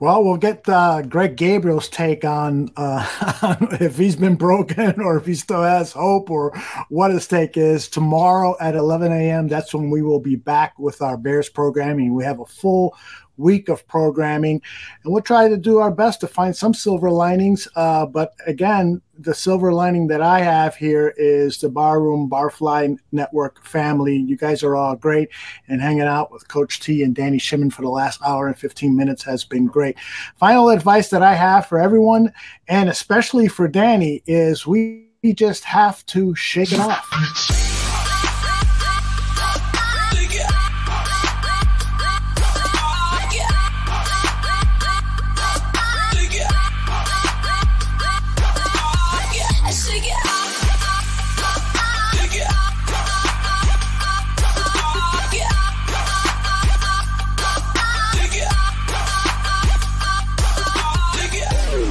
Well, 0.03 0.21
we'll 0.21 0.35
get 0.35 0.67
uh, 0.67 1.01
Greg 1.03 1.37
Gabriel's 1.37 1.87
take 1.87 2.25
on 2.25 2.73
uh, 2.75 3.55
if 3.79 3.97
he's 3.97 4.17
been 4.17 4.35
broken 4.35 4.99
or 4.99 5.15
if 5.15 5.25
he 5.25 5.33
still 5.33 5.63
has 5.63 5.93
hope 5.93 6.29
or 6.29 6.51
what 6.89 7.11
his 7.11 7.25
take 7.25 7.55
is 7.55 7.87
tomorrow 7.87 8.57
at 8.59 8.75
11 8.75 9.13
a.m. 9.13 9.47
That's 9.47 9.73
when 9.73 9.89
we 9.89 10.01
will 10.01 10.19
be 10.19 10.35
back 10.35 10.77
with 10.77 11.01
our 11.01 11.15
Bears 11.15 11.47
programming. 11.47 12.13
We 12.13 12.25
have 12.25 12.41
a 12.41 12.45
full 12.45 12.97
week 13.37 13.69
of 13.69 13.87
programming, 13.87 14.61
and 15.03 15.13
we'll 15.13 15.21
try 15.21 15.47
to 15.47 15.57
do 15.57 15.79
our 15.79 15.91
best 15.91 16.19
to 16.21 16.27
find 16.27 16.55
some 16.55 16.73
silver 16.73 17.09
linings. 17.09 17.67
Uh, 17.75 18.05
but 18.05 18.33
again, 18.45 19.01
the 19.19 19.33
silver 19.33 19.73
lining 19.73 20.07
that 20.07 20.21
I 20.21 20.39
have 20.39 20.75
here 20.75 21.13
is 21.17 21.59
the 21.59 21.69
Barroom 21.69 22.29
Barfly 22.29 22.97
Network 23.11 23.63
family. 23.65 24.17
You 24.17 24.37
guys 24.37 24.63
are 24.63 24.75
all 24.75 24.95
great, 24.95 25.29
and 25.67 25.81
hanging 25.81 26.01
out 26.01 26.31
with 26.31 26.47
Coach 26.47 26.79
T 26.79 27.03
and 27.03 27.15
Danny 27.15 27.37
Shimon 27.37 27.69
for 27.69 27.83
the 27.83 27.89
last 27.89 28.21
hour 28.25 28.47
and 28.47 28.57
15 28.57 28.95
minutes 28.95 29.23
has 29.23 29.43
been 29.43 29.65
great. 29.65 29.97
Final 30.37 30.69
advice 30.69 31.09
that 31.09 31.23
I 31.23 31.33
have 31.35 31.67
for 31.67 31.79
everyone, 31.79 32.33
and 32.67 32.89
especially 32.89 33.47
for 33.47 33.67
Danny, 33.67 34.23
is 34.25 34.67
we 34.67 35.09
just 35.35 35.63
have 35.63 36.05
to 36.07 36.35
shake 36.35 36.73
it 36.73 36.79
off. 36.79 37.72